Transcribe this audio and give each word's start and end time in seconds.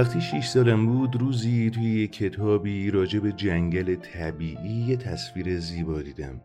وقتی 0.00 0.20
شیش 0.20 0.46
سالم 0.46 0.86
بود 0.86 1.16
روزی 1.16 1.70
توی 1.70 1.84
یک 1.84 2.12
کتابی 2.12 2.90
راجع 2.90 3.20
به 3.20 3.32
جنگل 3.32 3.94
طبیعی 3.94 4.84
یه 4.88 4.96
تصویر 4.96 5.58
زیبا 5.58 6.02
دیدم. 6.02 6.40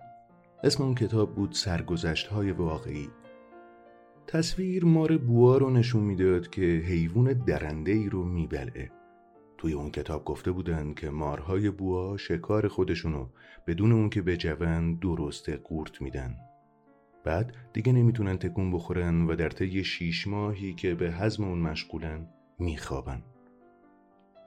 اسم 0.64 0.84
اون 0.84 0.96
کتاب 0.96 1.36
بود 1.36 1.52
سرگذشت 1.52 2.28
های 2.28 2.52
واقعی. 2.52 3.10
تصویر 4.28 4.86
مار 4.86 5.18
بوا 5.18 5.58
رو 5.58 5.70
نشون 5.70 6.04
می‌داد 6.04 6.50
که 6.50 6.62
حیوان 6.62 7.34
درنده 7.34 7.92
ای 7.92 8.10
رو 8.10 8.24
میبلعه. 8.24 8.92
توی 9.58 9.74
اون 9.74 9.92
کتاب 9.92 10.26
گفته 10.26 10.52
بودن 10.52 10.94
که 10.94 11.10
مارهای 11.10 11.70
بوا 11.70 12.18
شکار 12.18 12.68
خودشونو 12.68 13.28
بدون 13.68 13.92
اون 13.92 14.10
که 14.10 14.22
بجون 14.22 14.96
درسته 14.96 15.58
قورت 15.58 16.02
میدن. 16.02 16.36
بعد 17.24 17.56
دیگه 17.74 17.92
نمی‌تونن 17.92 18.38
تکون 18.38 18.72
بخورن 18.72 19.26
و 19.26 19.36
در 19.36 19.50
طی 19.50 19.84
شیش 19.84 20.28
ماهی 20.28 20.74
که 20.74 20.96
به 20.96 21.12
حزم 21.12 21.44
اون 21.44 21.60
مشغولن 21.60 22.28
میخوابن. 22.60 23.24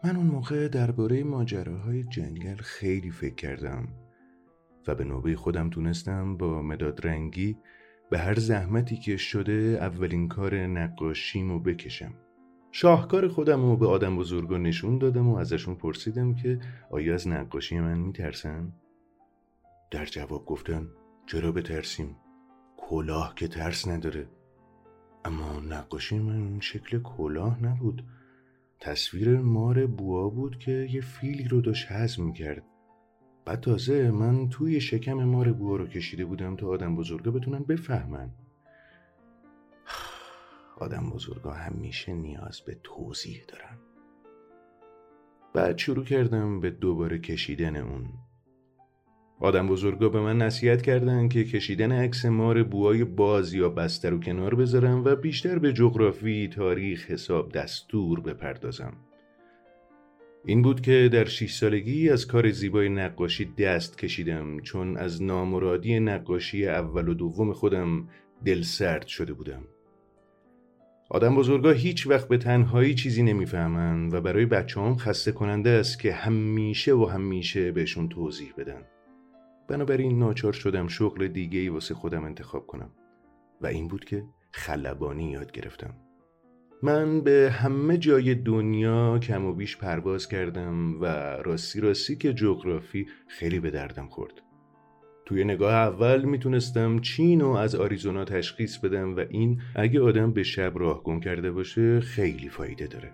من 0.04 0.16
اون 0.16 0.26
موقع 0.26 0.68
درباره 0.68 1.24
ماجراهای 1.24 2.04
جنگل 2.04 2.56
خیلی 2.56 3.10
فکر 3.10 3.34
کردم 3.34 3.88
و 4.86 4.94
به 4.94 5.04
نوبه 5.04 5.36
خودم 5.36 5.70
تونستم 5.70 6.36
با 6.36 6.62
مداد 6.62 7.06
رنگی 7.06 7.56
به 8.10 8.18
هر 8.18 8.38
زحمتی 8.38 8.96
که 8.96 9.16
شده 9.16 9.78
اولین 9.80 10.28
کار 10.28 10.56
نقاشیمو 10.56 11.58
بکشم 11.58 12.14
شاهکار 12.72 13.28
خودم 13.28 13.62
رو 13.62 13.76
به 13.76 13.86
آدم 13.86 14.16
بزرگا 14.16 14.58
نشون 14.58 14.98
دادم 14.98 15.28
و 15.28 15.36
ازشون 15.36 15.74
پرسیدم 15.74 16.34
که 16.34 16.60
آیا 16.90 17.14
از 17.14 17.28
نقاشی 17.28 17.80
من 17.80 17.98
میترسن؟ 17.98 18.72
در 19.90 20.04
جواب 20.04 20.44
گفتن 20.44 20.88
چرا 21.26 21.52
بترسیم؟ 21.52 22.16
کلاه 22.76 23.34
که 23.34 23.48
ترس 23.48 23.88
نداره 23.88 24.28
اما 25.24 25.60
نقاشی 25.60 26.18
من 26.18 26.60
شکل 26.60 26.98
کلاه 26.98 27.64
نبود 27.64 28.04
تصویر 28.80 29.38
مار 29.38 29.86
بوا 29.86 30.28
بود 30.28 30.58
که 30.58 30.88
یه 30.90 31.00
فیلی 31.00 31.44
رو 31.44 31.60
داشت 31.60 31.86
هضم 31.90 32.24
می‌کرد. 32.24 32.62
بعد 33.44 33.60
تازه 33.60 34.10
من 34.10 34.48
توی 34.48 34.80
شکم 34.80 35.12
مار 35.12 35.52
بوا 35.52 35.76
رو 35.76 35.86
کشیده 35.86 36.24
بودم 36.24 36.56
تا 36.56 36.66
آدم 36.66 36.96
بزرگا 36.96 37.30
بتونن 37.30 37.58
بفهمن. 37.58 38.30
آدم 40.80 41.10
بزرگا 41.10 41.52
همیشه 41.52 42.12
نیاز 42.12 42.60
به 42.60 42.80
توضیح 42.82 43.44
دارن. 43.48 43.78
بعد 45.54 45.78
شروع 45.78 46.04
کردم 46.04 46.60
به 46.60 46.70
دوباره 46.70 47.18
کشیدن 47.18 47.76
اون. 47.76 48.08
آدم 49.40 49.66
بزرگا 49.66 50.08
به 50.08 50.20
من 50.20 50.38
نصیحت 50.38 50.82
کردن 50.82 51.28
که 51.28 51.44
کشیدن 51.44 51.92
عکس 51.92 52.24
مار 52.24 52.62
بوهای 52.62 53.04
باز 53.04 53.54
یا 53.54 53.68
بسته 53.68 54.10
رو 54.10 54.20
کنار 54.20 54.54
بذارم 54.54 55.04
و 55.04 55.16
بیشتر 55.16 55.58
به 55.58 55.72
جغرافی، 55.72 56.48
تاریخ، 56.48 57.10
حساب، 57.10 57.52
دستور 57.52 58.20
بپردازم. 58.20 58.92
این 60.44 60.62
بود 60.62 60.80
که 60.80 61.08
در 61.12 61.24
شیش 61.24 61.54
سالگی 61.54 62.10
از 62.10 62.26
کار 62.26 62.50
زیبای 62.50 62.88
نقاشی 62.88 63.44
دست 63.44 63.98
کشیدم 63.98 64.60
چون 64.60 64.96
از 64.96 65.22
نامرادی 65.22 66.00
نقاشی 66.00 66.66
اول 66.66 67.08
و 67.08 67.14
دوم 67.14 67.52
خودم 67.52 68.08
دل 68.44 68.62
سرد 68.62 69.06
شده 69.06 69.32
بودم. 69.32 69.62
آدم 71.10 71.36
بزرگا 71.36 71.70
هیچ 71.70 72.06
وقت 72.06 72.28
به 72.28 72.38
تنهایی 72.38 72.94
چیزی 72.94 73.22
نمی‌فهمن 73.22 74.08
و 74.12 74.20
برای 74.20 74.46
بچه 74.46 74.80
هم 74.80 74.96
خسته 74.96 75.32
کننده 75.32 75.70
است 75.70 76.00
که 76.00 76.12
همیشه 76.12 76.94
و 76.94 77.04
همیشه 77.04 77.72
بهشون 77.72 78.08
توضیح 78.08 78.52
بدن. 78.58 78.82
بنابراین 79.68 80.18
ناچار 80.18 80.52
شدم 80.52 80.88
شغل 80.88 81.28
دیگه 81.28 81.58
ای 81.60 81.68
واسه 81.68 81.94
خودم 81.94 82.24
انتخاب 82.24 82.66
کنم. 82.66 82.90
و 83.60 83.66
این 83.66 83.88
بود 83.88 84.04
که 84.04 84.24
خلبانی 84.52 85.30
یاد 85.30 85.52
گرفتم. 85.52 85.94
من 86.82 87.20
به 87.20 87.50
همه 87.52 87.98
جای 87.98 88.34
دنیا 88.34 89.18
کم 89.18 89.44
و 89.44 89.52
بیش 89.52 89.76
پرواز 89.76 90.28
کردم 90.28 91.00
و 91.00 91.04
راستی 91.44 91.80
راستی 91.80 92.16
که 92.16 92.32
جغرافی 92.32 93.06
خیلی 93.28 93.60
به 93.60 93.70
دردم 93.70 94.06
خورد. 94.06 94.42
توی 95.24 95.44
نگاه 95.44 95.74
اول 95.74 96.24
می‌تونستم 96.24 96.98
چین 96.98 97.40
و 97.40 97.50
از 97.50 97.74
آریزونا 97.74 98.24
تشخیص 98.24 98.78
بدم 98.78 99.16
و 99.16 99.20
این 99.28 99.60
اگه 99.74 100.00
آدم 100.00 100.32
به 100.32 100.42
شب 100.42 100.72
راه 100.74 101.02
گم 101.02 101.20
کرده 101.20 101.50
باشه 101.50 102.00
خیلی 102.00 102.48
فایده 102.48 102.86
داره. 102.86 103.12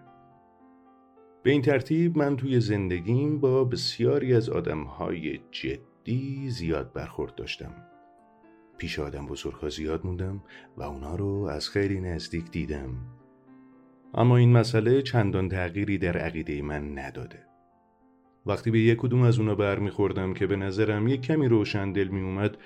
به 1.42 1.50
این 1.50 1.62
ترتیب 1.62 2.18
من 2.18 2.36
توی 2.36 2.60
زندگیم 2.60 3.40
با 3.40 3.64
بسیاری 3.64 4.34
از 4.34 4.48
آدمهای 4.48 5.40
جد 5.50 5.93
دی 6.04 6.50
زیاد 6.50 6.92
برخورد 6.92 7.34
داشتم. 7.34 7.74
پیش 8.78 8.98
آدم 8.98 9.26
بزرگها 9.26 9.68
زیاد 9.68 10.06
موندم 10.06 10.42
و 10.76 10.82
اونا 10.82 11.14
رو 11.14 11.48
از 11.50 11.68
خیلی 11.68 12.00
نزدیک 12.00 12.50
دیدم. 12.50 12.90
اما 14.14 14.36
این 14.36 14.52
مسئله 14.52 15.02
چندان 15.02 15.48
تغییری 15.48 15.98
در 15.98 16.16
عقیده 16.16 16.62
من 16.62 16.98
نداده. 16.98 17.38
وقتی 18.46 18.70
به 18.70 18.80
یک 18.80 18.98
کدوم 18.98 19.22
از 19.22 19.38
اونا 19.38 19.54
برمیخوردم 19.54 20.34
که 20.34 20.46
به 20.46 20.56
نظرم 20.56 21.08
یک 21.08 21.20
کمی 21.20 21.48
روشن 21.48 21.92
دل 21.92 22.08
می 22.08 22.20
اومد 22.20 22.56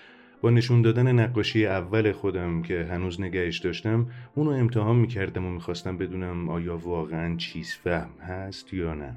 با 0.40 0.50
نشون 0.50 0.82
دادن 0.82 1.12
نقاشی 1.12 1.66
اول 1.66 2.12
خودم 2.12 2.62
که 2.62 2.84
هنوز 2.84 3.20
نگهش 3.20 3.58
داشتم 3.58 4.10
اونو 4.34 4.50
امتحان 4.50 4.96
می‌کردم 4.96 5.46
و 5.46 5.50
می‌خواستم 5.50 5.96
بدونم 5.98 6.48
آیا 6.48 6.76
واقعا 6.76 7.36
چیز 7.36 7.74
فهم 7.74 8.20
هست 8.20 8.74
یا 8.74 8.94
نه. 8.94 9.16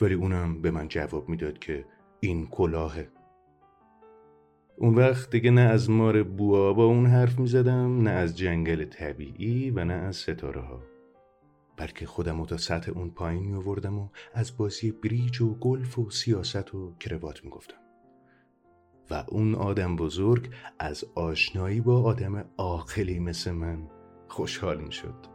ولی 0.00 0.14
اونم 0.14 0.62
به 0.62 0.70
من 0.70 0.88
جواب 0.88 1.28
می‌داد 1.28 1.58
که 1.58 1.84
این 2.20 2.46
کلاهه. 2.46 3.08
اون 4.82 4.94
وقت 4.94 5.30
دیگه 5.30 5.50
نه 5.50 5.60
از 5.60 5.90
مار 5.90 6.22
بوا 6.22 6.72
با 6.72 6.84
اون 6.84 7.06
حرف 7.06 7.38
می 7.38 7.46
زدم 7.46 8.02
نه 8.02 8.10
از 8.10 8.38
جنگل 8.38 8.84
طبیعی 8.84 9.70
و 9.70 9.84
نه 9.84 9.92
از 9.92 10.16
ستاره 10.16 10.60
ها. 10.60 10.82
بلکه 11.76 12.06
خودم 12.06 12.44
تا 12.44 12.56
سطح 12.56 12.92
اون 12.94 13.10
پایین 13.10 13.44
می 13.44 13.54
آوردم 13.54 13.98
و 13.98 14.08
از 14.34 14.56
بازی 14.56 14.92
بریج 14.92 15.40
و 15.42 15.54
گلف 15.54 15.98
و 15.98 16.10
سیاست 16.10 16.74
و 16.74 16.94
کروات 17.00 17.44
می 17.44 17.50
گفتم. 17.50 17.76
و 19.10 19.24
اون 19.28 19.54
آدم 19.54 19.96
بزرگ 19.96 20.50
از 20.78 21.04
آشنایی 21.14 21.80
با 21.80 22.02
آدم 22.02 22.44
عاقلی 22.56 23.18
مثل 23.18 23.50
من 23.50 23.90
خوشحال 24.28 24.80
می 24.80 24.92
شد. 24.92 25.29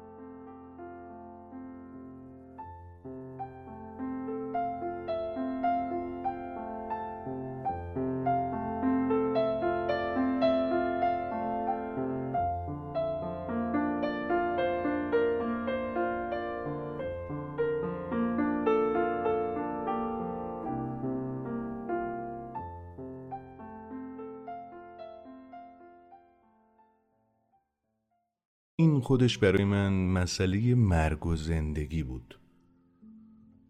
خودش 29.15 29.37
برای 29.37 29.63
من 29.63 29.93
مسئله 29.93 30.75
مرگ 30.75 31.25
و 31.25 31.35
زندگی 31.35 32.03
بود. 32.03 32.39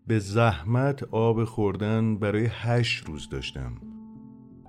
به 0.07 0.19
زحمت 0.19 1.03
آب 1.03 1.43
خوردن 1.43 2.17
برای 2.17 2.47
هشت 2.51 3.05
روز 3.05 3.29
داشتم. 3.29 3.73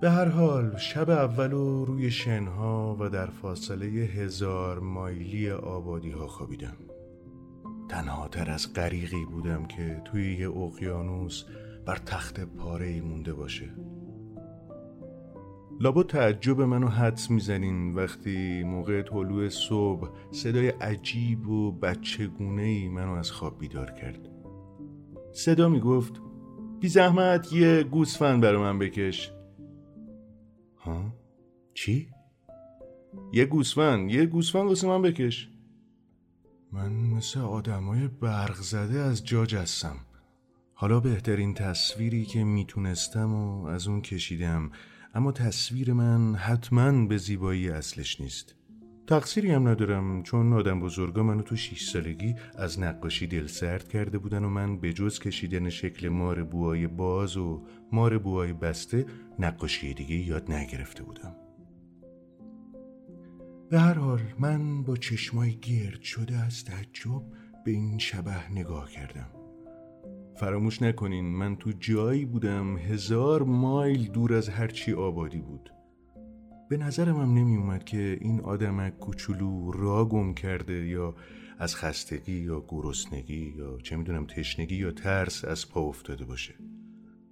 به 0.00 0.10
هر 0.10 0.28
حال 0.28 0.76
شب 0.76 1.10
اول 1.10 1.53
و 1.53 1.84
روی 1.84 2.10
شنها 2.10 2.97
و 3.01 3.09
در 3.09 3.27
فاصله 3.27 3.86
هزار 3.86 4.78
مایلی 4.78 5.51
آبادی 5.51 6.10
ها 6.10 6.27
خوابیدم. 6.27 6.77
تنها 7.89 8.28
تر 8.28 8.51
از 8.51 8.72
غریقی 8.74 9.24
بودم 9.24 9.65
که 9.65 10.03
توی 10.04 10.36
یه 10.36 10.51
اقیانوس 10.51 11.45
بر 11.86 11.97
تخت 11.97 12.41
پاره 12.41 13.01
مونده 13.01 13.33
باشه. 13.33 13.74
لابا 15.81 16.03
تعجب 16.03 16.61
منو 16.61 16.89
حدس 16.89 17.31
می‌زنین. 17.31 17.95
وقتی 17.95 18.63
موقع 18.63 19.03
طلوع 19.03 19.49
صبح 19.49 20.09
صدای 20.31 20.69
عجیب 20.69 21.49
و 21.49 21.73
بچگونه 21.73 22.63
ای 22.63 22.89
منو 22.89 23.13
از 23.13 23.31
خواب 23.31 23.59
بیدار 23.59 23.91
کرد. 23.91 24.28
صدا 25.33 25.69
می‌گفت 25.69 26.21
بی 26.81 26.89
زحمت 26.89 27.53
یه 27.53 27.83
گوسفند 27.83 28.43
برا 28.43 28.61
من 28.61 28.78
بکش. 28.78 29.33
ها؟ 30.78 31.15
چی؟ 31.75 32.09
یه 33.33 33.45
گوسفند 33.45 34.11
یه 34.11 34.27
گوسفند 34.27 34.69
واسه 34.69 34.89
من 34.89 35.03
بکش. 35.03 35.51
من 36.73 36.93
مثل 36.93 37.41
آدمای 37.41 38.09
برق 38.09 38.57
زده 38.57 38.99
از 38.99 39.25
جا 39.25 39.47
جستم 39.47 39.97
حالا 40.75 41.01
بهترین 41.01 41.55
تصویری 41.55 42.25
که 42.25 42.45
می‌تونستم 42.45 43.34
و 43.34 43.67
از 43.67 43.89
اون 43.89 44.01
کشیدم 44.01 44.71
اما 45.16 45.33
تصویر 45.33 45.92
من 45.92 46.34
حتما 46.34 47.07
به 47.07 47.16
زیبایی 47.16 47.71
اصلش 47.71 48.21
نیست. 48.21 48.54
تقصیری 49.07 49.51
هم 49.51 49.68
ندارم 49.68 50.22
چون 50.22 50.53
آدم 50.53 50.80
بزرگا 50.80 51.22
منو 51.22 51.42
تو 51.42 51.57
شیش 51.57 51.91
سالگی 51.91 52.34
از 52.59 52.80
نقاشی 52.80 53.27
دل 53.27 53.47
سرد 53.47 53.89
کرده 53.89 54.18
بودن 54.18 54.45
و 54.45 54.48
من 54.48 54.78
به 54.78 54.92
جز 54.92 55.18
کشیدن 55.18 55.68
شکل 55.68 56.09
مار 56.09 56.45
بوهای 56.45 56.86
باز 56.86 57.36
و 57.36 57.63
مار 57.92 58.18
بوهای 58.18 58.53
بسته 58.53 59.07
نقاشی 59.39 59.95
دیگه 59.95 60.15
یاد 60.16 60.53
نگرفته 60.53 61.03
بودم. 61.03 61.36
به 63.71 63.80
هر 63.80 63.95
حال 63.95 64.21
من 64.39 64.83
با 64.83 64.97
چشمای 64.97 65.57
گرد 65.57 66.03
شده 66.03 66.36
از 66.36 66.65
تعجب 66.65 67.22
به 67.65 67.71
این 67.71 67.98
شبه 67.98 68.53
نگاه 68.53 68.91
کردم. 68.91 69.35
فراموش 70.41 70.83
نکنین 70.83 71.24
من 71.24 71.56
تو 71.56 71.72
جایی 71.80 72.24
بودم 72.24 72.77
هزار 72.77 73.42
مایل 73.42 74.09
دور 74.09 74.34
از 74.34 74.48
هرچی 74.48 74.92
آبادی 74.92 75.38
بود. 75.38 75.71
به 76.68 76.77
نظرم 76.77 77.16
هم 77.16 77.34
نمی 77.34 77.56
اومد 77.56 77.84
که 77.84 78.18
این 78.21 78.41
آدمک 78.41 78.98
کوچولو 78.98 79.71
را 79.71 80.04
گم 80.04 80.34
کرده 80.34 80.86
یا 80.86 81.15
از 81.59 81.77
خستگی 81.77 82.33
یا 82.33 82.65
گرسنگی 82.68 83.54
یا 83.59 83.78
چه 83.83 83.97
می‌دونم 83.97 84.27
تشنگی 84.27 84.77
یا 84.77 84.91
ترس 84.91 85.44
از 85.44 85.68
پا 85.68 85.80
افتاده 85.80 86.24
باشه. 86.24 86.54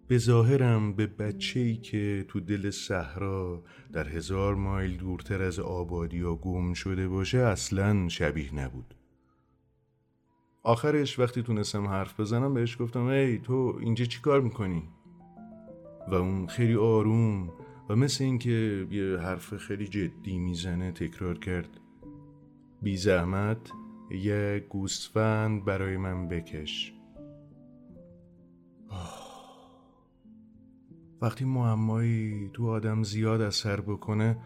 به 0.08 0.18
ظاهرم 0.18 0.92
به 0.92 1.06
بچه 1.06 1.60
ای 1.60 1.76
که 1.76 2.24
تو 2.28 2.40
دل 2.40 2.70
صحرا 2.70 3.64
در 3.92 4.08
هزار 4.08 4.54
مایل 4.54 4.96
دورتر 4.96 5.42
از 5.42 5.58
آبادی 5.58 6.18
یا 6.18 6.34
گم 6.34 6.72
شده 6.72 7.08
باشه 7.08 7.38
اصلا 7.38 8.08
شبیه 8.08 8.54
نبود. 8.54 8.94
آخرش 10.64 11.18
وقتی 11.18 11.42
تونستم 11.42 11.86
حرف 11.86 12.20
بزنم 12.20 12.54
بهش 12.54 12.80
گفتم 12.80 13.06
ای 13.06 13.38
تو 13.38 13.78
اینجا 13.80 14.04
چی 14.04 14.20
کار 14.20 14.40
می‌کنی؟ 14.40 14.88
و 16.08 16.14
اون 16.14 16.46
خیلی 16.46 16.74
آروم 16.74 17.52
و 17.88 17.96
مثل 17.96 18.24
اینکه 18.24 18.86
یه 18.90 19.18
حرف 19.18 19.56
خیلی 19.56 19.88
جدی 19.88 20.38
می‌زنه 20.38 20.92
تکرار 20.92 21.38
کرد. 21.38 21.80
بی 22.82 22.96
زحمت 22.96 23.70
یه 24.10 24.66
گوسفند 24.68 25.64
برای 25.64 25.96
من 25.96 26.28
بکش. 26.28 26.94
وقتی 31.22 31.44
معمایی 31.44 32.50
تو 32.52 32.68
آدم 32.68 33.02
زیاد 33.02 33.40
اثر 33.40 33.80
بکنه 33.80 34.36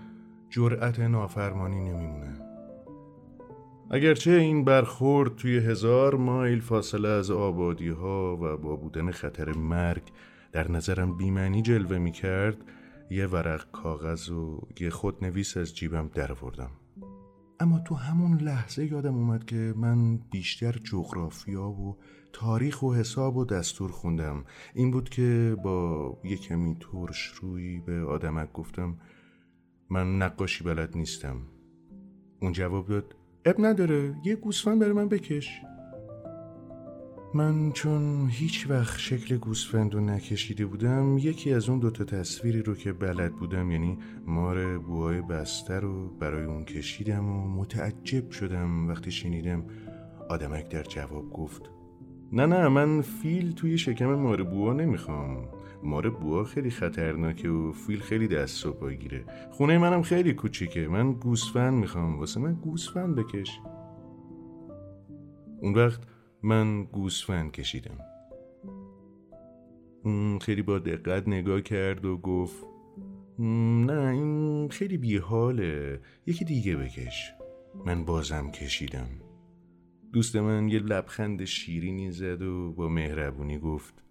جرأت 0.51 1.01
نافرمانی 1.01 1.81
نمیمونه. 1.81 2.48
اگرچه 3.91 4.31
این 4.31 4.65
برخورد 4.65 5.37
توی 5.37 5.59
هزار 5.59 6.15
مایل 6.15 6.61
فاصله 6.61 7.09
از 7.09 7.31
آبادی 7.31 7.89
ها 7.89 8.37
و 8.37 8.57
با 8.57 8.77
بودن 8.77 9.11
خطر 9.11 9.53
مرگ 9.53 10.03
در 10.53 10.71
نظرم 10.71 11.17
بیمنی 11.17 11.63
جلوه 11.63 11.99
می 11.99 12.13
کرد 12.13 12.57
یه 13.11 13.27
ورق 13.27 13.71
کاغذ 13.71 14.31
و 14.31 14.61
یه 14.81 14.91
خودنویس 14.91 15.57
از 15.57 15.77
جیبم 15.77 16.11
در 16.15 16.33
اما 17.61 17.79
تو 17.79 17.95
همون 17.95 18.39
لحظه 18.41 18.93
یادم 18.93 19.15
اومد 19.15 19.45
که 19.45 19.75
من 19.77 20.17
بیشتر 20.17 20.73
جغرافیا 20.73 21.69
و 21.69 21.97
تاریخ 22.33 22.83
و 22.83 22.95
حساب 22.95 23.37
و 23.37 23.45
دستور 23.45 23.91
خوندم. 23.91 24.45
این 24.75 24.91
بود 24.91 25.09
که 25.09 25.57
با 25.65 26.19
یه 26.25 26.37
کمی 26.37 26.77
ترش 26.81 27.27
روی 27.27 27.81
به 27.81 28.05
آدمک 28.05 28.53
گفتم 28.53 28.99
من 29.91 30.19
نقاشی 30.23 30.65
بلد 30.65 30.97
نیستم. 30.97 31.37
اون 32.41 32.53
جواب 32.53 32.89
داد 32.89 33.18
اب 33.45 33.55
نداره. 33.59 34.15
یه 34.25 34.37
گوسفند 34.37 34.81
برای 34.81 34.93
من 34.93 35.09
بکش. 35.09 35.61
من 37.35 37.73
چون 37.73 38.29
هیچ 38.31 38.67
وقت 38.71 38.99
شکل 38.99 39.37
گوسفند 39.37 39.95
رو 39.95 40.01
نکشیده 40.01 40.67
بودم 40.67 41.19
یکی 41.19 41.53
از 41.53 41.69
اون 41.69 41.79
دوتا 41.79 42.05
تصویری 42.05 42.63
رو 42.63 42.75
که 42.75 42.93
بلد 42.93 43.33
بودم 43.33 43.71
یعنی 43.71 43.99
مار 44.27 44.79
بوهای 44.79 45.21
بسته 45.21 45.75
رو 45.75 46.09
برای 46.09 46.45
اون 46.45 46.65
کشیدم 46.65 47.29
و 47.29 47.49
متعجب 47.49 48.31
شدم 48.31 48.89
وقتی 48.89 49.11
شنیدم 49.11 49.65
آدمک 50.29 50.69
در 50.69 50.83
جواب 50.83 51.31
گفت 51.31 51.63
نه 52.33 52.47
نه 52.47 52.69
من 52.69 53.01
فیل 53.01 53.53
توی 53.53 53.79
شکم 53.79 54.15
مار 54.15 54.43
بوها 54.43 54.73
نمی‌خوام. 54.73 55.49
مار 55.83 56.11
بوها 56.11 56.45
خیلی 56.45 56.71
خطرناکه 56.71 57.49
و 57.49 57.73
فیل 57.73 58.01
خیلی 58.01 58.29
دست 58.29 58.67
و 58.67 58.91
گیره. 58.91 59.25
خونه 59.51 59.79
منم 59.79 60.03
خیلی 60.03 60.33
کوچیکه. 60.33 60.89
من 60.89 61.13
گوسفند 61.13 61.75
می‌خوام. 61.75 62.19
واسه 62.19 62.41
من 62.41 62.55
گوسفند 62.55 63.15
بکش. 63.15 63.61
اون 65.61 65.75
وقت 65.75 66.01
من 66.43 66.85
گوسفند 66.85 67.53
کشیدم. 67.53 67.99
اون 70.05 70.39
خیلی 70.39 70.63
با 70.63 70.79
دقت 70.79 71.29
نگاه 71.29 71.61
کرد 71.61 72.05
و 72.05 72.17
گفت 72.17 72.67
نه 73.39 74.09
این 74.09 74.69
خیلی 74.69 74.97
بیحاله. 74.97 76.01
یکی 76.27 76.45
دیگه 76.45 76.77
بکش. 76.77 77.33
من 77.87 78.05
بازم 78.05 78.51
کشیدم. 78.51 79.09
دوست 80.13 80.37
من 80.37 80.69
یه 80.69 80.79
لبخند 80.79 81.45
شیرینی 81.45 82.11
زد 82.11 82.43
و 82.43 82.73
با 82.73 82.89
مهربونی 82.89 83.59
گفت 83.59 84.08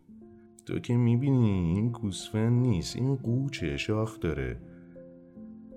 تو 0.68 0.80
که 0.80 0.98
می‌بینی 0.98 1.74
این 1.76 1.90
گوسفند 1.90 2.68
نیست 2.68 2.96
این 2.96 3.16
قوچه 3.16 3.78
شاخ 3.78 4.20
داره. 4.20 4.60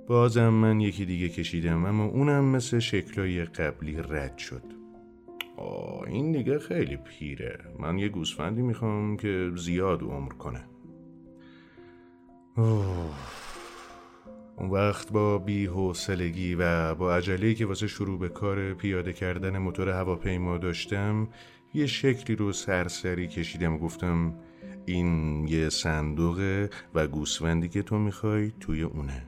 بازم 0.06 0.48
من 0.48 0.80
یکی 0.80 1.04
دیگه 1.04 1.28
کشیدم 1.28 1.84
اما 1.84 2.04
اونم 2.04 2.44
مثل 2.44 2.78
شکلای 2.78 3.44
قبلی 3.44 3.96
رد 3.96 4.38
شد. 4.38 4.62
آه 5.56 6.02
این 6.06 6.32
دیگه 6.32 6.58
خیلی 6.58 6.96
پیره. 6.96 7.58
من 7.78 7.98
یه 7.98 8.08
گوسفندی 8.08 8.62
می‌خوام 8.62 9.16
که 9.16 9.50
زیاد 9.56 10.02
عمر 10.02 10.32
کنه. 10.32 10.64
اون 14.56 14.70
وقت 14.70 15.12
با 15.12 15.38
بی‌حوصلگی 15.38 16.54
و 16.54 16.94
با 16.94 17.14
عجله 17.14 17.54
که 17.54 17.66
واسه 17.66 17.86
شروع 17.86 18.18
به 18.18 18.28
کار 18.28 18.74
پیاده 18.74 19.12
کردن 19.12 19.58
موتور 19.58 19.88
هواپیما 19.88 20.58
داشتم 20.58 21.28
یه 21.74 21.86
شکلی 21.86 22.36
رو 22.36 22.52
سرسری 22.52 23.28
کشیدم 23.28 23.78
گفتم 23.78 24.34
این 24.92 25.48
یه 25.48 25.68
صندوقه 25.68 26.70
و 26.94 27.06
گوسفندی 27.06 27.68
که 27.68 27.82
تو 27.82 27.98
می‌خوای 27.98 28.52
توی 28.60 28.82
اونه 28.82 29.26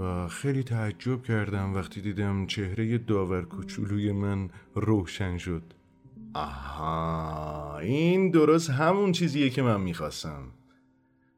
و 0.00 0.28
خیلی 0.28 0.62
تعجب 0.62 1.22
کردم 1.22 1.74
وقتی 1.74 2.00
دیدم 2.00 2.46
چهره 2.46 2.98
داور 2.98 3.42
کوچولوی 3.42 4.12
من 4.12 4.50
روشن 4.74 5.38
شد 5.38 5.62
آها 6.34 7.78
این 7.78 8.30
درست 8.30 8.70
همون 8.70 9.12
چیزیه 9.12 9.50
که 9.50 9.62
من 9.62 9.80
می‌خواستم 9.80 10.42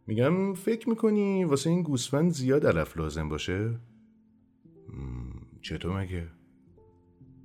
میگم 0.06 0.54
فکر 0.54 0.88
می‌کنی 0.88 1.44
واسه 1.44 1.70
این 1.70 1.82
گوسفند 1.82 2.30
زیاد 2.30 2.66
علف 2.66 2.96
لازم 2.96 3.28
باشه؟ 3.28 3.80
چطور 5.62 6.00
مگه؟ 6.00 6.28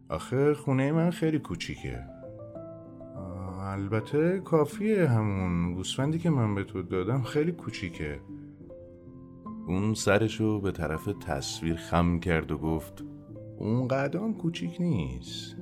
آخه 0.10 0.54
خونه 0.54 0.92
من 0.92 1.12
خیلی 1.12 1.40
کوچیکه 1.40 2.19
البته 3.70 4.40
کافیه 4.40 5.08
همون 5.08 5.74
گوسفندی 5.74 6.20
که 6.20 6.30
من 6.30 6.56
به 6.56 6.64
تو 6.64 6.82
دادم 6.82 7.22
خیلی 7.22 7.52
کوچیکه. 7.52 8.20
اون 9.68 9.94
سرشو 9.94 10.62
به 10.62 10.72
طرف 10.72 11.06
تصویر 11.06 11.76
خم 11.76 12.20
کرد 12.20 12.52
و 12.52 12.58
گفت 12.58 13.04
اون 13.58 13.88
قدام 13.88 14.34
کوچیک 14.34 14.82
نیست. 14.82 15.56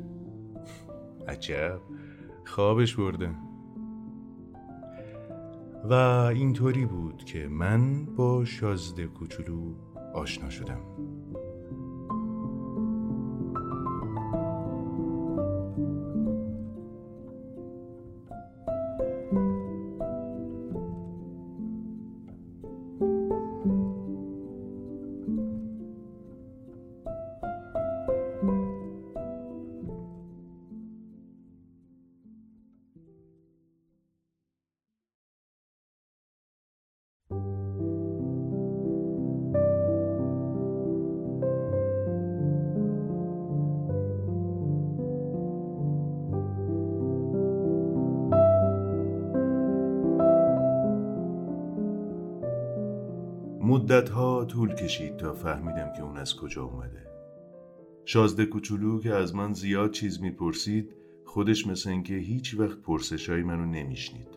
عجب. 1.28 1.80
خوابش 2.46 2.96
برده. 2.96 3.30
و 5.84 5.94
اینطوری 6.34 6.86
بود 6.86 7.26
که 7.26 7.48
من 7.48 8.06
با 8.06 8.46
شازده 8.46 9.08
کوچولو 9.08 9.74
آشنا 10.14 10.50
شدم. 10.50 10.82
مدت 53.78 54.10
ها 54.10 54.46
طول 54.46 54.76
کشید 54.76 55.18
تا 55.18 55.34
فهمیدم 55.34 55.94
که 55.98 56.04
اون 56.04 56.18
از 56.18 56.36
کجا 56.36 56.64
اومده. 56.64 57.08
شازده 58.06 58.46
کوچولو 58.46 59.00
که 59.00 59.14
از 59.14 59.36
من 59.36 59.54
زیاد 59.54 59.92
چیز 59.92 60.22
می‌پرسید 60.22 60.96
خودش 61.26 61.68
مثل 61.68 61.90
اینکه 61.90 62.14
هیچ 62.14 62.60
وقت 62.60 62.78
پرسشای 62.78 63.44
منو 63.44 63.66
نمیشنید. 63.66 64.28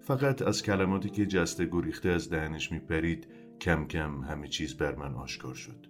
فقط 0.00 0.42
از 0.42 0.62
کلماتی 0.62 1.10
که 1.10 1.26
جسته 1.26 1.66
گریخته 1.66 2.08
از 2.08 2.30
دهنش 2.30 2.72
میپرید 2.72 3.26
کم 3.60 3.86
کم 3.86 4.20
همه 4.20 4.48
چیز 4.48 4.76
بر 4.76 4.94
من 4.94 5.14
آشکار 5.14 5.54
شد. 5.54 5.86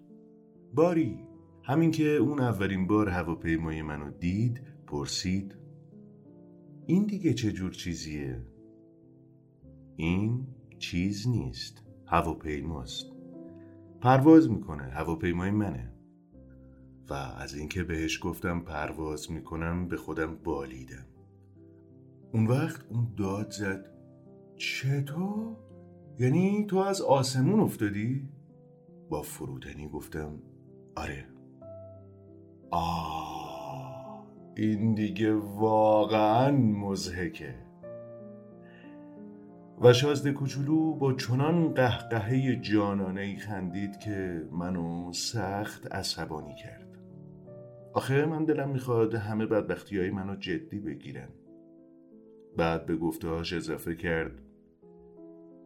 باری 0.75 1.19
همین 1.63 1.91
که 1.91 2.09
اون 2.09 2.41
اولین 2.41 2.87
بار 2.87 3.09
هواپیمای 3.09 3.83
منو 3.83 4.11
دید 4.11 4.61
پرسید 4.87 5.55
این 6.87 7.07
دیگه 7.07 7.35
چه 7.35 7.53
جور 7.53 7.73
چیزیه؟ 7.73 8.43
این 9.97 10.47
چیز 10.79 11.29
نیست. 11.29 11.86
هواپیماست. 12.07 13.07
پرواز 14.01 14.51
می‌کنه 14.51 14.83
هواپیمای 14.83 15.51
منه. 15.51 15.93
و 17.11 17.13
از 17.15 17.55
اینکه 17.55 17.83
بهش 17.83 18.21
گفتم 18.23 18.61
پرواز 18.61 19.33
می‌کنم 19.33 19.89
به 19.89 19.97
خودم 19.97 20.37
بالیدم. 20.45 21.07
اون 22.33 22.47
وقت 22.47 22.85
اون 22.91 23.15
داد 23.17 23.51
زد 23.51 23.85
چطور؟ 24.57 25.57
یعنی 26.19 26.67
تو 26.67 26.77
از 26.77 27.03
آسمون 27.03 27.61
افتادی؟ 27.61 28.29
با 29.11 29.23
فرودنی 29.23 29.89
گفتم 29.89 30.39
آره. 30.97 31.25
آه 32.71 34.27
این 34.57 34.95
دیگه 34.95 35.35
واقعا 35.35 36.57
مزهکه 36.57 37.66
و 39.81 39.93
شازده 39.93 40.33
کوچولو 40.33 40.95
با 40.95 41.13
چنان 41.13 41.75
قهقهه 41.75 42.57
جانانه 42.57 43.21
ای 43.21 43.37
خندید 43.37 43.99
که 43.99 44.49
منو 44.53 45.13
سخت 45.13 45.93
عصبانی 45.93 46.55
کرد. 46.55 46.99
آخه 47.95 48.27
من 48.27 48.45
دلم 48.45 48.71
می‌خواد 48.71 49.15
همه 49.15 49.47
بدبختی 49.47 49.99
های 49.99 50.11
منو 50.11 50.37
جدی 50.37 50.81
بگیرن. 50.81 51.29
بعد 52.57 52.87
به 52.87 52.97
گفتهاش 52.97 53.53
اضافه 53.53 53.95
کرد. 53.95 54.43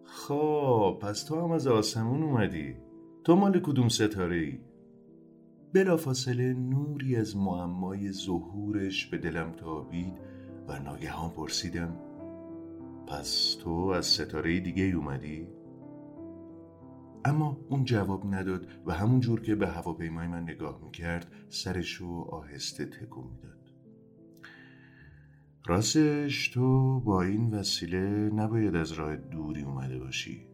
خب 0.05 0.99
پس 1.03 1.25
تو 1.25 1.41
هم 1.41 1.51
از 1.51 1.67
آسمون 1.67 2.23
اومدی. 2.23 2.77
تو 3.25 3.37
مال 3.37 3.61
کدوم 3.61 3.89
ستاره 3.89 4.37
ای؟ 4.37 4.59
بلافاصله 5.75 6.53
نوری 6.53 7.17
از 7.17 7.37
معمای 7.37 8.13
ظهورش 8.13 9.07
به 9.07 9.19
دلم 9.19 9.53
تابید 9.53 10.19
و 10.69 10.79
ناگهان 10.79 11.31
پرسیدم 11.31 11.97
پس 13.11 13.57
تو 13.63 13.71
از 13.71 14.07
ستاره 14.07 14.61
دیگه 14.61 14.83
اومدی؟ 14.85 15.49
اما 17.25 17.59
اون 17.69 17.85
جواب 17.85 18.35
نداد 18.35 18.67
و 18.87 18.95
همون 18.95 19.21
جور 19.21 19.41
که 19.41 19.55
به 19.55 19.69
هواپیمای 19.69 20.27
من 20.27 20.43
نگاه 20.43 20.81
می‌کرد 20.85 21.33
سرشو 21.49 22.27
آهسته 22.31 22.87
تکون 22.87 23.25
می‌داد. 23.25 23.71
راستش 25.67 26.49
تو 26.49 27.01
با 27.01 27.23
این 27.23 27.55
وسیله 27.55 28.31
نباید 28.35 28.77
از 28.77 28.93
راه 28.93 29.17
دوری 29.17 29.63
اومده 29.63 29.99
باشی. 29.99 30.47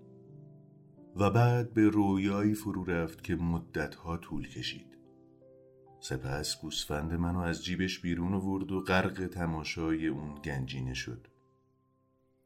و 1.17 1.31
بعد 1.31 1.75
به 1.75 1.89
رویایی 1.89 2.55
فرو 2.55 2.85
رفت 2.85 3.25
که 3.25 3.37
مدتها 3.37 4.17
طول 4.17 4.49
کشید. 4.49 4.99
سپس 6.01 6.61
گوسفند 6.61 7.15
منو 7.15 7.39
از 7.39 7.65
جیبش 7.65 8.01
بیرون 8.01 8.35
آورد 8.35 8.73
و 8.73 8.81
غرق 8.81 9.27
تماشای 9.27 10.07
اون 10.07 10.35
گنجینه 10.45 10.95
شد. 10.95 11.29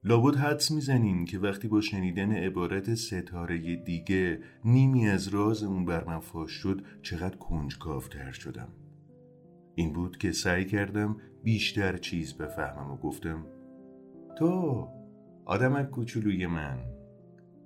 لابد 0.04 0.36
حدس 0.36 0.70
می‌زنین 0.70 1.24
که 1.24 1.38
وقتی 1.38 1.68
با 1.68 1.80
شنیدن 1.80 2.32
عبارت 2.32 2.94
ستاره 2.94 3.76
دیگه 3.76 4.40
نیمی 4.64 5.08
از 5.08 5.28
راز 5.28 5.62
اون 5.62 5.84
بر 5.84 6.04
من 6.04 6.20
فاش 6.20 6.50
شد 6.50 6.84
چقدر 7.02 7.36
کنجکافتر 7.36 8.32
شدم 8.32 8.68
این 9.74 9.92
بود 9.92 10.16
که 10.16 10.32
سعی 10.32 10.64
کردم 10.64 11.16
بیشتر 11.42 11.96
چیز 11.96 12.34
بفهمم 12.34 12.90
و 12.90 12.96
گفتم 12.96 13.46
تو 14.38 14.88
آدم 15.44 15.82
کوچولوی 15.82 16.46
من 16.46 16.78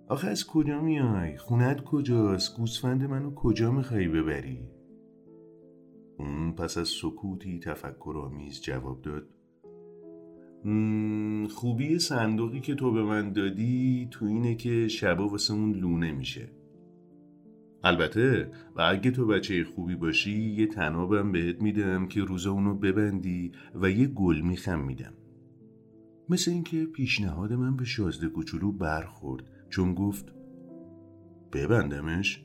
آخه 0.08 0.28
از 0.28 0.46
کجا 0.46 0.80
میای؟ 0.80 1.36
خونت 1.36 1.80
کجاست؟ 1.80 2.56
گوسفند 2.56 3.02
منو 3.02 3.34
کجا 3.34 3.70
می‌خوای 3.70 4.08
ببری؟ 4.08 4.68
اون 6.18 6.52
پس 6.52 6.78
از 6.78 6.88
سکوتی 6.88 7.60
تفکر 7.60 8.14
آمیز 8.24 8.60
جواب 8.60 9.02
داد 9.02 9.33
خوبی 11.48 11.98
صندوقی 11.98 12.60
که 12.60 12.74
تو 12.74 12.92
به 12.92 13.02
من 13.02 13.32
دادی 13.32 14.08
تو 14.10 14.24
اینه 14.24 14.54
که 14.54 14.88
شبا 14.88 15.28
واسه 15.28 15.54
اون 15.54 15.72
لونه 15.72 16.12
میشه. 16.12 16.48
البته 17.84 18.50
و 18.76 18.82
اگه 18.82 19.10
تو 19.10 19.26
بچه 19.26 19.64
خوبی 19.64 19.94
باشی 19.94 20.40
یه 20.40 20.66
تنابم 20.66 21.32
بهت 21.32 21.62
میدم 21.62 22.06
که 22.06 22.20
روزا 22.20 22.52
اونو 22.52 22.74
ببندی 22.74 23.52
و 23.74 23.90
یه 23.90 24.06
گل 24.06 24.40
میخم 24.40 24.80
میدم. 24.80 25.14
مثل 26.28 26.50
اینکه 26.50 26.86
پیشنهاد 26.86 27.52
من 27.52 27.76
به 27.76 27.84
شازده 27.84 28.28
کوچولو 28.28 28.72
برخورد 28.72 29.44
چون 29.70 29.94
گفت 29.94 30.34
ببندمش؟ 31.52 32.44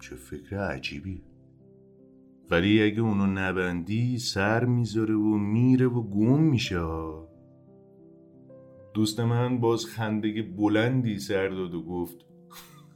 چه 0.00 0.16
فکر 0.16 0.56
عجیبی. 0.56 1.22
ولی 2.50 2.82
اگه 2.82 3.00
اونو 3.00 3.26
نبندی 3.26 4.18
سر 4.18 4.64
می‌ذاره 4.64 5.14
و 5.14 5.36
میره 5.38 5.86
و 5.86 6.02
گم 6.02 6.42
میشه. 6.42 6.80
دوست 8.94 9.20
من 9.20 9.60
باز 9.60 9.86
خنده 9.86 10.42
بلندی 10.42 11.18
سر 11.18 11.48
داد 11.48 11.74
و 11.74 11.82
گفت 11.82 12.24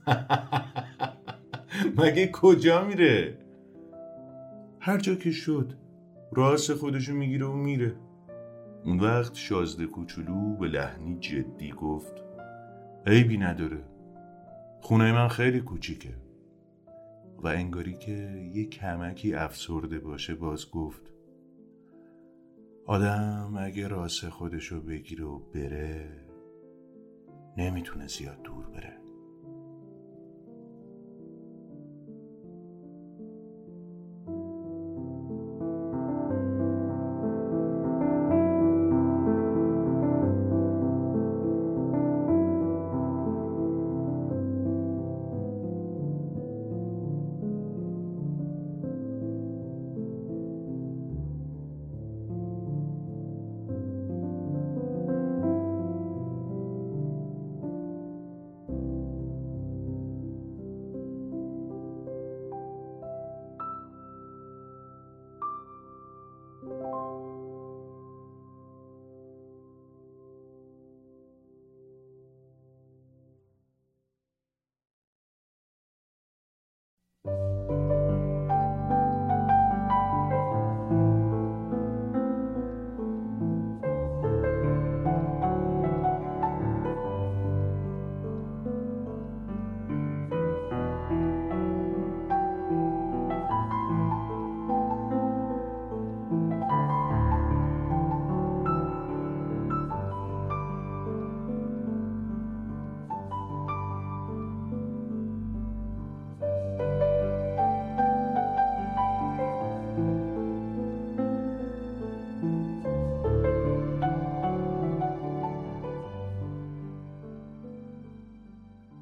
مگه 1.99 2.31
کجا 2.33 2.85
میره؟ 2.85 3.39
هر 4.81 4.99
جا 4.99 5.15
که 5.15 5.31
شد 5.31 5.73
راست 6.33 6.75
خودشو 6.75 7.15
می‌گیره 7.15 7.47
و 7.47 7.53
میره. 7.53 7.97
اون 8.85 9.01
وقت 9.01 9.35
شازده 9.35 9.87
کوچولو 9.87 10.57
به 10.57 10.69
لحنی 10.69 11.19
جدی 11.21 11.73
گفت 11.73 12.15
عیبی 13.07 13.39
نداره. 13.39 13.85
خونه 14.81 15.13
من 15.13 15.29
خیلی 15.29 15.61
کوچیکه. 15.61 16.24
و 17.45 17.47
انگاری 17.47 17.95
که 17.95 18.51
یه 18.55 18.65
کمکی 18.65 19.35
افسرده 19.35 19.99
باشه 19.99 20.35
باز 20.35 20.71
گفت 20.71 21.03
آدم 22.87 23.55
اگه 23.59 23.89
راست 23.89 24.29
خودشو 24.29 24.81
بگیره 24.81 25.25
و 25.25 25.39
بره 25.39 26.27
نمی‌تونه 27.57 28.07
زیاد 28.07 28.43
دور 28.43 28.67
بره. 28.67 29.04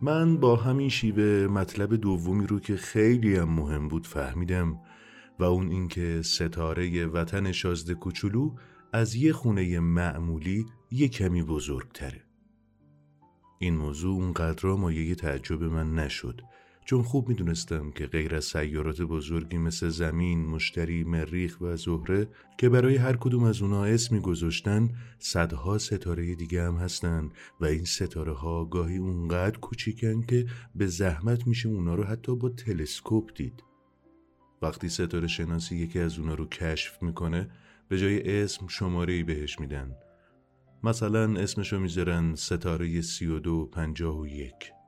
من 0.04 0.36
با 0.36 0.56
همین 0.56 0.88
شیوه 0.88 1.46
مطلب 1.46 1.96
دومی 1.96 2.46
رو 2.46 2.60
که 2.60 2.76
خیلی 2.76 3.36
هم 3.36 3.48
مهم 3.48 3.88
بود 3.88 4.06
فهمیدم 4.06 4.80
و 5.38 5.44
اون 5.44 5.70
اینکه 5.70 6.22
ستاره 6.22 7.06
وطن 7.06 7.52
شازده 7.52 7.94
کوچولو 7.94 8.54
از 8.92 9.14
یه 9.14 9.32
خونه 9.32 9.80
معمولی 9.80 10.66
یه 10.90 11.08
کمی 11.08 11.42
بزرگتره. 11.42 12.24
این 13.58 13.76
موضوع 13.76 14.14
اونقدر 14.14 14.68
مایه 14.68 15.14
تعجب 15.14 15.62
من 15.62 15.94
نشد 15.94 16.40
چون 16.84 17.02
خوب 17.02 17.28
می‌دونستم 17.28 17.90
که 17.90 18.06
غیر 18.06 18.34
از 18.34 18.44
سیارات 18.44 19.02
بزرگی 19.02 19.58
مثل 19.58 19.88
زمین، 19.88 20.46
مشتری، 20.46 21.04
مریخ 21.04 21.60
و 21.60 21.76
زهره 21.76 22.28
که 22.58 22.68
برای 22.68 22.96
هر 22.96 23.16
کدوم 23.16 23.44
از 23.44 23.62
اونا 23.62 23.84
اسمی 23.84 24.20
گذاشتن 24.20 24.90
صدها 25.18 25.78
ستاره 25.78 26.34
دیگه 26.34 26.62
هم 26.62 26.76
هستن 26.76 27.30
و 27.60 27.64
این 27.64 27.84
ستاره 27.84 28.32
ها 28.32 28.64
گاهی 28.64 28.96
اونقدر 28.96 29.58
کوچیکن 29.58 30.22
که 30.22 30.46
به 30.74 30.86
زحمت 30.86 31.46
میشه 31.46 31.68
اونا 31.68 31.94
رو 31.94 32.04
حتی 32.04 32.36
با 32.36 32.48
تلسکوپ 32.48 33.30
دید. 33.34 33.62
وقتی 34.62 34.88
ستاره 34.88 35.28
شناسی 35.28 35.76
یکی 35.76 35.98
از 35.98 36.18
اونا 36.18 36.34
رو 36.34 36.46
کشف 36.46 37.02
می‌کنه 37.02 37.50
به 37.88 37.98
جای 37.98 38.42
اسم 38.42 38.66
شماره 38.66 39.24
بهش 39.24 39.60
میدن. 39.60 39.96
مثلا 40.84 41.40
اسمشو 41.40 41.80
می‌ذارن 41.80 42.34
ستاره 42.34 43.02
3251 43.02 44.81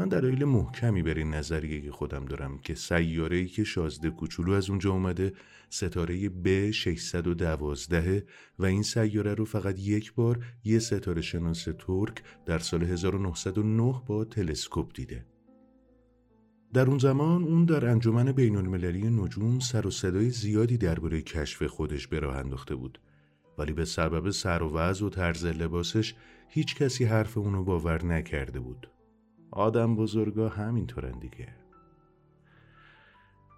من 0.00 0.08
دلایل 0.08 0.44
محکمی 0.44 1.02
بر 1.02 1.14
این 1.14 1.34
نظریه 1.34 1.90
خودم 1.90 2.24
دارم 2.24 2.58
که 2.58 2.74
سیاره 2.74 3.36
ای 3.36 3.46
که 3.46 3.64
شازده 3.64 4.10
کوچولو 4.10 4.52
از 4.52 4.70
اونجا 4.70 4.92
اومده 4.92 5.32
ستاره 5.70 6.28
ب 6.28 6.70
612 6.70 8.26
و 8.58 8.64
این 8.64 8.82
سیاره 8.82 9.34
رو 9.34 9.44
فقط 9.44 9.78
یک 9.78 10.14
بار 10.14 10.44
یه 10.64 10.78
ستاره 10.78 11.22
شناس 11.22 11.68
ترک 11.78 12.22
در 12.46 12.58
سال 12.58 12.82
1909 12.82 14.02
با 14.06 14.24
تلسکوپ 14.24 14.92
دیده. 14.94 15.26
در 16.72 16.86
اون 16.86 16.98
زمان 16.98 17.44
اون 17.44 17.64
در 17.64 17.86
انجمن 17.86 18.32
بین 18.32 18.56
المللی 18.56 19.10
نجوم 19.10 19.58
سر 19.58 19.86
و 19.86 19.90
صدای 19.90 20.30
زیادی 20.30 20.78
درباره 20.78 21.22
کشف 21.22 21.62
خودش 21.62 22.06
به 22.06 22.18
راه 22.18 22.36
انداخته 22.36 22.74
بود 22.74 23.00
ولی 23.58 23.72
به 23.72 23.84
سبب 23.84 24.30
سر 24.30 24.62
و 24.62 24.68
وضع 24.68 25.06
و 25.06 25.08
طرز 25.08 25.44
لباسش 25.44 26.14
هیچ 26.48 26.76
کسی 26.76 27.04
حرف 27.04 27.38
اونو 27.38 27.64
باور 27.64 28.04
نکرده 28.04 28.60
بود. 28.60 28.90
آدم 29.52 29.96
بزرگا 29.96 30.48
همینطورن 30.48 31.18
دیگه 31.18 31.48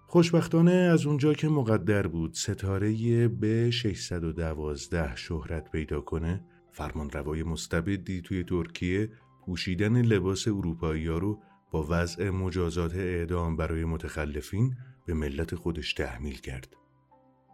خوشبختانه 0.07 0.71
از 0.71 1.05
اونجا 1.05 1.33
که 1.33 1.49
مقدر 1.49 2.07
بود 2.07 2.33
ستاره 2.33 3.27
به 3.27 3.71
612 3.71 5.15
شهرت 5.15 5.71
پیدا 5.71 6.01
کنه 6.01 6.43
فرمان 6.71 7.09
روای 7.09 7.43
مستبدی 7.43 8.21
توی 8.21 8.43
ترکیه 8.43 9.09
پوشیدن 9.45 10.01
لباس 10.01 10.47
اروپایی 10.47 11.07
رو 11.07 11.39
با 11.71 11.87
وضع 11.89 12.29
مجازات 12.29 12.95
اعدام 12.95 13.57
برای 13.57 13.85
متخلفین 13.85 14.75
به 15.05 15.13
ملت 15.13 15.55
خودش 15.55 15.93
تحمیل 15.93 16.37
کرد. 16.37 16.75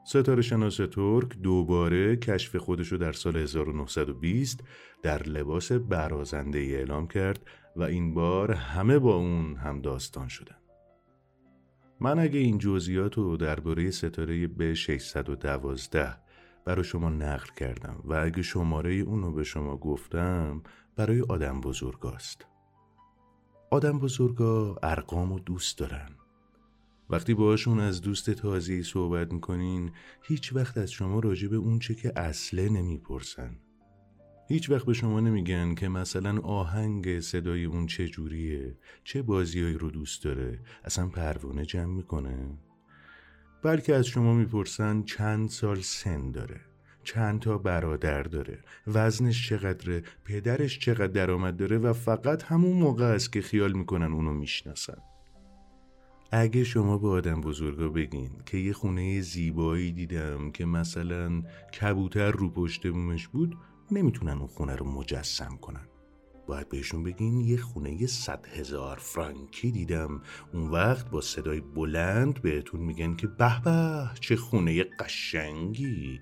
ستاره 0.06 0.42
شناس 0.42 0.78
ترک 0.78 1.38
دوباره 1.38 2.16
کشف 2.16 2.56
خودشو 2.56 2.98
در 2.98 3.12
سال 3.12 3.36
1920 3.36 4.64
در 5.04 5.24
لباس 5.24 5.72
برازنده 5.72 6.60
اعلام 6.60 7.08
کرد 7.08 7.46
و 7.76 7.84
این 7.84 8.14
بار 8.14 8.52
همه 8.52 9.00
با 9.00 9.16
اون 9.16 9.56
هم 9.56 9.82
داستان 9.82 10.28
شدن. 10.28 10.56
من 12.00 12.20
اگه 12.20 12.40
این 12.40 12.58
جزئیات 12.58 13.16
رو 13.16 13.38
درباره 13.38 13.92
ستاره 13.92 14.48
ب 14.48 14.74
612 14.74 16.18
برای 16.66 16.84
شما 16.84 17.10
نقل 17.10 17.54
کردم 17.58 18.02
و 18.06 18.14
اگه 18.14 18.42
شماره 18.42 18.94
اونو 18.94 19.32
به 19.32 19.44
شما 19.44 19.78
گفتم 19.78 20.62
برای 20.96 21.22
آدم 21.22 21.62
بزرگاست. 21.62 22.46
آدم 23.72 24.00
بزرگا 24.00 24.80
ارقام 24.84 25.32
و 25.32 25.40
دوست 25.40 25.78
دارن. 25.78 26.10
وقتی 27.10 27.34
باشون 27.34 27.80
از 27.80 28.02
دوست 28.02 28.30
تازی 28.30 28.84
صحبت 28.84 29.34
می‌کنین 29.34 29.92
هیچ 30.24 30.54
وقت 30.56 30.78
از 30.78 30.92
شما 30.92 31.20
راجع 31.20 31.48
به 31.48 31.56
اون 31.56 31.80
چه 31.80 31.96
که 31.96 32.20
اصله 32.20 32.70
نمی‌پرسن. 32.70 33.56
هیچ 34.52 34.70
وقت 34.70 34.86
به 34.86 34.94
شما 34.94 35.20
نمیگن 35.20 35.76
که 35.76 35.90
مثلا 35.90 36.40
آهنگ 36.40 37.20
صدای 37.20 37.66
اون 37.66 37.86
چه 37.86 38.08
جوریه 38.08 38.78
چه 39.04 39.22
بازیایی 39.22 39.78
رو 39.78 39.92
دوست 39.92 40.24
داره 40.24 40.60
اصلا 40.84 41.08
پروانه 41.08 41.66
جمع 41.66 41.94
می‌کنه. 41.94 42.58
بلکه 43.64 43.96
از 43.96 44.08
شما 44.08 44.34
می‌پرسن 44.34 45.04
چند 45.04 45.50
سال 45.50 45.82
سن 45.82 46.32
داره 46.32 46.62
چند 47.04 47.40
تا 47.40 47.58
برادر 47.58 48.24
داره 48.24 48.60
وزنش 48.88 49.50
چقدره 49.50 50.04
پدرش 50.26 50.80
چقدر 50.80 51.08
درآمد 51.08 51.58
داره 51.58 51.78
و 51.78 51.94
فقط 51.94 52.44
همون 52.44 52.78
موقع 52.78 53.06
است 53.06 53.34
که 53.34 53.42
خیال 53.42 53.74
می‌کنن 53.74 54.12
اونو 54.14 54.34
می‌شناسن. 54.34 54.98
اگه 56.32 56.64
شما 56.64 56.98
به 56.98 57.08
آدم 57.08 57.42
بزرگا 57.42 57.90
بگین 57.90 58.32
که 58.46 58.58
یه 58.58 58.74
خونه 58.74 59.22
زیبایی 59.22 59.92
دیدم 59.92 60.52
که 60.52 60.66
مثلا 60.66 61.44
کبوتر 61.82 62.32
رو 62.32 62.50
پشت 62.50 62.88
بومش 62.88 63.28
بود 63.28 63.58
نمی‌تونن 63.92 64.38
اون 64.38 64.48
خونه 64.48 64.76
رو 64.76 64.86
مجسم 64.92 65.58
کنن. 65.62 65.88
باید 66.48 66.70
بهشون 66.70 67.04
بگین 67.04 67.40
یه 67.40 67.58
خونه 67.58 68.08
صد 68.08 68.46
هزار 68.46 68.98
فرانکی 68.98 69.72
دیدم. 69.72 70.22
اون 70.54 70.70
وقت 70.70 71.10
با 71.10 71.22
صدای 71.22 71.62
بلند 71.62 72.42
بهتون 72.42 72.82
میگن 72.82 73.16
که 73.16 73.28
به 73.28 73.62
به 73.62 74.10
چه 74.20 74.36
خونه 74.36 74.84
قشنگی. 74.84 76.20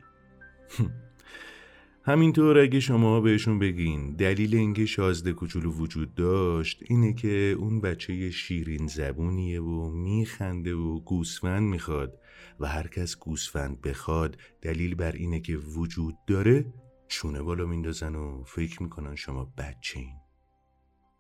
همینطور 2.04 2.60
اگه 2.60 2.80
شما 2.80 3.22
بهشون 3.22 3.60
بگین 3.60 4.16
دلیل 4.16 4.56
اینکه 4.56 4.86
شازده 4.86 5.34
کوچولو 5.34 5.72
وجود 5.72 6.16
داشت 6.16 6.84
اینه 6.86 7.14
که 7.14 7.56
اون 7.60 7.82
بچه 7.82 8.32
شیرین 8.32 8.88
زبونیه 8.88 9.62
و 9.62 9.90
میخنده 9.90 10.74
و 10.74 11.00
گوسفند 11.00 11.64
می‌خواد 11.64 12.20
و 12.60 12.68
هر 12.68 12.88
کس 12.88 13.18
گوسفند 13.18 13.82
بخواد 13.82 14.38
دلیل 14.62 14.96
بر 14.96 15.12
اینه 15.12 15.40
که 15.40 15.58
وجود 15.58 16.16
داره 16.28 16.66
چونه 17.08 17.42
بالا 17.42 17.66
میندازن 17.66 18.16
و 18.16 18.44
فکر 18.44 18.84
می‌کنن 18.84 19.16
شما 19.16 19.54
بچه 19.58 20.00
این. 20.00 20.16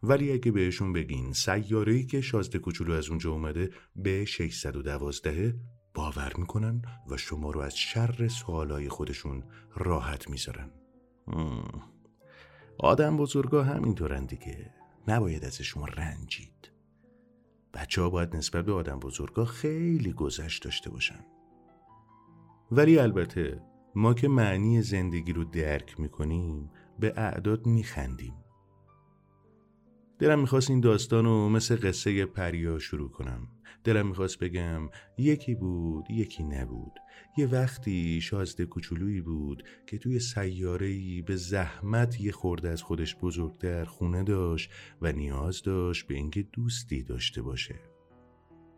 ولی 0.03 0.31
اگه 0.31 0.51
بهشون 0.51 0.93
بگین 0.93 1.33
سیاره 1.33 2.03
که 2.03 2.21
شازده 2.21 2.59
کوچولو 2.59 2.93
از 2.93 3.09
اونجا 3.09 3.31
اومده 3.31 3.71
به 3.95 4.25
612 4.25 5.55
باور 5.93 6.33
می‌کنن 6.37 6.81
و 7.09 7.17
شما 7.17 7.51
رو 7.51 7.59
از 7.59 7.77
شر 7.77 8.27
سوالای 8.27 8.89
خودشون 8.89 9.43
راحت 9.75 10.29
می‌ذارن. 10.29 10.71
آدم 12.79 13.17
بزرگا 13.17 13.63
همینطورن 13.63 14.25
دیگه. 14.25 14.73
نباید 15.07 15.45
از 15.45 15.61
شما 15.61 15.85
رنجید. 15.85 16.71
بچه 17.73 18.01
ها 18.01 18.09
باید 18.09 18.35
نسبت 18.35 18.65
به 18.65 18.73
آدم 18.73 18.99
بزرگا 18.99 19.45
خیلی 19.45 20.13
گذشت 20.13 20.63
داشته 20.63 20.89
باشن. 20.89 21.25
ولی 22.71 22.99
البته 22.99 23.61
ما 23.97 24.13
که 24.13 24.27
معنی 24.27 24.81
زندگی 24.81 25.33
رو 25.33 25.43
درک 25.43 25.99
می‌کنیم 25.99 26.69
به 26.99 27.13
اعداد 27.17 27.65
میخندیم. 27.65 28.33
دلم 30.19 30.39
می‌خواست 30.39 30.69
این 30.69 30.79
داستان 30.79 31.25
رو 31.25 31.49
مثل 31.49 31.75
قصه 31.75 32.25
پریا 32.25 32.79
شروع 32.79 33.09
کنم. 33.09 33.47
دلم 33.83 34.07
می‌خواست 34.07 34.39
بگم 34.39 34.89
یکی 35.17 35.55
بود 35.55 36.11
یکی 36.11 36.43
نبود. 36.43 36.91
یه 37.37 37.47
وقتی 37.47 38.21
شازده 38.21 38.65
کوچولویی 38.65 39.21
بود 39.21 39.63
که 39.87 39.97
توی 39.97 40.19
سیارهی 40.19 41.21
به 41.21 41.35
زحمت 41.35 42.21
یه 42.21 42.31
خورده 42.31 42.69
از 42.69 42.83
خودش 42.83 43.15
بزرگتر 43.15 43.85
خونه 43.85 44.23
داشت 44.23 44.71
و 45.01 45.11
نیاز 45.11 45.61
داشت 45.61 46.07
به 46.07 46.15
اینکه 46.15 46.43
دوستی 46.43 47.03
داشته 47.03 47.41
باشه. 47.41 47.75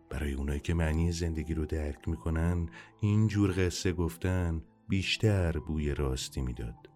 برای 0.09 0.33
اونایی 0.33 0.59
که 0.59 0.73
معنی 0.73 1.11
زندگی 1.11 1.53
رو 1.53 1.65
درک 1.65 2.09
می‌کنن 2.09 2.69
این 3.01 3.27
جور 3.27 3.53
قصه 3.57 3.93
گفتن 3.93 4.61
بیشتر 4.89 5.59
بوی 5.59 5.93
راستی 5.93 6.41
می‌داد. 6.41 6.89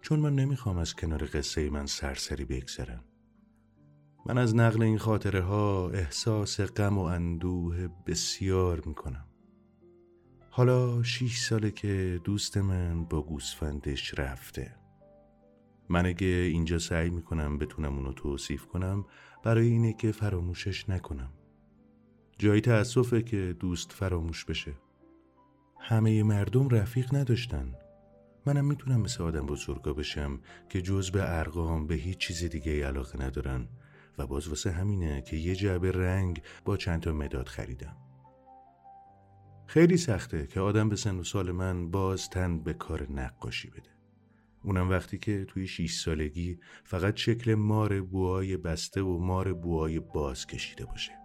چون 0.00 0.20
من 0.20 0.34
نمی‌خوام 0.34 0.78
از 0.78 0.94
کنار 0.94 1.24
قصه 1.24 1.70
من 1.70 1.86
سرسری 1.86 2.44
بگذرم. 2.44 3.04
من 4.26 4.38
از 4.38 4.56
نقل 4.56 4.82
این 4.82 4.98
خاطره 4.98 5.40
ها 5.40 5.90
احساس 5.90 6.60
غم 6.60 6.98
و 6.98 7.02
اندوه 7.02 7.88
بسیار 8.06 8.82
می‌کنم. 8.86 9.26
حالا 10.50 11.02
شیش 11.02 11.38
ساله 11.38 11.70
که 11.70 12.20
دوست 12.24 12.56
من 12.56 13.04
با 13.04 13.22
گوسفندش 13.22 14.18
رفته. 14.18 14.76
من 15.88 16.06
اگه 16.06 16.26
اینجا 16.26 16.78
سعی 16.78 17.10
می‌کنم 17.10 17.58
بتونم 17.58 17.96
اونو 17.96 18.12
توصیف 18.12 18.66
کنم 18.66 19.04
برای 19.42 19.68
اینه 19.68 19.92
که 19.92 20.12
فراموشش 20.12 20.88
نکنم. 20.88 21.30
جایی 22.38 22.60
تأسفه 22.60 23.22
که 23.22 23.56
دوست 23.60 23.92
فراموش 23.92 24.44
بشه. 24.44 24.74
همه 25.86 26.22
مردم 26.22 26.68
رفیق 26.68 27.14
نداشتن. 27.14 27.74
منم 28.46 28.64
می‌تونم 28.64 29.00
مثل 29.00 29.22
آدم 29.22 29.46
بزرگا 29.46 29.92
بشم 29.92 30.40
که 30.68 30.82
جز 30.82 31.10
به 31.10 31.38
ارقام 31.38 31.86
به 31.86 31.94
هیچ 31.94 32.18
چیز 32.18 32.44
دیگه 32.44 32.86
علاقه 32.86 33.22
ندارن 33.22 33.68
و 34.18 34.26
باز 34.26 34.48
واسه 34.48 34.70
همینه 34.70 35.22
که 35.22 35.36
یه 35.36 35.56
جعبه 35.56 35.92
رنگ 35.92 36.42
با 36.64 36.76
چند 36.76 37.00
تا 37.00 37.12
مداد 37.12 37.48
خریدم. 37.48 37.96
خیلی 39.66 39.96
سخته 39.96 40.46
که 40.46 40.60
آدم 40.60 40.88
به 40.88 40.96
سن 40.96 41.18
و 41.18 41.24
سال 41.24 41.52
من 41.52 41.90
باز 41.90 42.30
تن 42.30 42.58
به 42.58 42.74
کار 42.74 43.12
نقاشی 43.12 43.70
بده. 43.70 43.90
اونم 44.62 44.90
وقتی 44.90 45.18
که 45.18 45.44
توی 45.44 45.66
شیش 45.66 45.94
سالگی 45.94 46.58
فقط 46.84 47.16
شکل 47.16 47.54
مار 47.54 48.00
بوهای 48.00 48.56
بسته 48.56 49.02
و 49.02 49.18
مار 49.18 49.54
بوهای 49.54 50.00
باز 50.00 50.46
کشیده 50.46 50.86
باشه. 50.86 51.23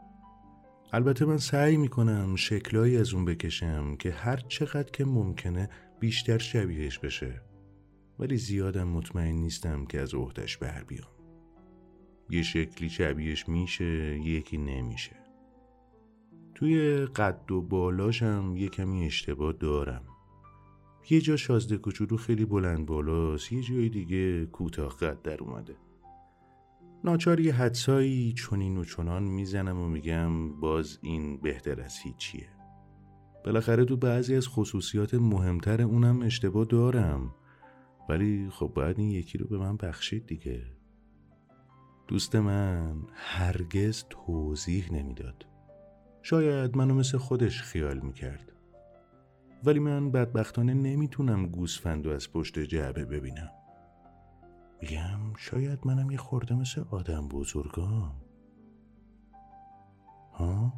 البته 0.93 1.25
من 1.25 1.37
سعی 1.37 1.77
می‌کنم 1.77 2.35
شکلایی 2.35 2.97
از 2.97 3.13
اون 3.13 3.25
بکشم 3.25 3.95
که 3.95 4.11
هر 4.11 4.37
چقدر 4.37 4.91
که 4.91 5.05
ممکنه 5.05 5.69
بیشتر 5.99 6.37
شبیهش 6.37 6.99
بشه. 6.99 7.41
ولی 8.19 8.37
زیادم 8.37 8.87
مطمئن 8.87 9.35
نیستم 9.35 9.85
که 9.85 10.01
از 10.01 10.13
عهدش 10.13 10.57
بر 10.57 10.83
بیام. 10.83 11.09
یه 12.29 12.43
شکلی 12.43 12.89
شبیهش 12.89 13.49
میشه 13.49 14.19
یکی 14.19 14.57
نمیشه. 14.57 15.15
توی 16.55 17.05
قد 17.05 17.51
و 17.51 17.61
بالاشم 17.61 18.53
یه 18.57 18.69
کمی 18.69 19.05
اشتباه 19.05 19.53
دارم. 19.53 20.03
یه 21.09 21.21
جا 21.21 21.35
شازده 21.35 21.77
کوچولو 21.77 22.17
خیلی 22.17 22.45
بلند 22.45 22.85
بالاست 22.85 23.51
یه 23.51 23.61
جای 23.61 23.89
دیگه 23.89 24.45
کوتاه 24.45 24.97
قد 24.97 25.21
در 25.21 25.43
اومده. 25.43 25.75
ناچار 27.03 27.39
یه 27.39 27.53
حدسایی 27.53 28.33
چونین 28.33 28.77
و 28.77 28.83
چنان 28.83 29.23
می‌زنم 29.23 29.81
و 29.81 29.87
میگم 29.87 30.59
باز 30.59 30.99
این 31.01 31.41
بهتر 31.41 31.81
از 31.81 31.97
هیچیه. 31.97 32.49
بالاخره 33.45 33.85
تو 33.85 33.97
بعضی 33.97 34.35
از 34.35 34.47
خصوصیات 34.47 35.13
مهمتر 35.13 35.81
اونم 35.81 36.21
اشتباه 36.21 36.65
دارم. 36.65 37.35
ولی 38.09 38.49
خب 38.49 38.71
باید 38.75 38.99
این 38.99 39.09
یکی 39.09 39.37
رو 39.37 39.47
به 39.47 39.57
من 39.57 39.77
بخشید 39.77 40.25
دیگه. 40.25 40.65
دوست 42.07 42.35
من 42.35 42.95
هرگز 43.13 44.03
توضیح 44.09 44.93
نمی‌داد. 44.93 45.45
شاید 46.21 46.77
منو 46.77 46.93
مثل 46.93 47.17
خودش 47.17 47.61
خیال 47.61 47.99
می‌کرد. 47.99 48.51
ولی 49.63 49.79
من 49.79 50.11
بدبختانه 50.11 50.73
نمی‌تونم 50.73 51.45
گوسفند 51.45 52.07
و 52.07 52.09
از 52.09 52.31
پشت 52.31 52.59
جعبه 52.59 53.05
ببینم. 53.05 53.49
میگم 54.81 55.35
شاید 55.37 55.87
منم 55.87 56.11
یه 56.11 56.17
خورده 56.17 56.55
مثل 56.55 56.83
آدم 56.91 57.27
بزرگام 57.27 58.21
ها؟ 60.33 60.73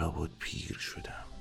لابد 0.00 0.30
پیر 0.38 0.78
شدم 0.78 1.31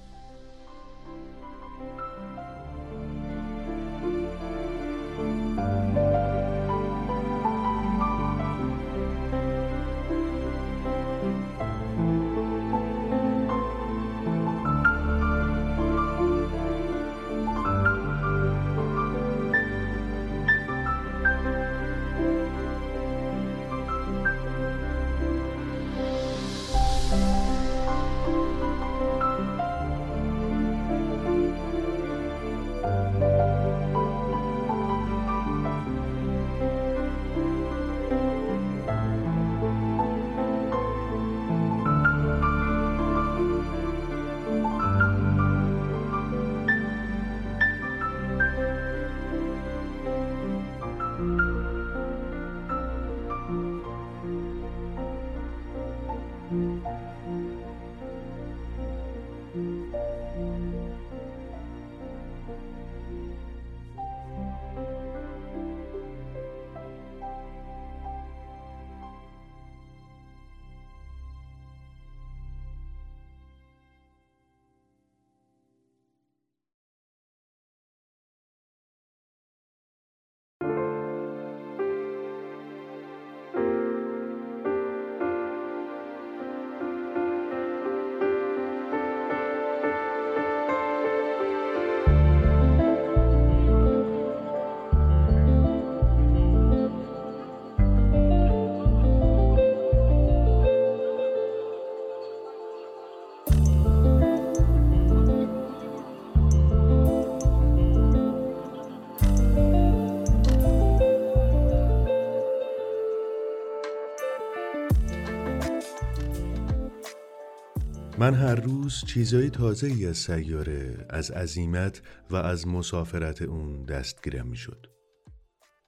من 118.21 118.33
هر 118.33 118.55
روز 118.55 119.03
چیزای 119.05 119.49
تازه 119.49 119.87
ای 119.87 120.05
از 120.05 120.17
سیاره 120.17 121.05
از 121.09 121.31
عظیمت 121.31 122.01
و 122.29 122.35
از 122.35 122.67
مسافرت 122.67 123.41
اون 123.41 123.83
دستگیرم 123.83 124.47
می 124.47 124.55
شد. 124.55 124.87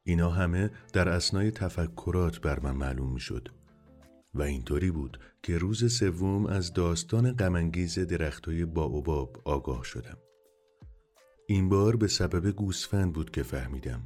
اینا 0.04 0.30
همه 0.30 0.72
در 0.94 1.10
اسنای 1.10 1.52
تفکرات 1.52 2.42
بر 2.42 2.60
من 2.60 2.72
معلوم 2.72 3.14
می 3.14 3.20
شد. 3.20 3.48
و 4.34 4.42
اینطوری 4.42 4.92
بود 4.92 5.20
که 5.44 5.58
روز 5.58 5.94
سوم 5.94 6.46
از 6.46 6.74
داستان 6.74 7.32
غمانگیز 7.32 8.00
درختای 8.00 8.66
باوباب 8.66 9.42
آگاه 9.46 9.84
شدم. 9.84 10.18
این 11.48 11.70
بار 11.70 11.96
به 11.96 12.08
سبب 12.08 12.52
گوسفند 12.52 13.14
بود 13.14 13.32
که 13.32 13.44
فهمیدم. 13.44 14.02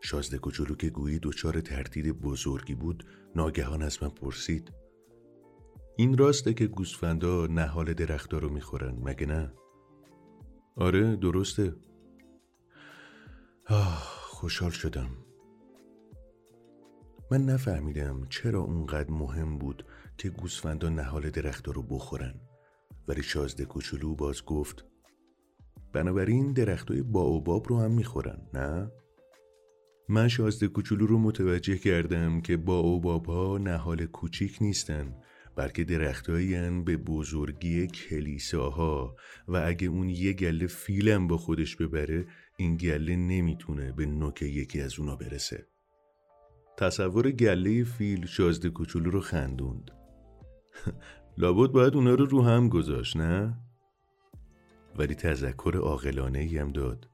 شازده 0.00 0.38
کوچولو 0.38 0.74
که 0.74 0.90
گویی 0.90 1.18
دچار 1.22 1.60
تردید 1.60 2.20
بزرگی 2.20 2.74
بود 2.74 3.04
ناگهان 3.36 3.82
از 3.82 4.02
من 4.02 4.08
پرسید 4.08 4.83
این 5.96 6.18
راسته 6.18 6.54
که 6.54 6.66
گوسفندا 6.66 7.46
نهال 7.46 7.94
درختا 7.94 8.38
رو 8.38 8.48
می‌خورن 8.48 8.98
مگه 9.02 9.26
نه؟ 9.26 9.52
آره 10.76 11.16
درسته 11.16 11.76
آه 13.68 14.02
خوشحال 14.20 14.70
شدم 14.70 15.10
من 17.30 17.44
نفهمیدم 17.44 18.26
چرا 18.30 18.60
اونقدر 18.60 19.10
مهم 19.10 19.58
بود 19.58 19.86
که 20.18 20.28
گوسفندا 20.28 20.88
نهال 20.88 21.30
درختا 21.30 21.72
رو 21.72 21.82
بخورن 21.82 22.34
ولی 23.08 23.22
شازده 23.22 23.64
کوچولو 23.64 24.14
باز 24.14 24.44
گفت 24.44 24.84
بنابراین 25.92 26.52
درختای 26.52 27.02
باوباب 27.02 27.68
رو 27.68 27.80
هم 27.80 27.90
می‌خورن 27.90 28.38
نه؟ 28.54 28.90
من 30.08 30.28
شازده 30.28 30.68
کوچولو 30.68 31.06
رو 31.06 31.18
متوجه 31.18 31.78
کردم 31.78 32.40
که 32.40 32.56
باوباب 32.56 33.26
ها 33.26 33.58
نهال 33.58 34.06
کوچیک 34.06 34.58
نیستن 34.60 35.14
بلکه 35.56 35.84
درختایی 35.84 36.70
به 36.70 36.96
بزرگی 36.96 37.86
کلیساها 37.86 39.16
و 39.48 39.56
اگه 39.66 39.88
اون 39.88 40.08
یه 40.08 40.32
گله 40.32 40.66
فیلم 40.66 41.26
با 41.26 41.36
خودش 41.36 41.76
ببره 41.76 42.26
این 42.56 42.76
گله 42.76 43.16
نمی‌تونه 43.16 43.92
به 43.92 44.06
نوک 44.06 44.42
یکی 44.42 44.80
از 44.80 44.98
اونا 44.98 45.16
برسه. 45.16 45.66
تصور 46.76 47.30
گله 47.30 47.84
فیل 47.84 48.26
شازده 48.26 48.70
کوچولو 48.70 49.10
رو 49.10 49.20
خندوند. 49.20 49.90
لابد 51.38 51.70
باید 51.70 51.94
اونا 51.94 52.14
رو 52.14 52.26
رو 52.26 52.42
هم 52.42 52.68
گذاشت 52.68 53.16
نه؟ 53.16 53.58
ولی 54.96 55.14
تذکر 55.14 55.76
عاقلانه 55.76 56.38
ای 56.38 56.58
هم 56.58 56.72
داد. 56.72 57.08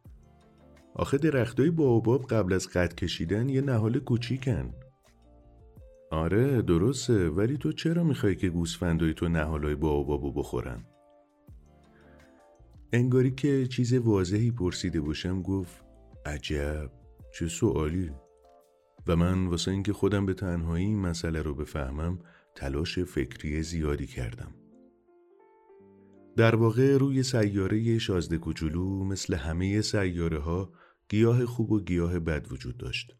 آخه 0.94 1.18
درختای 1.18 1.70
باوباب 1.70 2.26
قبل 2.26 2.52
از 2.52 2.68
قد 2.68 2.94
کشیدن 2.94 3.48
یه 3.48 3.60
نهال 3.60 3.98
کوچیکن. 3.98 4.74
آره 6.10 6.62
درسته 6.62 7.28
ولی 7.28 7.56
تو 7.56 7.72
چرا 7.72 8.04
می‌خوای 8.04 8.36
که 8.36 8.48
گوسفندای 8.48 9.14
تو 9.14 9.28
نهالای 9.28 9.74
بابابو 9.74 10.32
بخورن؟ 10.32 10.84
انگاری 12.92 13.30
که 13.30 13.66
چیز 13.66 13.94
واضحی 13.94 14.50
پرسیده 14.50 15.00
باشم 15.00 15.42
گفت 15.42 15.84
عجب 16.26 16.90
چه 17.34 17.48
سوالی؟ 17.48 18.10
و 19.06 19.16
من 19.16 19.46
واسه 19.46 19.70
اینکه 19.70 19.92
خودم 19.92 20.26
به 20.26 20.34
تنهایی 20.34 20.84
این 20.84 20.98
مسئله 21.00 21.42
رو 21.42 21.54
بفهمم 21.54 22.18
تلاش 22.54 22.98
فکری 22.98 23.62
زیادی 23.62 24.06
کردم. 24.06 24.54
در 26.36 26.56
واقع 26.56 26.96
روی 26.96 27.22
سیاره 27.22 27.98
شازده 27.98 28.38
کوچولو 28.38 29.04
مثل 29.04 29.34
همه 29.34 29.80
سیاره 29.80 30.38
ها 30.38 30.72
گیاه 31.08 31.46
خوب 31.46 31.72
و 31.72 31.80
گیاه 31.80 32.18
بد 32.18 32.52
وجود 32.52 32.76
داشت. 32.76 33.16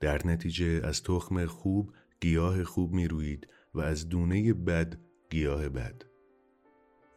در 0.00 0.26
نتیجه 0.26 0.80
از 0.84 1.02
تخم 1.02 1.46
خوب 1.46 1.92
گیاه 2.20 2.64
خوب 2.64 2.92
می 2.92 3.08
روید 3.08 3.46
و 3.74 3.80
از 3.80 4.08
دونه 4.08 4.52
بد 4.52 5.00
گیاه 5.30 5.68
بد. 5.68 6.02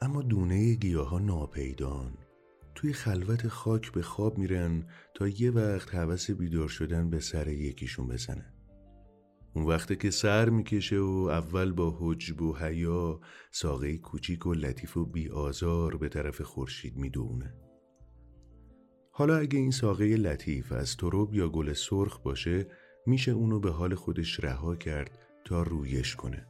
اما 0.01 0.21
دونه 0.21 0.73
گیاه 0.73 1.09
ها 1.09 1.19
ناپیدان. 1.19 2.17
توی 2.75 2.93
خلوت 2.93 3.47
خاک 3.47 3.91
به 3.91 4.01
خواب 4.01 4.37
میرن 4.37 4.87
تا 5.13 5.27
یه 5.27 5.51
وقت 5.51 5.95
حوث 5.95 6.31
بیدار 6.31 6.67
شدن 6.67 7.09
به 7.09 7.19
سر 7.19 7.47
یکیشون 7.47 8.07
بزنه. 8.07 8.53
اون 9.55 9.65
وقته 9.65 9.95
که 9.95 10.11
سر 10.11 10.49
می‌کشه 10.49 10.99
و 10.99 11.29
اول 11.31 11.71
با 11.71 11.97
حجب 11.99 12.41
و 12.41 12.55
حیا 12.55 13.19
ساقه 13.51 13.97
کوچیک 13.97 14.45
و 14.45 14.53
لطیف 14.53 14.97
و 14.97 15.05
بی 15.05 15.29
آزار 15.29 15.97
به 15.97 16.09
طرف 16.09 16.41
خورشید 16.41 16.97
می‌دونه 16.97 17.53
حالا 19.15 19.37
اگه 19.37 19.59
این 19.59 19.71
ساقه 19.71 20.05
لطیف 20.15 20.71
از 20.71 20.97
تروب 20.97 21.33
یا 21.33 21.49
گل 21.49 21.73
سرخ 21.73 22.19
باشه 22.19 22.67
میشه 23.05 23.31
اونو 23.31 23.59
به 23.59 23.71
حال 23.71 23.95
خودش 23.95 24.43
رها 24.43 24.75
کرد 24.75 25.17
تا 25.45 25.63
رویش 25.63 26.15
کنه. 26.15 26.45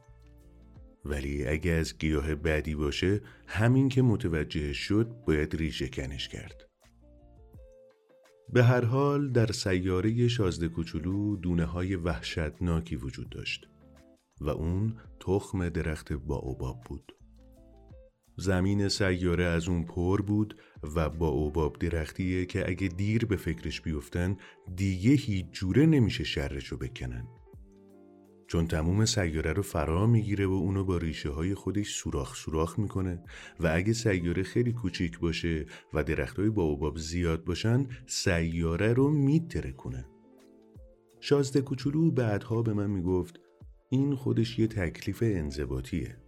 ولی 1.04 1.46
اگه 1.46 1.70
از 1.70 1.98
گیاه 1.98 2.34
بعدی 2.34 2.74
باشه 2.74 3.20
همین 3.46 3.88
که 3.88 4.02
متوجه 4.02 4.72
شد 4.72 5.14
باید 5.26 5.56
ریشه 5.56 5.88
کنش 5.88 6.28
کرد. 6.28 6.68
به 8.52 8.64
هر 8.64 8.84
حال 8.84 9.32
در 9.32 9.46
سیاره 9.46 10.28
شازده 10.28 10.68
کوچولو 10.68 11.36
دونه 11.36 11.64
های 11.64 11.96
وحشتناکی 11.96 12.96
وجود 12.96 13.30
داشت 13.30 13.68
و 14.40 14.48
اون 14.48 14.96
تخم 15.20 15.68
درخت 15.68 16.12
باوباب 16.12 16.80
بود. 16.80 17.12
زمین 18.36 18.88
سیاره 18.88 19.44
از 19.44 19.68
اون 19.68 19.84
پر 19.84 20.22
بود 20.22 20.56
و 20.96 21.10
با 21.10 21.28
اوباب 21.28 21.78
درختیه 21.78 22.46
که 22.46 22.70
اگه 22.70 22.88
دیر 22.88 23.26
به 23.26 23.36
فکرش 23.36 23.80
بیفتن 23.80 24.36
دیگه 24.76 25.10
هیچ 25.10 25.46
جوره 25.52 25.86
نمیشه 25.86 26.24
شرشو 26.24 26.76
بکنن. 26.76 27.28
چون 28.46 28.66
تموم 28.66 29.04
سیاره 29.04 29.52
رو 29.52 29.62
فرا 29.62 30.06
می‌گیره 30.06 30.46
و 30.46 30.52
اونو 30.52 30.84
با 30.84 30.96
ریشه 30.96 31.28
های 31.30 31.54
خودش 31.54 31.94
سوراخ 31.94 32.36
سوراخ 32.36 32.78
می‌کنه 32.78 33.22
و 33.60 33.70
اگه 33.74 33.92
سیاره 33.92 34.42
خیلی 34.42 34.72
کوچیک 34.72 35.18
باشه 35.18 35.66
و 35.94 36.04
درخت 36.04 36.38
های 36.38 36.50
با 36.50 36.62
اوباب 36.62 36.98
زیاد 36.98 37.44
باشن 37.44 37.86
سیاره 38.06 38.92
رو 38.92 39.10
میتره 39.10 39.72
کنه 39.72 40.06
شازده 41.20 41.60
کوچولو 41.60 42.10
بعدها 42.10 42.62
به 42.62 42.72
من 42.72 42.90
می‌گفت 42.90 43.40
این 43.88 44.14
خودش 44.14 44.58
یه 44.58 44.66
تکلیف 44.66 45.22
انضباطیه. 45.26 46.23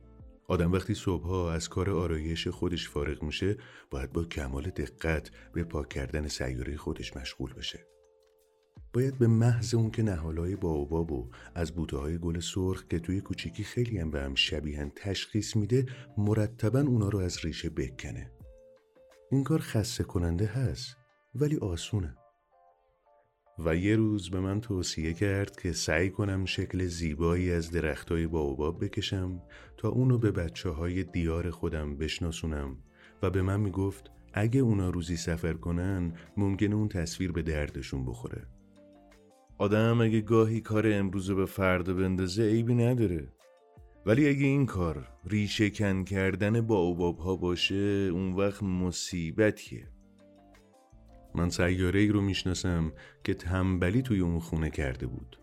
آدم 0.49 0.73
وقتی 0.73 0.95
صبحها 0.95 1.53
از 1.53 1.69
کار 1.69 1.91
آرایش 1.91 2.49
خودش 2.49 2.89
فارغ 2.89 3.23
میشه 3.23 3.57
باید 3.91 4.13
با 4.13 4.25
کمال 4.25 4.63
دقت 4.63 5.31
به 5.53 5.65
پاک 5.65 5.89
کردن 5.89 6.29
سیاره 6.29 6.77
خودش 6.77 7.17
مشغول 7.17 7.53
بشه. 7.53 7.87
باید 8.93 9.19
به 9.19 9.27
محض 9.27 9.75
اون 9.75 9.91
که 9.91 10.03
نهالای 10.03 10.57
باوباب 10.57 11.13
و 11.13 11.31
از 11.55 11.73
بوته 11.73 11.97
های 11.97 12.19
گل 12.19 12.41
سرخ 12.41 12.85
که 12.89 12.99
توی 12.99 13.21
کوچیکی 13.21 13.65
خیلی 13.65 13.99
هم 13.99 14.11
به 14.11 14.21
هم 14.21 14.35
شبیهن 14.35 14.93
تشخیص 14.97 15.57
میده 15.57 15.87
مرتبا 16.19 16.81
اونا 16.81 17.09
رو 17.09 17.19
از 17.19 17.45
ریشه 17.45 17.71
بکنه. 17.71 18.33
این 19.31 19.45
کار 19.45 19.59
خسته 19.59 20.05
کننده 20.05 20.47
هست 20.47 20.97
ولی 21.35 21.57
آسونه. 21.57 22.17
و 23.59 23.77
یه 23.77 23.97
روز 23.97 24.31
به 24.31 24.40
من 24.40 24.61
توصیه 24.61 25.12
کرد 25.12 25.61
که 25.61 25.73
سعی 25.73 26.11
کنم 26.11 26.45
شکل 26.45 26.87
زیبایی 26.87 27.51
از 27.51 27.71
درختای 27.71 28.27
باوباب 28.27 28.85
بکشم 28.85 29.42
تا 29.77 29.88
اونو 29.88 30.19
به 30.19 30.31
بچه 30.31 30.71
های 30.71 31.05
دیار 31.05 31.51
خودم 31.51 31.97
بشناسونم 31.97 32.77
و 33.23 33.31
به 33.31 33.42
من 33.42 33.61
می‌گفت 33.61 34.11
اگه 34.35 34.61
اونا 34.61 34.90
روزی 34.90 35.16
سفر 35.16 35.53
کنن 35.53 36.12
ممکنه 36.37 36.75
اون 36.75 36.88
تصویر 36.88 37.33
به 37.33 37.42
دردشون 37.42 38.05
بخوره. 38.05 38.47
آدم 39.59 40.01
اگه 40.01 40.21
گاهی 40.21 40.61
کار 40.61 40.92
امروز 40.92 41.31
به 41.31 41.47
فردا 41.47 41.95
بندازه 41.95 42.42
عیبی 42.42 42.75
نداره. 42.75 43.29
ولی 44.07 44.29
اگه 44.29 44.47
این 44.47 44.66
کار 44.66 45.09
ریشه 45.25 45.71
کن 45.71 46.05
کردن 46.05 46.61
با 46.61 47.12
ها 47.12 47.37
باشه 47.37 48.11
اون 48.12 48.33
وقت 48.33 48.62
مصیبتیه. 48.62 49.96
من 51.37 51.51
سیاره 51.51 52.01
ای 52.01 52.09
رو 52.09 52.20
می‌شناسم 52.20 52.92
که 53.25 53.35
تنبلی 53.35 54.03
توی 54.03 54.20
اون 54.20 54.38
خونه 54.38 54.70
کرده 54.70 55.07
بود. 55.07 55.38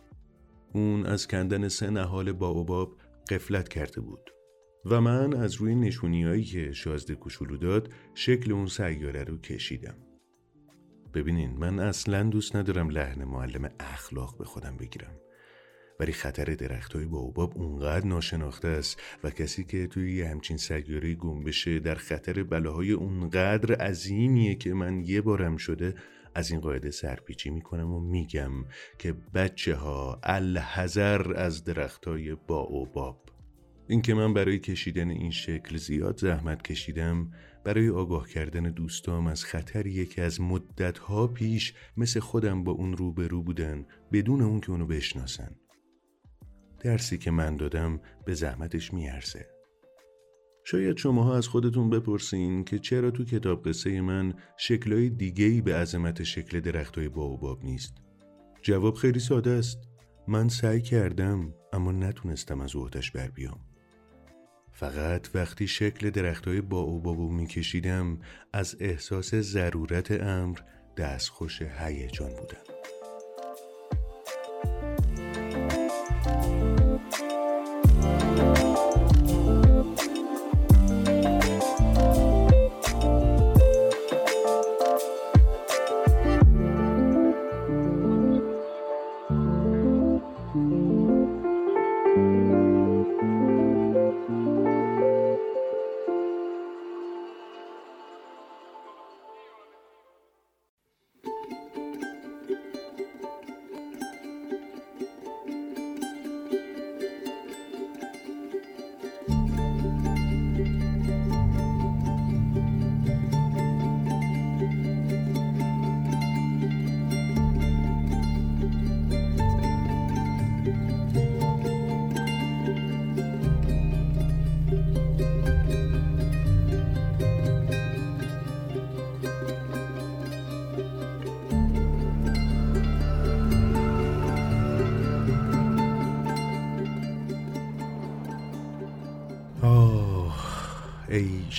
اون 0.74 1.06
از 1.06 1.28
کندن 1.28 1.68
سه 1.68 1.90
نهال 1.90 2.32
با 2.32 2.92
قفلت 3.30 3.70
کرده 3.70 4.02
بود. 4.02 4.30
و 4.86 5.02
من 5.02 5.34
از 5.34 5.56
روی 5.56 5.76
نشونیایی 5.76 6.44
که 6.44 6.72
شازده 6.72 7.16
کوچولو 7.16 7.58
داد 7.58 7.94
شکل 8.14 8.52
اون 8.52 8.68
سیاره 8.68 9.24
رو 9.24 9.38
کشیدم. 9.38 9.96
ببینین 11.14 11.58
من 11.58 11.80
اصلا 11.80 12.24
دوست 12.24 12.56
ندارم 12.56 12.90
لحن 12.90 13.24
معلم 13.24 13.70
اخلاق 13.80 14.38
به 14.38 14.46
خودم 14.46 14.78
بگیرم. 14.78 15.23
ولی 16.00 16.12
خطر 16.12 16.44
درخت 16.44 16.94
های 16.94 17.06
باوباب 17.06 17.58
اونقدر 17.58 18.06
ناشناخته 18.06 18.68
است 18.68 19.02
و 19.24 19.30
کسی 19.30 19.64
که 19.64 19.88
توی 19.88 20.16
یه 20.16 20.28
همچین 20.28 20.58
سیاره 20.58 21.16
گم 21.16 21.44
بشه 21.44 21.80
در 21.80 21.96
خطر 21.96 22.44
بلاهای 22.44 22.92
اونقدر 22.92 23.76
عظیمیه 23.76 24.56
که 24.56 24.74
من 24.74 25.00
یه 25.00 25.22
بارم 25.22 25.58
شده 25.58 25.96
از 26.36 26.52
این 26.52 26.60
قاعده 26.60 26.92
سرپیچی 26.92 27.50
می‌کنم 27.50 27.94
و 27.94 28.00
میگم 28.00 28.52
که 29.00 29.14
بچه 29.34 29.76
ها 29.76 30.20
الحذر 30.24 31.34
از 31.36 31.64
درخت 31.64 32.06
های 32.06 32.36
باوباب 32.36 33.24
اینکه 33.88 34.14
من 34.14 34.34
برای 34.34 34.60
کشیدن 34.60 35.10
این 35.10 35.32
شکل 35.32 35.78
زیاد 35.78 36.20
زحمت 36.20 36.62
کشیدم 36.62 37.32
برای 37.64 37.90
آگاه 37.90 38.30
کردن 38.30 38.64
دوستام 38.64 39.28
از 39.28 39.46
خطریه 39.46 40.06
که 40.06 40.22
از 40.22 40.42
مدتها 40.42 41.28
پیش 41.28 41.74
مثل 41.98 42.20
خودم 42.20 42.64
با 42.64 42.72
اون 42.72 42.98
روبرو 42.98 43.44
بودن 43.44 43.86
بدون 44.12 44.42
اون 44.42 44.60
که 44.60 44.72
اونو 44.72 44.86
بشناسن. 44.86 45.56
درسی 46.84 47.18
که 47.18 47.32
من 47.32 47.56
دادم 47.56 48.00
به 48.26 48.34
زحمتش 48.34 48.94
میارزه. 48.94 49.54
شاید 50.64 50.98
شماها 50.98 51.38
از 51.38 51.48
خودتون 51.48 51.90
بپرسین 51.90 52.64
که 52.64 52.80
چرا 52.80 53.12
تو 53.12 53.26
کتاب 53.26 53.68
قصه 53.68 54.02
من 54.02 54.34
شکلهای 54.58 55.10
دیگهی 55.10 55.62
به 55.62 55.76
عظمت 55.76 56.24
شکل 56.24 56.60
درختای 56.60 57.10
باوباب 57.10 57.64
نیست؟ 57.64 57.94
جواب 58.62 58.96
خیلی 58.96 59.20
ساده 59.20 59.50
است. 59.50 59.80
من 60.28 60.50
سعی 60.50 60.82
کردم 60.82 61.54
اما 61.74 61.92
نتونستم 61.92 62.62
از 62.62 62.76
اوتش 62.76 63.12
بر 63.12 63.28
بیام. 63.28 63.60
فقط 64.72 65.30
وقتی 65.36 65.68
شکل 65.68 66.10
درختای 66.10 66.62
باوبابو 66.62 67.32
میکشیدم 67.32 68.20
از 68.54 68.76
احساس 68.80 69.36
ضرورت 69.36 70.12
امر 70.12 70.60
دستخوش 70.98 71.62
هیجان 71.62 72.30
بودم. 72.30 72.73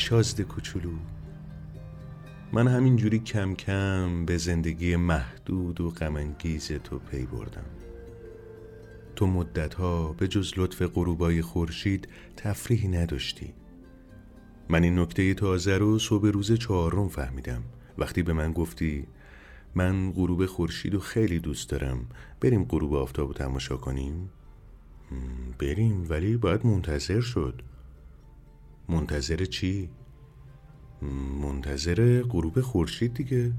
شازد 0.05 0.40
کوچولو. 0.40 0.90
من 2.53 2.69
همینجوری 2.69 3.19
کم 3.19 3.55
کم 3.55 4.25
به 4.25 4.37
زندگی 4.37 4.97
محدود 4.97 5.81
و 5.81 5.90
غمانگیز 5.90 6.73
تو 6.73 6.99
پی 6.99 7.27
بردم. 7.27 7.64
تو 9.17 9.27
مدتها 9.27 10.12
به 10.12 10.29
جز 10.29 10.53
لطف 10.57 10.83
غروبای 10.83 11.43
خورشید 11.43 12.09
تفریحی 12.37 12.88
نداشتی. 12.88 13.55
من 14.69 14.83
این 14.83 14.99
نکته 14.99 15.35
تازه 15.35 15.79
رو 15.79 15.99
صبح 15.99 16.29
روز 16.29 16.53
چهارم 16.53 17.09
فهمیدم. 17.09 17.62
وقتی 17.99 18.23
به 18.23 18.33
من 18.33 18.53
گفتی 18.53 19.07
من 19.75 20.12
غروب 20.12 20.47
خورشید 20.47 20.95
رو 20.95 21.01
خیلی 21.01 21.38
دوست 21.38 21.71
دارم 21.71 22.07
بریم 22.40 22.64
غروب 22.64 22.95
آفتاب 22.95 23.35
تماشا 23.35 23.77
کنیم؟ 23.77 24.31
بریم 25.59 26.07
ولی 26.09 26.37
باید 26.37 26.67
منتظر 26.67 27.21
شد. 27.21 27.62
منتظر 28.88 29.44
چی؟ 29.44 29.90
منتظر 31.42 32.23
غروب 32.23 32.61
خورشید 32.61 33.14
دیگه. 33.14 33.53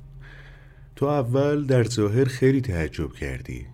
تو 0.96 1.06
اول 1.06 1.66
در 1.66 1.84
ظاهر 1.84 2.24
خیلی 2.24 2.60
تعجب 2.60 3.12
کردی. 3.12 3.66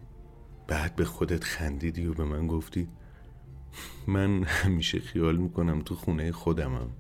بعد 0.69 0.97
به 0.97 1.05
خودت 1.05 1.45
خندیدی 1.45 2.07
و 2.07 2.15
به 2.15 2.25
من 2.25 2.47
گفتی 2.47 2.89
من 4.07 4.45
همیشه 4.45 5.01
خیال 5.01 5.37
می‌کنم 5.37 5.83
تو 5.83 5.95
خونه 5.95 6.33
خودمم. 6.33 6.91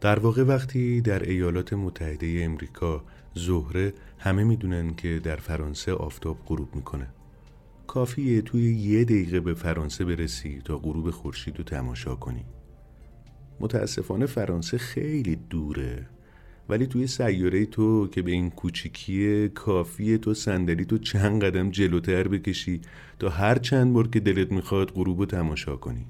در 0.00 0.18
واقع 0.18 0.42
وقتی 0.42 1.00
در 1.00 1.22
ایالات 1.22 1.72
متحده 1.72 2.40
امریکا 2.42 3.04
ظهره 3.38 3.94
همه 4.18 4.44
می‌دونن 4.44 4.94
که 4.94 5.18
در 5.18 5.36
فرانسه 5.36 5.92
آفتاب 5.92 6.38
غروب 6.46 6.74
می‌کنه. 6.74 7.08
کافیه 7.90 8.42
توی 8.42 8.74
یه 8.74 9.04
دقیقه 9.04 9.40
به 9.40 9.54
فرانسه 9.54 10.04
برسی 10.04 10.60
تا 10.64 10.78
غروب 10.78 11.10
خورشید 11.10 11.58
رو 11.58 11.64
تماشا 11.64 12.14
کنی. 12.14 12.44
متاسفانه 13.60 14.26
فرانسه 14.26 14.78
خیلی 14.78 15.36
دوره 15.36 16.08
ولی 16.68 16.86
توی 16.86 17.06
سیاره 17.06 17.66
تو 17.66 18.08
که 18.08 18.22
به 18.22 18.30
این 18.30 18.50
کوچیکیه 18.50 19.48
کافیه 19.48 20.18
تو 20.18 20.34
صندلی 20.34 20.84
تو 20.84 20.98
چند 20.98 21.44
قدم 21.44 21.70
جلوتر 21.70 22.28
بکشی 22.28 22.80
تا 23.18 23.28
هر 23.28 23.58
چند 23.58 23.92
بار 23.92 24.08
که 24.08 24.20
دلت 24.20 24.52
می‌خواد 24.52 24.90
غروب 24.90 25.18
رو 25.18 25.26
تماشا 25.26 25.76
کنی. 25.76 26.06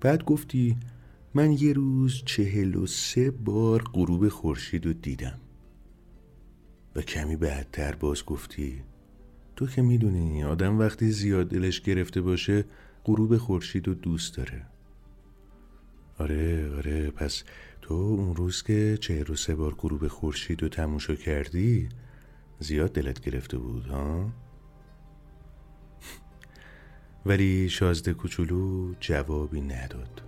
بعد 0.00 0.24
گفتی 0.24 0.76
من 1.34 1.52
یه 1.52 1.72
روز 1.72 2.22
چهل 2.24 2.74
و 2.74 2.86
سه 2.86 3.30
بار 3.30 3.82
غروب 3.82 4.28
خورشید 4.28 4.86
رو 4.86 4.92
دیدم. 4.92 5.38
و 6.96 7.02
کمی 7.02 7.36
بعدتر 7.36 7.94
باز 7.94 8.24
گفتی 8.24 8.82
تو 9.56 9.66
که 9.66 9.82
می‌دونی 9.82 10.44
آدم 10.44 10.78
وقتی 10.78 11.10
زیاد 11.10 11.48
دلش 11.48 11.80
گرفته 11.80 12.20
باشه 12.20 12.64
غروب 13.04 13.36
خورشید 13.36 13.88
رو 13.88 13.94
دوست 13.94 14.36
داره 14.36 14.66
آره 16.18 16.76
آره 16.76 17.10
پس 17.10 17.44
تو 17.82 17.94
اون 17.94 18.36
روز 18.36 18.62
که 18.62 18.98
چهر 19.00 19.32
و 19.32 19.36
سه 19.36 19.54
بار 19.54 19.74
غروب 19.74 20.08
خورشید 20.08 20.62
رو 20.62 20.68
تموشو 20.68 21.14
کردی 21.14 21.88
زیاد 22.60 22.92
دلت 22.92 23.20
گرفته 23.20 23.58
بود 23.58 23.86
ها؟ 23.86 24.30
ولی 27.26 27.68
شازده 27.68 28.14
کوچولو 28.14 28.94
جوابی 29.00 29.60
نداد 29.60 30.25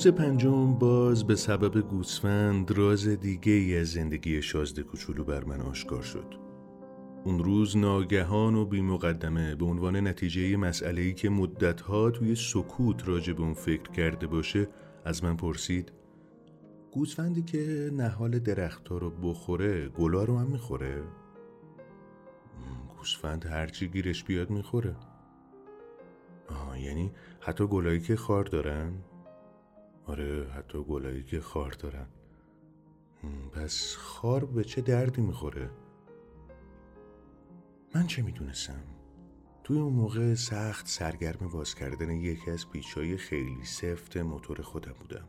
روز 0.00 0.08
پنجم 0.08 0.74
باز 0.74 1.26
به 1.26 1.36
سبب 1.36 1.80
گوسفند 1.80 2.70
راز 2.70 3.08
دیگه 3.08 3.52
ای 3.52 3.78
از 3.78 3.86
زندگی 3.86 4.42
شازده 4.42 4.82
کوچولو 4.82 5.24
بر 5.24 5.44
من 5.44 5.60
آشکار 5.60 6.02
شد. 6.02 6.34
اون 7.24 7.44
روز 7.44 7.76
ناگهان 7.76 8.54
و 8.54 8.64
بی 8.64 8.80
مقدمه 8.80 9.54
به 9.54 9.64
عنوان 9.64 10.08
نتیجه 10.08 10.56
مسئله 10.56 11.02
ای 11.02 11.14
که 11.14 11.30
مدتها 11.30 12.10
توی 12.10 12.34
سکوت 12.34 13.08
راجع 13.08 13.32
به 13.32 13.40
اون 13.40 13.54
فکر 13.54 13.90
کرده 13.90 14.26
باشه 14.26 14.68
از 15.04 15.24
من 15.24 15.36
پرسید 15.36 15.92
گوسفندی 16.92 17.42
که 17.42 17.90
نهال 17.92 18.38
درختها 18.38 18.98
رو 18.98 19.10
بخوره 19.10 19.88
گلا 19.88 20.24
رو 20.24 20.38
هم 20.38 20.46
می‌خوره؟ 20.46 21.02
گوسفند 22.98 23.46
هرچی 23.46 23.88
گیرش 23.88 24.24
بیاد 24.24 24.50
می‌خوره 24.50 24.96
آه 26.48 26.80
یعنی 26.80 27.12
حتی 27.40 27.66
گلایی 27.66 28.00
که 28.00 28.16
خار 28.16 28.44
دارن؟ 28.44 28.92
آره 30.10 30.50
حتی 30.50 30.82
گلایی 30.82 31.22
که 31.22 31.40
خار 31.40 31.70
دارن. 31.70 32.06
پس 33.52 33.96
خار 33.98 34.44
به 34.44 34.64
چه 34.64 34.80
دردی 34.80 35.22
می‌خوره؟ 35.22 35.70
من 37.94 38.06
چه 38.06 38.22
می‌دونستم؟ 38.22 38.82
توی 39.64 39.78
اون 39.78 39.92
موقع 39.92 40.34
سخت 40.34 40.88
سرگرم 40.88 41.48
باز 41.48 41.74
کردن 41.74 42.10
یکی 42.10 42.50
از 42.50 42.70
پیچهای 42.70 43.16
خیلی 43.16 43.64
سفت 43.64 44.16
موتور 44.16 44.62
خودم 44.62 44.92
بودم. 44.92 45.28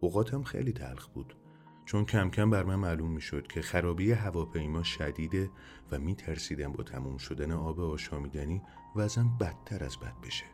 اوقاتم 0.00 0.42
خیلی 0.42 0.72
تلخ 0.72 1.08
بود 1.08 1.36
چون 1.84 2.04
کم 2.04 2.30
کم 2.30 2.50
بر 2.50 2.62
من 2.62 2.74
معلوم 2.74 3.10
می‌شد 3.10 3.46
که 3.46 3.62
خرابی 3.62 4.12
هواپیما 4.12 4.82
شدیده 4.82 5.50
و 5.90 5.98
میترسیدم 5.98 6.72
با 6.72 6.84
تموم 6.84 7.16
شدن 7.16 7.52
آب 7.52 7.80
آشامیدنی 7.80 8.62
وزن 8.96 9.38
بدتر 9.40 9.84
از 9.84 9.98
بد 9.98 10.20
بشه. 10.22 10.46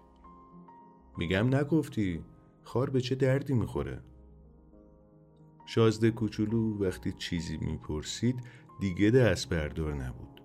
میگم 1.18 1.54
نگفتی؟ 1.54 2.24
خار 2.62 2.90
به 2.90 3.00
چه 3.00 3.14
دردی 3.14 3.54
می‌خوره؟ 3.54 4.02
شازده 5.66 6.10
کوچولو 6.10 6.78
وقتی 6.84 7.12
چیزی 7.12 7.56
می‌پرسید 7.56 8.36
دیگه 8.80 9.10
دست 9.10 9.48
بردار 9.48 9.94
نبود. 9.94 10.42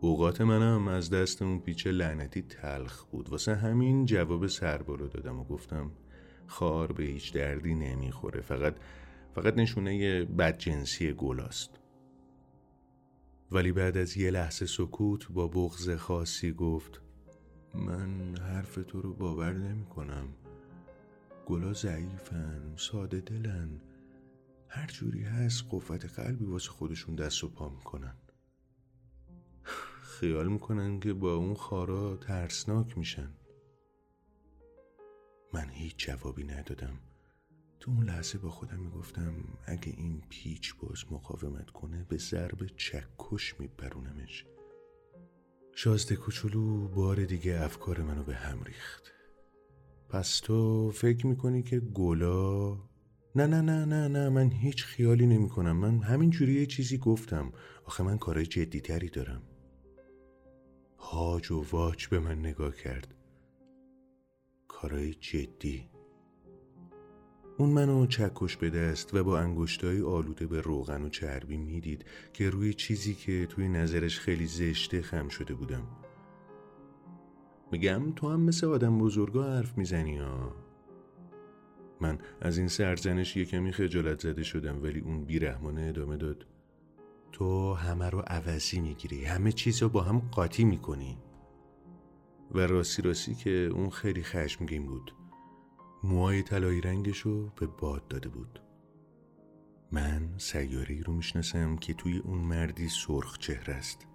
اوقات 0.00 0.40
منم 0.40 0.88
از 0.88 1.10
دست 1.10 1.42
اون 1.42 1.60
پیچ 1.60 1.86
لعنتی 1.86 2.42
تلخ 2.42 3.04
بود. 3.04 3.28
واسه 3.28 3.54
همین 3.54 4.04
جواب 4.04 4.46
سربالو 4.46 5.08
دادم 5.08 5.40
و 5.40 5.44
گفتم 5.44 5.90
خار 6.46 6.92
به 6.92 7.04
هیچ 7.04 7.32
دردی 7.32 7.74
نمی‌خوره 7.74 8.40
فقط 8.40 8.76
فقط 9.34 9.54
نشونه 9.56 10.24
بدجنسی 10.24 11.12
گلاست 11.12 11.70
ولی 13.52 13.72
بعد 13.72 13.96
از 13.96 14.16
یه 14.16 14.30
لحظه 14.30 14.66
سکوت 14.66 15.32
با 15.32 15.48
بغز 15.48 15.90
خاصی 15.90 16.52
گفت 16.52 17.02
من 17.74 18.36
حرف 18.36 18.78
تو 18.88 19.00
رو 19.00 19.14
باور 19.14 19.52
نمی 19.52 19.84
کنم 19.84 20.28
گلا 21.50 21.72
ضعیفن 21.72 22.76
ساده 22.76 23.20
دلن. 23.20 23.80
هر 24.68 24.86
جوری 24.86 25.22
هست 25.22 25.64
قوت 25.64 26.04
قلبی 26.04 26.44
واسه 26.44 26.70
خودشون 26.70 27.14
دست 27.14 27.44
و 27.44 27.48
پا 27.48 27.68
می‌کنن. 27.68 28.14
خیال 30.02 30.48
می‌کنن 30.48 31.00
که 31.00 31.12
با 31.12 31.34
اون 31.34 31.54
خارا 31.54 32.16
ترسناک 32.16 32.98
میشن. 32.98 33.34
من 35.54 35.70
هیچ 35.70 35.96
جوابی 35.96 36.44
ندادم. 36.44 36.98
تو 37.80 37.90
اون 37.90 38.04
لحظه 38.04 38.38
با 38.38 38.50
خودم 38.50 38.80
می‌گفتم 38.80 39.34
اگه 39.66 39.94
این 39.96 40.22
پیچ 40.28 40.74
باز 40.76 41.04
مقاومت 41.10 41.70
کنه 41.70 42.06
به 42.08 42.16
ضرب 42.16 42.66
چکش 42.66 43.60
میپرونمش. 43.60 44.46
شازده 45.74 46.16
کوچولو 46.16 46.88
بار 46.88 47.24
دیگه 47.24 47.60
افکار 47.64 48.00
منو 48.00 48.24
به 48.24 48.34
هم 48.34 48.62
ریخت. 48.62 49.12
پس 50.10 50.40
تو 50.40 50.90
فکر 50.90 51.26
می‌کنی 51.26 51.62
که 51.62 51.80
گلا؟ 51.80 52.72
نه 53.36 53.46
نه 53.46 53.60
نه 53.60 53.84
نه 53.84 54.08
نه 54.08 54.28
من 54.28 54.50
هیچ 54.50 54.84
خیالی 54.84 55.26
نمی 55.26 55.48
کنم 55.48 55.76
من 55.76 55.98
همین 55.98 56.30
جوری 56.30 56.52
یه 56.52 56.66
چیزی 56.66 56.98
گفتم. 56.98 57.52
آخه 57.84 58.02
من 58.02 58.18
کارهای 58.18 58.46
تری 58.46 59.08
دارم. 59.08 59.42
هاج 60.98 61.52
و 61.52 61.64
واج 61.70 62.06
به 62.06 62.18
من 62.18 62.38
نگاه 62.38 62.76
کرد. 62.76 63.14
کارهای 64.68 65.14
جدی. 65.14 65.90
اون 67.58 67.70
منو 67.70 68.06
چکش 68.06 68.56
به 68.56 68.70
دست 68.70 69.14
و 69.14 69.24
با 69.24 69.38
انگشتای 69.38 70.02
آلوده 70.02 70.46
به 70.46 70.60
روغن 70.60 71.02
و 71.02 71.08
چربی 71.08 71.56
می‌دید 71.56 72.04
که 72.32 72.50
روی 72.50 72.74
چیزی 72.74 73.14
که 73.14 73.46
توی 73.46 73.68
نظرش 73.68 74.20
خیلی 74.20 74.46
زشته 74.46 75.02
خم 75.02 75.28
شده 75.28 75.54
بودم. 75.54 75.99
میگم 77.72 78.12
تو 78.12 78.28
هم 78.28 78.40
مثل 78.40 78.66
آدم 78.66 78.98
بزرگا 78.98 79.44
حرف 79.44 79.78
می‌زنی 79.78 80.18
ها 80.18 80.54
من 82.00 82.18
از 82.40 82.58
این 82.58 82.68
سرزنش 82.68 83.36
یه 83.36 83.44
کمی 83.44 83.72
خجالت 83.72 84.20
زده 84.20 84.42
شدم 84.42 84.82
ولی 84.82 85.00
اون 85.00 85.24
بیرحمانه 85.24 85.82
ادامه 85.82 86.16
داد. 86.16 86.46
تو 87.32 87.74
همه 87.74 88.10
رو 88.10 88.22
عوضی 88.26 88.80
می‌گیری 88.80 89.24
همه 89.24 89.52
چیز 89.52 89.82
رو 89.82 89.88
با 89.88 90.02
هم 90.02 90.18
قاطی 90.18 90.64
می‌کنی. 90.64 91.18
و 92.54 92.58
راستی 92.58 93.02
راستی 93.02 93.34
که 93.34 93.50
اون 93.50 93.90
خیلی 93.90 94.22
خشمگین 94.22 94.86
بود. 94.86 95.14
موهای 96.04 96.42
طلایی 96.42 96.80
رنگش 96.80 97.18
رو 97.18 97.50
به 97.56 97.66
باد 97.66 98.08
داده 98.08 98.28
بود. 98.28 98.62
من 99.92 100.28
سیاره 100.36 101.02
رو 101.02 101.12
می‌شناسم 101.12 101.76
که 101.76 101.94
توی 101.94 102.18
اون 102.18 102.38
مردی 102.38 102.88
سرخ 102.88 103.38
چهره 103.38 103.74
است. 103.74 104.06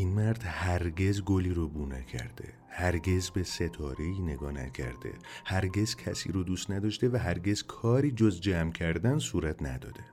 این 0.00 0.08
مرد 0.08 0.42
هرگز 0.44 1.22
گلی 1.22 1.50
رو 1.50 1.68
بو 1.68 1.86
نکرده 1.86 2.54
هرگز 2.68 3.30
به 3.30 3.42
ستاره 3.42 4.20
نگاه 4.20 4.52
نکرده 4.52 5.12
هرگز 5.44 5.96
کسی 5.96 6.32
رو 6.32 6.42
دوست 6.42 6.70
نداشته 6.70 7.08
و 7.08 7.16
هرگز 7.16 7.62
کاری 7.62 8.10
جز 8.10 8.40
جمع 8.40 8.72
کردن 8.72 9.18
صورت 9.18 9.62
نداده. 9.62 10.04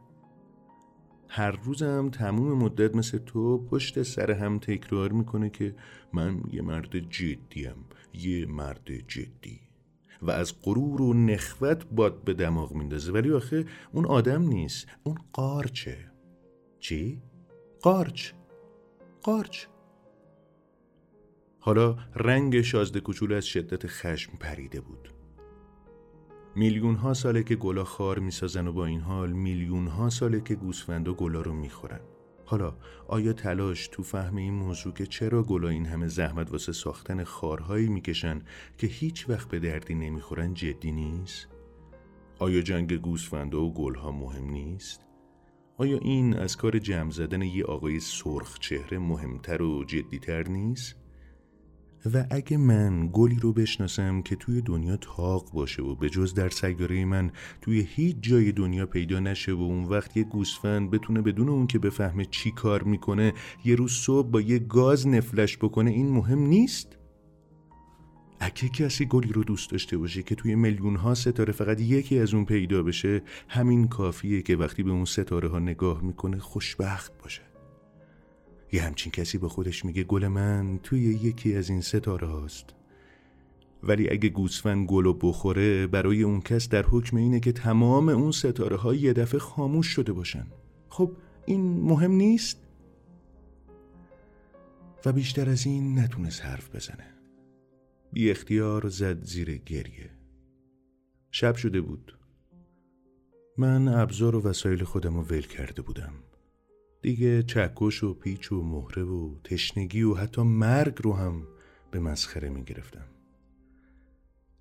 هر 1.29 1.51
روزم 1.51 2.09
تموم 2.09 2.63
مدت 2.63 2.95
مثل 2.95 3.17
تو 3.17 3.65
پشت 3.65 4.03
سر 4.03 4.31
هم 4.31 4.59
تکرار 4.59 5.11
می‌کنه 5.11 5.49
که 5.49 5.75
من 6.13 6.41
یه 6.51 6.61
مرد 6.61 7.09
جدیم 7.09 7.85
یه 8.13 8.45
مرد 8.45 8.91
جدی 9.07 9.59
و 10.21 10.31
از 10.31 10.61
غرور 10.61 11.01
و 11.01 11.13
نخوت 11.13 11.85
باد 11.91 12.23
به 12.23 12.33
دماغ 12.33 12.73
میندازه. 12.73 13.11
ولی 13.11 13.31
آخه 13.31 13.65
اون 13.91 14.05
آدم 14.05 14.41
نیست 14.41 14.87
اون 15.03 15.17
قارچه. 15.33 16.11
چی؟ 16.79 17.21
قارچ. 17.81 18.31
قارچ. 19.23 19.65
حالا 21.67 21.97
رنگ 22.15 22.61
شازده 22.61 22.99
کوچولو 22.99 23.35
از 23.35 23.45
شدت 23.45 23.87
خشم 23.87 24.37
پریده 24.39 24.81
بود 24.81 25.09
میلیون 26.55 26.95
ها 26.95 27.13
ساله 27.13 27.43
که 27.43 27.55
گلا 27.55 27.83
خار 27.83 28.19
می‌سازن 28.19 28.67
و 28.67 28.73
با 28.73 28.85
این 28.85 29.01
حال 29.01 29.31
میلیون 29.31 29.87
ها 29.87 30.09
ساله 30.09 30.41
که 30.41 30.55
گوسفند 30.55 31.07
و 31.07 31.13
گلا 31.13 31.41
رو 31.41 31.53
می‌خورن 31.53 31.99
حالا 32.45 32.77
آیا 33.07 33.33
تلاش 33.33 33.87
تو 33.87 34.03
فهم 34.03 34.35
این 34.35 34.53
موضوع 34.53 34.93
که 34.93 35.05
چرا 35.05 35.43
گلا 35.43 35.69
این 35.69 35.85
همه 35.85 36.07
زحمت 36.07 36.51
واسه 36.51 36.71
ساختن 36.71 37.23
خارهایی 37.23 37.87
می‌کشن 37.87 38.41
که 38.77 38.87
هیچ 38.87 39.29
وقت 39.29 39.49
به 39.49 39.59
دردی 39.59 39.95
نمی‌خورن 39.95 40.53
جدی 40.53 40.91
نیست؟ 40.91 41.47
آیا 42.39 42.61
جنگ 42.61 42.93
گوسفند 42.93 43.53
و 43.53 43.71
گلها 43.71 44.11
مهم 44.11 44.49
نیست؟ 44.49 45.01
آیا 45.77 45.97
این 45.97 46.37
از 46.37 46.57
کار 46.57 46.79
جمع 46.79 47.11
زدن 47.11 47.41
یه 47.41 47.63
آقای 47.63 47.99
سرخ 47.99 48.59
چهره 48.59 48.99
مهمتر 48.99 49.61
و 49.61 49.83
جدیتر 49.83 50.47
نیست؟ 50.47 50.96
و 52.13 52.25
اگه 52.29 52.57
من 52.57 53.09
گلی 53.13 53.39
رو 53.39 53.53
بشناسم 53.53 54.21
که 54.21 54.35
توی 54.35 54.61
دنیا 54.61 54.97
تاق 54.97 55.51
باشه 55.51 55.83
و 55.83 55.95
به 55.95 56.09
جز 56.09 56.33
در 56.33 56.49
سیاره 56.49 57.05
من 57.05 57.31
توی 57.61 57.87
هیچ 57.89 58.15
جای 58.21 58.51
دنیا 58.51 58.85
پیدا 58.85 59.19
نشه 59.19 59.53
و 59.53 59.61
اون 59.61 59.83
وقت 59.83 60.17
یه 60.17 60.23
گوسفند 60.23 60.91
بتونه 60.91 61.21
بدون 61.21 61.49
اون 61.49 61.67
که 61.67 61.79
بفهمه 61.79 62.25
چی 62.25 62.51
کار 62.51 62.83
می‌کنه 62.83 63.33
یه 63.65 63.75
روز 63.75 63.91
صبح 63.91 64.29
با 64.29 64.41
یه 64.41 64.59
گاز 64.59 65.07
نفلش 65.07 65.57
بکنه 65.57 65.91
این 65.91 66.09
مهم 66.09 66.39
نیست؟ 66.39 66.97
اگه 68.39 68.69
کسی 68.69 69.05
گلی 69.05 69.33
رو 69.33 69.43
دوست 69.43 69.71
داشته 69.71 69.97
باشه 69.97 70.23
که 70.23 70.35
توی 70.35 70.55
میلیون 70.55 70.95
ها 70.95 71.13
ستاره 71.13 71.53
فقط 71.53 71.81
یکی 71.81 72.19
از 72.19 72.33
اون 72.33 72.45
پیدا 72.45 72.83
بشه 72.83 73.21
همین 73.47 73.87
کافیه 73.87 74.41
که 74.41 74.55
وقتی 74.55 74.83
به 74.83 74.91
اون 74.91 75.05
ستاره 75.05 75.49
ها 75.49 75.59
نگاه 75.59 76.03
می‌کنه 76.03 76.39
خوشبخت 76.39 77.21
باشه 77.23 77.46
یه 78.71 78.81
همچین 78.81 79.11
کسی 79.11 79.37
با 79.37 79.49
خودش 79.49 79.85
میگه 79.85 80.03
گل 80.03 80.27
من 80.27 80.79
توی 80.83 80.99
یکی 80.99 81.55
از 81.55 81.69
این 81.69 81.81
ستاره 81.81 82.27
هاست 82.27 82.73
ولی 83.83 84.09
اگه 84.09 84.29
گوسفند 84.29 84.87
گل 84.87 85.05
و 85.05 85.13
بخوره 85.13 85.87
برای 85.87 86.23
اون 86.23 86.41
کس 86.41 86.69
در 86.69 86.85
حکم 86.85 87.17
اینه 87.17 87.39
که 87.39 87.51
تمام 87.51 88.09
اون 88.09 88.31
ستاره 88.31 88.77
ها 88.77 88.95
یه 88.95 89.13
دفعه 89.13 89.39
خاموش 89.39 89.87
شده 89.87 90.13
باشن. 90.13 90.47
خب 90.89 91.11
این 91.45 91.61
مهم 91.61 92.11
نیست؟ 92.11 92.57
و 95.05 95.11
بیشتر 95.11 95.49
از 95.49 95.65
این 95.65 95.99
نتونست 95.99 96.45
حرف 96.45 96.75
بزنه. 96.75 97.13
بی 98.13 98.31
اختیار 98.31 98.87
زد 98.87 99.23
زیر 99.23 99.57
گریه. 99.57 100.09
شب 101.31 101.55
شده 101.55 101.81
بود. 101.81 102.17
من 103.57 103.87
ابزار 103.87 104.35
و 104.35 104.41
وسایل 104.41 104.83
خودم 104.83 105.15
رو 105.15 105.21
ول 105.23 105.41
کرده 105.41 105.81
بودم. 105.81 106.13
دیگه 107.01 107.43
چکش 107.43 108.03
و 108.03 108.13
پیچ 108.13 108.51
و 108.51 108.61
مهره 108.63 109.03
و 109.03 109.35
تشنگی 109.43 110.03
و 110.03 110.13
حتی 110.13 110.41
مرگ 110.41 110.97
رو 111.03 111.13
هم 111.13 111.47
به 111.91 111.99
مسخره 111.99 112.49
می 112.49 112.63
گرفتم. 112.63 113.07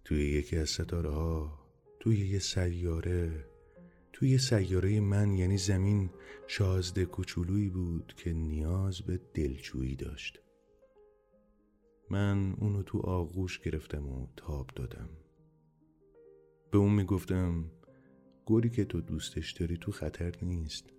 توی 0.05 0.18
یکی 0.18 0.57
از 0.57 0.68
ستاره 0.68 1.11
ها 1.11 1.59
توی 2.01 2.28
یه 2.28 2.39
سیاره 2.39 3.45
توی 4.12 4.39
سیاره 4.39 5.01
من 5.01 5.34
یعنی 5.34 5.59
زمین 5.59 6.11
شازده 6.47 7.05
کوچولویی 7.05 7.68
بود 7.68 8.14
که 8.16 8.32
نیاز 8.32 9.03
به 9.03 9.20
دلجویی 9.34 9.97
داشت. 9.97 10.41
من 12.11 12.53
اونو 12.53 12.82
تو 12.82 12.99
آغوش 12.99 13.59
گرفتم 13.59 14.09
و 14.09 14.26
تاب 14.37 14.70
دادم. 14.76 15.09
به 16.70 16.78
اون 16.78 16.93
می‌گفتم 16.93 17.70
گوری 18.45 18.70
که 18.70 18.84
تو 18.84 19.01
دوستش 19.01 19.53
داری 19.53 19.76
تو 19.76 19.93
خطر 19.93 20.34
نیست. 20.43 20.95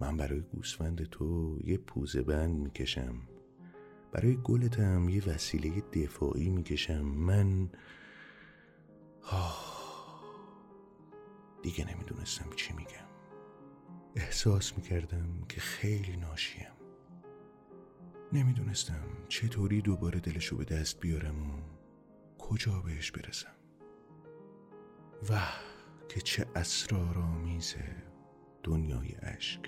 من 0.00 0.16
برای 0.16 0.40
گوسفند 0.40 1.04
تو 1.04 1.58
یه 1.64 1.78
پوزه 1.78 2.22
بند 2.22 2.54
می‌کشم. 2.60 3.14
برای 4.12 4.36
گلتم 4.36 5.08
یه 5.08 5.24
وسیله 5.24 5.80
دفاعی 5.80 6.48
می‌کشم. 6.48 7.00
من 7.00 7.70
آه. 9.22 9.76
دیگه 11.62 11.94
نمی‌دونستم 11.94 12.50
چی 12.56 12.72
میگم. 12.72 13.06
احساس 14.16 14.76
می‌کردم 14.76 15.44
که 15.48 15.60
خیلی 15.60 16.16
ناشیم. 16.16 16.66
نمی‌دونستم 18.32 19.06
چطوری 19.28 19.82
دوباره 19.82 20.20
دلشو 20.20 20.56
به 20.56 20.64
دست 20.64 21.00
بیارم 21.00 21.50
و 21.50 21.54
کجا 22.38 22.80
بهش 22.80 23.10
برسم. 23.10 23.56
و 25.30 25.40
که 26.08 26.20
چه 26.20 26.46
اسرارآمیزه 26.54 27.96
دنیای 28.62 29.16
اشک. 29.22 29.60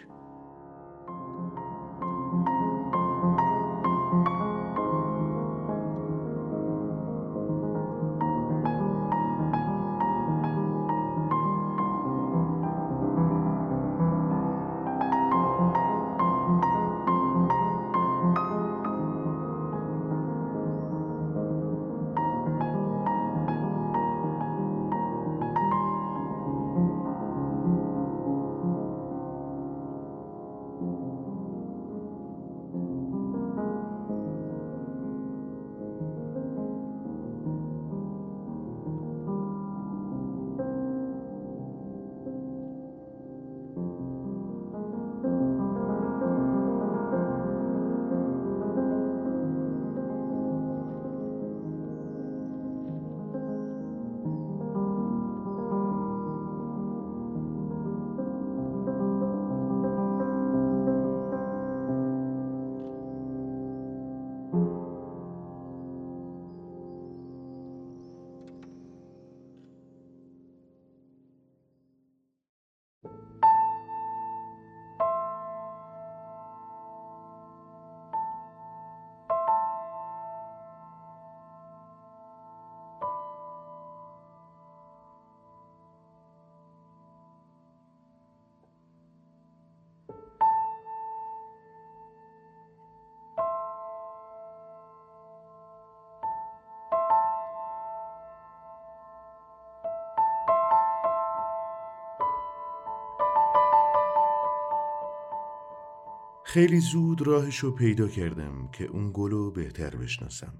خیلی 106.58 106.80
زود 106.80 107.26
راهشو 107.26 107.74
پیدا 107.74 108.08
کردم 108.08 108.68
که 108.72 108.84
اون 108.84 109.10
گلو 109.14 109.50
بهتر 109.50 109.96
بشناسم 109.96 110.54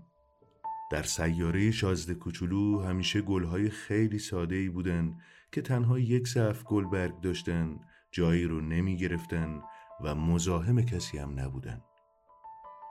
در 0.91 1.03
سیاره 1.03 1.71
شازده 1.71 2.15
کوچولو 2.15 2.81
همیشه 2.81 3.21
گلهای 3.21 3.71
خیلی 3.71 4.19
ساده 4.19 4.55
ای 4.57 4.69
بودن 4.69 5.19
که 5.53 5.63
تنها 5.63 5.99
یک 5.99 6.29
صف 6.29 6.65
گل 6.65 6.85
برگ 6.85 7.21
داشتن 7.21 7.81
جایی 8.13 8.45
رو 8.45 8.61
نمی 8.61 8.97
گرفتن 8.97 9.63
و 10.05 10.15
مزاحم 10.15 10.83
کسی 10.83 11.19
هم 11.19 11.41
نبودن 11.41 11.81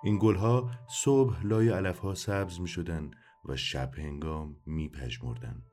این 0.03 0.17
گلها 0.21 0.71
صبح 0.89 1.45
لای 1.45 1.69
علفها 1.69 2.15
سبز 2.15 2.59
می 2.59 2.67
شدن 2.67 3.11
و 3.45 3.55
شب 3.55 3.91
هنگام 3.97 4.55
می 4.65 4.89
پجمردن. 4.89 5.63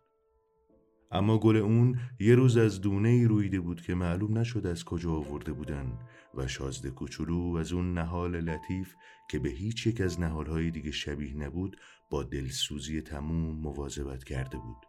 اما 1.14 1.38
گل 1.38 1.56
اون 1.56 1.98
یه 2.20 2.34
روز 2.34 2.56
از 2.56 2.80
دونه 2.80 3.08
ای 3.08 3.24
رویده 3.24 3.60
بود 3.60 3.82
که 3.82 3.94
معلوم 3.94 4.38
نشد 4.38 4.66
از 4.66 4.84
کجا 4.84 5.12
آورده 5.12 5.52
بودن 5.52 5.98
و 6.34 6.46
شازده 6.46 6.90
کوچولو 6.90 7.56
از 7.56 7.72
اون 7.72 7.94
نهال 7.94 8.40
لطیف 8.40 8.94
که 9.30 9.38
به 9.38 9.48
هیچ 9.48 9.86
یک 9.86 10.00
از 10.00 10.20
نهالهای 10.20 10.70
دیگه 10.70 10.90
شبیه 10.90 11.36
نبود 11.36 11.76
با 12.10 12.22
دلسوزی 12.22 13.02
تموم 13.02 13.56
مواظبت 13.60 14.24
کرده 14.24 14.58
بود. 14.58 14.86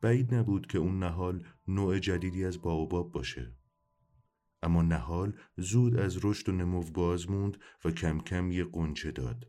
بعید 0.00 0.34
نبود 0.34 0.66
که 0.66 0.78
اون 0.78 0.98
نهال 0.98 1.44
نوع 1.68 1.98
جدیدی 1.98 2.44
از 2.44 2.62
باوباب 2.62 3.12
باشه. 3.12 3.56
اما 4.62 4.82
نهال 4.82 5.32
زود 5.56 5.96
از 5.96 6.24
رشد 6.24 6.48
و 6.48 6.52
نمو 6.52 6.82
باز 6.82 7.30
موند 7.30 7.56
و 7.84 7.90
کم 7.90 8.20
کم 8.20 8.52
یه 8.52 8.64
قنچه 8.64 9.10
داد. 9.10 9.46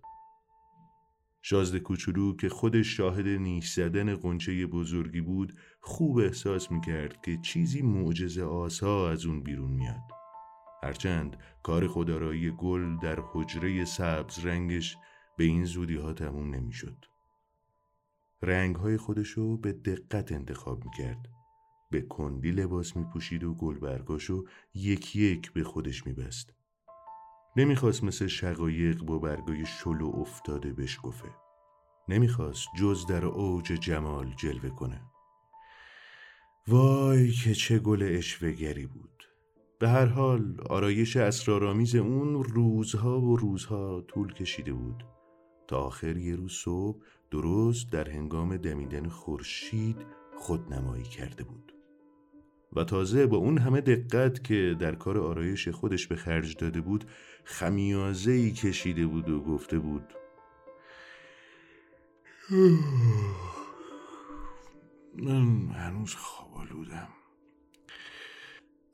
شازده 1.41 1.79
کوچولو 1.79 2.35
که 2.35 2.49
خودش 2.49 2.97
شاهد 2.97 3.27
نیش 3.27 3.71
زدن 3.71 4.15
قنچه 4.15 4.67
بزرگی 4.67 5.21
بود 5.21 5.53
خوب 5.81 6.17
احساس 6.17 6.71
می‌کرد 6.71 7.21
که 7.21 7.37
چیزی 7.37 7.81
معجزه 7.81 8.43
آسا 8.43 9.09
از 9.09 9.25
اون 9.25 9.43
بیرون 9.43 9.71
میاد. 9.71 10.01
هرچند 10.83 11.37
کار 11.63 11.87
خدارایی 11.87 12.51
گل 12.51 12.97
در 12.97 13.19
حجره 13.33 13.85
سبز 13.85 14.45
رنگش 14.45 14.97
به 15.37 15.43
این 15.43 15.65
زودی 15.65 15.95
ها 15.95 16.13
تموم 16.13 16.55
نمی‌شد. 16.55 17.05
رنگ 18.41 18.75
های 18.75 18.97
خودشو 18.97 19.57
به 19.57 19.73
دقت 19.73 20.31
انتخاب 20.31 20.85
می‌کرد. 20.85 21.29
به 21.91 22.01
کندی 22.01 22.51
لباس 22.51 22.95
میپوشید 22.95 23.43
و 23.43 23.53
گلبرگاشو 23.53 24.43
یک 24.73 25.15
یک 25.15 25.53
به 25.53 25.63
خودش 25.63 26.07
میبست. 26.07 26.53
نمی‌خواست 27.55 28.03
مثل 28.03 28.27
شقایق 28.27 29.03
با 29.03 29.17
برگای 29.17 29.65
شلو 29.65 30.11
افتاده 30.15 30.73
بشکفه. 30.73 31.31
نمی‌خواست 32.09 32.67
جز 32.79 33.05
در 33.05 33.25
اوج 33.25 33.65
جمال 33.65 34.33
جلوه 34.37 34.69
کنه. 34.69 35.01
وای 36.67 37.31
که 37.31 37.53
چه 37.53 37.79
گل 37.79 38.03
اشوهگری 38.17 38.85
بود. 38.85 39.27
به 39.79 39.89
هر 39.89 40.05
حال 40.05 40.61
آرایش 40.69 41.17
اسرارآمیز 41.17 41.95
اون 41.95 42.43
روزها 42.43 43.21
و 43.21 43.37
روزها 43.37 44.01
طول 44.01 44.33
کشیده 44.33 44.73
بود 44.73 45.05
تا 45.67 45.77
آخر 45.77 46.17
یه 46.17 46.35
روز 46.35 46.51
صبح 46.51 46.99
درست 47.31 47.91
در 47.91 48.09
هنگام 48.09 48.57
دمیدن 48.57 49.07
خورشید 49.07 50.05
خودنمایی 50.37 51.03
کرده 51.03 51.43
بود 51.43 51.70
و 52.75 52.83
تازه 52.83 53.27
با 53.27 53.37
اون 53.37 53.57
همه 53.57 53.81
دقت 53.81 54.43
که 54.43 54.75
در 54.79 54.95
کار 54.95 55.17
آرایش 55.17 55.67
خودش 55.67 56.07
به 56.07 56.15
خرج 56.15 56.57
داده 56.57 56.81
بود 56.81 57.05
خمیازه 57.43 58.31
ای 58.31 58.51
کشیده 58.51 59.05
بود 59.05 59.29
و 59.29 59.39
گفته 59.39 59.79
بود 59.79 60.13
من 65.15 65.69
هنوز 65.69 66.15
خوابالودم 66.15 67.07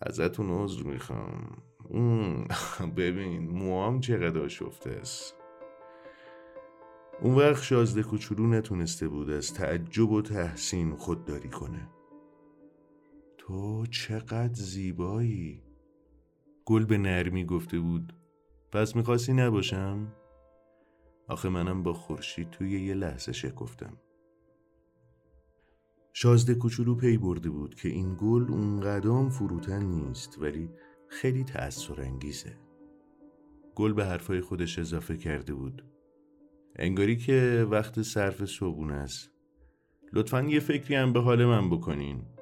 ازتون 0.01 0.49
عذر 0.49 0.83
می‌خوام. 0.83 1.63
ببین 2.97 3.49
موام 3.49 3.99
چقدر 3.99 4.39
آشفته 4.39 4.89
است. 4.89 5.35
اون 7.21 7.35
وقت 7.35 7.63
شازده 7.63 8.03
کوچولو 8.03 8.47
نتونسته 8.47 9.07
بود 9.07 9.29
از 9.29 9.53
تعجب 9.53 10.11
و 10.11 10.21
تحسین 10.21 10.95
خودداری 10.95 11.49
کنه. 11.49 11.89
تو 13.47 13.85
چقدر 13.85 14.53
زیبایی. 14.53 15.63
گل 16.65 16.85
به 16.85 16.97
نرمی 16.97 17.45
گفته 17.45 17.79
بود. 17.79 18.13
پس 18.71 18.95
می‌خواستی 18.95 19.33
نباشم؟ 19.33 20.13
آخه 21.27 21.49
منم 21.49 21.83
با 21.83 21.93
خورشید 21.93 22.49
توی 22.49 22.85
یه 22.85 22.93
لحظه 22.93 23.31
شکفتم. 23.31 23.97
شازده 26.13 26.55
کوچولو 26.55 26.95
پی 26.95 27.17
برده 27.17 27.49
بود 27.49 27.75
که 27.75 27.89
این 27.89 28.17
گل 28.19 28.45
اون 28.49 28.79
قدام 28.79 29.29
فروتن 29.29 29.83
نیست 29.85 30.37
ولی 30.41 30.69
خیلی 31.07 31.43
تأثیر 31.43 32.01
انگیزه 32.01 32.57
گل 33.75 33.93
به 33.93 34.05
حرفای 34.05 34.41
خودش 34.41 34.79
اضافه 34.79 35.17
کرده 35.17 35.53
بود. 35.53 35.83
انگاری 36.75 37.17
که 37.17 37.67
وقت 37.71 38.01
صرف 38.01 38.45
صبحونه 38.45 38.93
است. 38.93 39.31
لطفا 40.13 40.41
یه 40.41 40.59
فکری 40.59 40.95
هم 40.95 41.13
به 41.13 41.21
حال 41.21 41.45
من 41.45 41.69
بکنین. 41.69 42.36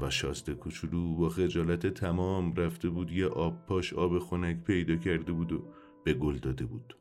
و 0.00 0.10
شازده 0.10 0.54
کوچولو 0.54 1.14
با 1.14 1.28
خجالت 1.28 1.86
تمام 1.86 2.54
رفته 2.54 2.88
بود 2.88 3.10
یه 3.10 3.26
آب 3.26 3.66
پاش 3.66 3.92
آب 3.92 4.18
خنک 4.18 4.64
پیدا 4.64 4.96
کرده 4.96 5.32
بود 5.32 5.52
و 5.52 5.64
به 6.04 6.14
گل 6.14 6.38
داده 6.38 6.66
بود. 6.66 6.96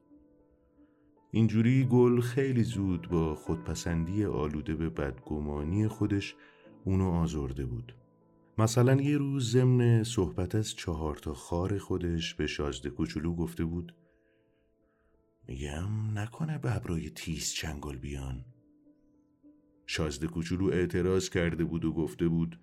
اینجوری 1.32 1.86
گل 1.86 2.22
خیلی 2.22 2.64
زود 2.64 3.10
با 3.10 3.36
خودپسندی 3.36 4.26
آلوده 4.26 4.76
به 4.76 4.90
بدگمانی 4.90 5.88
خودش 5.88 6.36
اونو 6.86 7.12
آزرده 7.12 7.66
بود. 7.66 7.96
مثلا 8.58 9.02
یه 9.02 9.18
روز 9.18 9.52
ضمن 9.52 10.04
صحبت 10.04 10.56
از 10.56 10.76
چهار 10.76 11.16
تا 11.16 11.34
خار 11.34 11.78
خودش 11.78 12.36
به 12.36 12.48
شازده 12.48 12.90
کوچولو 12.90 13.36
گفته 13.36 13.66
بود 13.66 13.96
میگم 15.48 16.20
نکنه 16.20 16.58
ببرای 16.58 17.10
تیز 17.10 17.54
چنگل 17.54 17.98
بیان. 17.98 18.46
شازده 19.86 20.28
کوچولو 20.28 20.66
اعتراض 20.66 21.30
کرده 21.30 21.64
بود 21.64 21.86
و 21.86 21.94
گفته 21.94 22.28
بود 22.28 22.60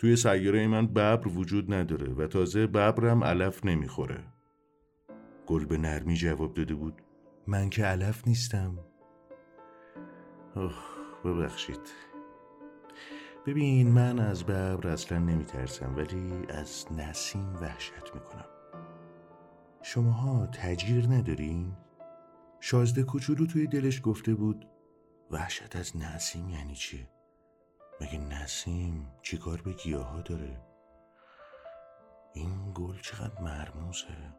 توی 0.00 0.16
سیاره 0.16 0.66
من 0.66 0.86
ببر 0.86 1.28
وجود 1.28 1.72
نداره 1.72 2.12
و 2.12 2.26
تازه 2.26 2.66
ببرم 2.66 3.24
علف 3.24 3.64
نمی‌خوره. 3.64 4.24
گل 5.46 5.64
به 5.64 5.78
نرمی 5.78 6.14
جواب 6.14 6.54
داده 6.54 6.74
بود. 6.74 7.02
من 7.46 7.70
که 7.70 7.84
علف 7.84 8.28
نیستم. 8.28 8.78
اوه 10.56 10.74
ببخشید. 11.24 11.80
ببین 13.46 13.88
من 13.88 14.18
از 14.18 14.44
ببر 14.44 14.88
اصلا 14.88 15.18
نمیترسم 15.18 15.96
ولی 15.96 16.32
از 16.48 16.86
نسیم 16.92 17.54
وحشت 17.54 18.14
می‌کنم. 18.14 18.48
شماها 19.82 20.46
تجیر 20.46 21.06
ندارین؟ 21.06 21.72
شازده 22.60 23.02
کوچولو 23.02 23.46
توی 23.46 23.66
دلش 23.66 24.00
گفته 24.04 24.34
بود 24.34 24.66
وحشت 25.30 25.76
از 25.76 25.96
نسیم 25.96 26.48
یعنی 26.48 26.74
چی؟ 26.74 27.06
مگه 28.00 28.18
نسیم 28.18 29.08
چیکار 29.22 29.62
به 29.62 29.72
گیاه 29.72 30.06
ها 30.06 30.20
داره؟ 30.20 30.60
این 32.32 32.72
گل 32.74 33.00
چقدر 33.00 33.40
مرموزه. 33.42 34.34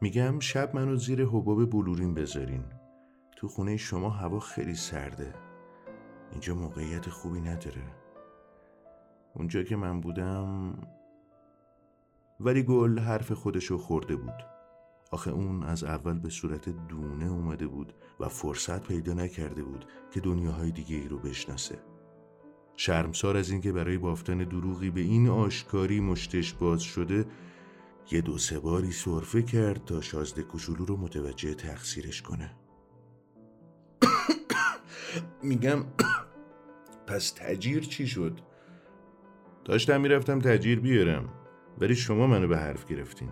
میگم 0.00 0.38
شب 0.38 0.74
منو 0.74 0.96
زیر 0.96 1.24
حباب 1.24 1.70
بلورین 1.70 2.14
بذارین. 2.14 2.64
تو 3.36 3.48
خونه 3.48 3.76
شما 3.76 4.10
هوا 4.10 4.40
خیلی 4.40 4.74
سرده. 4.74 5.34
اینجا 6.30 6.54
موقعیت 6.54 7.08
خوبی 7.08 7.40
نداره. 7.40 7.94
اونجا 9.34 9.62
که 9.62 9.76
من 9.76 10.00
بودم 10.00 10.74
ولی 12.40 12.62
گل 12.62 12.98
حرف 12.98 13.32
خودشو 13.32 13.78
خورده 13.78 14.16
بود. 14.16 14.49
آخه 15.10 15.30
اون 15.30 15.62
از 15.62 15.84
اول 15.84 16.18
به 16.18 16.28
صورت 16.28 16.68
دونه 16.68 17.26
اومده 17.26 17.66
بود 17.66 17.92
و 18.20 18.28
فرصت 18.28 18.88
پیدا 18.88 19.14
نکرده 19.14 19.62
بود 19.62 19.84
که 20.10 20.20
دنیاهای 20.20 20.70
دیگه 20.70 20.96
ای 20.96 21.08
رو 21.08 21.18
بشناسه. 21.18 21.78
شرمسار 22.76 23.36
از 23.36 23.50
اینکه 23.50 23.72
برای 23.72 23.98
بافتن 23.98 24.38
دروغی 24.38 24.90
به 24.90 25.00
این 25.00 25.28
آشکاری 25.28 26.00
مشتش 26.00 26.52
باز 26.52 26.82
شده 26.82 27.26
یه 28.10 28.20
دو 28.20 28.38
سه 28.38 28.58
باری 28.58 28.92
صرفه 28.92 29.42
کرد 29.42 29.84
تا 29.84 30.00
شازده 30.00 30.42
کوچولو 30.42 30.84
رو 30.84 30.96
متوجه 30.96 31.54
تقصیرش 31.54 32.22
کنه. 32.22 32.56
میگم 35.42 35.84
پس 37.06 37.30
تجیر 37.30 37.80
چی 37.80 38.06
شد؟ 38.06 38.40
داشتم 39.64 40.00
می‌رفتم 40.00 40.38
تجیر 40.38 40.80
بیارم 40.80 41.28
ولی 41.78 41.94
شما 41.94 42.26
منو 42.26 42.48
به 42.48 42.58
حرف 42.58 42.86
گرفتین. 42.86 43.30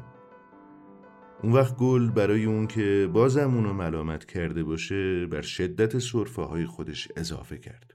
اون 1.42 1.52
وقت 1.52 1.76
گل 1.76 2.10
برای 2.10 2.44
اون 2.44 2.66
که 2.66 3.10
بازم 3.12 3.54
اونو 3.54 3.72
ملامت 3.72 4.24
کرده 4.24 4.64
باشه 4.64 5.26
بر 5.26 5.42
شدت 5.42 5.98
صرفه 5.98 6.42
های 6.42 6.66
خودش 6.66 7.08
اضافه 7.16 7.58
کرد. 7.58 7.94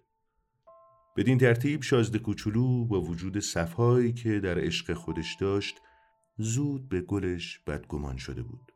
بدین 1.18 1.38
ترتیب 1.38 1.82
شازده 1.82 2.20
کوچولو 2.20 2.86
با 2.86 3.02
وجود 3.02 3.40
صفهایی 3.40 4.14
که 4.14 4.40
در 4.40 4.60
عشق 4.60 4.94
خودش 4.94 5.36
داشت 5.40 5.82
زود 6.38 6.90
به 6.90 7.02
گلش 7.02 7.60
بدگمان 7.60 8.18
شده 8.18 8.44
بود. 8.44 8.72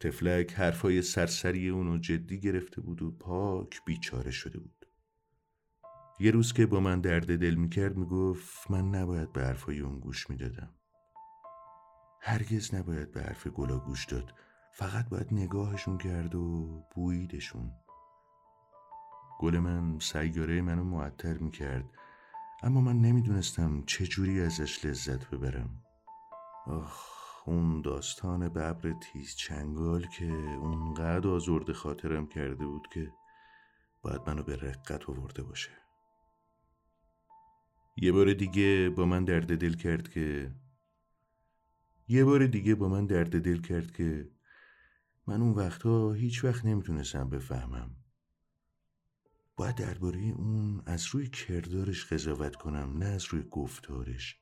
تفلک 0.00 0.52
حرفای 0.52 1.02
سرسری 1.02 1.68
اونو 1.68 1.98
جدی 1.98 2.40
گرفته 2.40 2.80
بود 2.80 3.02
و 3.02 3.10
پاک 3.10 3.80
بیچاره 3.86 4.30
شده 4.30 4.58
بود. 4.58 4.86
یه 6.20 6.30
روز 6.30 6.52
که 6.52 6.66
با 6.66 6.80
من 6.80 7.00
درد 7.00 7.38
دل 7.38 7.54
می‌کرد 7.54 7.96
می‌گفت 7.96 8.70
من 8.70 8.88
نباید 8.88 9.32
به 9.32 9.42
حرفای 9.42 9.80
اون 9.80 9.98
گوش 9.98 10.30
می‌دادم. 10.30 10.70
هرگز 12.26 12.74
نباید 12.74 13.12
به 13.12 13.22
حرف 13.22 13.46
گلا 13.46 13.78
گوش 13.78 14.04
داد. 14.06 14.34
فقط 14.72 15.08
باید 15.08 15.32
نگاهشون 15.32 15.98
کرد 15.98 16.34
و 16.34 16.66
بوییدشون. 16.94 17.72
گل 19.38 19.58
من 19.58 19.98
سیاره 19.98 20.60
منو 20.60 20.84
معطر 20.84 21.38
می‌کرد. 21.38 21.84
اما 22.62 22.80
من 22.80 23.00
نمی‌دونستم 23.00 23.82
چجوری 23.86 24.40
ازش 24.40 24.84
لذت 24.84 25.30
ببرم. 25.30 25.82
آخ 26.66 27.14
اون 27.46 27.82
داستان 27.82 28.48
ببر 28.48 28.92
تیز 28.92 29.34
چنگال 29.36 30.06
که 30.06 30.32
اونقدر 30.32 31.28
آزرد 31.28 31.72
خاطرم 31.72 32.26
کرده 32.26 32.66
بود 32.66 32.88
که 32.92 33.12
باید 34.02 34.20
منو 34.26 34.42
به 34.42 34.56
رقت 34.56 35.10
آورده 35.10 35.42
باشه. 35.42 35.70
یه 37.96 38.12
بار 38.12 38.32
دیگه 38.32 38.90
با 38.96 39.04
من 39.04 39.24
درد 39.24 39.58
دل 39.58 39.74
کرد 39.74 40.08
که 40.08 40.54
یه 42.08 42.24
بار 42.24 42.46
دیگه 42.46 42.74
با 42.74 42.88
من 42.88 43.06
درد 43.06 43.40
دل 43.42 43.60
کرد 43.60 43.92
که 43.92 44.30
من 45.26 45.42
اون 45.42 45.52
وقتها 45.52 46.12
هیچ 46.12 46.44
وقت 46.44 46.64
نمی‌تونستم 46.64 47.30
بفهمم. 47.30 47.96
باید 49.56 49.74
درباره 49.74 50.18
اون 50.18 50.82
از 50.86 51.06
روی 51.06 51.28
کردارش 51.28 52.12
قضاوت 52.12 52.56
کنم 52.56 52.98
نه 52.98 53.06
از 53.06 53.24
روی 53.24 53.42
گفتارش. 53.50 54.36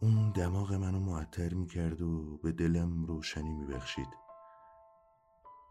اون 0.00 0.32
دماغ 0.32 0.72
منو 0.72 1.00
معطر 1.00 1.54
می‌کرد 1.54 2.02
و 2.02 2.38
به 2.42 2.52
دلم 2.52 3.04
روشنی 3.04 3.52
میبخشید. 3.52 4.08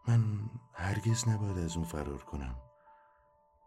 من 0.08 0.50
هرگز 0.74 1.28
نباید 1.28 1.58
از 1.58 1.76
اون 1.76 1.86
فرار 1.86 2.24
کنم. 2.24 2.56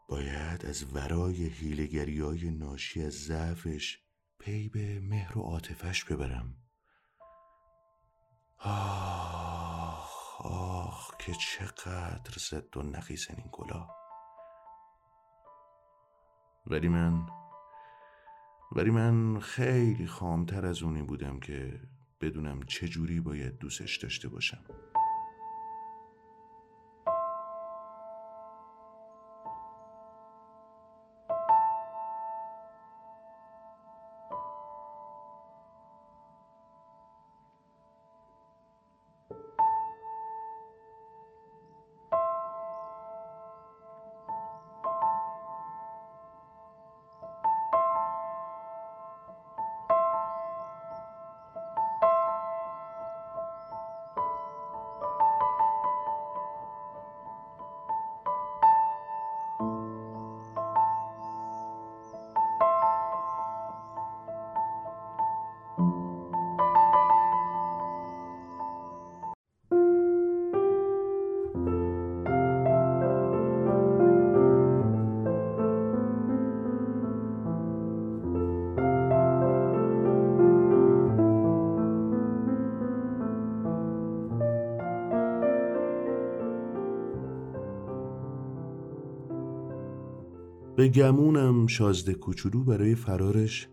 باید 0.10 0.66
از 0.66 0.96
ورای 0.96 1.36
هیلگری 1.36 2.20
های 2.20 2.52
ناشی 2.52 3.04
از 3.04 3.14
ضعفش 3.14 4.00
پی 4.40 4.70
به 4.70 5.00
مهر 5.00 5.38
و 5.38 5.42
عاطفش 5.42 6.04
ببرم. 6.04 6.65
آخ 8.60 10.42
آخ 10.42 11.18
که 11.18 11.34
چقدر 11.34 12.34
زد 12.38 12.78
و 12.78 12.82
نقیزن 12.82 13.34
این 13.38 13.50
گلا. 13.52 13.88
ولی 16.68 16.88
من 16.88 17.30
ولی 18.72 18.92
من 18.92 19.40
خیلی 19.40 20.08
خامتر 20.08 20.66
از 20.66 20.84
اونی 20.84 21.02
بودم 21.02 21.40
که 21.40 21.80
بدونم 22.22 22.64
چجوری 22.64 23.20
باید 23.20 23.58
دوستش 23.58 23.98
داشته 23.98 24.30
باشم. 24.30 24.64
گمونم 90.96 91.68
شازده 91.68 92.14
کوچولو 92.14 92.64
برای 92.64 92.96
فرارش 92.96 93.68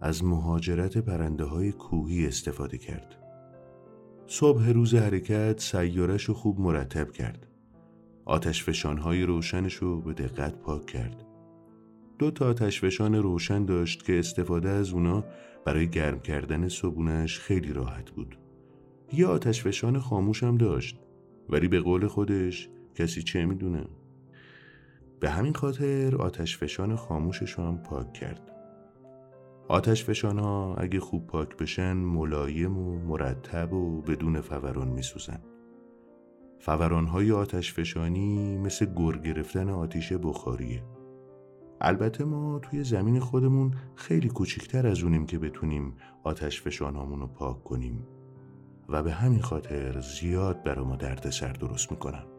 از 0.00 0.24
مهاجرت 0.24 0.98
پرنده 0.98 1.44
های 1.44 1.72
کوهی 1.72 2.26
استفاده 2.26 2.78
کرد. 2.78 3.16
صبح 4.26 4.68
روز 4.68 4.94
حرکت 4.94 5.60
سیارش 5.60 6.24
رو 6.24 6.34
خوب 6.34 6.60
مرتب 6.60 7.12
کرد. 7.12 7.46
آتش 8.24 8.64
فشانهای 8.64 9.22
روشنش 9.22 9.74
رو 9.74 10.00
به 10.00 10.12
دقت 10.12 10.58
پاک 10.58 10.86
کرد. 10.86 11.26
دو 12.18 12.30
تا 12.30 12.46
آتش 12.48 12.80
فشان 12.80 13.14
روشن 13.14 13.64
داشت 13.64 14.04
که 14.04 14.18
استفاده 14.18 14.68
از 14.68 14.92
اونا 14.92 15.24
برای 15.66 15.88
گرم 15.90 16.20
کردن 16.20 16.68
صبونش 16.68 17.38
خیلی 17.38 17.72
راحت 17.72 18.10
بود. 18.10 18.38
یه 19.12 19.26
آتش 19.26 19.62
فشان 19.62 19.98
خاموش 19.98 20.42
هم 20.42 20.56
داشت 20.56 21.00
ولی 21.48 21.68
به 21.68 21.80
قول 21.80 22.06
خودش 22.06 22.68
کسی 22.94 23.22
چه 23.22 23.46
می‌دونه؟ 23.46 23.84
به 25.20 25.30
همین 25.30 25.52
خاطر 25.52 26.16
آتش 26.16 26.58
فشان 26.58 26.96
خاموشش 26.96 27.58
هم 27.58 27.78
پاک 27.78 28.12
کرد. 28.12 28.52
آتش 29.68 30.04
فشان 30.04 30.38
ها 30.38 30.74
اگه 30.74 31.00
خوب 31.00 31.26
پاک 31.26 31.56
بشن 31.56 31.92
ملایم 31.92 32.78
و 32.78 32.98
مرتب 32.98 33.72
و 33.72 34.00
بدون 34.00 34.40
فوران 34.40 34.88
میسوزن. 34.88 35.40
فوران 36.58 37.06
های 37.06 37.32
آتش 37.32 37.72
فشانی 37.72 38.58
مثل 38.58 38.86
گر 38.86 39.18
گرفتن 39.18 39.68
آتیش 39.68 40.12
بخاریه. 40.12 40.82
البته 41.80 42.24
ما 42.24 42.58
توی 42.58 42.84
زمین 42.84 43.20
خودمون 43.20 43.74
خیلی 43.94 44.28
کوچکتر 44.28 44.86
از 44.86 45.02
اونیم 45.02 45.26
که 45.26 45.38
بتونیم 45.38 45.96
آتش 46.24 46.62
فشان 46.62 46.94
رو 47.20 47.26
پاک 47.26 47.64
کنیم 47.64 48.06
و 48.88 49.02
به 49.02 49.12
همین 49.12 49.40
خاطر 49.40 50.00
زیاد 50.00 50.62
برا 50.62 50.84
ما 50.84 50.96
درد 50.96 51.30
سر 51.30 51.52
درست 51.52 51.90
می‌کنن. 51.90 52.37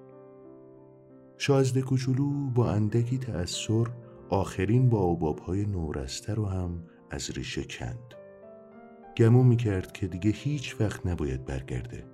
شازده 1.42 1.82
کوچولو 1.82 2.50
با 2.50 2.72
اندکی 2.72 3.18
تأثیر 3.18 3.88
آخرین 4.30 4.90
با 4.90 5.36
های 5.46 5.66
نورسته 5.66 6.34
رو 6.34 6.46
هم 6.46 6.84
از 7.12 7.32
ریشه 7.32 7.64
کند. 7.64 8.14
گمون 9.18 9.46
می‌کرد 9.46 9.92
که 9.92 10.08
دیگه 10.08 10.32
هیچ 10.32 10.76
وقت 10.82 11.08
نباید 11.08 11.46
برگرده. 11.46 12.06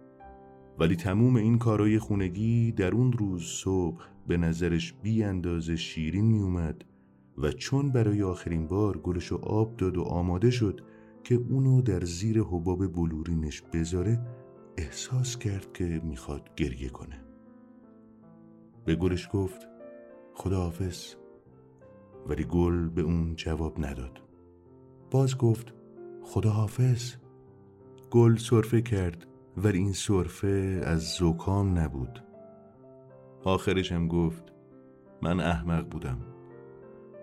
ولی 0.79 0.95
تموم 0.95 1.35
این 1.35 1.57
کارای 1.57 1.99
خونگی 1.99 2.71
در 2.71 2.91
اون 2.91 3.13
روز 3.13 3.43
صبح 3.43 4.03
به 4.27 4.37
نظرش 4.37 4.93
بی 4.93 5.23
اندازه 5.23 5.75
شیرین 5.75 6.25
میومد 6.25 6.85
و 7.37 7.51
چون 7.51 7.91
برای 7.91 8.23
آخرین 8.23 8.67
بار 8.67 8.97
گلشو 8.97 9.35
آب 9.35 9.77
داد 9.77 9.97
و 9.97 10.03
آماده 10.03 10.49
شد 10.51 10.81
که 11.23 11.35
اونو 11.35 11.81
در 11.81 12.01
زیر 12.03 12.41
حباب 12.41 12.93
بلورینش 12.93 13.61
بذاره 13.61 14.27
احساس 14.77 15.37
کرد 15.37 15.73
که 15.73 16.01
می‌خواد 16.03 16.49
گریه 16.55 16.89
کنه. 16.89 17.24
به 18.85 18.95
گلش 18.95 19.29
گفت 19.33 19.67
خداحافظ. 20.33 21.13
ولی 22.27 22.43
گل 22.43 22.89
به 22.89 23.01
اون 23.01 23.35
جواب 23.35 23.85
نداد. 23.85 24.21
باز 25.11 25.37
گفت 25.37 25.73
خداحافظ. 26.23 27.13
گل 28.11 28.35
صرفه 28.35 28.81
کرد 28.81 29.27
ولی 29.57 29.77
این 29.77 29.93
صرفه 29.93 30.81
از 30.83 31.01
زکام 31.01 31.79
نبود. 31.79 32.23
آخرش 33.43 33.91
هم 33.91 34.07
گفت 34.07 34.53
من 35.21 35.39
احمق 35.39 35.89
بودم. 35.89 36.17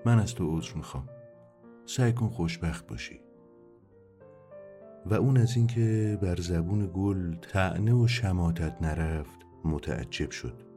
من 0.06 0.18
از 0.18 0.34
تو 0.34 0.56
عذر 0.56 0.74
می‌خوام. 0.74 1.08
سعی 1.86 2.12
کن 2.12 2.28
خوشبخت 2.28 2.86
باشی. 2.86 3.20
و 5.06 5.14
اون 5.14 5.36
از 5.36 5.56
اینکه 5.56 6.18
بر 6.22 6.36
زبون 6.36 6.90
گل 6.94 7.34
تعنه 7.34 7.94
و 7.94 8.06
شماتت 8.06 8.82
نرفت 8.82 9.38
متعجب 9.64 10.30
شد. 10.30 10.71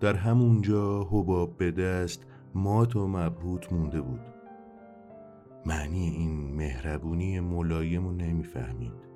در 0.00 0.14
همونجا 0.14 1.02
حباب 1.02 1.56
به 1.56 1.70
دست 1.70 2.26
مات 2.54 2.96
و 2.96 3.08
مبهوت 3.08 3.72
مونده 3.72 4.00
بود. 4.00 4.20
معنی 5.66 6.08
این 6.08 6.54
مهربونی 6.54 7.40
ملایم 7.40 8.06
رو 8.06 8.12
نمی‌فهمید. 8.12 9.08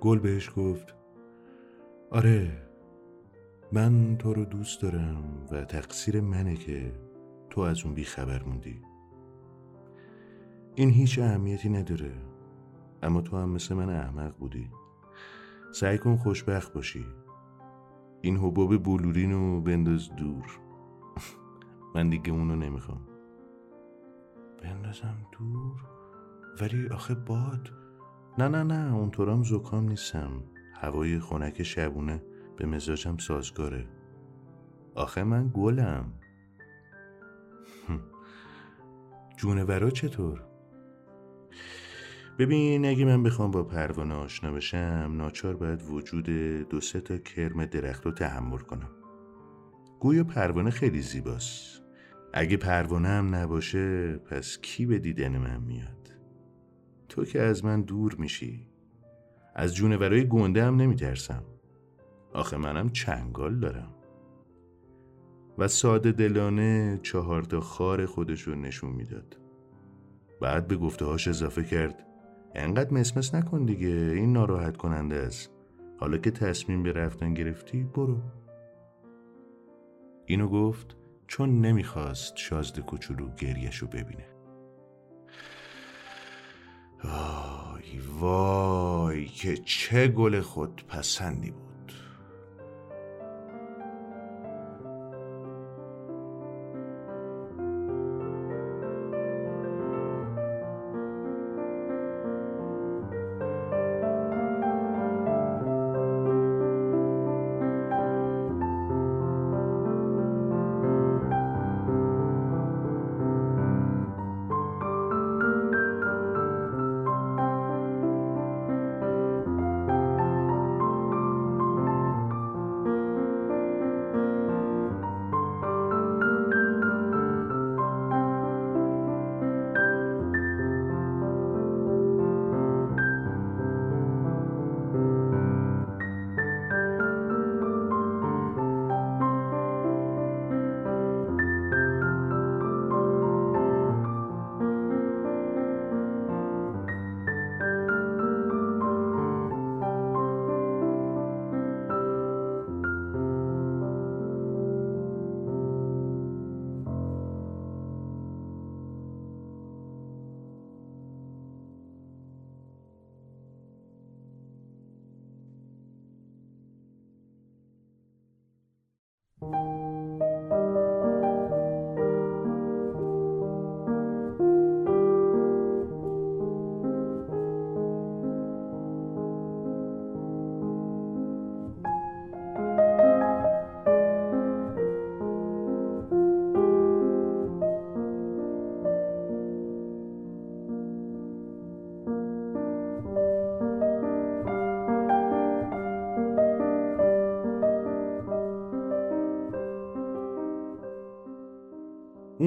گل 0.00 0.18
بهش 0.18 0.50
گفت 0.56 0.94
آره 2.10 2.52
من 3.72 4.16
تو 4.18 4.34
رو 4.34 4.44
دوست 4.44 4.82
دارم 4.82 5.22
و 5.50 5.64
تقصیر 5.64 6.20
منه 6.20 6.56
که 6.56 6.92
تو 7.50 7.60
از 7.60 7.84
اون 7.84 7.94
بیخبر 7.94 8.42
موندی. 8.42 8.82
این 10.74 10.90
هیچ 10.90 11.18
اهمیتی 11.18 11.68
نداره 11.68 12.12
اما 13.02 13.20
تو 13.20 13.36
هم 13.36 13.48
مثل 13.48 13.74
من 13.74 13.90
احمق 13.90 14.36
بودی. 14.36 14.70
سعی 15.72 15.98
کن 15.98 16.16
خوشبخت 16.16 16.72
باشی. 16.72 17.06
این 18.24 18.36
حباب 18.36 18.82
بلورین 18.82 19.32
رو 19.32 19.60
بنداز 19.60 20.16
دور. 20.16 20.60
من 21.94 22.10
دیگه 22.10 22.32
اونو 22.32 22.56
نمی‌خوام. 22.56 23.00
بندازم 24.62 25.16
دور؟ 25.32 25.84
ولی 26.60 26.88
آخه 26.88 27.14
باد. 27.14 27.70
نه 28.38 28.48
نه 28.48 28.62
نه 28.62 28.94
اونطورام 28.94 29.42
زکام 29.42 29.88
نیستم. 29.88 30.30
هوای 30.74 31.20
خنک 31.20 31.62
شبونه 31.62 32.22
به 32.56 32.66
مزاجم 32.66 33.16
سازگاره. 33.16 33.86
آخه 34.94 35.24
من 35.24 35.50
گلم. 35.54 36.12
جونورا 39.38 39.90
چطور؟ 39.90 40.53
ببین 42.38 42.86
اگه 42.86 43.04
من 43.04 43.22
بخوام 43.22 43.50
با 43.50 43.62
پروانه 43.62 44.14
آشنا 44.14 44.52
بشم 44.52 45.14
ناچار 45.16 45.56
باید 45.56 45.82
وجود 45.82 46.24
دو 46.68 46.80
سه 46.80 47.00
تا 47.00 47.18
کرم 47.18 47.64
درخت 47.64 48.06
رو 48.06 48.12
تحمل 48.12 48.58
کنم. 48.58 48.90
گویا 50.00 50.24
پروانه 50.24 50.70
خیلی 50.70 51.00
زیباست. 51.00 51.82
اگه 52.32 52.56
پروانه 52.56 53.08
هم 53.08 53.34
نباشه 53.34 54.16
پس 54.16 54.58
کی 54.62 54.86
به 54.86 54.98
دیدن 54.98 55.38
من 55.38 55.60
میاد؟ 55.60 56.10
تو 57.08 57.24
که 57.24 57.42
از 57.42 57.64
من 57.64 57.82
دور 57.82 58.14
میشی. 58.18 58.68
از 59.54 59.74
جونورای 59.74 60.28
گنده 60.28 60.64
هم 60.64 60.76
نمیترسم. 60.76 61.44
آخه 62.32 62.56
منم 62.56 62.88
چنگال 62.88 63.60
دارم. 63.60 63.94
و 65.58 65.68
ساده 65.68 66.12
دلانه 66.12 67.00
چهار 67.02 67.42
تا 67.42 67.60
خار 67.60 68.06
خودش 68.06 68.42
رو 68.42 68.54
نشون 68.54 68.90
می‌داد. 68.90 69.38
بعد 70.40 70.68
به 70.68 70.76
گفته 70.76 71.04
هاش 71.04 71.28
اضافه 71.28 71.64
کرد. 71.64 72.06
انقدر 72.54 72.94
مسمس 72.94 73.34
نکن 73.34 73.64
دیگه 73.64 73.88
این 73.88 74.32
ناراحت 74.32 74.76
کننده 74.76 75.16
است. 75.16 75.50
حالا 76.00 76.18
که 76.18 76.30
تصمیم 76.30 76.82
به 76.82 76.92
رفتن 76.92 77.34
گرفتی 77.34 77.82
برو. 77.82 78.20
اینو 80.26 80.48
گفت 80.48 80.96
چون 81.26 81.60
نمی‌خواست 81.60 82.36
شازده 82.36 82.82
کوچولو 82.82 83.28
گریشو 83.34 83.86
ببینه. 83.86 84.26
وای 87.04 87.98
وای 88.20 89.26
که 89.26 89.56
چه 89.56 90.08
گل 90.08 90.40
خود 90.40 90.84
پسندی 90.88 91.50
بود. 91.50 91.63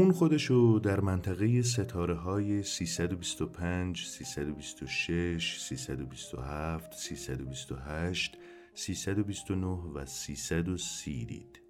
اون 0.07 0.15
خودشو 0.15 0.79
در 0.83 0.99
منطقه 0.99 1.61
ستاره 1.61 2.15
های 2.15 2.63
325, 2.63 4.05
326, 4.05 5.61
327, 5.61 6.93
328, 6.93 8.37
329 8.73 9.67
و 9.67 10.05
330 10.05 11.25
دید. 11.25 11.61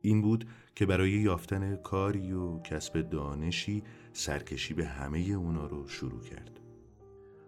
این 0.00 0.22
بود 0.22 0.48
که 0.74 0.86
برای 0.86 1.10
یافتن 1.10 1.76
کاری 1.76 2.32
و 2.32 2.58
کسب 2.58 3.00
دانشی 3.10 3.82
سرکشی 4.12 4.74
به 4.74 4.86
همه 4.86 5.18
اونا 5.18 5.66
رو 5.66 5.88
شروع 5.88 6.22
کرد. 6.22 6.60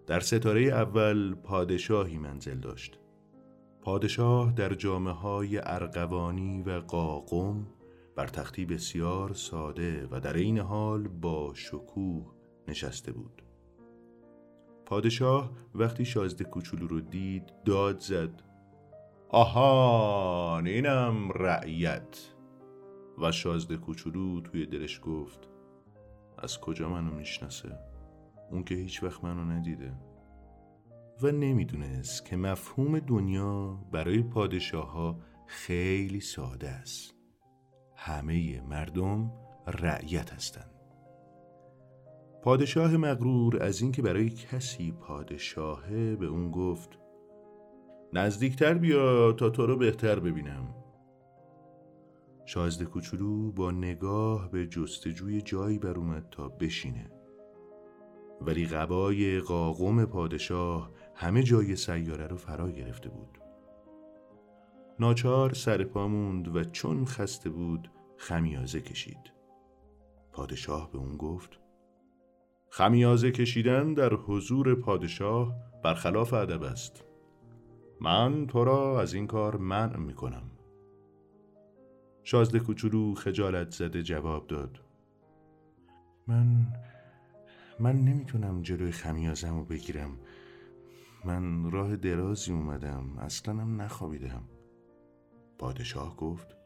در 0.07 0.21
ستاره 0.21 0.63
اول 0.63 1.35
پادشاهی 1.35 2.19
منزل 2.19 2.59
داشت. 2.59 2.99
پادشاه 3.83 4.53
در 4.53 4.75
جامعه 4.75 5.15
های 5.15 5.59
ارقوانی 5.59 6.63
و 6.63 6.81
قاقم 6.81 7.67
بر 8.21 8.27
تختی 8.27 8.65
بسیار 8.65 9.35
ساده 9.35 10.09
و 10.11 10.21
در 10.21 10.33
این 10.33 10.59
حال 10.59 11.09
با 11.09 11.55
شکوه 11.55 12.35
نشسته 12.69 13.13
بود. 13.13 13.43
پادشاه 14.87 15.51
وقتی 15.75 16.05
شازده 16.05 16.45
کوچولو 16.45 16.87
رو 16.87 17.01
دید 17.01 17.53
داد 17.65 18.01
زد 18.01 18.43
آهان 19.29 20.67
اینم 20.67 21.33
رعیت. 21.33 22.33
و 23.19 23.33
شازده 23.33 23.77
کوچولو 23.77 24.41
توی 24.41 24.67
دلش 24.67 25.01
گفت 25.05 25.49
از 26.39 26.61
کجا 26.61 26.89
منو 26.89 27.15
می‌شناسه؟ 27.15 27.79
اون 28.51 28.65
که 28.65 28.75
هیچ 28.75 29.03
وقت 29.03 29.25
منو 29.25 29.45
ندیده. 29.45 29.93
و 31.23 31.31
نمی‌دونست 31.31 32.25
که 32.25 32.37
مفهوم 32.37 32.99
دنیا 32.99 33.79
برای 33.93 34.23
پادشاه 34.23 34.93
ها 34.93 35.19
خیلی 35.47 36.21
ساده 36.21 36.69
است. 36.69 37.20
همه 38.03 38.61
مردم 38.61 39.33
رعیت 39.67 40.33
هستند. 40.33 40.71
پادشاه 42.43 42.97
مغرور 42.97 43.63
از 43.63 43.83
اینکه 43.83 44.03
برای 44.03 44.31
کسی 44.31 44.93
پادشاهه 44.93 46.17
به 46.17 46.27
اون 46.27 46.51
گفت 46.51 46.99
نزدیکتر 48.13 48.75
بیا 48.75 49.33
تا 49.33 49.51
تو 49.51 49.67
رو 49.67 49.77
بهتر 49.77 50.21
ببینم. 50.21 50.75
شازده 52.45 52.85
کوچولو 52.85 53.53
با 53.53 53.71
نگاه 53.71 54.51
به 54.51 54.67
جستجوی 54.67 55.41
جایی 55.41 55.79
بر 55.79 55.95
اومد 55.95 56.27
تا 56.31 56.49
بشینه. 56.49 57.11
ولی 58.41 58.67
قبای 58.67 59.41
قاقم 59.41 60.05
پادشاه 60.05 60.91
همه 61.15 61.43
جای 61.43 61.77
سیاره 61.77 62.27
رو 62.27 62.37
فرا 62.37 62.71
گرفته 62.71 63.09
بود. 63.09 63.40
ناچار 65.01 65.55
سر 65.55 65.85
پا 65.85 66.09
موند 66.09 66.57
و 66.57 66.65
چون 66.65 67.05
خسته 67.05 67.51
بود 67.51 67.91
خمیازه 68.17 68.81
کشید. 68.81 69.33
پادشاه 70.33 70.93
به 70.93 70.99
اون 70.99 71.17
گفت 71.17 71.61
خمیازه 72.71 73.31
کشیدن 73.31 73.95
در 73.95 74.15
حضور 74.15 74.75
پادشاه 74.75 75.55
برخلاف 75.85 76.33
ادب 76.33 76.63
است. 76.63 77.05
من 78.01 78.47
تو 78.47 78.65
را 78.65 79.01
از 79.01 79.15
این 79.15 79.27
کار 79.27 79.57
منع 79.57 79.97
می 79.97 80.15
کنم 80.15 80.51
شازده 82.23 82.59
کوچولو 82.59 83.15
خجالت 83.15 83.71
زده 83.71 84.03
جواب 84.03 84.47
داد. 84.47 84.81
من 86.27 86.67
من 87.79 87.97
نمی‌تونم 87.97 88.63
جلوی 88.63 88.93
خمیازم 88.93 89.59
رو 89.59 89.65
بگیرم. 89.65 90.11
من 91.25 91.71
راه 91.71 91.97
درازی 91.97 92.53
اومدم. 92.53 93.19
اصلا 93.19 93.55
هم 93.55 93.83
نخوابیدم. 93.83 94.43
پادشاه 95.61 96.17
گفت 96.17 96.57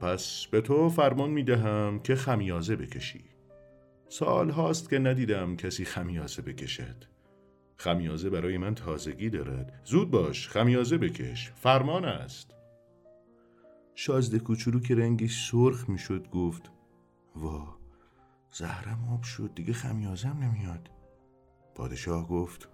پس 0.00 0.46
به 0.50 0.60
تو 0.60 0.88
فرمان 0.88 1.30
می 1.30 1.42
دهم 1.42 2.00
که 2.02 2.14
خمیازه 2.14 2.76
بکشی 2.76 3.24
سال 4.08 4.50
هاست 4.50 4.90
که 4.90 4.98
ندیدم 4.98 5.56
کسی 5.56 5.84
خمیازه 5.84 6.42
بکشد 6.42 7.04
خمیازه 7.76 8.30
برای 8.30 8.58
من 8.58 8.74
تازگی 8.74 9.30
دارد 9.30 9.80
زود 9.84 10.10
باش 10.10 10.48
خمیازه 10.48 10.98
بکش 10.98 11.52
فرمان 11.52 12.04
است 12.04 12.54
شازده 13.94 14.38
کوچولو 14.38 14.80
که 14.80 14.94
رنگش 14.94 15.50
سرخ 15.50 15.88
می‌شد 15.88 16.28
گفت 16.30 16.70
وا 17.36 17.78
زهرم 18.50 19.08
آب 19.12 19.22
شد 19.22 19.50
دیگه 19.54 19.72
خمیازم 19.72 20.38
نمیاد 20.42 20.90
پادشاه 21.74 22.28
گفت 22.28 22.68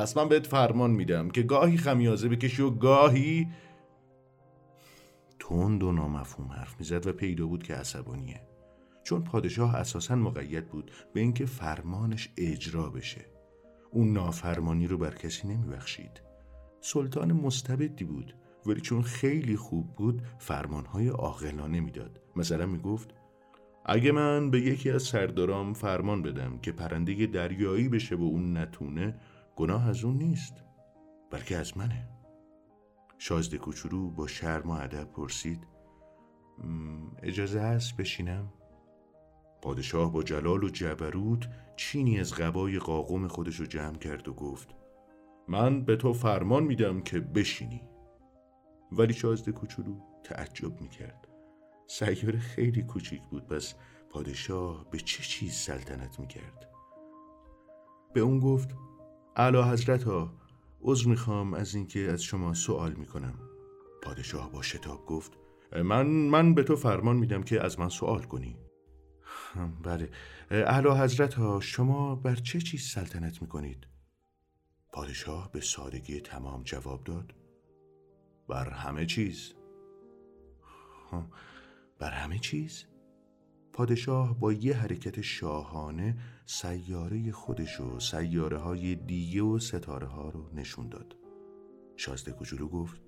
پس 0.00 0.16
من 0.16 0.28
بهت 0.28 0.46
فرمان 0.46 0.90
میدم 0.90 1.30
که 1.30 1.42
گاهی 1.42 1.76
خمیازه 1.76 2.28
بکشی 2.28 2.62
و 2.62 2.70
گاهی 2.70 3.48
تند 5.38 5.82
و 5.82 5.92
نامفهوم 5.92 6.52
حرف 6.52 6.74
می‌زد 6.78 7.06
و 7.06 7.12
پیدا 7.12 7.46
بود 7.46 7.62
که 7.62 7.74
عصبانیه. 7.74 8.40
چون 9.04 9.24
پادشاه 9.24 9.76
اساسا 9.76 10.16
مقید 10.16 10.68
بود 10.68 10.90
به 11.12 11.20
اینکه 11.20 11.46
فرمانش 11.46 12.28
اجرا 12.36 12.90
بشه. 12.90 13.26
اون 13.90 14.12
نافرمانی 14.12 14.86
رو 14.86 14.98
بر 14.98 15.14
کسی 15.14 15.48
نمیبخشید. 15.48 16.22
سلطان 16.80 17.32
مستبدی 17.32 18.04
بود 18.04 18.34
ولی 18.66 18.80
چون 18.80 19.02
خیلی 19.02 19.56
خوب 19.56 19.94
بود 19.96 20.22
فرمانهای 20.38 21.08
عاقلانه 21.08 21.80
می‌داد. 21.80 22.20
مثلا 22.36 22.66
می‌گفت 22.66 23.14
اگه 23.84 24.12
من 24.12 24.50
به 24.50 24.60
یکی 24.60 24.90
از 24.90 25.02
سردارام 25.02 25.74
فرمان 25.74 26.22
بدم 26.22 26.58
که 26.58 26.72
پرنده 26.72 27.26
دریایی 27.26 27.88
بشه 27.88 28.16
و 28.16 28.22
اون 28.22 28.56
نتونه 28.56 29.14
گناه 29.60 29.88
از 29.88 30.04
اون 30.04 30.16
نیست 30.16 30.54
بلکه 31.30 31.56
از 31.56 31.78
منه. 31.78 32.08
شازده 33.18 33.58
کوچولو 33.58 34.10
با 34.10 34.26
شرم 34.26 34.70
و 34.70 34.72
ادب 34.72 35.04
پرسید 35.04 35.66
اجازه 37.22 37.60
هست 37.60 37.96
بشینم؟ 37.96 38.52
پادشاه 39.62 40.12
با 40.12 40.22
جلال 40.22 40.64
و 40.64 40.68
جبروت 40.68 41.48
چینی 41.76 42.20
از 42.20 42.34
قبای 42.34 42.78
قاقم 42.78 43.28
خودش 43.28 43.56
رو 43.56 43.66
جمع 43.66 43.98
کرد 43.98 44.28
و 44.28 44.34
گفت 44.34 44.74
من 45.48 45.84
به 45.84 45.96
تو 45.96 46.12
فرمان 46.12 46.62
میدم 46.62 47.00
که 47.00 47.20
بشینی. 47.20 47.82
ولی 48.92 49.12
شازده 49.12 49.52
کوچولو 49.52 50.00
تعجب 50.24 50.80
می‌کرد. 50.80 51.28
سیاره 51.86 52.38
خیلی 52.38 52.82
کوچیک 52.82 53.22
بود 53.22 53.46
پس 53.46 53.74
پادشاه 54.10 54.90
به 54.90 54.98
چه 54.98 55.22
چیز 55.22 55.54
سلطنت 55.54 56.20
می‌کرد؟ 56.20 56.70
به 58.14 58.20
اون 58.20 58.40
گفت 58.40 58.89
اعلی 59.36 59.62
حضرت 59.62 60.02
ها 60.02 60.32
عذر 60.82 61.08
می‌خوام 61.08 61.54
از 61.54 61.74
اینکه 61.74 62.00
از 62.00 62.22
شما 62.22 62.54
سوال 62.54 62.92
می‌کنم. 62.92 63.34
پادشاه 64.02 64.52
با 64.52 64.62
شتاب 64.62 65.06
گفت 65.06 65.32
من 65.84 66.06
من 66.06 66.54
به 66.54 66.62
تو 66.62 66.76
فرمان 66.76 67.16
میدم 67.16 67.42
که 67.42 67.64
از 67.64 67.78
من 67.78 67.88
سوال 67.88 68.22
کنی. 68.22 68.56
بله. 69.82 70.10
اعلی 70.50 70.88
حضرت 70.88 71.34
ها 71.34 71.60
شما 71.60 72.16
بر 72.16 72.34
چه 72.34 72.60
چیز 72.60 72.82
سلطنت 72.82 73.42
می‌کنید؟ 73.42 73.86
پادشاه 74.92 75.52
به 75.52 75.60
سادگی 75.60 76.20
تمام 76.20 76.62
جواب 76.62 77.04
داد 77.04 77.34
بر 78.48 78.70
همه 78.70 79.06
چیز. 79.06 79.52
بر 81.98 82.10
همه 82.10 82.38
چیز؟ 82.38 82.84
پادشاه 83.80 84.38
با 84.38 84.52
یه 84.52 84.76
حرکت 84.76 85.20
شاهانه 85.20 86.16
سیاره 86.46 87.32
خودش 87.32 87.80
و 87.80 88.00
سیاره 88.00 88.58
های 88.58 88.94
دیگه 88.94 89.42
و 89.42 89.58
ستاره 89.58 90.06
ها 90.06 90.28
رو 90.28 90.50
نشون 90.54 90.88
داد. 90.88 91.16
شازده 91.96 92.32
کوچولو 92.32 92.68
گفت 92.68 93.00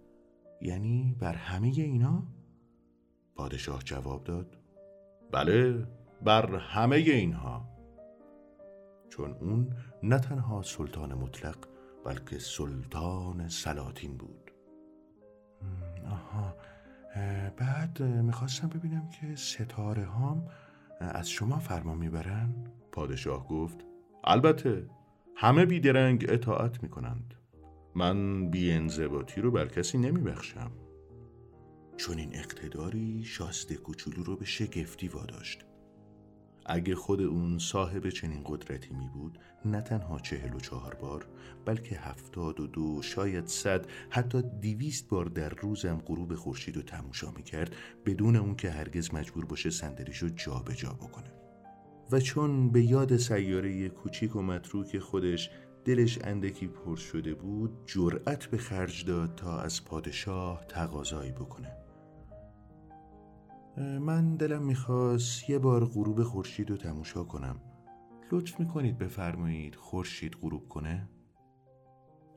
یعنی 0.61 1.17
بر 1.21 1.35
همه 1.35 1.69
اینا؟ 1.69 2.23
پادشاه 3.35 3.83
جواب 3.83 4.25
داد 4.25 4.57
بله 5.33 5.87
بر 6.25 6.57
همه 6.57 6.97
اینها. 6.97 7.69
چون 9.11 9.33
اون 9.33 9.77
نه 10.03 10.19
تنها 10.19 10.63
سلطان 10.63 11.15
مطلق 11.15 11.57
بلکه 12.05 12.39
سلطان 12.39 13.49
سلاطین 13.49 14.17
بود. 14.17 14.53
آها. 16.07 16.57
بعد 17.57 18.03
می‌خواستم 18.03 18.69
ببینم 18.69 19.09
که 19.09 19.37
ستاره 19.37 20.05
هام 20.05 20.49
از 21.03 21.31
شما 21.31 21.59
فرما 21.59 21.95
می‌برن؟ 21.95 22.55
پادشاه 22.93 23.49
گفت 23.49 23.87
البته 24.25 24.87
همه 25.37 25.67
بیدرنگ 25.67 26.27
اطاعت 26.29 26.83
می‌کنند. 26.83 27.35
من 27.95 28.51
بی 28.51 28.73
انضباطی 28.73 29.41
رو 29.41 29.51
بر 29.51 29.67
کسی 29.67 29.99
نمیبخشم. 29.99 30.71
چون 31.97 32.19
این 32.19 32.35
اقتداری 32.35 33.25
شاسته 33.25 33.77
کوچولو 33.77 34.23
رو 34.25 34.37
به 34.37 34.45
شگفتی 34.45 35.09
واداشت. 35.09 35.65
اگه 36.67 36.95
خود 36.95 37.21
اون 37.21 37.59
صاحب 37.59 38.09
چنین 38.09 38.43
قدرتی 38.47 38.95
می 38.95 39.09
بود 39.09 39.39
نه 39.65 39.81
تنها 39.81 40.19
چهل 40.19 40.55
و 40.55 40.61
چهار 40.61 40.95
بار 40.95 41.27
بلکه 41.65 41.99
هفتاد 41.99 42.61
و 42.61 42.67
دو 42.67 43.03
شاید 43.03 43.47
صد 43.47 43.87
حتی 44.11 44.43
دیویست 44.61 45.09
بار 45.09 45.25
در 45.25 45.49
روزم 45.49 46.03
غروب 46.07 46.35
خورشید 46.35 46.77
رو 46.77 46.83
تماشا 46.83 47.31
می 47.31 47.43
کرد 47.43 47.77
بدون 48.07 48.37
اون 48.37 48.57
که 48.57 48.71
هرگز 48.71 49.15
مجبور 49.15 49.45
باشه 49.45 49.71
صندلیشو 49.71 50.29
جابجا 50.29 50.93
بکنه. 50.93 51.33
و 52.13 52.21
چون 52.21 52.71
به 52.71 52.83
یاد 52.83 53.17
سیاره 53.17 53.89
کوچیک 53.89 54.37
و 54.37 54.43
متروک 54.43 54.99
خودش 54.99 55.51
دلش 55.85 56.19
اندکی 56.25 56.67
پر 56.67 56.97
شده 56.97 57.35
بود 57.35 57.71
جرأت 57.87 58.47
به 58.47 58.57
خرج 58.57 59.05
داد 59.05 59.35
تا 59.35 59.61
از 59.61 59.85
پادشاه 59.85 60.65
تقاضایی 60.69 61.33
بکنه. 61.33 61.82
من 63.77 64.37
دلم 64.37 64.63
می‌خواست 64.63 65.51
یه 65.51 65.59
بار 65.59 65.85
غروب 65.85 66.23
خورشید 66.23 66.71
رو 66.71 66.77
تماشا 66.77 67.25
کنم 67.25 67.61
لطف 68.33 68.61
می‌کنید 68.61 68.99
بفرمایید 68.99 69.75
خورشید 69.75 70.37
غروب 70.43 70.69
کنه؟ 70.69 71.09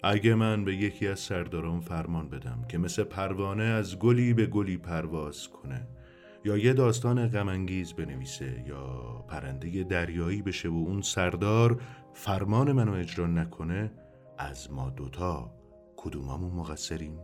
اگه 0.03 0.35
من 0.35 0.65
به 0.65 0.75
یکی 0.75 1.07
از 1.07 1.19
سرداران 1.19 1.79
فرمان 1.79 2.29
بدم 2.29 2.65
که 2.69 2.77
مثل 2.77 3.03
پروانه 3.03 3.63
از 3.63 3.99
گلی 3.99 4.33
به 4.33 4.45
گلی 4.45 4.77
پرواز 4.77 5.47
کنه 5.47 5.87
یا 6.45 6.57
یه 6.57 6.73
داستان 6.73 7.27
غمانگیز 7.27 7.93
بنویسه 7.93 8.63
یا 8.67 8.85
پرنده 9.27 9.83
دریایی 9.83 10.41
بشه 10.41 10.69
و 10.69 10.73
اون 10.87 11.01
سردار 11.01 11.81
فرمان 12.13 12.71
منو 12.71 12.91
اجرا 12.93 13.27
نکنه 13.27 13.91
از 14.37 14.71
ما 14.71 14.89
دوتا 14.89 15.51
کدومامون 15.97 16.51
مقصریم؟ 16.51 17.19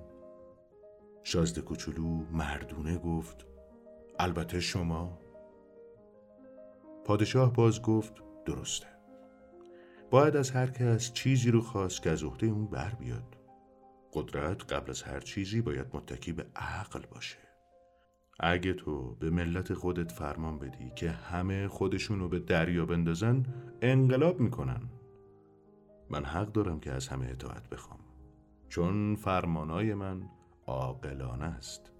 شازده 1.23 1.61
کوچولو 1.61 2.25
مردونه 2.31 2.97
گفت 2.97 3.50
البته 4.23 4.59
شما 4.59 5.19
پادشاه 7.05 7.53
باز 7.53 7.81
گفت 7.81 8.13
درسته. 8.45 8.87
باید 10.11 10.35
از 10.35 10.51
هر 10.51 10.67
کس 10.67 11.13
چیزی 11.13 11.51
رو 11.51 11.61
خواست 11.61 12.01
که 12.01 12.09
از 12.09 12.23
عهده 12.23 12.47
اون 12.47 12.67
بر 12.67 12.89
بیاد. 12.89 13.37
قدرت 14.13 14.73
قبل 14.73 14.89
از 14.89 15.03
هر 15.03 15.19
چیزی 15.19 15.61
باید 15.61 15.85
متکی 15.93 16.33
به 16.33 16.45
عقل 16.55 17.01
باشه. 17.11 17.37
اگه 18.39 18.73
تو 18.73 19.15
به 19.15 19.29
ملت 19.29 19.73
خودت 19.73 20.11
فرمان 20.11 20.59
بدی 20.59 20.91
که 20.95 21.09
همه 21.09 21.67
خودشونو 21.67 22.27
به 22.27 22.39
دریا 22.39 22.85
بندازن 22.85 23.45
انقلاب 23.81 24.39
می‌کنن. 24.39 24.81
من 26.09 26.25
حق 26.25 26.51
دارم 26.51 26.79
که 26.79 26.91
از 26.91 27.07
همه 27.07 27.25
اطاعت 27.25 27.69
بخوام. 27.69 27.99
چون 28.69 29.15
فرمانای 29.15 29.93
من 29.93 30.29
عاقلانه 30.67 31.45
است. 31.45 31.90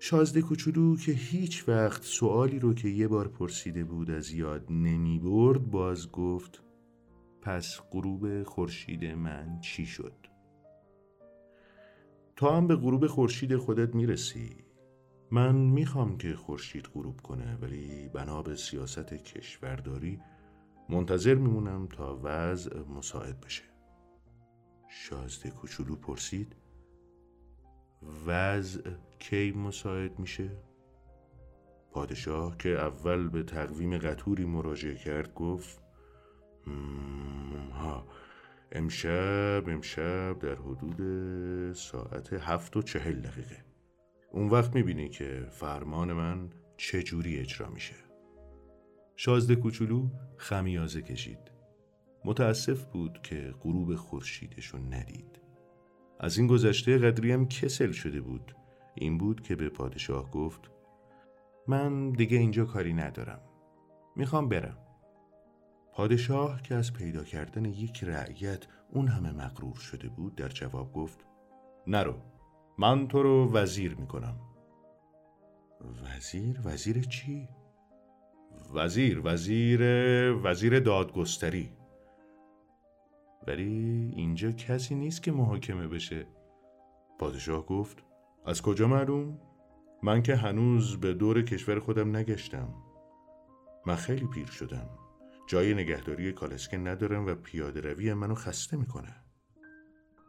شازده 0.00 0.42
کوچولو 0.42 0.96
که 0.96 1.12
هیچ 1.12 1.68
وقت 1.68 2.02
سوالی 2.02 2.58
رو 2.58 2.74
که 2.74 2.88
یه 2.88 3.08
بار 3.08 3.28
پرسیده 3.28 3.84
بود 3.84 4.10
از 4.10 4.30
یاد 4.30 4.66
نمی 4.70 5.18
برد 5.18 5.70
باز 5.70 6.12
گفت 6.12 6.62
پس 7.42 7.80
غروب 7.92 8.42
خورشید 8.42 9.04
من 9.04 9.60
چی 9.60 9.86
شد؟ 9.86 10.14
تا 12.36 12.56
هم 12.56 12.66
به 12.66 12.76
غروب 12.76 13.06
خورشید 13.06 13.56
خودت 13.56 13.94
می‌رسی 13.94 14.56
من 15.30 15.54
می‌خوام 15.54 16.18
که 16.18 16.34
خورشید 16.34 16.86
غروب 16.94 17.20
کنه 17.20 17.56
ولی 17.56 18.08
بنا 18.08 18.42
به 18.42 18.56
سیاست 18.56 19.14
کشورداری 19.14 20.20
منتظر 20.88 21.34
میمونم 21.34 21.86
تا 21.86 22.20
وضع 22.22 22.82
مساعد 22.82 23.40
بشه 23.40 23.64
شازده 24.88 25.50
کوچولو 25.50 25.96
پرسید 25.96 26.56
وضع 28.26 28.90
کی 29.18 29.52
مساعد 29.52 30.18
میشه؟ 30.18 30.50
پادشاه 31.92 32.56
که 32.56 32.68
اول 32.68 33.28
به 33.28 33.42
تقویم 33.42 33.98
قطوری 33.98 34.44
مراجعه 34.44 34.94
کرد 34.94 35.34
گفت 35.34 35.82
ها 37.72 38.06
امشب 38.72 39.64
امشب 39.66 40.38
در 40.38 40.54
حدود 40.54 41.72
ساعت 41.72 42.32
هفت 42.32 42.76
و 42.76 42.82
چهل 42.82 43.20
دقیقه. 43.20 43.64
اون 44.32 44.48
وقت 44.48 44.74
می‌بینی 44.74 45.08
که 45.08 45.46
فرمان 45.50 46.12
من 46.12 46.50
چجوری 46.76 47.38
اجرا 47.38 47.68
میشه. 47.70 47.94
شازده 49.16 49.56
کوچولو 49.56 50.08
خمیازه 50.36 51.02
کشید. 51.02 51.38
متاسف 52.24 52.84
بود 52.84 53.22
که 53.22 53.54
غروب 53.60 53.94
خورشیدشو 53.94 54.78
ندید. 54.78 55.40
از 56.20 56.38
این 56.38 56.46
گذشته 56.46 56.98
قدری 56.98 57.32
هم 57.32 57.48
کسل 57.48 57.92
شده 57.92 58.20
بود. 58.20 58.54
این 59.00 59.18
بود 59.18 59.40
که 59.40 59.56
به 59.56 59.68
پادشاه 59.68 60.30
گفت 60.30 60.70
من 61.68 62.10
دیگه 62.10 62.38
اینجا 62.38 62.64
کاری 62.64 62.92
ندارم. 62.92 63.40
می‌خوام 64.16 64.48
برم. 64.48 64.78
پادشاه 65.92 66.62
که 66.62 66.74
از 66.74 66.92
پیدا 66.92 67.24
کردن 67.24 67.64
یک 67.64 68.04
رعیت 68.04 68.66
اون 68.90 69.08
همه 69.08 69.32
مغرور 69.32 69.76
شده 69.76 70.08
بود 70.08 70.34
در 70.34 70.48
جواب 70.48 70.92
گفت 70.92 71.26
نرو 71.86 72.14
من 72.78 73.08
تو 73.08 73.22
رو 73.22 73.52
وزیر 73.52 73.94
می‌کنم. 73.94 74.40
وزیر؟ 76.02 76.60
وزیر 76.64 77.02
چی؟ 77.02 77.48
وزیر 78.74 79.20
وزیر 79.24 79.80
وزیر 80.44 80.80
دادگستری. 80.80 81.72
ولی 83.46 84.12
اینجا 84.16 84.52
کسی 84.52 84.94
نیست 84.94 85.22
که 85.22 85.32
محاکمه 85.32 85.88
بشه. 85.88 86.26
پادشاه 87.18 87.66
گفت 87.66 88.04
از 88.46 88.62
کجا 88.62 88.88
معلوم؟ 88.88 89.38
من 90.02 90.22
که 90.22 90.36
هنوز 90.36 90.96
به 90.96 91.14
دور 91.14 91.42
کشور 91.42 91.78
خودم 91.78 92.16
نگشتم. 92.16 92.74
من 93.86 93.94
خیلی 93.94 94.26
پیر 94.26 94.46
شدم. 94.46 94.88
جای 95.46 95.74
نگهداری 95.74 96.32
کالسکه 96.32 96.78
ندارم 96.78 97.26
و 97.26 97.34
پیاده 97.34 97.80
روی 97.80 98.14
منو 98.14 98.34
خسته 98.34 98.76
می‌کنه. 98.76 99.16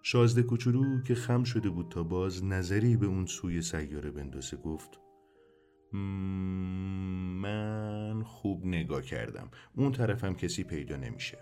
شازده 0.04 0.44
کوچولو 0.44 1.02
که 1.02 1.16
خم 1.16 1.44
شده 1.44 1.70
بود 1.70 1.90
تا 1.90 2.04
باز 2.04 2.46
نظری 2.46 2.98
به 2.98 3.06
اون 3.06 3.26
سوی 3.26 3.62
سیاره 3.62 4.12
بندازه 4.12 4.58
گفت 4.58 5.00
من 7.42 8.24
خوب 8.24 8.66
نگاه 8.66 9.02
کردم. 9.02 9.52
اون 9.76 9.92
طرفم 9.92 10.34
کسی 10.34 10.64
پیدا 10.64 10.96
نمیشه. 10.96 11.38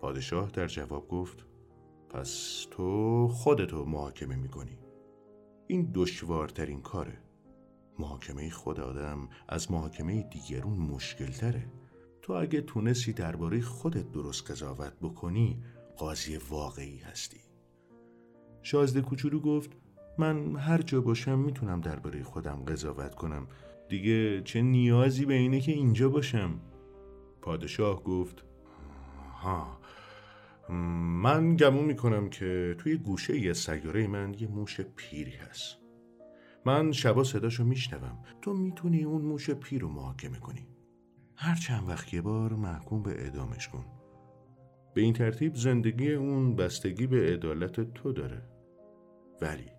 پادشاه 0.00 0.50
در 0.50 0.66
جواب 0.66 1.08
گفت 1.08 1.46
پس 2.10 2.66
تو 2.70 3.28
خودتو 3.28 3.84
محاکمه 3.84 4.36
می‌کنی. 4.36 4.78
این 5.70 5.90
دشوارترین 5.94 6.82
کاره. 6.82 7.18
محاکمه 7.98 8.50
خود 8.50 8.80
آدم 8.80 9.28
از 9.48 9.70
محاکمه 9.70 10.22
دیگرون 10.22 10.78
مشکل 10.78 11.26
تره 11.26 11.66
تو 12.22 12.32
اگه 12.32 12.60
تونستی 12.60 13.12
درباره 13.12 13.60
خودت 13.60 14.12
درست 14.12 14.50
قضاوت 14.50 14.92
بکنی 15.02 15.62
قاضی 15.96 16.36
واقعی 16.36 16.98
هستی. 16.98 17.40
شازده 18.62 19.00
کوچولو 19.00 19.40
گفت 19.40 19.70
من 20.18 20.56
هر 20.56 20.82
جا 20.82 21.00
باشم 21.00 21.38
می‌تونم 21.38 21.80
درباره 21.80 22.22
خودم 22.22 22.64
قضاوت 22.66 23.14
کنم. 23.14 23.46
دیگه 23.88 24.42
چه 24.42 24.62
نیازی 24.62 25.24
به 25.26 25.34
اینه 25.34 25.60
که 25.60 25.72
اینجا 25.72 26.08
باشم؟ 26.08 26.60
پادشاه 27.42 28.04
گفت 28.04 28.44
ها 29.42 29.79
من 30.70 31.56
گمون 31.56 31.84
می‌کنم 31.84 32.28
که 32.28 32.74
توی 32.78 32.96
گوشه 32.96 33.40
یه 33.40 33.52
سیاره 33.52 34.06
من 34.06 34.34
یه 34.38 34.48
موش 34.48 34.80
پیری 34.80 35.30
هست. 35.30 35.76
من 36.66 36.92
شبا 36.92 37.24
صداشو 37.24 37.64
میشنوم. 37.64 38.18
تو 38.42 38.54
می‌تونی 38.54 39.04
اون 39.04 39.22
موش 39.22 39.50
پیر 39.50 39.82
رو 39.82 39.88
محاکمه 39.88 40.38
کنی. 40.38 40.66
هر 41.36 41.54
چند 41.54 41.88
وقت 41.88 42.14
یه 42.14 42.22
بار 42.22 42.52
محکوم 42.52 43.02
به 43.02 43.10
اعدامش 43.10 43.68
کن. 43.68 43.84
به 44.94 45.00
این 45.00 45.12
ترتیب 45.12 45.54
زندگی 45.54 46.12
اون 46.12 46.56
بستگی 46.56 47.06
به 47.06 47.32
عدالت 47.32 47.94
تو 47.94 48.12
داره. 48.12 48.42
ولی 49.40 49.70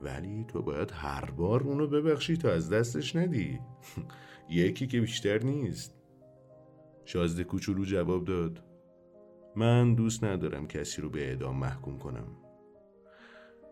ولی 0.00 0.44
تو 0.48 0.62
باید 0.62 0.90
هر 0.94 1.30
بار 1.30 1.62
اونو 1.62 1.86
ببخشی 1.86 2.36
تا 2.36 2.50
از 2.50 2.70
دستش 2.70 3.16
ندی. 3.16 3.60
یکی 4.50 4.86
که 4.86 5.00
بیشتر 5.00 5.42
نیست. 5.42 5.94
شازده 7.04 7.44
کوچولو 7.44 7.84
جواب 7.84 8.24
داد. 8.24 8.69
من 9.56 9.94
دوست 9.94 10.24
ندارم 10.24 10.66
کسی 10.66 11.02
رو 11.02 11.10
به 11.10 11.28
اعدام 11.28 11.56
محکوم 11.56 11.98
کنم. 11.98 12.26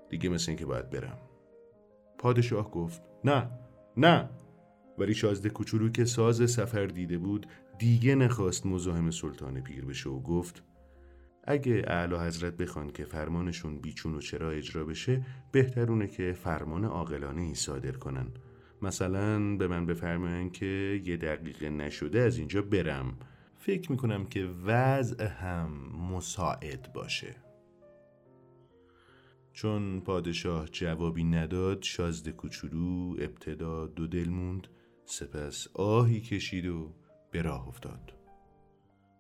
دیگه 0.09 0.29
مثل 0.29 0.51
اینکه 0.51 0.66
باید 0.66 0.91
برم. 0.91 1.18
پادشاه 2.18 2.70
گفت 2.70 3.03
نه 3.24 3.51
نه. 3.97 4.29
ولی 4.99 5.14
شازده 5.14 5.51
کوچولو 5.51 5.89
که 5.89 6.05
ساز 6.05 6.51
سفر 6.51 6.87
دیده 6.87 7.18
بود 7.18 7.47
دیگه 7.79 8.14
نخواست 8.14 8.66
مزاحم 8.66 9.11
سلطان 9.11 9.61
پیر 9.61 9.85
بشه 9.85 10.11
و 10.11 10.20
گفت 10.22 10.62
اگه 11.45 11.83
اعلی 11.87 12.16
حضرت 12.16 12.57
بخوان 12.57 12.91
که 12.91 13.05
فرمانشون 13.05 13.79
بیچون 13.79 14.14
و 14.14 14.20
چرا 14.20 14.51
اجرا 14.51 14.85
بشه 14.85 15.26
بهترونه 15.53 16.07
که 16.07 16.33
فرمان 16.33 16.85
عاقلانه 16.85 17.43
ای 17.43 17.55
صادر 17.55 17.93
کنن. 17.93 18.26
مثلا 18.83 19.57
به 19.57 19.68
من 19.68 19.87
بفرماین 19.87 20.51
که 20.51 21.01
یه 21.05 21.16
دقیقه 21.16 21.70
نشده 21.70 22.20
از 22.20 22.39
اینجا 22.39 22.62
برم. 22.62 23.18
فکر 23.59 23.93
می‌کنم 23.93 24.27
که 24.27 24.45
وضع 24.65 25.27
هم 25.27 25.71
مساعد 26.13 26.93
باشه. 26.93 27.37
چون 29.53 30.01
پادشاه 30.01 30.69
جوابی 30.69 31.25
نداد 31.25 31.83
شازده 31.83 32.33
کوچولو 32.33 33.17
ابتدا 33.19 33.87
دو 33.87 34.07
دل 34.07 34.29
موند 34.29 34.69
سپس 35.05 35.69
آهی 35.75 36.21
کشید 36.21 36.67
و 36.67 36.95
به 37.31 37.43
راه 37.43 37.69
افتاد. 37.69 38.13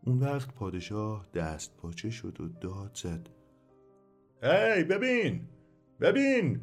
اون 0.04 0.18
وقت 0.18 0.54
پادشاه 0.54 1.26
دست 1.34 1.76
پاچه 1.76 2.10
شد 2.10 2.40
و 2.40 2.48
داد 2.48 2.94
زد. 2.94 3.28
هی 4.42 4.84
ببین 4.84 5.48
ببین 6.00 6.60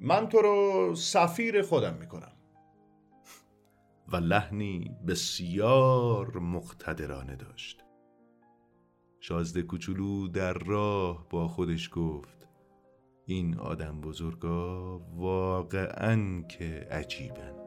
من 0.00 0.28
تو 0.28 0.38
رو 0.38 0.94
سفیر 0.94 1.62
خودم 1.62 1.94
می‌کنم. 1.94 2.33
و 4.08 4.16
لحنی 4.16 4.90
بسیار 5.06 6.38
مقتدرانه 6.38 7.36
داشت. 7.36 7.84
شازده 9.20 9.62
کوچولو 9.62 10.28
در 10.28 10.52
راه 10.52 11.28
با 11.28 11.48
خودش 11.48 11.90
گفت 11.92 12.48
این 13.26 13.58
آدم 13.58 14.00
بزرگا 14.00 14.98
واقعا 14.98 16.42
که 16.42 16.88
عجیبن. 16.90 17.63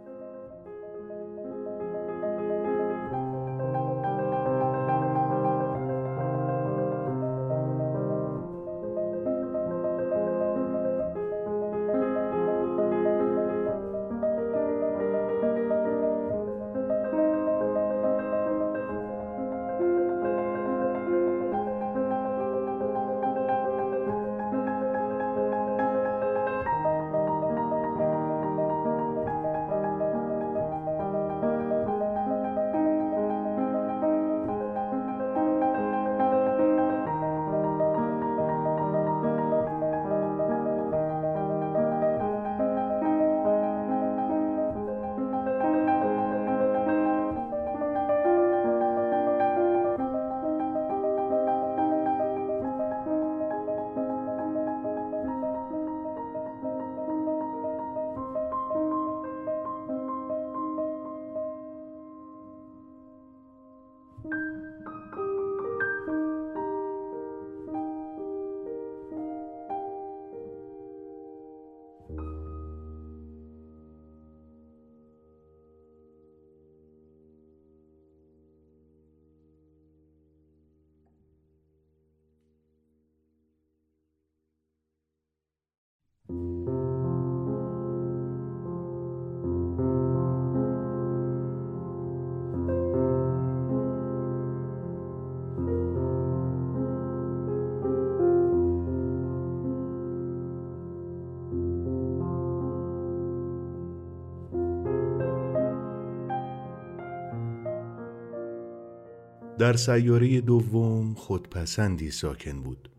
در 109.68 109.74
سیاره 109.74 110.42
دوم 110.42 111.14
خودپسندی 111.14 112.12
ساکن 112.12 112.62
بود. 112.62 112.90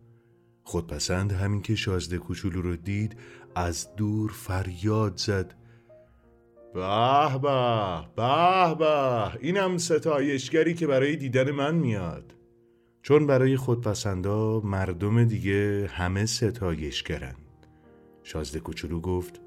خودپسند 0.63 1.33
همین 1.33 1.63
که 1.63 1.75
شازده 1.75 2.19
کوچولو 2.19 2.63
رو 2.63 2.77
دید 2.77 3.17
از 3.55 3.97
دور 3.97 4.33
فریاد 4.33 5.17
زد. 5.17 5.55
به 6.75 7.39
به 7.39 8.01
به 8.17 8.75
به 8.79 9.37
اینم 9.41 9.79
ستایشگری 9.79 10.75
که 10.75 10.87
برای 10.87 11.17
دیدن 11.17 11.51
من 11.51 11.75
میاد. 11.75 12.35
چون 13.03 13.27
برای 13.27 13.57
خودپسندا 13.57 14.61
مردم 14.61 15.25
دیگه 15.25 15.87
همه 15.87 16.27
ستایشگرن. 16.27 17.37
شازده 18.23 18.61
کوچولو 18.61 19.01
گفت 19.01 19.41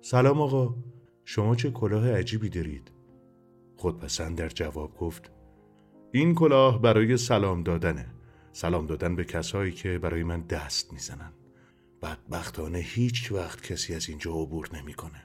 سلام 0.00 0.40
آقا 0.40 0.74
شما 1.24 1.56
چه 1.56 1.70
کلاه 1.70 2.12
عجیبی 2.12 2.48
دارید. 2.48 2.90
خودپسند 3.76 4.36
در 4.38 4.48
جواب 4.48 4.96
گفت 4.96 5.37
این 6.12 6.34
کلاه 6.34 6.82
برای 6.82 7.16
سلام 7.16 7.62
دادنه. 7.62 8.06
سلام 8.52 8.86
دادن 8.86 9.16
به 9.16 9.24
کسایی 9.24 9.72
که 9.72 9.98
برای 9.98 10.22
من 10.22 10.40
دست 10.40 10.92
می‌زنن. 10.92 11.32
بدبختانه 12.02 12.78
هیچ 12.78 13.32
وقت 13.32 13.62
کسی 13.62 13.94
از 13.94 14.08
اینجا 14.08 14.32
عبور 14.32 14.68
نمی‌کنه. 14.74 15.22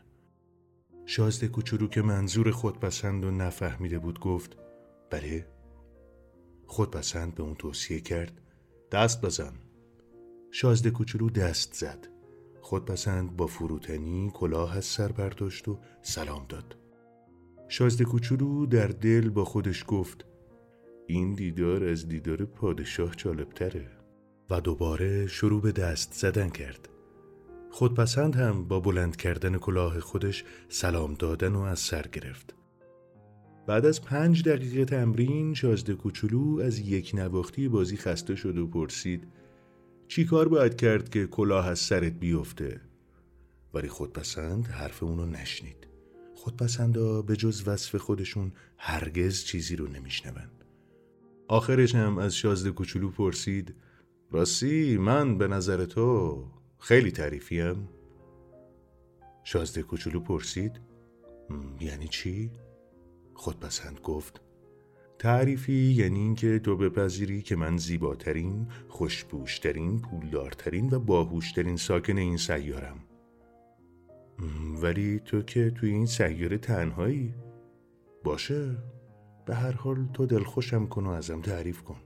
شازده 1.06 1.48
کوچولو 1.48 1.88
که 1.88 2.02
منظور 2.02 2.52
خودپسند 2.52 3.26
و 3.26 3.32
نفهمیده 3.32 4.00
بود 4.00 4.20
گفت 4.20 4.58
بله. 5.10 5.48
خودپسند 6.66 7.36
به 7.36 7.44
اون 7.44 7.56
توصیه 7.56 8.00
کرد 8.00 8.42
دست 8.92 9.22
بزن. 9.22 9.54
شازده 10.52 10.92
کوچولو 10.92 11.30
دست 11.30 11.74
زد. 11.74 12.08
خودپسند 12.62 13.36
با 13.36 13.48
فروتنی 13.48 14.32
کلاه 14.34 14.78
از 14.78 14.86
سر 14.86 15.12
برداشت 15.12 15.68
و 15.68 15.80
سلام 16.02 16.46
داد. 16.50 16.78
شازده 17.68 18.06
کوچولو 18.06 18.66
در 18.66 18.88
دل 18.88 19.30
با 19.30 19.46
خودش 19.46 19.84
گفت 19.88 20.26
این 21.08 21.34
دیدار 21.34 21.84
از 21.84 22.08
دیدار 22.08 22.45
پادشاه 22.45 23.16
جالبتره. 23.16 23.88
و 24.49 24.62
دوباره 24.62 25.28
شروع 25.28 25.62
به 25.62 25.72
دست 25.72 26.14
زدن 26.14 26.49
کرد. 26.49 26.89
خودپسند 27.72 28.36
هم 28.36 28.68
با 28.68 28.80
بلند 28.80 29.16
کردن 29.16 29.58
کلاه 29.58 29.99
خودش 29.99 30.43
سلام 30.70 31.14
دادن 31.14 31.56
و 31.56 31.60
از 31.60 31.80
سر 31.80 32.06
گرفت. 32.12 32.56
بعد 33.68 33.86
از 33.86 34.01
پنج 34.01 34.43
دقیقه 34.43 34.86
تمرین 34.86 35.54
شازده 35.54 35.93
کوچولو 35.93 36.60
از 36.60 36.80
یک 36.80 37.12
نواختی 37.14 37.68
بازی 37.68 37.97
خسته 37.97 38.36
شد 38.36 38.58
و 38.58 38.68
پرسید 38.68 39.28
چی 40.08 40.26
کار 40.26 40.47
باید 40.47 40.76
کرد 40.76 41.10
که 41.10 41.28
کلاه 41.28 41.68
از 41.68 41.80
سرت 41.80 42.14
بیفته؟ 42.14 42.82
ولی 43.74 43.88
خودپسند 43.88 44.68
حرف 44.68 45.04
اونو 45.04 45.26
نشنید. 45.26 45.88
خودپسندا 46.36 47.22
به 47.22 47.36
جز 47.36 47.68
وصف 47.68 47.95
خودشون 47.95 48.51
هرگز 48.78 49.43
چیزی 49.43 49.76
رو 49.76 49.88
نمیشنون. 49.88 50.49
آخرش 51.48 51.96
هم 51.96 52.18
از 52.18 52.36
شازده 52.36 52.72
کوچولو 52.72 53.10
پرسید 53.10 53.76
راستی 54.32 54.98
من 54.98 55.38
به 55.38 55.48
نظر 55.48 55.86
تو 55.86 56.44
خیلی 56.80 57.12
تعریفیم؟ 57.12 57.89
شازده 59.44 59.84
کوچولو 59.84 60.20
پرسید 60.20 60.82
یعنی 61.82 62.08
چی؟ 62.08 62.52
خودپسند 63.34 64.00
گفت 64.00 64.41
تعریفی 65.20 65.94
یعنی 65.98 66.20
اینکه 66.20 66.60
تو 66.60 66.78
بپذیری 66.78 67.41
که 67.41 67.56
من 67.56 67.78
زیباترین، 67.78 68.68
خوشبوشترین، 68.88 70.02
پولدارترین 70.02 70.89
و 70.94 71.00
باهوشترین 71.00 71.78
ساکن 71.78 72.18
این 72.18 72.38
سیارم 72.38 72.98
ولی 74.82 75.20
تو 75.20 75.41
که 75.41 75.72
توی 75.72 75.89
این 75.89 76.06
سیاره 76.06 76.58
تنهایی 76.58 77.34
باشه 78.24 78.78
به 79.46 79.56
هر 79.56 79.72
حال 79.72 80.06
تو 80.14 80.26
دلخوشم 80.26 80.86
کن 80.86 81.06
و 81.06 81.10
ازم 81.10 81.41
تعریف 81.41 81.82
کن. 81.82 81.98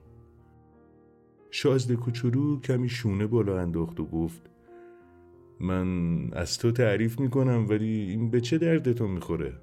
شازده 1.50 1.96
کوچولو 1.96 2.60
کمی 2.60 2.88
شونه 2.88 3.26
بالا 3.26 3.60
انداخت 3.60 4.00
و 4.00 4.06
گفت 4.06 4.50
من 5.60 6.18
از 6.32 6.58
تو 6.58 6.72
تعریف 6.72 7.20
می‌کنم 7.20 7.66
ولی 7.68 8.00
این 8.10 8.30
به 8.30 8.40
چه 8.40 8.58
دردتون 8.58 9.10
می‌خوره؟ 9.10 9.54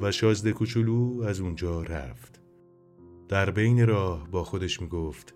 و 0.00 0.10
شازده 0.10 0.52
کوچولو 0.52 1.22
از 1.22 1.40
اونجا 1.40 1.82
رفت. 1.82 2.45
در 3.28 3.50
بین 3.50 3.86
راه 3.86 4.30
با 4.30 4.44
خودش 4.44 4.80
می‌گفت 4.80 5.34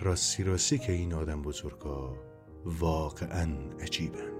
راستی 0.00 0.44
راستی 0.44 0.78
که 0.78 0.92
این 0.92 1.14
آدم 1.14 1.42
بزرگا 1.42 2.16
واقعا 2.64 3.56
عجیبن. 3.80 4.39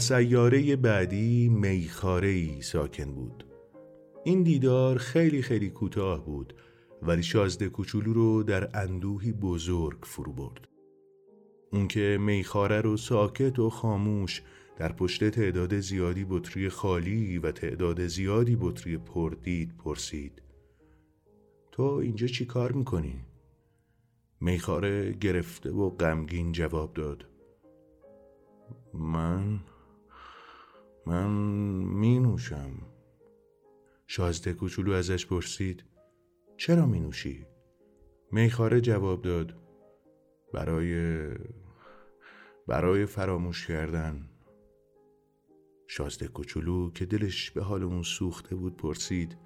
سیاره 0.00 0.76
بعدی 0.76 1.48
میخاره 1.48 2.60
ساکن 2.60 3.14
بود. 3.14 3.44
این 4.24 4.42
دیدار 4.42 4.98
خیلی 4.98 5.42
خیلی 5.42 5.70
کوتاه 5.70 6.24
بود 6.24 6.54
ولی 7.02 7.22
شازده 7.22 7.68
کوچولو 7.68 8.12
رو 8.12 8.42
در 8.42 8.76
اندوهی 8.76 9.32
بزرگ 9.32 9.98
فرو 10.02 10.32
برد. 10.32 10.68
اون 11.72 11.88
که 11.88 12.18
میخاره 12.20 12.80
رو 12.80 12.96
ساکت 12.96 13.58
و 13.58 13.70
خاموش 13.70 14.42
در 14.76 14.92
پشت 14.92 15.30
تعداد 15.30 15.80
زیادی 15.80 16.26
بطری 16.28 16.68
خالی 16.68 17.38
و 17.38 17.52
تعداد 17.52 18.06
زیادی 18.06 18.56
بطری 18.60 18.98
پردید 18.98 19.76
پرسید. 19.76 20.42
تو 21.72 21.82
اینجا 21.82 22.26
چی 22.26 22.44
کار 22.44 22.72
می‌کنی؟ 22.72 23.24
میخاره 24.40 25.12
گرفته 25.12 25.70
و 25.70 25.90
غمگین 25.90 26.52
جواب 26.52 26.94
داد. 26.94 27.26
من؟ 28.94 29.60
من 31.10 31.30
می 31.84 32.18
نوشم 32.18 32.72
شازده 34.06 34.52
کوچولو 34.52 34.92
ازش 34.92 35.26
پرسید 35.26 35.84
چرا 36.56 36.86
می 36.86 37.00
نوشی؟ 37.00 37.46
میخاره 38.32 38.80
جواب 38.80 39.22
داد 39.22 39.54
برای 40.52 41.28
برای 42.66 43.06
فراموش 43.06 43.66
کردن 43.66 44.30
شازده 45.86 46.28
کوچولو 46.28 46.90
که 46.90 47.06
دلش 47.06 47.50
به 47.50 47.62
حال 47.62 47.82
اون 47.82 48.02
سوخته 48.02 48.56
بود 48.56 48.76
پرسید 48.76 49.38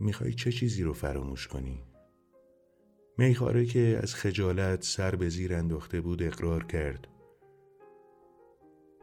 می‌خوای 0.00 0.34
چه 0.34 0.52
چیزی 0.52 0.82
رو 0.82 0.92
فراموش 0.92 1.48
کنی؟ 1.48 1.82
میخاره 3.18 3.66
که 3.66 4.00
از 4.02 4.14
خجالت 4.14 4.82
سر 4.82 5.16
به 5.16 5.28
زیر 5.28 5.54
انداخته 5.54 6.00
بود 6.00 6.22
اقرار 6.22 6.64
کرد 6.64 7.13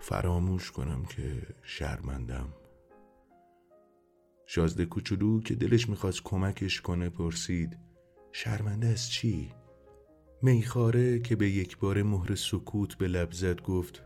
فراموش 0.01 0.71
کنم 0.71 1.05
که 1.05 1.41
شرمندم 1.63 2.53
شازده 4.45 4.85
کوچولو 4.85 5.41
که 5.41 5.55
دلش 5.55 5.89
می‌خواست 5.89 6.21
کمکش 6.23 6.81
کنه 6.81 7.09
پرسید 7.09 7.77
شرمنده 8.31 8.87
از 8.87 9.09
چی؟ 9.09 9.51
میخاره 10.41 11.19
که 11.19 11.35
به 11.35 11.49
یک 11.49 11.77
بار 11.77 12.03
مهر 12.03 12.35
سکوت 12.35 12.97
به 12.97 13.07
لب 13.07 13.31
زد 13.31 13.61
گفت 13.61 14.03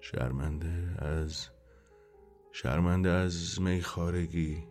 شرمنده 0.00 0.94
از 0.98 1.48
شرمنده 2.52 3.10
از 3.10 3.60
میخارگی 3.60 4.64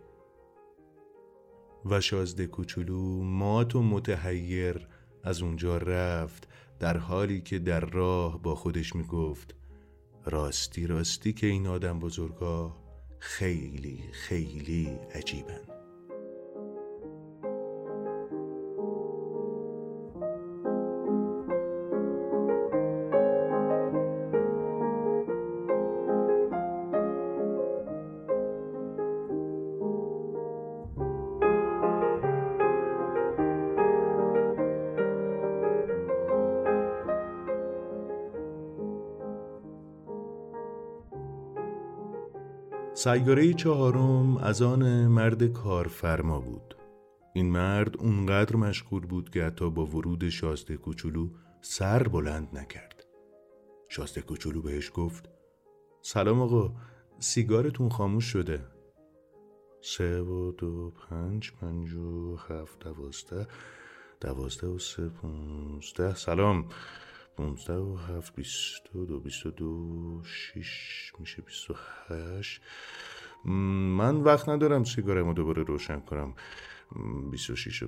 و 1.85 2.01
شازده 2.01 2.47
کوچولو 2.47 3.23
مات 3.23 3.75
و 3.75 3.83
متحیر 3.83 4.87
از 5.23 5.41
اونجا 5.41 5.77
رفت 5.77 6.47
در 6.79 6.97
حالی 6.97 7.41
که 7.41 7.59
در 7.59 7.79
راه 7.79 8.41
با 8.41 8.55
خودش 8.55 8.95
می‌گفت 8.95 9.55
راستی 10.25 10.87
راستی 10.87 11.33
که 11.33 11.47
این 11.47 11.67
آدم 11.67 11.99
بزرگا 11.99 12.75
خیلی 13.19 13.99
خیلی 14.11 14.89
عجیبن. 15.15 15.74
سیاره 43.05 43.53
چهارم 43.53 44.37
از 44.37 44.61
آن 44.61 45.07
مرد 45.07 45.43
کارفرما 45.43 46.39
بود. 46.39 46.75
این 47.33 47.51
مرد 47.51 47.97
اونقدر 47.97 48.55
مشغول 48.55 49.05
بود 49.05 49.29
که 49.29 49.43
حتی 49.43 49.69
با 49.69 49.85
ورود 49.85 50.29
شازده 50.29 50.77
کوچولو 50.77 51.29
سر 51.61 52.03
بلند 52.03 52.57
نکرد. 52.57 53.05
شازده 53.89 54.21
کوچولو 54.21 54.61
بهش 54.61 54.91
گفت 54.93 55.29
سلام 56.01 56.41
آقا 56.41 56.73
سیگارتون 57.19 57.89
خاموش 57.89 58.25
شده. 58.25 58.65
سه 59.81 60.21
و 60.21 60.51
دو 60.51 60.93
پنج 61.09 61.51
پنج 61.61 61.93
و 61.93 62.35
هفت 62.35 62.79
دوازده 62.79 63.47
دوازده 64.21 64.67
و 64.67 64.79
سه 64.79 65.09
پونزده. 65.09 66.15
سلام. 66.15 66.65
پونزده 67.37 67.77
و 67.77 67.95
هفت 67.95 68.35
بیست 68.35 68.95
و 68.95 69.05
دو 69.05 69.19
بیست 69.19 69.45
و 69.45 69.51
دو 69.51 70.21
شیش 70.23 71.13
میشه 71.19 71.41
بیست 71.41 71.71
و 71.71 71.75
هشت. 72.07 72.61
من 73.45 74.15
وقت 74.15 74.49
ندارم 74.49 74.83
سیگارمو 74.83 75.33
دوباره 75.33 75.63
روشن 75.63 75.99
کنم. 75.99 76.35
بیست 77.31 77.49
و 77.49 77.55
شیش 77.55 77.83
و. 77.83 77.87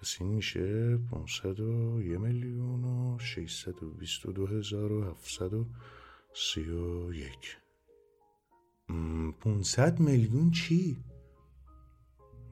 پس 0.00 0.16
این 0.20 0.30
میشه 0.30 0.96
پونصد 0.96 1.60
و 1.60 2.02
یه 2.02 2.18
میلیون 2.18 2.84
و 2.84 3.18
شیصد 3.18 3.82
و 3.82 3.90
بیست 3.90 4.26
و 4.26 4.32
دو 4.32 4.46
هزار 4.46 4.92
و 4.92 5.04
هفتصد 5.04 5.54
و 5.54 5.66
سی 6.34 6.70
و 6.70 7.12
یک. 7.12 7.56
پونصد 9.40 10.00
میلیون 10.00 10.50
چی؟ 10.50 10.96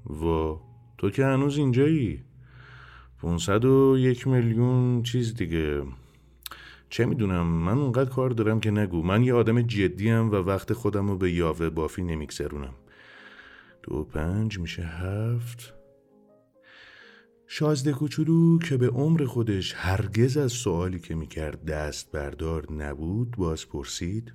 و 0.07 0.59
تو 0.99 1.11
که 1.11 1.25
هنوز 1.25 1.59
اینجایی. 1.59 2.25
پونصد 3.19 3.65
و 3.65 3.97
یک 3.99 4.27
میلیون 4.27 5.03
چیز 5.03 5.35
دیگه. 5.35 5.83
چه 6.91 7.07
می‌دونم 7.07 7.47
من 7.47 7.79
اونقدر 7.79 8.11
کار 8.11 8.31
دارم 8.31 8.61
که 8.61 8.71
نگو. 8.71 9.03
من 9.03 9.23
یه 9.23 9.35
آدم 9.35 9.63
جدیم 9.63 10.31
و 10.31 10.35
وقت 10.35 10.73
خودم 10.73 11.09
رو 11.09 11.17
به 11.17 11.33
یاوه 11.33 11.71
بافی 11.71 12.03
نمیگذرونم. 12.03 12.75
دو 13.83 14.05
پنج 14.05 14.59
میشه 14.59 14.83
هفت. 14.83 15.75
شازده 17.47 17.93
کوچولو 17.93 18.59
که 18.59 18.77
به 18.77 18.89
عمر 18.89 19.25
خودش 19.25 19.75
هرگز 19.77 20.37
از 20.37 20.53
سوالی 20.53 21.01
که 21.01 21.15
می‌کرد 21.15 21.65
دست 21.65 22.13
بردار 22.13 22.73
نبود 22.73 23.31
باز 23.37 23.69
پرسید 23.69 24.33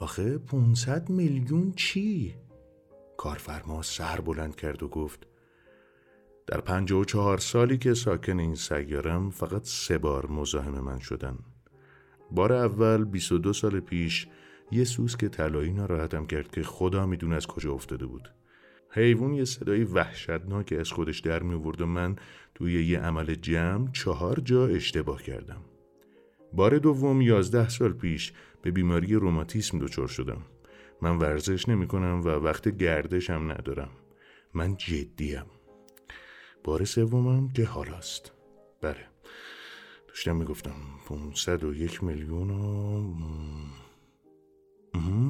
آخه 0.00 0.38
500 0.38 1.10
میلیون 1.10 1.72
چی؟ 1.76 2.34
کارفرما 3.16 3.82
سر 3.82 4.20
بلند 4.20 4.56
کرد 4.56 4.82
و 4.82 4.88
گفت 4.88 5.26
در 6.46 6.60
پنج 6.60 6.92
و 6.92 7.04
چهار 7.04 7.38
سالی 7.38 7.78
که 7.78 7.94
ساکن 7.94 8.38
این 8.38 8.54
سیارم 8.54 9.30
فقط 9.30 9.64
سه 9.64 9.98
بار 9.98 10.26
مزاحم 10.26 10.80
من 10.80 10.98
شدن 10.98 11.38
بار 12.30 12.52
اول 12.52 13.04
22 13.04 13.52
سال 13.52 13.80
پیش 13.80 14.26
یه 14.70 14.84
سوسک 14.84 15.24
طلایی 15.24 15.72
ناراحتم 15.72 16.26
کرد 16.26 16.50
که 16.50 16.62
خدا 16.62 17.06
می‌دونه 17.06 17.36
از 17.36 17.46
کجا 17.46 17.72
افتاده 17.72 18.06
بود 18.06 18.28
حیوان 18.90 19.34
یه 19.34 19.44
صدای 19.44 19.84
وحشتناک 19.84 20.74
از 20.78 20.92
خودش 20.92 21.20
در 21.20 21.42
می 21.42 21.54
و 21.54 21.86
من 21.86 22.16
توی 22.54 22.86
یه 22.86 23.00
عمل 23.00 23.34
جمع 23.34 23.90
چهار 23.92 24.40
جا 24.40 24.66
اشتباه 24.66 25.22
کردم. 25.22 25.60
بار 26.52 26.78
دوم 26.78 27.20
یازده 27.20 27.68
سال 27.68 27.92
پیش 27.92 28.32
به 28.62 28.70
بیماری 28.70 29.14
روماتیسم 29.14 29.78
دچار 29.78 30.08
شدم. 30.08 30.42
من 31.02 31.18
ورزش 31.18 31.68
نمی 31.68 31.86
کنم 31.86 32.20
و 32.24 32.28
وقت 32.28 32.68
گردشم 32.68 33.52
ندارم. 33.52 33.90
من 34.54 34.76
جدیم. 34.76 35.44
بار 36.64 36.84
سومم 36.84 37.48
که 37.48 37.64
حالاست. 37.64 38.32
بله. 38.80 39.06
داشتم 40.08 40.36
می‌گفتم 40.36 40.74
501 41.06 42.04
میلیون 42.04 42.50
و 42.50 43.02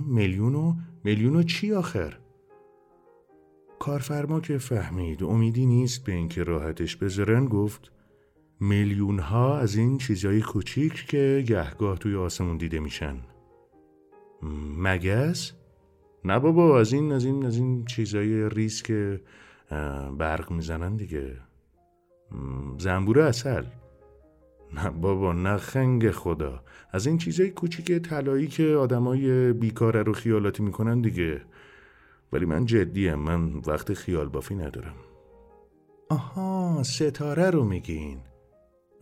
میلیون 0.06 0.54
و 0.54 0.74
میلیون 1.04 1.36
و 1.36 1.42
چی 1.42 1.72
آخر؟ 1.72 2.18
کارفرما 3.78 4.40
که 4.40 4.58
فهمید 4.58 5.22
امیدی 5.22 5.66
نیست 5.66 6.04
به 6.04 6.12
اینکه 6.12 6.42
راحتش 6.42 6.96
بذارن 6.96 7.44
گفت 7.44 7.92
میلیون 8.60 9.18
ها 9.18 9.58
از 9.58 9.76
این 9.76 9.98
چیزای 9.98 10.40
کوچیک 10.40 11.06
که 11.06 11.44
گهگاه 11.48 11.98
توی 11.98 12.16
آسمون 12.16 12.56
دیده 12.56 12.80
میشن 12.80 13.16
مگس؟ 14.78 15.52
نه 16.24 16.38
بابا 16.38 16.80
از 16.80 16.92
این 16.92 17.12
از 17.12 17.24
این 17.24 17.44
از 17.44 17.56
این 17.56 17.84
چیزای 17.84 18.48
ریز 18.48 18.82
که 18.82 19.20
برق 20.18 20.50
می‌زنن 20.50 20.96
دیگه. 20.96 21.36
زنبور 22.78 23.20
اصل 23.20 23.64
نه 24.74 24.90
بابا 24.90 25.32
نه 25.32 25.56
خنگ 25.56 26.10
خدا. 26.10 26.62
از 26.92 27.06
این 27.06 27.18
چیزای 27.18 27.50
کوچیک 27.50 27.92
طلایی 27.92 28.46
که 28.46 28.66
آدمای 28.66 29.52
بیکاره 29.52 30.02
رو 30.02 30.12
خیالاتی 30.12 30.62
می‌کنن 30.62 31.00
دیگه. 31.00 31.42
ولی 32.32 32.44
من 32.44 32.64
جدیم 32.64 33.14
من 33.14 33.52
وقت 33.66 33.94
خیال 33.94 34.28
بافی 34.28 34.54
ندارم. 34.54 34.94
آها 36.10 36.82
ستاره 36.82 37.50
رو 37.50 37.64
میگین. 37.64 38.18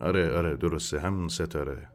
آره 0.01 0.37
آره 0.37 0.57
درسته 0.57 0.99
همون 0.99 1.27
ستاره. 1.27 1.89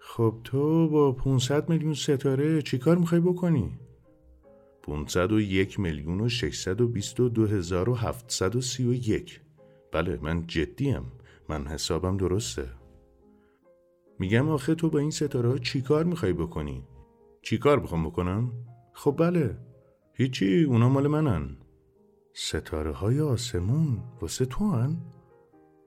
خب 0.00 0.34
تو 0.44 0.88
با 0.88 1.12
500 1.12 1.68
میلیون 1.68 1.94
ستاره 1.94 2.62
چیکار 2.62 2.98
می‌خوای 2.98 3.20
بکنی؟ 3.20 3.78
501 4.88 5.80
میلیون 5.80 6.20
و 6.20 6.28
622 6.28 7.46
هزار 7.46 7.88
و 7.88 7.94
731 7.94 9.40
بله 9.92 10.18
من 10.22 10.46
جدیم 10.46 11.12
من 11.48 11.66
حسابم 11.66 12.16
درسته 12.16 12.68
میگم 14.18 14.48
آخه 14.48 14.74
تو 14.74 14.90
با 14.90 14.98
این 14.98 15.10
ستاره 15.10 15.48
ها 15.48 15.58
چی 15.58 15.82
کار 15.82 16.04
می‌خوای 16.04 16.32
بکنی؟ 16.32 16.84
چی 17.42 17.58
کار 17.58 17.80
بخوام 17.80 18.06
بکنم؟ 18.06 18.52
خب 18.92 19.14
بله 19.18 19.58
هیچی 20.14 20.64
اونا 20.64 20.88
مال 20.88 21.06
منن 21.06 21.56
ستاره 22.32 22.92
های 22.92 23.20
آسمون 23.20 24.02
واسه 24.20 24.46
تو 24.46 24.70
هن؟ 24.70 24.96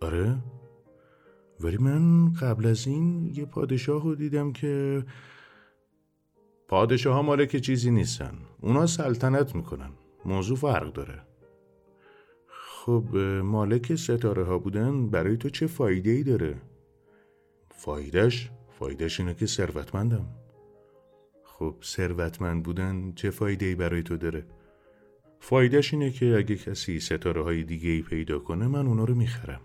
آره 0.02 0.38
ولی 1.60 1.78
من 1.78 2.34
قبل 2.34 2.66
از 2.66 2.88
این 2.88 3.32
یه 3.34 3.46
پادشاه 3.46 4.04
رو 4.04 4.16
دیدم 4.16 4.52
که 4.52 5.04
پادشاه 6.72 7.14
ها 7.14 7.22
مال 7.22 7.46
که 7.46 7.60
چیزی 7.60 7.92
نیستن 7.92 8.34
اونا 8.62 8.88
سلطنت 8.88 9.56
می‌کنن 9.56 9.90
موضوع 10.26 10.58
فرق 10.58 10.94
داره 10.94 11.22
خب 12.48 13.18
مالک 13.44 13.96
ستاره 13.96 14.44
ها 14.44 14.58
بودن 14.60 15.10
برای 15.10 15.38
تو 15.38 15.50
چه 15.50 15.68
فایده 15.68 16.10
ای 16.10 16.24
داره؟ 16.24 16.62
فایدهش؟ 17.70 18.50
فایدهش 18.80 19.20
اینه 19.20 19.34
که 19.34 19.46
ثروتمندم 19.46 20.26
خب 21.44 21.76
ثروتمند 21.84 22.64
بودن 22.64 23.14
چه 23.16 23.30
فایده 23.30 23.66
ای 23.66 23.76
برای 23.76 24.04
تو 24.04 24.18
داره؟ 24.18 24.46
فایدهش 25.40 25.94
اینه 25.94 26.12
که 26.12 26.38
اگه 26.38 26.56
کسی 26.56 27.00
ستاره 27.00 27.44
های 27.44 27.64
دیگه 27.64 27.90
ای 27.90 28.02
پیدا 28.02 28.40
کنه 28.40 28.68
من 28.68 28.88
اونا 28.88 29.04
رو 29.04 29.16
می‌خرم. 29.16 29.62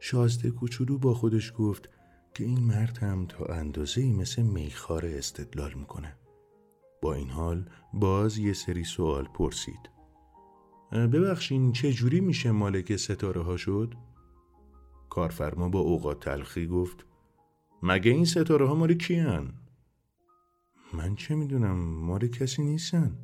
شازده 0.00 0.50
کوچولو 0.50 0.98
با 0.98 1.14
خودش 1.14 1.52
گفت 1.58 1.95
که 2.36 2.44
این 2.44 2.60
مرد 2.60 2.98
هم 2.98 3.26
تا 3.26 3.44
اندازه 3.44 4.12
مثل 4.12 4.42
میخار 4.42 5.06
استدلال 5.06 5.74
می‌کنه. 5.74 6.16
با 7.02 7.14
این 7.14 7.30
حال 7.30 7.70
باز 7.92 8.38
یه 8.38 8.52
سری 8.52 8.84
سوال 8.84 9.24
پرسید. 9.24 9.90
ببخشین 10.92 11.72
چه 11.72 11.92
جوری 11.92 12.20
میشه 12.20 12.50
مالک 12.50 12.96
ستاره 12.96 13.42
ها 13.42 13.56
شد؟ 13.56 13.94
کارفرما 15.10 15.68
با 15.68 15.78
اوقات 15.78 16.20
تلخی 16.20 16.66
گفت 16.66 17.06
مگه 17.82 18.10
این 18.10 18.24
ستاره 18.24 18.68
ها 18.68 18.74
مال 18.74 18.94
کیان؟ 18.94 19.54
من 20.92 21.14
چه 21.14 21.34
می‌دونم 21.34 21.76
مال 21.78 22.26
کسی 22.26 22.62
نیستن 22.62 23.18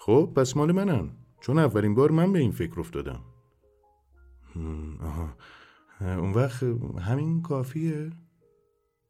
خب 0.00 0.32
پس 0.36 0.56
مال 0.56 0.72
منن 0.72 1.10
چون 1.40 1.58
اولین 1.58 1.94
بار 1.94 2.10
من 2.10 2.32
به 2.32 2.38
این 2.38 2.52
فکر 2.52 2.80
افتادم 2.80 3.20
آها 5.00 5.36
اون 6.00 6.32
وقت 6.32 6.62
همین 7.00 7.42
کافیه؟ 7.42 8.10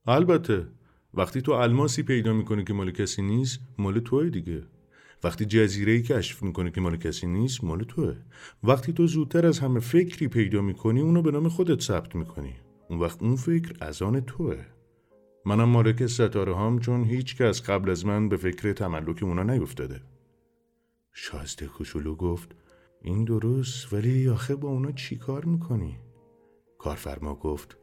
البته 0.06 0.66
وقتی 1.14 1.42
تو 1.42 1.52
الماسی 1.52 2.02
پیدا 2.02 2.32
می‌کنی 2.32 2.64
که 2.64 2.72
مال 2.72 2.90
کسی 2.90 3.22
نیست 3.22 3.60
مال 3.78 4.00
توه 4.00 4.30
دیگه 4.30 4.62
وقتی 5.24 5.44
جزیره 5.44 5.92
ای 5.92 6.02
کشف 6.02 6.42
می‌کنی 6.42 6.70
که 6.70 6.80
مال 6.80 6.96
کسی 6.96 7.26
نیست 7.26 7.64
مال 7.64 7.82
توه 7.82 8.16
وقتی 8.62 8.92
تو 8.92 9.06
زودتر 9.06 9.46
از 9.46 9.58
همه 9.58 9.80
فکری 9.80 10.28
پیدا 10.28 10.60
می‌کنی 10.60 11.00
اونو 11.00 11.22
به 11.22 11.30
نام 11.30 11.48
خودت 11.48 11.80
ثبت 11.80 12.14
می‌کنی 12.14 12.54
اون 12.88 12.98
وقت 12.98 13.22
اون 13.22 13.36
فکر 13.36 13.74
از 13.80 14.02
آن 14.02 14.20
توه 14.20 14.64
منم 15.44 15.68
مالک 15.68 16.06
ستاره 16.06 16.56
هم 16.56 16.78
چون 16.78 17.04
هیچ 17.04 17.36
کس 17.36 17.62
قبل 17.62 17.90
از 17.90 18.06
من 18.06 18.28
به 18.28 18.36
فکر 18.36 18.72
تملک 18.72 19.22
اونا 19.22 19.42
نیفتاده. 19.42 20.02
شازده 21.12 21.66
کوچولو 21.66 22.14
گفت 22.14 22.56
این 23.02 23.24
درست 23.24 23.92
ولی 23.92 24.28
آخه 24.28 24.56
با 24.56 24.68
اونا 24.68 24.92
چی 24.92 25.16
کار 25.16 25.44
می‌کنی؟ 25.44 25.98
کارفرما 26.78 27.34
گفت 27.34 27.78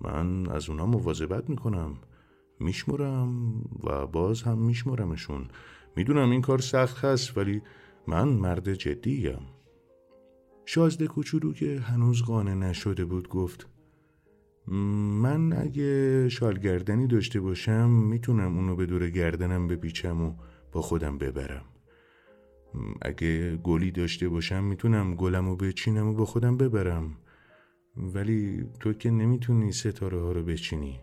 من 0.00 0.50
از 0.50 0.70
اونا 0.70 0.86
مواظبت 0.86 1.50
می‌کنم 1.50 1.96
میشمرم 2.60 3.60
و 3.84 4.06
باز 4.06 4.42
هم 4.42 4.58
میشمرمشون. 4.58 5.48
می‌دونم 5.96 6.30
این 6.30 6.40
کار 6.40 6.58
سخت 6.58 7.04
هست 7.04 7.38
ولی 7.38 7.62
من 8.06 8.28
مرد 8.28 8.74
جدیم. 8.74 9.38
شازده 10.66 11.06
کوچولو 11.06 11.52
که 11.52 11.80
هنوز 11.80 12.22
قانع 12.22 12.54
نشده 12.54 13.04
بود 13.04 13.28
گفت 13.28 13.66
من 14.66 15.52
اگه 15.52 16.28
شالگردنی 16.28 17.06
داشته 17.06 17.40
باشم 17.40 17.90
می‌تونم 17.90 18.56
اونو 18.56 18.76
به 18.76 18.86
دور 18.86 19.10
گردنم 19.10 19.68
بپیچم 19.68 20.22
و 20.22 20.34
با 20.72 20.82
خودم 20.82 21.18
ببرم. 21.18 21.64
اگه 23.02 23.56
گلی 23.56 23.90
داشته 23.90 24.28
باشم 24.28 24.64
می‌تونم 24.64 25.14
گلم 25.14 25.48
رو 25.48 25.56
بچینم 25.56 26.08
و 26.08 26.14
با 26.14 26.24
خودم 26.24 26.56
ببرم. 26.56 27.16
ولی 27.98 28.66
تو 28.80 28.92
که 28.92 29.10
نمی‌تونی 29.10 29.72
ستاره 29.72 30.20
ها 30.20 30.32
رو 30.32 30.42
بچینی 30.42 31.00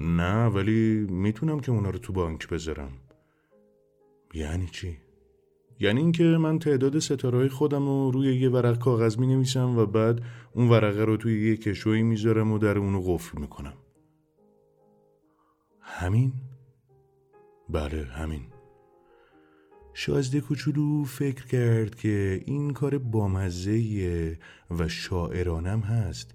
نه 0.00 0.46
ولی 0.46 1.06
می‌تونم 1.10 1.60
که 1.60 1.72
اونا 1.72 1.90
رو 1.90 1.98
تو 1.98 2.12
بانک 2.12 2.48
بذارم 2.48 2.92
یعنی 4.34 4.66
چی؟ 4.66 4.96
یعنی 5.80 6.00
اینکه 6.00 6.24
من 6.24 6.58
تعداد 6.58 6.98
ستاره 6.98 7.48
خودم 7.48 7.86
رو 7.86 8.10
روی 8.10 8.36
یه 8.36 8.50
ورق 8.50 8.78
کاغذ 8.78 9.18
می 9.18 9.26
نویسم 9.26 9.78
و 9.78 9.86
بعد 9.86 10.20
اون 10.52 10.68
ورقه 10.68 11.04
رو 11.04 11.16
توی 11.16 11.50
یه 11.50 11.56
کشویی 11.56 12.02
می‌ذارم 12.02 12.52
و 12.52 12.58
در 12.58 12.78
اونو 12.78 13.00
قفل 13.00 13.40
می‌کنم 13.40 13.74
همین؟ 15.80 16.32
بله 17.68 18.04
همین 18.04 18.42
شازده 19.94 20.40
کوچولو 20.40 21.04
فکر 21.04 21.46
کرد 21.46 21.94
که 21.94 22.42
این 22.46 22.72
کار 22.72 22.98
بامزه 22.98 24.38
و 24.70 24.88
شاعرانم 24.88 25.80
هست 25.80 26.34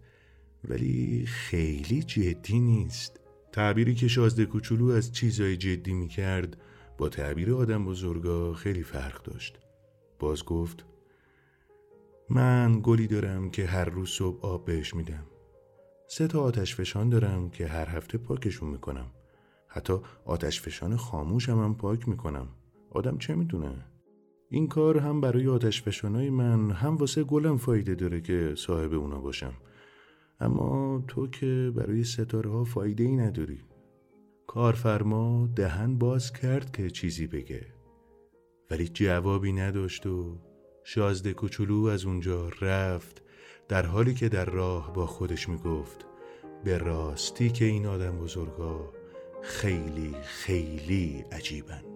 ولی 0.70 1.26
خیلی 1.26 2.04
جدی 2.04 2.60
نیست. 2.60 3.20
تعبیری 3.52 3.96
که 3.96 4.08
شازده 4.08 4.46
کوچولو 4.46 4.88
از 4.88 5.12
چیزای 5.12 5.58
جدی 5.58 5.94
می 5.94 6.08
کرد 6.08 6.58
با 6.98 7.10
تعبیر 7.10 7.54
آدم 7.54 7.86
بزرگا 7.86 8.54
خیلی 8.54 8.84
فرق 8.84 9.24
داشت. 9.24 9.60
باز 10.20 10.46
گفت 10.46 10.86
من 12.30 12.80
گلی 12.84 13.08
دارم 13.08 13.50
که 13.50 13.66
هر 13.66 13.86
روز 13.86 14.10
صبح 14.10 14.46
آب 14.46 14.66
بهش 14.66 14.94
میدم. 14.94 15.26
سه 16.08 16.28
تا 16.28 16.42
آتش 16.42 16.76
فشان 16.76 17.10
دارم 17.10 17.50
که 17.50 17.68
هر 17.68 17.90
هفته 17.90 18.18
پاکشون 18.18 18.70
می‌کنم. 18.70 19.12
حتی 19.68 19.94
آتش 20.26 20.62
فشان 20.62 20.98
خاموشم 20.98 21.64
هم 21.64 21.76
پاک 21.76 22.08
می‌کنم. 22.08 22.48
آدم 22.96 23.18
چه 23.18 23.36
می‌دونه؟ 23.36 23.86
این 24.50 24.68
کار 24.68 24.98
هم 24.98 25.22
برای 25.22 25.48
آتش 25.48 26.04
من 26.14 26.72
هم 26.72 26.96
واسه 26.96 27.24
گلم 27.24 27.58
فایده 27.58 27.96
داره 27.96 28.22
که 28.22 28.54
صاحب 28.58 28.94
اونا 28.94 29.20
باشم. 29.20 29.54
اما 30.40 31.04
تو 31.08 31.28
که 31.28 31.72
برای 31.76 32.04
ستاره 32.04 32.52
ها 32.52 32.64
فایده 32.64 33.04
ای 33.04 33.16
نداری. 33.16 33.60
کارفرما 34.48 35.50
دهن 35.56 35.98
باز 35.98 36.34
کرد 36.34 36.72
که 36.72 36.90
چیزی 36.90 37.28
بگه. 37.28 37.66
ولی 38.72 38.88
جوابی 38.88 39.54
نداشت 39.54 40.06
و 40.08 40.38
شازده 40.84 41.34
کوچولو 41.34 41.86
از 41.86 42.06
اونجا 42.06 42.50
رفت 42.62 43.24
در 43.68 43.86
حالی 43.86 44.14
که 44.14 44.30
در 44.30 44.46
راه 44.46 44.94
با 44.94 45.06
خودش 45.06 45.50
می‌گفت 45.50 46.06
به 46.64 46.78
راستی 46.78 47.50
که 47.50 47.66
این 47.66 47.86
آدم 47.86 48.18
بزرگا 48.18 48.94
خیلی 49.42 50.16
خیلی 50.24 51.26
عجیبن. 51.32 51.95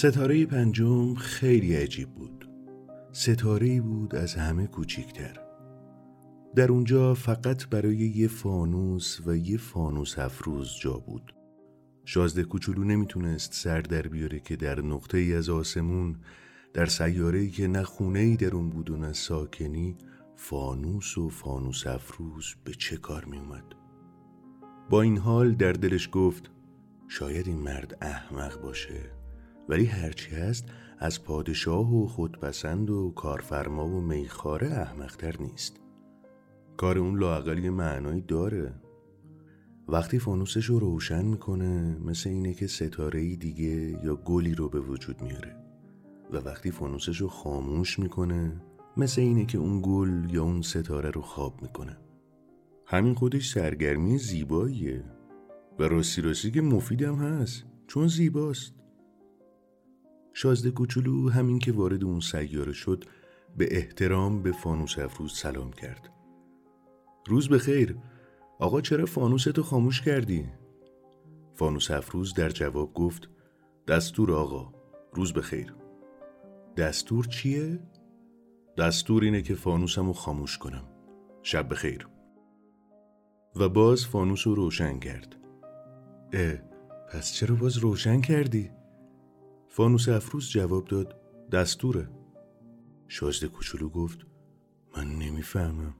ستاره 0.00 0.46
پنجم 0.46 1.14
خیلی 1.14 1.74
عجیب 1.74 2.08
بود. 2.08 2.48
ستاره 3.12 3.80
بود 3.80 4.14
از 4.14 4.34
همه 4.34 4.66
کوچیکتر 4.66 5.40
در 6.56 6.72
اونجا 6.72 7.14
فقط 7.14 7.68
برای 7.68 7.96
یه 7.96 8.28
فانوس 8.28 9.20
و 9.26 9.36
یه 9.36 9.56
فانوس 9.56 10.18
افروز 10.18 10.76
جا 10.80 10.92
بود. 10.92 11.34
شازده 12.04 12.44
کوچولو 12.44 12.84
نمی‌تونست 12.84 13.54
سر 13.54 13.80
در 13.80 14.02
بیاره 14.02 14.40
که 14.40 14.56
در 14.56 14.80
نقطه 14.80 15.18
ای 15.18 15.34
از 15.34 15.48
آسمون 15.48 16.16
در 16.74 16.86
سیاره 16.86 17.48
که 17.48 17.66
نه 17.66 17.82
خونه 17.82 18.18
ای 18.18 18.36
در 18.36 18.54
اون 18.54 18.70
بود 18.70 18.90
و 18.90 18.96
نه 18.96 19.12
ساکنی 19.12 19.96
فانوس 20.36 21.18
و 21.18 21.28
فانوس 21.28 21.86
افروز 21.86 22.54
به 22.64 22.72
چه 22.74 22.96
کار 22.96 23.24
می 23.24 23.38
اومد 23.38 23.64
با 24.90 25.02
این 25.02 25.18
حال 25.18 25.52
در 25.54 25.72
دلش 25.72 26.08
گفت 26.12 26.50
شاید 27.08 27.46
این 27.46 27.58
مرد 27.58 27.98
احمق 28.00 28.62
باشه. 28.62 29.19
ولی 29.70 29.84
هرچی 29.84 30.30
هست 30.30 30.64
از 30.98 31.24
پادشاه 31.24 31.94
و 31.94 32.06
خودپسند 32.06 32.90
و 32.90 33.12
کارفرما 33.16 33.88
و 33.88 34.00
میخاره 34.00 34.70
احمقتر 34.70 35.36
نیست. 35.40 35.80
کار 36.76 36.98
اون 36.98 37.18
لاقلی 37.18 37.70
معنایی 37.70 38.20
داره. 38.20 38.74
وقتی 39.88 40.18
فانوسش 40.18 40.64
رو 40.64 40.78
روشن 40.78 41.24
می‌کنه 41.24 41.98
مثل 42.04 42.30
اینه 42.30 42.54
که 42.54 42.66
ستاره 42.66 43.36
دیگه 43.36 43.98
یا 44.04 44.16
گلی 44.16 44.54
رو 44.54 44.68
به 44.68 44.80
وجود 44.80 45.22
میاره. 45.22 45.56
و 46.32 46.36
وقتی 46.36 46.70
فانوسش 46.70 47.20
رو 47.20 47.28
خاموش 47.28 47.98
می‌کنه 47.98 48.62
مثل 48.96 49.20
اینه 49.20 49.46
که 49.46 49.58
اون 49.58 49.82
گل 49.84 50.30
یا 50.30 50.42
اون 50.42 50.62
ستاره 50.62 51.10
رو 51.10 51.20
خواب 51.20 51.62
می‌کنه. 51.62 51.96
همین 52.86 53.14
خودش 53.14 53.52
سرگرمی 53.52 54.18
زیباییه. 54.18 55.04
و 55.78 55.82
راستی 55.82 56.22
راستی 56.22 56.50
که 56.50 56.60
مفیدم 56.60 57.14
هست 57.14 57.64
چون 57.86 58.08
زیباست. 58.08 58.79
شازده 60.32 60.70
کوچولو 60.70 61.30
همین 61.30 61.58
که 61.58 61.72
وارد 61.72 62.04
اون 62.04 62.20
سیاره 62.20 62.72
شد 62.72 63.04
به 63.56 63.68
احترام 63.76 64.42
به 64.42 64.52
فانوس 64.52 64.98
افروز 64.98 65.38
سلام 65.38 65.72
کرد 65.72 66.10
روز 67.26 67.48
بخیر 67.48 67.96
آقا 68.58 68.80
چرا 68.80 69.06
فانوستو 69.06 69.62
خاموش 69.62 70.02
کردی؟ 70.02 70.48
فانوس 71.54 71.90
افروز 71.90 72.34
در 72.34 72.48
جواب 72.48 72.94
گفت 72.94 73.28
دستور 73.88 74.32
آقا 74.32 74.72
روز 75.12 75.32
بخیر 75.32 75.74
دستور 76.76 77.24
چیه؟ 77.24 77.80
دستور 78.78 79.24
اینه 79.24 79.42
که 79.42 79.54
فانوسم 79.54 80.06
رو 80.06 80.12
خاموش 80.12 80.58
کنم 80.58 80.84
شب 81.42 81.68
بخیر 81.68 82.08
و 83.56 83.68
باز 83.68 84.06
فانوس 84.06 84.46
رو 84.46 84.54
روشن 84.54 84.98
کرد 84.98 85.36
اه 86.32 86.54
پس 87.12 87.32
چرا 87.32 87.54
باز 87.54 87.76
روشن 87.76 88.20
کردی؟ 88.20 88.70
فانوس 89.72 90.08
افروز 90.08 90.50
جواب 90.50 90.84
داد 90.84 91.20
دستوره. 91.52 92.08
شازده 93.08 93.48
کوچولو 93.48 93.88
گفت 93.88 94.26
من 94.96 95.08
نمی‌فهمم. 95.08 95.94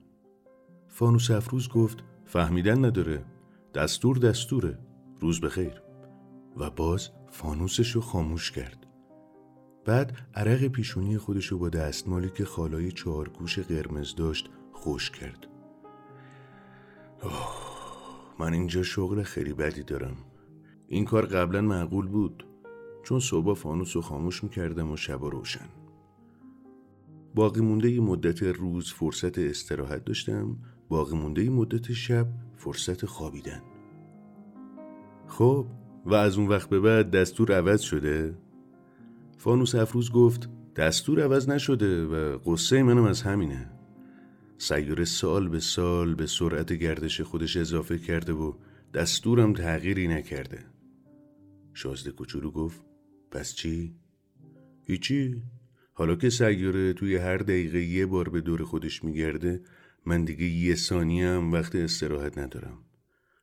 فانوس 0.87 1.31
افروز 1.31 1.69
گفت 1.69 2.03
فهمیدن 2.25 2.85
نداره. 2.85 3.25
دستور 3.73 4.17
دستوره. 4.17 4.79
روز 5.19 5.41
بخیر. 5.41 5.81
و 6.57 6.69
باز 6.69 7.09
فانوسش 7.29 7.91
رو 7.91 8.01
خاموش 8.01 8.51
کرد. 8.51 8.87
بعد 9.85 10.17
عرق 10.35 10.67
پیشونی 10.67 11.17
خودشو 11.17 11.57
با 11.57 11.69
دستمالی 11.69 12.29
که 12.29 12.45
خالای 12.45 12.91
چهارگوش 12.91 13.59
قرمز 13.59 14.15
داشت 14.15 14.49
خوش 14.71 15.11
کرد. 15.11 15.47
اوه 17.23 17.55
من 18.39 18.53
اینجا 18.53 18.83
شغل 18.83 19.23
خیلی 19.23 19.53
بدی 19.53 19.83
دارم. 19.83 20.17
این 20.87 21.05
کار 21.05 21.25
قبلا 21.25 21.61
معقول 21.61 22.07
بود. 22.07 22.50
چون 23.03 23.19
صبح 23.19 23.53
فانوس 23.53 23.95
رو 23.95 24.01
خاموش 24.01 24.43
می‌کردم 24.43 24.91
و 24.91 24.97
شب 24.97 25.23
روشن. 25.23 25.69
باقی 27.35 27.61
مونده 27.61 27.99
مدت 27.99 28.43
روز 28.43 28.93
فرصت 28.93 29.39
استراحت 29.39 30.05
داشتم 30.05 30.57
باقی 30.89 31.15
مونده 31.15 31.49
مدت 31.49 31.93
شب 31.93 32.27
فرصت 32.55 33.05
خوابیدن. 33.05 33.61
خب 35.27 35.67
و 36.05 36.13
از 36.13 36.37
اون 36.37 36.47
وقت 36.47 36.69
به 36.69 36.79
بعد 36.79 37.11
دستور 37.11 37.51
عوض 37.57 37.81
شده؟ 37.81 38.37
فانوس 39.37 39.75
افروز 39.75 40.11
گفت 40.11 40.49
دستور 40.75 41.23
عوض 41.23 41.49
نشده 41.49 42.05
و 42.05 42.37
قصه 42.45 42.83
منم 42.83 43.03
از 43.03 43.21
همینه. 43.21 43.69
سیاره 44.57 45.05
سال 45.05 45.49
به 45.49 45.59
سال 45.59 46.15
به 46.15 46.25
سرعت 46.25 46.73
گردش 46.73 47.21
خودش 47.21 47.57
اضافه 47.57 47.97
کرده 47.97 48.33
و 48.33 48.53
دستورم 48.93 49.53
تغییری 49.53 50.07
نکرده. 50.07 50.65
شازده 51.73 52.11
کوچولو 52.11 52.51
گفت 52.51 52.90
پس 53.31 53.53
چی؟ 53.53 53.95
هیچی. 54.83 55.43
حالا 55.93 56.15
که 56.15 56.29
سیاره 56.29 56.93
توی 56.93 57.15
هر 57.15 57.37
دقیقه 57.37 57.81
یه 57.81 58.05
بار 58.05 58.29
به 58.29 58.41
دور 58.41 58.63
خودش 58.63 59.03
میگرده 59.03 59.61
من 60.05 60.23
دیگه 60.25 60.45
یه 60.45 60.75
ثانیه 60.75 61.27
هم 61.27 61.51
وقت 61.51 61.75
استراحت 61.75 62.37
ندارم. 62.37 62.77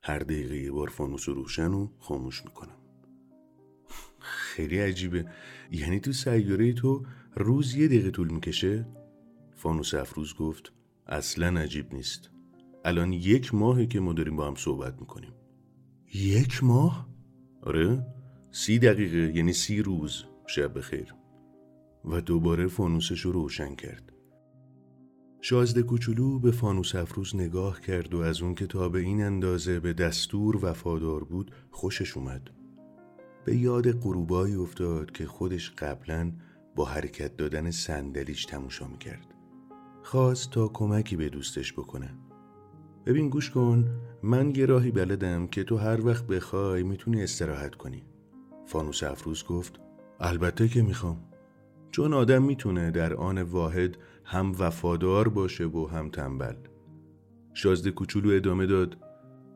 هر 0.03 0.19
دقیقه 0.19 0.57
یه 0.57 0.73
بار 0.73 0.89
فانوس 0.89 1.29
روشن 1.29 1.71
و 1.71 1.89
خاموش 1.99 2.45
می‌کنم. 2.45 2.77
خیلی 4.19 4.79
عجیبه. 4.79 5.27
یعنی 5.71 6.01
تو 6.01 6.13
سیاره 6.13 6.73
تو 6.73 7.07
روز 7.37 7.75
یه 7.75 7.87
دقیقه 7.87 8.11
طول 8.11 8.31
می‌کشه؟ 8.31 8.87
فانوس 9.55 9.95
افروز 9.95 10.35
گفت 10.35 10.73
اصلا 11.07 11.61
عجیب 11.61 11.95
نیست. 11.95 12.31
الان 12.85 13.13
یک 13.13 13.55
ماهه 13.55 13.87
که 13.87 14.01
ما 14.01 14.13
داریم 14.13 14.37
با 14.37 14.47
هم 14.47 14.55
صحبت 14.55 15.01
می‌کنیم. 15.01 15.33
یک 16.15 16.65
ماه؟ 16.65 17.09
آره. 17.63 18.07
سی 18.51 18.79
دقیقه 18.79 19.37
یعنی 19.37 19.53
سی 19.53 19.83
روز 19.83 20.25
شب 20.47 20.79
بخیر. 20.79 21.15
و 22.05 22.21
دوباره 22.21 22.67
فانوسش 22.67 23.21
رو 23.21 23.33
روشن 23.33 23.75
کرد. 23.75 24.13
شازده 25.41 25.83
کوچولو 25.83 26.39
به 26.39 26.51
فانوس 26.51 26.95
افروز 26.95 27.37
نگاه 27.37 27.81
کرد 27.81 28.15
و 28.15 28.19
از 28.19 28.43
اون 28.43 28.55
که 28.55 28.67
تا 28.67 28.89
به 28.89 28.99
این 28.99 29.23
اندازه 29.23 29.81
به 29.81 29.93
دستور 29.93 30.65
وفادار 30.65 31.25
بود 31.25 31.53
خوشش 31.71 32.17
اومد. 32.17 32.51
به 33.45 33.57
یاد 33.57 33.93
غروبایی 33.93 34.55
افتاد 34.55 35.11
که 35.11 35.27
خودش 35.27 35.71
قبلا 35.71 36.33
با 36.77 36.85
حرکت 36.85 37.37
دادن 37.37 37.71
صندلیش 37.71 38.45
تماشا 38.45 38.89
می‌کرد. 38.89 39.35
خواست 40.03 40.51
تا 40.51 40.69
کمکی 40.69 41.17
به 41.17 41.29
دوستش 41.29 41.73
بکنه. 41.73 42.15
ببین 43.07 43.29
گوش 43.29 43.51
کن 43.51 44.01
من 44.23 44.55
یه 44.55 44.67
بلدم 44.67 45.47
که 45.47 45.65
تو 45.65 45.77
هر 45.77 46.07
وقت 46.07 46.27
بخوای 46.27 46.83
می‌تونی 46.83 47.23
استراحت 47.23 47.75
کنی. 47.75 48.03
فانوس 48.69 49.03
افروز 49.03 49.45
گفت 49.45 49.81
البته 50.21 50.69
که 50.69 50.83
می‌خوام. 50.83 51.25
چون 51.91 52.15
آدم 52.15 52.43
می‌تونه 52.43 52.91
در 52.91 53.15
آن 53.15 53.43
واحد 53.43 53.97
هم 54.25 54.53
وفادار 54.59 55.29
باشه 55.29 55.65
و 55.65 55.87
هم 55.87 56.11
تنبل. 56.11 56.55
شازده 57.55 57.91
کوچولو 57.91 58.37
ادامه 58.37 58.67
داد 58.67 58.97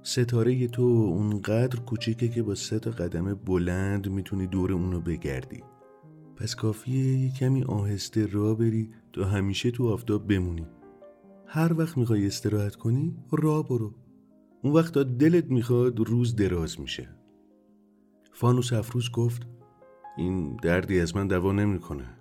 ستاره 0.03 0.69
تو 0.69 0.83
اونقدر 0.83 1.81
کوچیکه 1.81 2.29
که 2.29 2.43
با 2.43 2.55
سه 2.55 2.79
تا 2.79 2.91
قدم 2.91 3.35
بلند 3.35 4.09
می‌تونی 4.09 4.47
دور 4.47 4.73
اونو 4.73 5.01
بگردی. 5.01 5.63
پس 6.37 6.55
کافیه 6.55 7.19
یه 7.19 7.33
کمی 7.33 7.65
آهسته 7.65 8.27
را 8.27 8.55
بری 8.55 8.91
تا 9.13 9.25
همیشه 9.25 9.71
تو 9.71 9.89
آفتاب 9.89 10.27
بمونی. 10.27 10.67
هر 11.47 11.73
وقت 11.79 11.99
می‌خوای 11.99 12.27
استراحت 12.27 12.77
کنی 12.77 13.17
را 13.33 13.63
برو. 13.63 13.95
اون 14.63 14.73
وقت 14.73 14.95
تا 14.95 15.03
دلت 15.03 15.45
می‌خواد 15.45 16.01
روز 16.01 16.37
دراز 16.37 16.81
میشه. 16.81 17.22
فانوس 18.35 18.73
افروز 18.73 19.11
گفت 19.11 19.47
این 20.17 20.57
دردی 20.57 21.01
از 21.01 21.17
من 21.17 21.27
دوا 21.27 21.53
نمی‌کنه. 21.53 22.17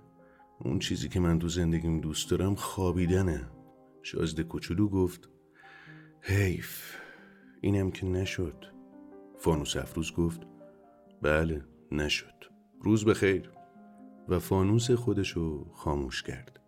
اون 0.60 0.78
چیزی 0.78 1.08
که 1.08 1.20
من 1.20 1.38
تو 1.38 1.48
زندگیم 1.48 2.00
دوست 2.00 2.30
دارم 2.30 2.54
خوابیدنه. 2.54 3.50
شازده 4.02 4.42
کوچولو 4.42 4.88
گفت 4.88 5.28
حیف 6.20 6.96
اینم 7.60 7.90
که 7.90 8.06
نشد. 8.06 8.64
فانوس 9.38 9.76
افروز 9.76 10.12
گفت 10.12 10.40
بله 11.22 11.64
نشد. 11.92 12.34
روز 12.80 13.04
بخیر. 13.04 13.50
و 14.28 14.38
فانوس 14.38 14.90
خودشو 14.90 15.66
خاموش 15.72 16.22
کرد. 16.22 16.60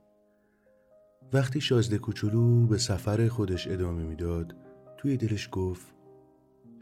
وقتی 1.33 1.61
شازده 1.61 1.99
کوچولو 1.99 2.67
به 2.67 2.79
سفر 2.79 3.29
خودش 3.29 3.69
ادامه 3.69 4.05
می‌داد 4.05 4.57
توی 4.99 5.17
دلش 5.17 5.49
گفت 5.53 5.94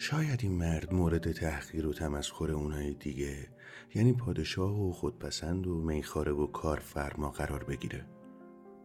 شاید 0.03 0.41
این 0.43 0.53
مرد 0.53 0.95
مورد 0.95 1.33
تحقیر 1.33 1.87
و 1.87 1.93
تمسخر 1.93 2.51
اونهای 2.51 2.95
دیگه 2.95 3.49
یعنی 3.95 4.13
پادشاه 4.13 4.89
و 4.89 4.93
خودپسند 4.93 5.67
و 5.67 5.75
میخاره 5.75 6.33
و 6.33 6.47
کارفرما 6.47 7.31
قرار 7.31 7.65
بگیره. 7.65 8.07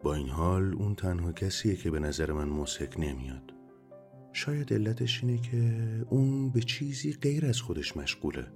با 0.02 0.14
این 0.14 0.28
حال 0.28 0.74
اون 0.74 0.94
تنها 0.94 1.32
کسیه 1.32 1.76
که 1.76 1.90
به 1.90 1.98
نظر 2.00 2.32
من 2.32 2.48
مسک 2.48 2.94
نمیاد. 2.98 3.52
شاید 4.32 4.72
علتش 4.72 5.24
اینه 5.24 5.40
که 5.40 5.82
اون 6.10 6.50
به 6.50 6.60
چیزی 6.60 7.12
غیر 7.12 7.46
از 7.46 7.60
خودش 7.60 7.96
مشغوله. 7.96 8.46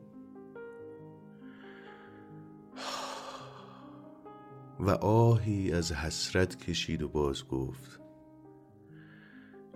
و 4.80 4.90
آهی 4.90 5.72
از 5.72 5.92
حسرت 5.92 6.56
کشید 6.56 7.02
و 7.02 7.08
باز 7.08 7.48
گفت 7.48 8.01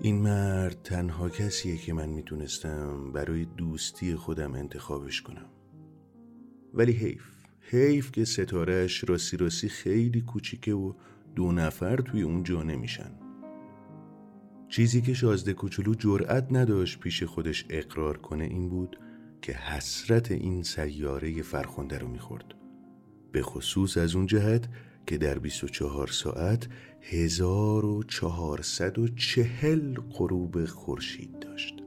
این 0.01 0.23
مرد 0.23 0.83
تنها 0.83 1.29
کسیه 1.29 1.77
که 1.77 1.93
من 1.93 2.09
می‌تونستم 2.09 3.13
برای 3.13 3.45
دوستی 3.45 4.15
خودم 4.15 4.55
انتخابش 4.55 5.23
کنم. 5.23 5.47
ولی 6.75 6.93
حیف 6.93 7.25
حیف 7.61 8.13
که 8.13 8.25
ستارهش 8.25 9.05
راستی 9.09 9.37
راستی 9.37 9.69
خیلی 9.69 10.21
کوچیکه 10.21 10.75
و 10.75 10.93
دو 11.35 11.53
نفر 11.53 11.97
توی 11.97 12.23
اون 12.23 12.43
جا 12.43 12.63
نمیشن. 12.63 13.11
چیزی 14.69 15.03
که 15.03 15.15
شازده 15.15 15.53
کوچولو 15.53 15.95
جرأت 15.95 16.47
نداشت 16.51 17.01
پیش 17.01 17.23
خودش 17.23 17.67
اقرار 17.71 18.17
کنه 18.17 18.45
این 18.45 18.69
بود 18.69 18.99
که 19.43 19.53
حسرت 19.53 20.31
این 20.31 20.63
سیاره 20.63 21.43
فرخنده 21.43 21.99
رو 21.99 22.09
می‌خورد. 22.09 22.55
به 23.33 23.43
خصوص 23.43 23.97
از 23.97 24.17
اون 24.17 24.27
جهت 24.27 24.69
که 25.07 25.19
در 25.19 25.39
24 25.39 26.07
ساعت 26.07 26.69
1440 27.03 29.95
غروب 29.95 30.65
خورشید 30.65 31.39
داشت. 31.39 31.83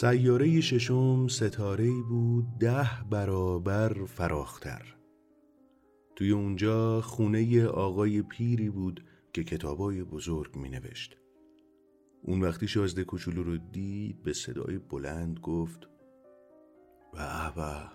سیاره 0.00 0.60
ششم 0.60 1.26
ستاره 1.28 1.90
بود 2.08 2.58
ده 2.58 2.88
برابر 3.10 4.04
فراختر. 4.04 4.96
توی 6.16 6.30
اونجا 6.30 7.00
خونه 7.00 7.66
آقای 7.66 8.22
پیری 8.22 8.70
بود 8.70 9.04
که 9.32 9.44
کتابای 9.44 10.04
بزرگ 10.04 10.56
می 10.56 10.68
نوشت 10.68 11.16
اون 12.22 12.40
وقتی 12.40 12.68
شازده 12.68 13.04
کوچولو 13.04 13.42
رو 13.42 13.56
دید 13.56 14.22
به 14.22 14.32
صدای 14.32 14.78
بلند 14.78 15.38
گفت 15.38 15.88
به 17.12 17.54
به 17.56 17.90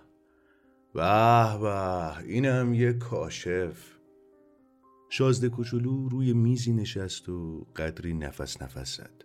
به 0.94 1.60
به 1.62 2.18
اینم 2.18 2.74
یه 2.74 2.94
کاشف. 2.94 3.98
شازده 5.10 5.50
کوچولو 5.50 6.10
روی 6.10 6.34
میزی 6.34 6.74
نشست 6.74 7.30
و 7.30 7.68
قدری 7.76 8.14
نفس 8.14 8.62
نفس 8.62 8.98
زد. 8.98 9.24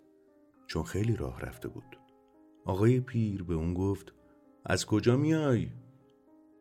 چون 0.66 0.82
خیلی 0.82 1.16
راه 1.16 1.40
رفته 1.40 1.68
بود. 1.68 2.05
آقای 2.66 3.00
پیر 3.00 3.42
به 3.42 3.54
اون 3.54 3.74
گفت 3.74 4.12
از 4.64 4.86
کجا 4.86 5.16
میای؟ 5.16 5.68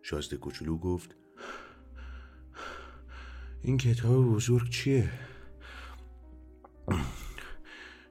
شازده 0.02 0.38
کوچولو 0.38 0.78
گفت 0.78 1.16
این 3.62 3.78
کتاب 3.78 4.26
بزرگ 4.26 4.70
چیه؟ 4.70 5.10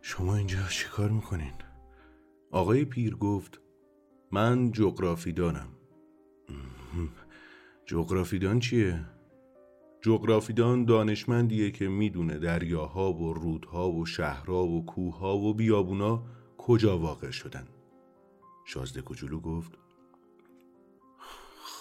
شما 0.03 0.37
اینجا 0.37 0.59
چیکار 0.71 1.11
می‌کنین؟ 1.11 1.53
آقای 2.51 2.85
پیر 2.85 3.17
گفت 3.17 3.61
من 4.33 4.73
جغرافیدانم 4.73 5.69
جغرافیدان 7.87 8.59
چیه؟ 8.59 9.05
جغرافیدان 10.03 10.85
دانشمندیه 10.85 11.71
که 11.71 11.89
می‌دونه 11.89 12.39
دریاها 12.39 13.13
و 13.13 13.35
رودها 13.35 13.91
و 13.91 14.07
شهرها 14.07 14.67
و 14.67 14.87
کوهها 14.87 15.39
و 15.39 15.55
بیابونا 15.55 16.27
کجا 16.59 16.99
واقع 16.99 17.31
شدن 17.31 17.67
شازده 18.65 19.03
کوچولو 19.03 19.41
گفت 19.41 19.79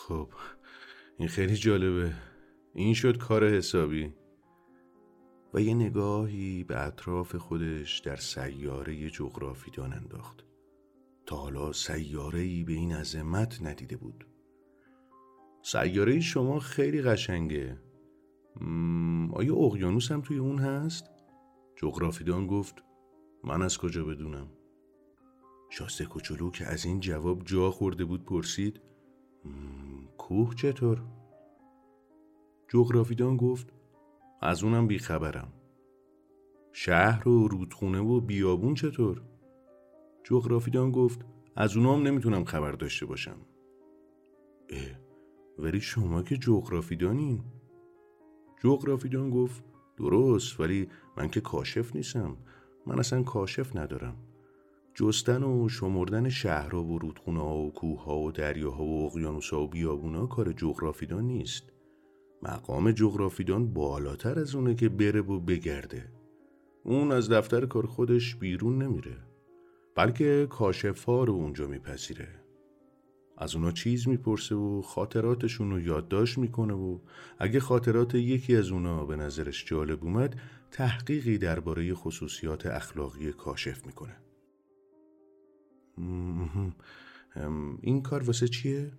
خب 0.07 0.29
این 1.17 1.27
خیلی 1.27 1.55
جالبه. 1.55 2.13
این 2.73 2.93
شد 2.93 3.17
کار 3.17 3.49
حسابی. 3.49 4.13
و 5.53 5.61
یه 5.61 5.73
نگاهی 5.73 6.63
به 6.63 6.85
اطراف 6.85 7.35
خودش 7.35 7.99
در 7.99 8.15
سیاره 8.15 9.09
جغرافیدان 9.09 9.93
انداخت. 9.93 10.45
تا 11.25 11.35
حالا 11.35 11.73
سیاره 11.73 12.63
به 12.63 12.73
این 12.73 12.93
عظمت 12.93 13.61
ندیده 13.61 13.97
بود. 13.97 14.25
سیاره 15.61 16.19
شما 16.19 16.59
خیلی 16.59 17.01
قشنگه. 17.01 17.77
آیا 19.33 19.55
اقیانوس 19.55 20.11
هم 20.11 20.21
توی 20.21 20.37
اون 20.37 20.59
هست؟ 20.59 21.09
جغرافیدان 21.75 22.47
گفت 22.47 22.83
من 23.43 23.61
از 23.61 23.77
کجا 23.77 24.05
بدونم؟ 24.05 24.47
شاسته 25.75 26.05
کوچولو 26.05 26.51
که 26.51 26.65
از 26.65 26.85
این 26.85 26.99
جواب 26.99 27.43
جا 27.43 27.71
خورده 27.71 28.05
بود 28.05 28.25
پرسید 28.25 28.81
کوه 30.17 30.55
چطور؟ 30.55 31.03
جغرافیدان 32.67 33.37
گفت 33.37 33.73
از 34.41 34.63
اونم 34.63 34.87
بیخبرم 34.87 35.53
شهر 36.71 37.27
و 37.27 37.47
رودخونه 37.47 37.99
و 37.99 38.21
بیابون 38.21 38.73
چطور؟ 38.73 39.21
جغرافیدان 40.23 40.91
گفت 40.91 41.25
از 41.55 41.77
اونام 41.77 42.07
نمی‌تونم 42.07 42.43
خبر 42.43 42.71
داشته 42.71 43.05
باشم. 43.05 43.37
اه 44.69 44.99
ولی 45.57 45.81
شما 45.81 46.23
که 46.23 46.37
جغرافیدانین. 46.37 47.43
جغرافیدان 48.63 49.29
گفت 49.29 49.63
درست 49.97 50.59
ولی 50.59 50.89
من 51.17 51.29
که 51.29 51.41
کاشف 51.41 51.95
نیستم. 51.95 52.37
من 52.87 52.99
اصلا 52.99 53.23
کاشف 53.23 53.75
ندارم. 53.75 54.32
جستن 54.95 55.43
و 55.43 55.69
شمردن 55.69 56.29
شهرها 56.29 56.83
و 56.83 56.99
رودخونه 56.99 57.39
و 57.39 57.71
کوه 57.71 58.05
و 58.05 58.31
دریاها 58.31 58.83
و 58.83 59.05
اقیانوس 59.05 59.53
و 59.53 59.67
بیابونا 59.67 60.25
کار 60.25 60.51
جغرافیدان 60.51 61.23
نیست. 61.23 61.63
مقام 62.43 62.91
جغرافیدان 62.91 63.73
بالاتر 63.73 64.39
از 64.39 64.55
اونه 64.55 64.75
که 64.75 64.89
بره 64.89 65.21
و 65.21 65.39
بگرده. 65.39 66.09
اون 66.83 67.11
از 67.11 67.29
دفتر 67.29 67.65
کار 67.65 67.85
خودش 67.85 68.35
بیرون 68.35 68.81
نمیره 68.81 69.17
بلکه 69.95 70.47
کاشف 70.49 71.05
رو 71.05 71.33
اونجا 71.33 71.67
میپذیره. 71.67 72.27
از 73.37 73.55
اونا 73.55 73.71
چیز 73.71 74.07
می‌پرسه 74.07 74.55
و 74.55 74.81
خاطراتشون 74.81 75.71
رو 75.71 75.79
یادداشت 75.79 76.37
می‌کنه 76.37 76.73
و 76.73 76.99
اگه 77.39 77.59
خاطرات 77.59 78.15
یکی 78.15 78.55
از 78.55 78.71
اونا 78.71 79.05
به 79.05 79.15
نظرش 79.15 79.65
جالب 79.65 80.03
اومد 80.03 80.39
تحقیقی 80.71 81.37
درباره 81.37 81.93
خصوصیات 81.93 82.65
اخلاقی 82.65 83.31
کاشف 83.31 83.85
می‌کنه. 83.85 84.22
این 87.81 88.01
کار 88.03 88.23
واسه 88.23 88.47
چیه؟ 88.47 88.91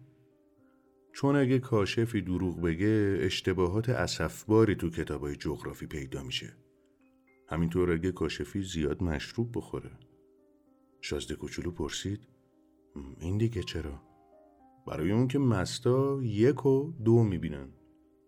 چون 1.12 1.36
اگه 1.36 1.58
کاشفی 1.58 2.20
دروغ 2.20 2.60
بگه 2.60 3.18
اشتباهات 3.20 3.88
اصفباری 3.88 4.74
تو 4.74 4.90
کتابای 4.90 5.36
جغرافی 5.36 5.86
پیدا 5.86 6.22
میشه. 6.22 6.56
همینطور 7.48 7.92
اگه 7.92 8.12
کاشفی 8.12 8.62
زیاد 8.62 9.02
مشروب 9.02 9.50
بخوره. 9.54 9.90
شازده 11.00 11.34
کوچولو 11.34 11.70
پرسید. 11.70 12.20
این 13.20 13.38
دیگه 13.38 13.62
چرا؟ 13.62 14.02
برای 14.86 15.12
اون 15.12 15.28
که 15.28 15.38
مستا 15.38 16.20
یک 16.22 16.66
و 16.66 16.92
دو 17.04 17.22
می‌بینن. 17.22 17.68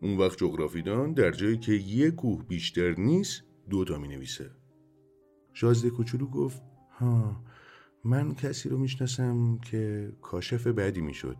اون 0.02 0.16
وقت 0.16 0.38
جغرافیدان 0.38 1.12
در 1.12 1.30
جایی 1.30 1.58
که 1.58 1.72
یک 1.72 2.14
کوه 2.14 2.44
بیشتر 2.44 2.94
نیست 3.00 3.42
دو 3.70 3.84
تا 3.84 3.98
می 3.98 4.08
نویسه 4.08 4.50
شازده 5.52 5.90
کوچولو 5.90 6.26
گفت 6.26 6.62
ها 6.90 7.44
من 8.06 8.34
کسی 8.34 8.68
رو 8.68 8.78
می‌شناسم 8.78 9.58
که 9.58 10.12
کاشف 10.22 10.66
بعدی 10.66 11.00
می‌شد. 11.00 11.36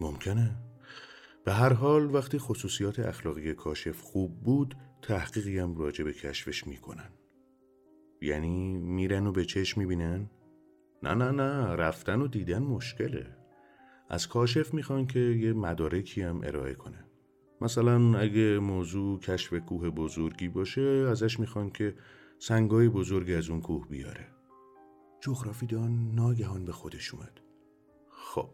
ممکنه. 0.00 0.56
به 1.44 1.52
هر 1.52 1.72
حال 1.72 2.14
وقتی 2.14 2.38
خصوصیات 2.38 2.98
اخلاقی 2.98 3.54
کاشف 3.54 4.00
خوب 4.00 4.40
بود 4.40 4.76
تحقیقی 5.02 5.58
هم 5.58 5.74
راجع 5.76 6.04
به 6.04 6.12
کشفش 6.12 6.66
می‌کنن. 6.66 7.10
یعنی 8.22 8.78
میرن 8.78 9.26
و 9.26 9.32
به 9.32 9.44
چشم 9.44 9.80
می‌بینن؟ 9.80 10.30
نه 11.02 11.14
نه 11.14 11.30
نه. 11.30 11.74
رفتن 11.74 12.20
و 12.20 12.28
دیدن 12.28 12.62
مشکله. 12.62 13.26
از 14.08 14.28
کاشف 14.28 14.74
می‌خوان 14.74 15.06
که 15.06 15.20
یه 15.20 15.52
مدارکی 15.52 16.22
هم 16.22 16.40
ارائه 16.44 16.74
کنه. 16.74 17.04
مثلا 17.60 18.18
اگه 18.18 18.58
موضوع 18.58 19.20
کشف 19.20 19.54
کوه 19.54 19.90
بزرگی 19.90 20.48
باشه 20.48 21.06
ازش 21.10 21.40
می‌خوان 21.40 21.70
که 21.70 21.94
سنگای 22.38 22.88
بزرگی 22.88 23.34
از 23.34 23.50
اون 23.50 23.60
کوه 23.60 23.88
بیاره. 23.88 24.39
جغرافیدان 25.20 26.14
ناگهان 26.14 26.64
به 26.64 26.72
خودش 26.72 27.14
اومد. 27.14 27.40
خب 28.10 28.50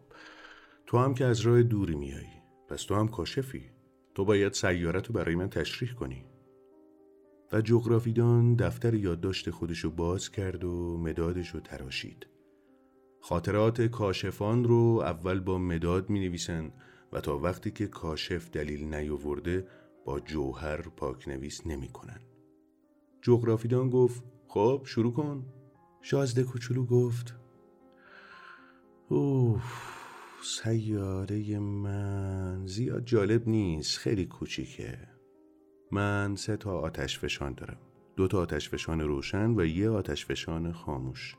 تو 0.85 0.97
هم 0.97 1.13
که 1.13 1.25
از 1.25 1.39
راه 1.39 1.63
دوری 1.63 1.95
میایی 1.95 2.41
پس 2.67 2.83
تو 2.83 2.95
هم 2.95 3.07
کاشفی. 3.07 3.71
تو 4.15 4.25
باید 4.25 4.53
سیارت 4.53 5.07
رو 5.07 5.13
برای 5.13 5.35
من 5.35 5.49
تشریح 5.49 5.93
کنی. 5.93 6.25
و 7.51 7.61
جغرافیدان 7.61 8.55
دفتر 8.55 8.93
یادداشت 8.93 9.49
خودشو 9.49 9.91
باز 9.91 10.31
کرد 10.31 10.63
و 10.63 10.97
مدادش 10.97 11.49
رو 11.49 11.59
تراشید. 11.59 12.27
خاطرات 13.21 13.81
کاشفان 13.81 14.63
رو 14.63 15.01
اول 15.05 15.39
با 15.39 15.57
مداد 15.57 16.09
می 16.09 16.19
نویسن 16.19 16.73
و 17.13 17.21
تا 17.21 17.37
وقتی 17.37 17.71
که 17.71 17.87
کاشف 17.87 18.51
دلیل 18.51 18.93
نیاورده 18.93 19.67
با 20.05 20.19
جوهر 20.19 20.81
پاک 20.81 21.27
نویس 21.27 21.67
نمی 21.67 21.87
کنن. 21.87 22.19
جغرافیدان 23.21 23.89
گفت 23.89 24.23
خب 24.47 24.81
شروع 24.85 25.13
کن. 25.13 25.45
شازده 26.09 26.43
کوچولو 26.43 26.85
گفت 26.85 27.35
اوه 29.09 29.63
سیاره 30.43 31.59
من 31.59 32.65
زیاد 32.65 33.05
جالب 33.05 33.47
نیست 33.47 33.97
خیلی 33.97 34.25
کوچیکه. 34.25 34.97
من 35.91 36.35
سه 36.35 36.57
تا 36.57 36.79
آتش 36.79 37.19
فشان 37.19 37.53
دارم. 37.53 37.77
دو 38.15 38.27
تا 38.27 38.41
آتش 38.41 38.69
فشان 38.69 38.99
روشن 38.99 39.51
و 39.59 39.65
یه 39.65 39.89
آتش 39.89 40.25
فشان 40.25 40.71
خاموش. 40.71 41.37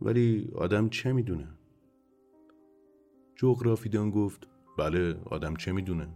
ولی 0.00 0.50
آدم 0.54 0.88
چه 0.88 1.12
می‌دونه؟ 1.12 1.48
جغرافیدان 3.36 4.10
گفت 4.10 4.48
بله 4.78 5.14
آدم 5.24 5.56
چه 5.56 5.72
می‌دونه؟ 5.72 6.08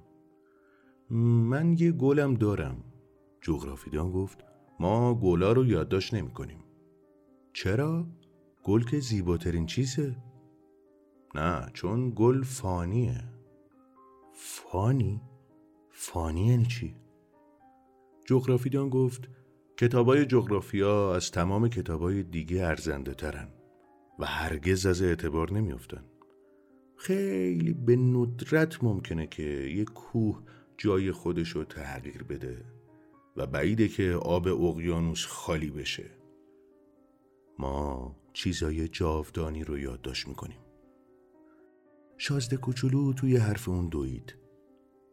من 1.51 1.77
یه 1.79 1.93
گلم 1.93 2.35
دارم. 2.35 2.85
جغرافیدان 3.41 4.13
گفت 4.13 4.45
ما 4.81 5.15
گلا 5.15 5.53
رو 5.53 5.67
یادداشت 5.67 6.15
نمی 6.15 6.31
کنیم 6.31 6.66
چرا؟ 7.57 8.07
گل 8.63 8.83
که 8.83 9.01
زیباترین 9.01 9.67
چیزه 9.67 10.17
نه 11.35 11.71
چون 11.75 12.13
گل 12.17 12.43
فانیه 12.43 13.25
فانی؟ 14.35 15.21
فانی 15.91 16.47
یعنی 16.47 16.67
چی؟ 16.67 16.95
جغرافیدان 18.27 18.89
گفت 18.89 19.29
کتابای 19.77 20.27
جغرافیا 20.27 21.15
از 21.15 21.31
تمام 21.31 21.69
کتابای 21.69 22.23
دیگه 22.23 22.63
ارزنده 22.63 23.15
ترن 23.15 23.49
و 24.19 24.27
هرگز 24.27 24.87
از 24.87 25.03
اعتبار 25.03 25.53
نمیافتن. 25.53 26.05
خیلی 26.97 27.73
به 27.73 27.97
ندرت 27.97 28.85
ممکنه 28.85 29.27
که 29.27 29.43
یک 29.43 29.89
کوه 29.91 30.43
جای 30.79 31.13
خودش 31.13 31.49
رو 31.49 31.65
تغییر 31.65 32.23
بده 32.23 32.65
و 33.37 33.47
بعیده 33.47 33.89
که 33.89 34.13
آب 34.13 34.47
اقیانوس 34.49 35.27
خالی 35.27 35.71
بشه. 35.71 36.16
ما 37.59 38.17
چیزای 38.33 38.89
جاودانی 38.89 39.65
رو 39.65 39.79
یادداشت 39.79 40.29
می‌کنیم. 40.29 40.59
شازده 42.19 42.57
کوچولو 42.57 43.13
توی 43.13 43.37
حرف 43.37 43.69
اون 43.69 43.89
دوید 43.89 44.35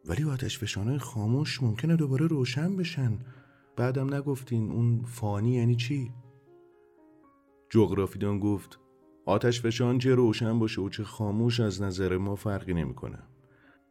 ولی 0.06 0.24
آتش 0.24 0.60
فشانهای 0.60 0.98
خاموش 0.98 1.64
ممکنه 1.64 1.96
دوباره 1.96 2.28
روشن 2.28 2.76
بشن 2.78 3.20
بعدم 3.76 4.14
نگفتین 4.14 4.72
اون 4.72 5.04
فانی 5.04 5.56
یعنی 5.56 5.76
چی؟ 5.76 6.12
جغرافیدان 7.70 8.40
گفت 8.40 8.80
آتش 9.26 9.62
فشان 9.62 9.98
چه 9.98 10.16
روشن 10.16 10.60
باشه 10.60 10.82
و 10.82 10.90
چه 10.90 11.04
خاموش 11.04 11.60
از 11.60 11.82
نظر 11.82 12.18
ما 12.18 12.36
فرقی 12.36 12.74
نمی‌کنه. 12.74 13.20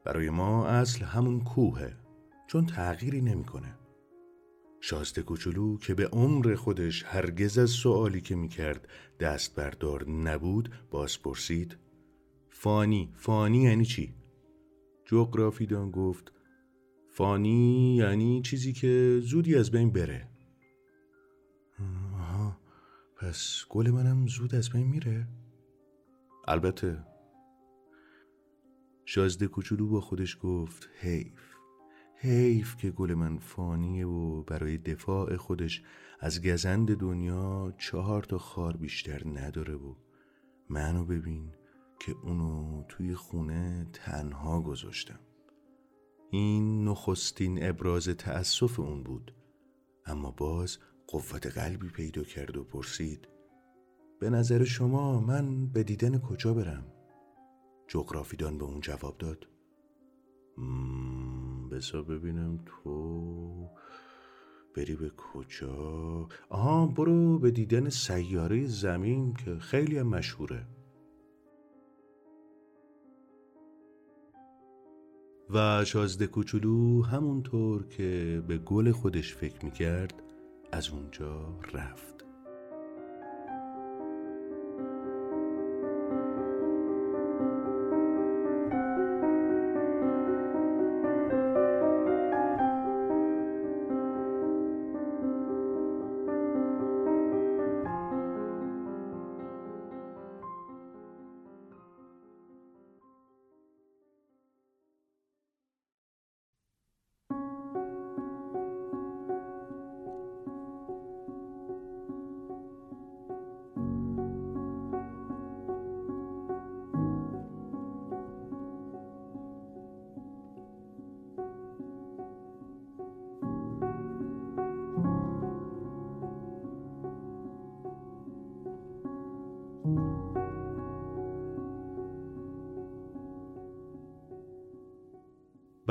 برای 0.05 0.31
ما 0.31 0.66
اصل 0.66 1.05
همون 1.05 1.41
کوهه 1.41 1.97
چون 2.47 2.66
تغییری 2.66 3.20
نمی‌کنه. 3.20 3.79
شازده 4.85 5.23
کوچولو 5.23 5.77
که 5.79 5.95
به 5.95 6.07
عمر 6.07 6.55
خودش 6.55 7.05
هرگز 7.05 7.59
از 7.59 7.71
سوالی 7.71 8.21
که 8.21 8.35
می‌کرد 8.37 8.89
دست 9.21 9.55
بردار 9.55 10.11
نبود 10.11 10.71
باز 10.91 11.23
پرسید 11.23 11.77
فانی 12.51 13.13
فانی 13.17 13.63
یعنی 13.63 13.85
چی؟ 13.85 14.15
جغرافیدان 15.05 15.91
گفت 15.91 16.33
فانی 17.11 17.97
یعنی 17.97 18.43
چیزی 18.43 18.73
که 18.73 19.21
زودی 19.23 19.55
از 19.55 19.71
بین 19.71 19.93
بره 19.93 20.29
آها 22.15 22.57
پس 23.17 23.65
گل 23.69 23.91
منم 23.91 24.27
زود 24.27 24.55
از 24.55 24.71
بین 24.71 24.87
میره؟ 24.87 25.29
البته 26.49 27.05
شازده 29.05 29.47
کوچولو 29.47 29.89
با 29.89 30.01
خودش 30.01 30.39
گفت 30.41 30.89
حیف 31.01 31.52
حیف 32.23 32.77
که 32.77 32.90
گل 32.90 33.15
من 33.15 33.39
فانیه 33.39 34.07
و 34.07 34.43
برای 34.43 34.78
دفاع 34.78 35.36
خودش 35.36 35.82
از 36.20 36.43
گزند 36.43 36.97
دنیا 36.97 37.74
چهار 37.78 38.23
تا 38.23 38.39
خار 38.39 38.77
بیشتر 38.77 39.23
نداره 39.27 39.74
و 39.74 39.94
منو 40.69 41.05
ببین 41.05 41.53
که 42.01 42.12
اونو 42.23 42.82
توی 42.89 43.15
خونه 43.15 43.86
تنها 43.93 44.61
گذاشتم 44.61 45.19
این 46.31 46.89
نخستین 46.89 47.69
ابراز 47.69 48.09
تأسف 48.09 48.81
اون 48.81 49.03
بود 49.03 49.35
اما 50.07 50.31
باز 50.31 50.78
قوت 51.07 51.47
قلبی 51.47 51.89
پیدا 51.89 52.23
کرد 52.23 52.57
و 52.57 52.65
پرسید 52.65 53.28
به 54.20 54.31
نظر 54.31 54.65
شما 54.65 55.20
من 55.20 55.66
به 55.66 55.82
دیدن 55.82 56.19
کجا 56.19 56.55
برم؟ 56.55 56.86
جغرافیدان 57.89 58.59
به 58.59 58.65
اون 58.65 58.81
جواب 58.81 59.19
داد 59.19 59.52
بسا 61.70 62.03
ببینم 62.03 62.61
تو 62.66 63.69
بری 64.74 64.97
به 64.97 65.11
کجا؟ 65.11 66.29
آها 66.49 66.87
برو 66.87 67.39
به 67.39 67.51
دیدن 67.51 67.89
سیاره 67.89 68.66
زمین 68.66 69.35
که 69.35 69.59
خیلی 69.59 70.03
مشهوره 70.03 70.66
و 75.51 75.85
شازده 75.85 76.27
کوچولو 76.27 77.03
همونطور 77.03 77.87
که 77.87 78.43
به 78.49 78.59
گل 78.59 78.93
خودش 78.93 79.35
فکر 79.35 79.65
می‌کرد 79.65 80.23
از 80.73 80.91
اونجا 80.91 81.59
رفت 81.74 82.12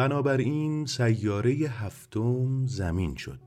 بنابراین 0.02 0.86
سیاره 0.86 1.52
هفتم 1.52 2.66
زمین 2.66 3.16
شد. 3.16 3.40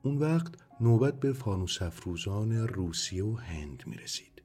اون 0.05 0.17
وقت 0.17 0.53
نوبت 0.81 1.19
به 1.19 1.33
فانوس 1.33 1.81
افروزان 1.81 2.67
روسیه 2.67 3.23
و 3.23 3.35
هند 3.35 3.83
می 3.85 3.97
رسید. 3.97 4.41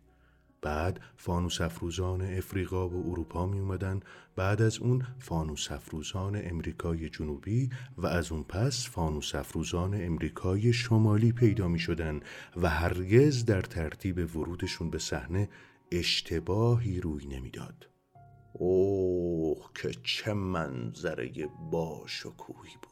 بعد 0.62 1.00
فانوس 1.16 1.60
افروزان 1.60 2.22
افریقا 2.22 2.88
و 2.88 3.10
اروپا 3.10 3.46
می 3.46 3.58
اومدن 3.58 4.00
بعد 4.36 4.62
از 4.62 4.78
اون 4.78 5.06
فانوس 5.18 5.72
افروزان 5.72 6.40
امریکای 6.44 7.08
جنوبی 7.08 7.70
و 7.98 8.06
از 8.06 8.32
اون 8.32 8.42
پس 8.42 8.88
فانوس 8.88 9.34
افروزان 9.34 10.04
امریکای 10.04 10.72
شمالی 10.72 11.32
پیدا 11.32 11.68
می 11.68 11.78
شدن 11.78 12.20
و 12.56 12.68
هرگز 12.68 13.44
در 13.44 13.62
ترتیب 13.62 14.36
ورودشون 14.36 14.90
به 14.90 14.98
صحنه 14.98 15.48
اشتباهی 15.92 17.00
روی 17.00 17.26
نمی‌داد. 17.26 17.88
اوه 18.52 19.70
که 19.74 19.90
چه 20.02 20.32
منظره 20.32 21.32
با 21.70 22.02
شکوهی 22.06 22.74
بود 22.82 22.89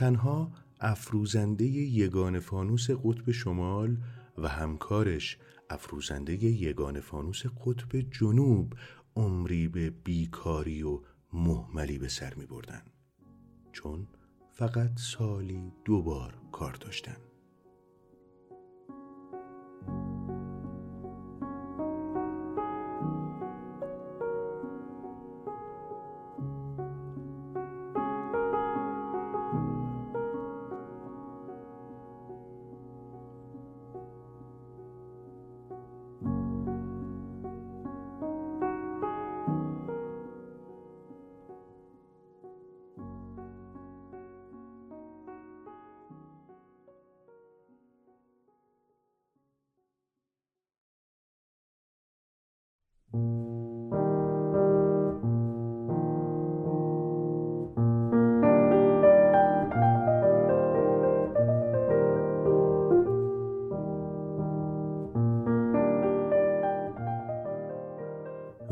تنها 0.00 0.52
افروزنده 0.80 1.64
یگان 1.64 2.40
فانوس 2.40 2.90
قطب 2.90 3.30
شمال 3.30 3.96
و 4.38 4.48
همکارش 4.48 5.38
افروزنده 5.70 6.44
یگان 6.44 7.00
فانوس 7.00 7.46
قطب 7.46 8.00
جنوب 8.00 8.74
عمری 9.16 9.68
به 9.68 9.90
بیکاری 9.90 10.82
و 10.82 11.00
محملی 11.32 11.98
به 11.98 12.08
سر 12.08 12.34
می 12.34 12.46
بردن. 12.46 12.82
چون 13.72 14.06
فقط 14.52 14.98
سالی 14.98 15.72
دو 15.84 16.02
بار 16.02 16.34
کار 16.52 16.72
داشتن. 16.72 17.16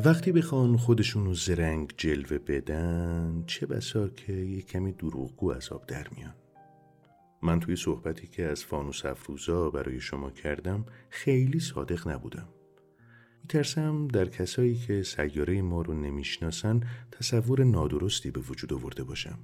وقتی 0.08 0.32
بخوان 0.32 0.76
خودشون 0.76 1.24
رو 1.24 1.34
زرنگ 1.34 1.94
جلوه 1.96 2.38
بدن 2.38 3.44
چه 3.46 3.66
بسا 3.66 4.08
که 4.08 4.32
یه 4.32 4.62
کمی 4.62 4.92
دروغگو 4.92 5.52
از 5.52 5.68
آب 5.68 5.86
در 5.86 6.06
میان 6.16 6.34
من 7.42 7.60
توی 7.60 7.76
صحبتی 7.76 8.26
که 8.26 8.44
از 8.44 8.64
فانوس 8.64 9.04
افروزا 9.04 9.70
برای 9.70 10.00
شما 10.00 10.30
کردم 10.30 10.84
خیلی 11.10 11.60
صادق 11.60 12.08
نبودم 12.08 12.48
میترسم 13.42 14.08
در 14.08 14.24
کسایی 14.24 14.76
که 14.76 15.02
سیاره 15.02 15.62
ما 15.62 15.82
رو 15.82 15.94
نمی‌شناسن 15.94 16.80
تصور 17.12 17.64
نادرستی 17.64 18.30
به 18.30 18.40
وجود 18.40 18.72
آورده 18.72 19.04
باشم. 19.04 19.38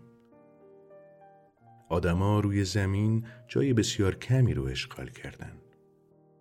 آدما 1.88 2.40
روی 2.40 2.64
زمین 2.64 3.24
جای 3.48 3.72
بسیار 3.72 4.14
کمی 4.14 4.54
رو 4.54 4.64
اشغال 4.64 5.08
کردن. 5.10 5.52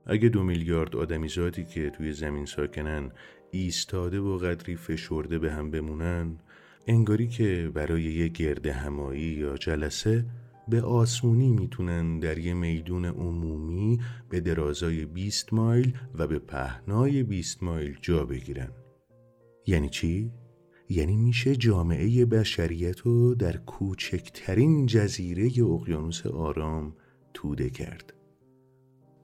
اگه 0.05 0.29
دو 0.29 0.43
میلیارد 0.43 0.95
آدمیزادی 0.95 1.65
که 1.65 1.89
توی 1.89 2.13
زمین 2.13 2.45
ساکنن 2.45 3.11
ایستاده 3.53 4.19
و 4.19 4.37
قدری 4.37 4.75
فشرده 4.75 5.39
به 5.39 5.51
هم 5.51 5.71
بمونن 5.71 6.37
انگاری 6.87 7.27
که 7.27 7.71
برای 7.73 8.03
یه 8.03 8.27
گرد 8.27 8.67
همایی 8.67 9.21
یا 9.21 9.57
جلسه 9.57 10.25
به 10.67 10.81
آسمونی 10.81 11.51
می‌تونن 11.51 12.19
در 12.19 12.37
یه 12.37 12.53
میدون 12.53 13.05
عمومی 13.05 13.99
به 14.29 14.39
درازای 14.39 15.05
20 15.05 15.53
مایل 15.53 15.93
و 16.15 16.27
به 16.27 16.39
پهنای 16.39 17.23
20 17.23 17.63
مایل 17.63 17.97
جا 18.01 18.25
بگیرن 18.25 18.71
یعنی 19.67 19.89
چی؟ 19.89 20.31
یعنی 20.89 21.15
میشه 21.15 21.55
جامعه 21.55 22.25
بشریت 22.25 22.99
رو 22.99 23.35
در 23.35 23.57
کوچکترین 23.57 24.85
جزیره 24.85 25.63
اقیانوس 25.63 26.25
آرام 26.25 26.95
توده 27.33 27.69
کرد 27.69 28.13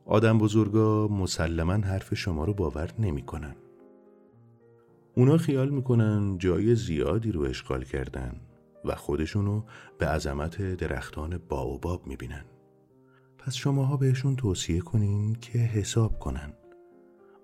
آدم 0.06 0.38
بزرگا 0.38 1.07
مسلما 1.07 1.73
حرف 1.73 2.14
شما 2.14 2.45
رو 2.45 2.53
باور 2.53 2.93
نمی‌کنن. 2.99 3.56
اونا 5.20 5.38
خیال 5.38 5.70
می‌کنن 5.70 6.38
جای 6.38 6.76
زیادی 6.76 7.32
رو 7.32 7.41
اشغال 7.41 7.84
کردن 7.84 8.41
و 8.86 8.96
خودشونو 8.96 9.64
به 9.98 10.08
عظمت 10.08 10.62
درختان 10.62 11.38
باوباب 11.50 12.08
می‌بینن. 12.08 12.46
پس 13.38 13.56
شماها 13.56 13.98
بهشون 13.98 14.36
توصیه 14.36 14.80
کنین 14.80 15.36
که 15.36 15.60
حساب 15.60 16.20
کنن. 16.20 16.54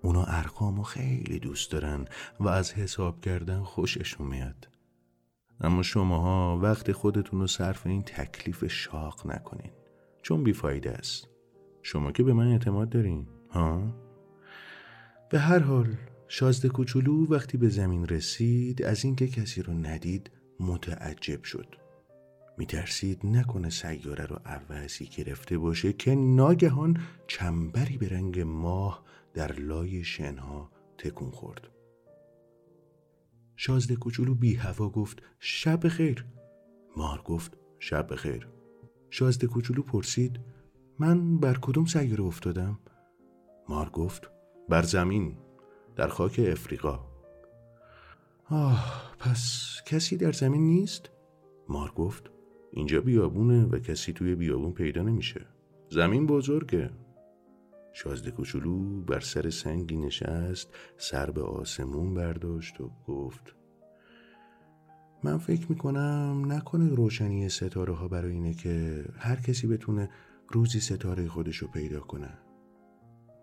اونا 0.02 0.24
ارقامو 0.24 0.82
خیلی 0.82 1.38
دوست 1.38 1.72
دارن 1.72 2.04
و 2.40 2.48
از 2.48 2.72
حساب 2.72 3.20
کردن 3.20 3.62
خوششون 3.62 4.26
میاد. 4.26 4.68
اما 5.60 5.82
شماها 5.82 6.58
وقت 6.62 6.92
خودتون 6.92 7.40
رو 7.40 7.46
صرف 7.46 7.86
این 7.86 8.02
تکلیف 8.02 8.66
شاق 8.66 9.26
نکنین 9.26 9.72
چون 10.22 10.44
بیفایده 10.44 10.90
است. 10.90 11.28
شما 11.82 12.12
که 12.12 12.22
به 12.22 12.32
من 12.32 12.46
اعتماد 12.46 12.88
دارین 12.88 13.26
ها؟ 13.50 13.82
به 15.30 15.38
هر 15.38 15.58
حال 15.58 15.94
شازده 16.28 16.68
کوچولو 16.68 17.26
وقتی 17.26 17.58
به 17.58 17.68
زمین 17.68 18.06
رسید 18.08 18.82
از 18.82 19.04
اینکه 19.04 19.28
کسی 19.28 19.62
رو 19.62 19.72
ندید 19.72 20.30
متعجب 20.60 21.44
شد. 21.44 21.74
میترسید 22.58 23.26
نکنه 23.26 23.70
سیاره 23.70 24.26
رو 24.26 24.36
عوضی 24.44 25.06
گرفته 25.06 25.58
باشه 25.58 25.92
که 25.92 26.14
ناگهان 26.14 27.00
چنبری 27.26 27.96
به 27.96 28.08
رنگ 28.08 28.40
ماه 28.40 29.04
در 29.34 29.52
لای 29.52 30.04
شنها 30.04 30.70
تکون 30.98 31.30
خورد. 31.30 31.68
شازده 33.56 33.96
کوچولو 33.96 34.34
بی 34.34 34.54
هوا 34.54 34.88
گفت 34.88 35.22
شب 35.40 35.88
خیر 35.88 36.26
مار 36.96 37.22
گفت 37.22 37.56
شب 37.78 38.14
خیر 38.14 38.48
شازده 39.10 39.46
کوچولو 39.46 39.82
پرسید 39.82 40.40
من 40.98 41.38
بر 41.38 41.58
کدوم 41.58 41.84
سیاره 41.84 42.24
افتادم؟ 42.24 42.78
مار 43.68 43.90
گفت 43.90 44.30
بر 44.68 44.82
زمین. 44.82 45.45
در 45.96 46.08
خاک 46.08 46.40
افریقا. 46.52 47.00
آه 48.50 49.12
پس 49.18 49.72
کسی 49.86 50.16
در 50.16 50.32
زمین 50.32 50.66
نیست؟ 50.66 51.10
مار 51.68 51.90
گفت. 51.90 52.30
اینجا 52.72 53.00
بیابونه 53.00 53.64
و 53.64 53.78
کسی 53.78 54.12
توی 54.12 54.34
بیابون 54.34 54.72
پیدا 54.72 55.02
نمیشه. 55.02 55.46
زمین 55.90 56.26
بزرگه. 56.26 56.90
شازده 57.92 58.30
کوچولو 58.30 59.00
بر 59.00 59.20
سر 59.20 59.50
سنگی 59.50 59.96
نشست 59.96 60.68
سر 60.96 61.30
به 61.30 61.42
آسمون 61.42 62.14
برداشت 62.14 62.80
و 62.80 62.90
گفت 63.06 63.56
من 65.24 65.38
فکر 65.38 65.66
می‌کنم 65.68 66.42
نکنه 66.48 66.88
روشنی 66.88 67.48
ستاره 67.48 67.94
ها 67.94 68.08
برای 68.08 68.32
اینه 68.32 68.54
که 68.54 69.04
هر 69.18 69.36
کسی 69.36 69.66
بتونه 69.66 70.10
روزی 70.48 70.80
ستاره 70.80 71.28
خودش 71.28 71.56
رو 71.56 71.68
پیدا 71.68 72.00
کنه. 72.00 72.38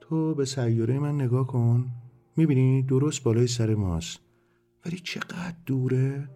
تو 0.01 0.35
به 0.35 0.45
سیاره 0.45 0.99
من 0.99 1.15
نگاه 1.15 1.47
کن. 1.47 2.02
می‌بینی 2.37 2.83
درست 2.83 3.23
بالای 3.23 3.47
سر 3.47 3.75
ماست. 3.75 4.19
ولی 4.85 4.99
چقدر 4.99 5.55
دوره؟ 5.65 6.29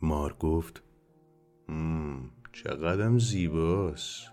مار 0.00 0.36
گفت 0.40 0.82
چقدرم 2.52 3.18
زیباست. 3.18 4.32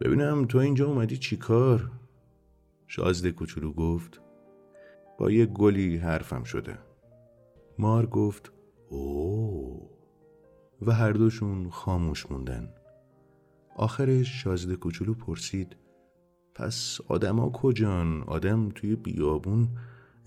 ببینم 0.00 0.44
تو 0.44 0.58
اینجا 0.58 0.86
اومدی 0.86 1.16
چی 1.16 1.36
کار؟ 1.36 1.90
شازده 2.86 3.32
کوچولو 3.32 3.72
گفت 3.72 4.20
با 5.18 5.30
یه 5.30 5.46
گلی 5.46 5.96
حرفم 5.96 6.44
شده. 6.44 6.78
مار 7.78 8.06
گفت 8.06 8.52
اوه. 8.88 9.90
و 10.82 10.92
هر 10.92 11.12
دوشون 11.12 11.70
خاموش 11.70 12.30
موندن. 12.30 12.74
آخرش 13.76 14.42
شازده 14.42 14.76
کوچولو 14.76 15.14
پرسید 15.14 15.76
پس 16.54 16.98
آدما 17.08 17.50
کجان؟ 17.50 18.22
آدم 18.22 18.68
توی 18.68 18.96
بیابون 18.96 19.68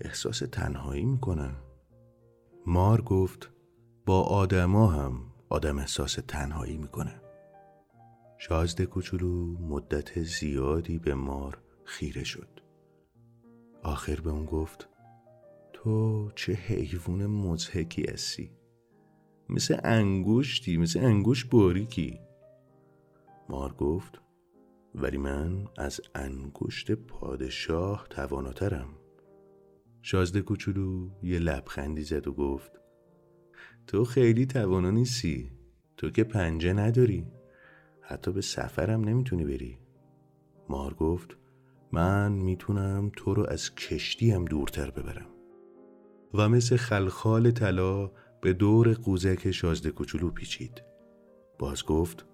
احساس 0.00 0.38
تنهایی 0.38 1.04
می‌کنه. 1.04 1.50
مار 2.66 3.02
گفت 3.02 3.50
با 4.06 4.22
آدما 4.22 4.86
هم 4.86 5.20
آدم 5.48 5.78
احساس 5.78 6.18
تنهایی 6.28 6.76
می‌کنه. 6.76 7.20
شازده 8.38 8.86
کوچولو 8.86 9.58
مدت 9.58 10.22
زیادی 10.22 10.98
به 10.98 11.14
مار 11.14 11.58
خیره 11.84 12.24
شد. 12.24 12.48
آخر 13.82 14.20
به 14.20 14.30
اون 14.30 14.44
گفت 14.44 14.88
تو 15.72 16.30
چه 16.34 16.52
حیوان 16.52 17.26
مزهکی 17.26 18.04
هستی؟ 18.10 18.50
مثل 19.48 19.80
انگشتی 19.84 20.76
مثل 20.76 21.00
انگوش 21.04 21.44
باریکی. 21.44 22.20
مار 23.48 23.72
گفت 23.72 24.20
ولی 24.96 25.16
من 25.16 25.68
از 25.78 26.00
انگشت 26.14 26.92
پادشاه 26.92 28.06
تواناترم. 28.10 28.88
شازده 30.02 30.40
کوچولو 30.42 31.08
یه 31.22 31.38
لبخندی 31.38 32.02
زد 32.02 32.28
و 32.28 32.32
گفت 32.32 32.72
تو 33.86 34.04
خیلی 34.04 34.46
توانا 34.46 34.90
نیستی. 34.90 35.50
تو 35.96 36.10
که 36.10 36.24
پنجه 36.24 36.72
نداری. 36.72 37.26
حتی 38.00 38.32
به 38.32 38.40
سفرم 38.40 39.04
نمی‌تونی 39.04 39.44
بری. 39.44 39.78
مار 40.68 40.94
گفت 40.94 41.36
من 41.92 42.32
می‌تونم 42.32 43.10
تو 43.16 43.34
رو 43.34 43.46
از 43.48 43.74
کشتیم 43.74 44.44
دورتر 44.44 44.90
ببرم. 44.90 45.30
و 46.34 46.48
مثل 46.48 46.76
خلخال 46.76 47.50
طلا 47.50 48.10
به 48.40 48.52
دور 48.52 48.94
قوزک 48.94 49.50
شازده 49.50 49.90
کوچولو 49.90 50.30
پیچید. 50.30 50.82
باز 51.58 51.84
گفت 51.84 52.26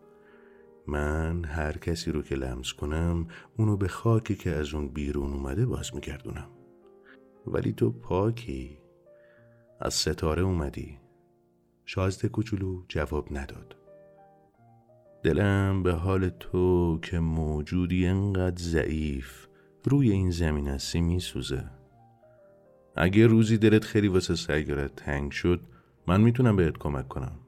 من 0.86 1.44
هر 1.44 1.78
کسی 1.78 2.12
رو 2.12 2.22
که 2.22 2.34
لمس 2.34 2.72
کنم 2.72 3.26
اونو 3.56 3.76
به 3.76 3.88
خاکی 3.88 4.34
که 4.34 4.50
از 4.50 4.74
اون 4.74 4.88
بیرون 4.88 5.32
اومده 5.32 5.66
باز 5.66 5.94
میگردونم. 5.94 6.48
ولی 7.46 7.72
تو 7.72 7.90
پاکی. 7.90 8.78
از 9.80 9.94
ستاره 9.94 10.42
اومدی. 10.42 10.98
شازده 11.84 12.28
کوچولو 12.28 12.82
جواب 12.88 13.28
نداد. 13.30 13.76
دلم 15.22 15.82
به 15.82 15.92
حال 15.92 16.28
تو 16.28 16.98
که 17.02 17.18
موجودی 17.18 18.06
انقدر 18.06 18.62
ضعیف 18.62 19.46
روی 19.84 20.10
این 20.10 20.30
زمین 20.30 20.68
هستی 20.68 21.00
میسوزه. 21.00 21.70
اگه 22.96 23.26
روزی 23.26 23.58
دلت 23.58 23.84
خیلی 23.84 24.08
واسه 24.08 24.34
سیارت 24.34 24.96
تنگ 24.96 25.32
شد 25.32 25.60
من 26.06 26.20
می‌تونم 26.20 26.56
بهت 26.56 26.78
کمک 26.78 27.08
کنم. 27.08 27.38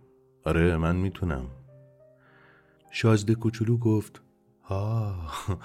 آره 0.44 0.76
من 0.76 0.96
می‌تونم. 0.96 1.46
شازده 2.94 3.34
کوچولو 3.34 3.78
گفت 3.78 4.22
آه 4.68 5.58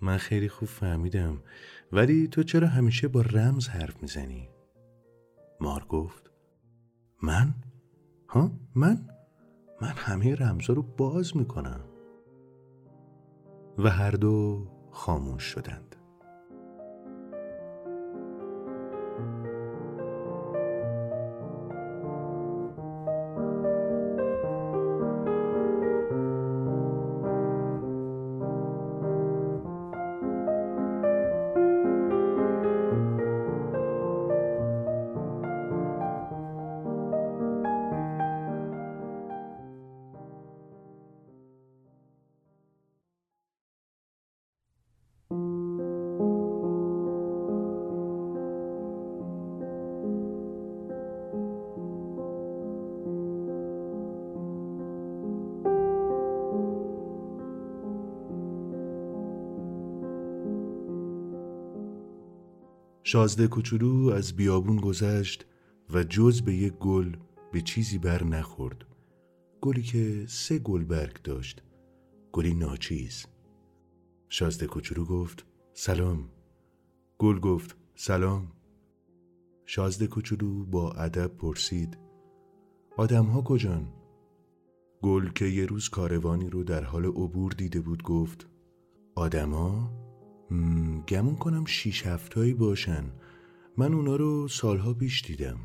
من 0.00 0.16
خیلی 0.16 0.48
خوب 0.48 0.68
فهمیدم 0.68 1.42
ولی 1.92 2.28
تو 2.28 2.42
چرا 2.42 2.68
همیشه 2.68 3.08
با 3.08 3.20
رمز 3.20 3.68
حرف 3.68 4.02
می‌زنی؟ 4.02 4.48
مار 5.60 5.84
گفت 5.84 6.30
من؟ 7.22 7.54
ها؟ 8.28 8.50
من؟ 8.74 9.08
من 9.82 9.92
همه 9.96 10.34
رمزا 10.34 10.72
رو 10.72 10.82
باز 10.82 11.36
می‌کنم 11.36 11.80
و 13.78 13.90
هر 13.90 14.10
دو 14.10 14.66
خاموش 14.90 15.42
شدند 15.42 15.85
شازده 63.08 63.48
کوچولو 63.48 64.10
از 64.10 64.36
بیابون 64.36 64.76
گذشت 64.76 65.46
و 65.90 66.02
جز 66.02 66.42
به 66.42 66.54
یک 66.54 66.72
گل 66.72 67.16
به 67.52 67.60
چیزی 67.60 67.98
بر 67.98 68.24
نخورد. 68.24 68.84
گلی 69.60 69.82
که 69.82 70.24
سه 70.28 70.58
گل 70.58 70.84
برگ 70.84 71.22
داشت. 71.22 71.62
گلی 72.32 72.54
ناچیز. 72.54 73.26
شازده 74.28 74.66
کوچولو 74.66 75.04
گفت 75.04 75.46
سلام. 75.72 76.28
گل 77.18 77.38
گفت 77.38 77.76
سلام. 77.94 78.52
شازده 79.66 80.06
کوچولو 80.06 80.64
با 80.64 80.92
ادب 80.92 81.36
پرسید 81.36 81.98
آدمها 82.96 83.42
کجان؟ 83.42 83.92
گل 85.02 85.28
که 85.28 85.44
یه 85.44 85.66
روز 85.66 85.88
کاروانی 85.88 86.50
رو 86.50 86.64
در 86.64 86.84
حال 86.84 87.04
عبور 87.04 87.52
دیده 87.52 87.80
بود 87.80 88.02
گفت 88.02 88.48
آدما 89.14 90.05
گمون 91.08 91.36
کنم 91.36 91.64
شیش 91.64 92.06
هفتایی 92.06 92.54
باشن. 92.54 93.04
من 93.76 93.94
اونا 93.94 94.16
رو 94.16 94.48
سالها 94.48 94.94
پیش 94.94 95.24
دیدم. 95.24 95.58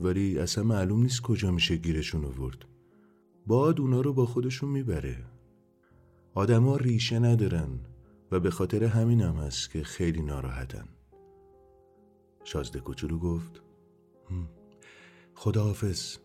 ولی 0.00 0.38
اصلا 0.38 0.64
معلوم 0.64 1.02
نیست 1.02 1.22
کجا 1.22 1.50
میشه 1.50 1.76
گیرشون 1.76 2.24
آورد 2.24 2.64
باد 3.46 3.80
اونا 3.80 4.00
رو 4.00 4.12
با 4.12 4.26
خودشون 4.26 4.68
می‌بره. 4.68 5.16
آدما 6.34 6.76
ریشه 6.76 7.18
ندارن 7.18 7.68
و 8.30 8.40
به 8.40 8.50
خاطر 8.50 8.84
همین 8.84 9.20
هم 9.20 9.34
هست 9.34 9.70
که 9.70 9.82
خیلی 9.82 10.22
ناراحتن. 10.22 10.88
شازده 12.44 12.80
کوچولو 12.80 13.18
گفت 13.18 13.62
خداحافظ. 15.34 16.16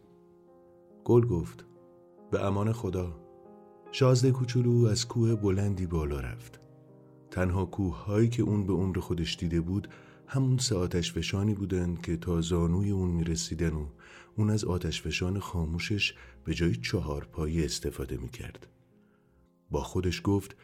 گل 1.03 1.25
گفت 1.25 1.65
به 2.31 2.45
امان 2.45 2.71
خدا. 2.71 3.19
شازده 3.91 4.31
کوچولو 4.31 4.85
از 4.85 5.07
کوه 5.07 5.35
بلندی 5.35 5.85
بالا 5.85 6.19
رفت. 6.19 6.64
تنها 7.35 7.65
کوه 7.65 8.05
هایی 8.05 8.29
که 8.29 8.43
اون 8.43 8.67
به 8.67 8.73
عمر 8.73 8.99
خودش 8.99 9.35
دیده 9.35 9.61
بود 9.61 9.87
همون 10.27 10.57
سه 10.57 10.75
آتش 10.75 11.13
فشانی 11.13 11.53
بودن 11.53 11.95
که 11.95 12.17
تا 12.17 12.41
زانوی 12.41 12.91
اون 12.91 13.09
می‌رسیدن 13.09 13.73
و 13.73 13.87
اون 14.37 14.49
از 14.49 14.65
آتش 14.65 15.01
فشان 15.01 15.39
خاموشش 15.39 16.13
به 16.43 16.53
جای 16.53 16.75
چهار 16.75 17.25
پایی 17.31 17.65
استفاده 17.65 18.17
می‌کرد. 18.17 18.67
با 19.71 19.83
خودش 19.83 20.21
گفت 20.23 20.55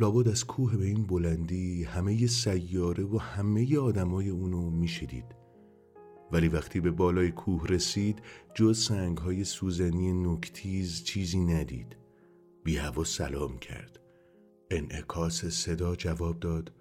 لابد 0.00 0.28
از 0.28 0.44
کوه 0.44 0.76
به 0.76 0.84
این 0.84 1.02
بلندی 1.02 1.84
همه 1.84 2.26
سیاره 2.26 3.04
و 3.04 3.18
همه 3.18 3.78
آدمای 3.78 4.28
اونو 4.28 4.70
می‌شدید. 4.70 5.34
ولی 6.32 6.48
وقتی 6.48 6.80
به 6.80 6.90
بالای 6.90 7.30
کوه 7.30 7.66
رسید 7.66 8.22
جز 8.54 8.78
سنگ 8.78 9.18
های 9.18 9.44
سوزنی 9.44 10.12
نکتیز 10.12 11.04
چیزی 11.04 11.40
ندید. 11.40 11.96
بی 12.64 12.76
هوا 12.76 13.04
سلام 13.04 13.58
کرد. 13.58 14.05
انعکاس 14.70 15.44
صدا 15.44 15.96
جواب 15.96 16.40
داد. 16.40 16.72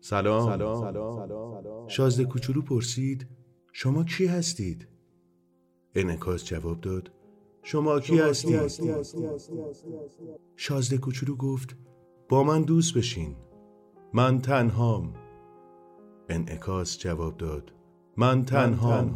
سلام, 0.00 0.58
سلام. 0.58 1.88
شازده 1.88 2.24
کوچولو 2.24 2.62
پرسید 2.62 3.26
شما 3.72 4.04
کی 4.04 4.26
هستید؟ 4.26 4.88
انعکاس 5.94 6.44
جواب 6.44 6.80
داد 6.80 7.10
شما 7.62 8.00
کی 8.00 8.18
هستید؟ 8.18 8.60
شازده 10.56 10.98
کوچولو 10.98 11.36
گفت 11.36 11.76
با 12.28 12.44
من 12.44 12.62
دوست 12.62 12.94
بشین. 12.94 13.36
من 14.12 14.38
تنهام. 14.38 15.14
انعکاس 16.28 16.98
جواب 16.98 17.36
داد 17.36 17.72
من 18.16 18.44
تنهام. 18.44 19.14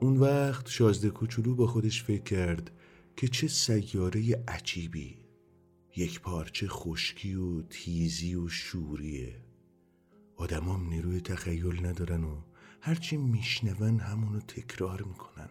اون 0.00 0.16
وقت 0.16 0.68
شازده 0.68 1.10
کوچولو 1.10 1.54
با 1.54 1.66
خودش 1.66 2.02
فکر 2.02 2.22
کرد 2.22 2.70
که 3.16 3.28
چه 3.28 3.48
سیاره 3.48 4.44
عجیبی. 4.48 5.21
یک 5.96 6.20
پارچه 6.20 6.68
خشکی 6.68 7.34
و 7.34 7.62
تیزی 7.62 8.34
و 8.34 8.48
شوریه. 8.48 9.40
آدمام 10.36 10.88
نیروی 10.88 11.20
تخیل 11.20 11.86
ندارن 11.86 12.24
و 12.24 12.36
هرچی 12.80 13.16
میشنون 13.16 14.00
همونو 14.00 14.40
تکرار 14.40 15.02
می‌کنن. 15.02 15.48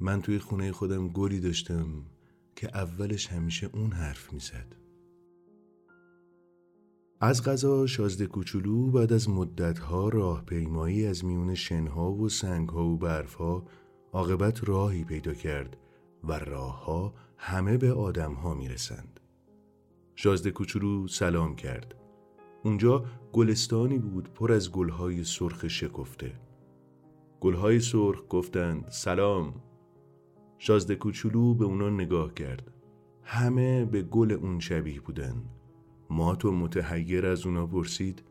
من 0.00 0.22
توی 0.22 0.38
خونه 0.38 0.72
خودم 0.72 1.08
گلی 1.08 1.40
داشتم 1.40 1.86
که 2.56 2.76
اولش 2.76 3.26
همیشه 3.26 3.70
اون 3.72 3.92
حرف 3.92 4.32
می‌زد. 4.32 4.76
از 7.20 7.42
غذا 7.44 7.86
شازده 7.86 8.26
کوچولو 8.26 8.90
بعد 8.90 9.12
از 9.12 9.28
مدتها 9.28 10.08
راهپیمایی 10.08 11.06
از 11.06 11.24
میون 11.24 11.54
شنها 11.54 12.12
و 12.12 12.28
سنگها 12.28 12.86
و 12.86 12.98
برفها 12.98 13.64
عاقبت 14.12 14.68
راهی 14.68 15.04
پیدا 15.04 15.34
کرد 15.34 15.76
و 16.24 16.32
راهها 16.32 17.14
همه 17.44 17.78
به 17.78 17.92
آدم 17.92 18.32
ها 18.32 18.54
می 18.54 18.68
رسند. 18.68 19.20
شازده 20.14 20.50
کوچولو 20.50 21.08
سلام 21.08 21.56
کرد. 21.56 21.94
اونجا 22.64 23.04
گلستانی 23.32 23.98
بود 23.98 24.32
پر 24.34 24.52
از 24.52 24.72
گلهای 24.72 25.24
سرخ 25.24 25.68
شکفته. 25.68 26.34
گلهای 27.40 27.80
سرخ 27.80 28.22
گفتند 28.28 28.88
سلام. 28.88 29.54
شازده 30.58 30.94
کوچولو 30.94 31.54
به 31.54 31.64
اونا 31.64 31.90
نگاه 31.90 32.34
کرد. 32.34 32.72
همه 33.22 33.84
به 33.84 34.02
گل 34.02 34.32
اون 34.32 34.60
شبیه 34.60 35.00
بودن. 35.00 35.44
مات 36.10 36.44
و 36.44 36.52
متحیر 36.52 37.26
از 37.26 37.46
اونا 37.46 37.66
پرسید 37.66 38.22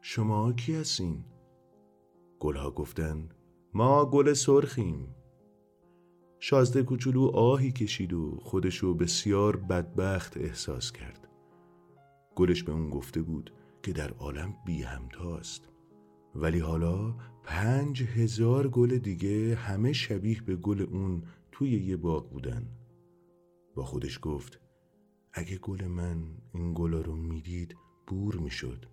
شما 0.00 0.52
کی 0.52 0.74
هستین؟ 0.74 1.24
گلها 2.40 2.70
گفتند 2.70 3.34
ما 3.74 4.06
گل 4.06 4.32
سرخیم. 4.32 5.15
شازده 6.48 6.82
کوچولو 6.82 7.26
آهی 7.26 7.72
کشید 7.72 8.12
و 8.12 8.38
خودشو 8.42 8.94
بسیار 8.94 9.56
بدبخت 9.56 10.36
احساس 10.36 10.92
کرد. 10.92 11.28
گلش 12.34 12.62
به 12.62 12.72
اون 12.72 12.90
گفته 12.90 13.22
بود 13.22 13.52
که 13.82 13.92
در 13.92 14.10
عالم 14.10 14.54
بی 14.66 14.82
همتاست. 14.82 15.68
ولی 16.34 16.58
حالا 16.58 17.14
پنج 17.44 18.02
هزار 18.02 18.68
گل 18.68 18.98
دیگه 18.98 19.54
همه 19.54 19.92
شبیه 19.92 20.42
به 20.42 20.56
گل 20.56 20.82
اون 20.82 21.22
توی 21.52 21.70
یه 21.70 21.96
باغ 21.96 22.30
بودن. 22.30 22.68
با 23.74 23.84
خودش 23.84 24.18
گفت 24.22 24.60
اگه 25.32 25.58
گل 25.58 25.84
من 25.84 26.24
این 26.54 26.74
گلا 26.74 27.00
رو 27.00 27.16
می‌دید 27.16 27.76
بور 28.06 28.36
می‌شد. 28.36 28.86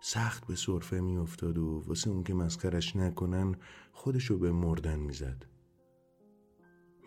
سخت 0.00 0.46
به 0.46 0.54
صرفه 0.56 1.00
میافتاد 1.00 1.58
و 1.58 1.82
واسه 1.86 2.10
اون 2.10 2.24
که 2.24 2.34
مسخرش 2.34 2.96
نکنن 2.96 3.54
خودشو 3.92 4.38
به 4.38 4.52
مردن 4.52 4.98
می‌زد. 4.98 5.46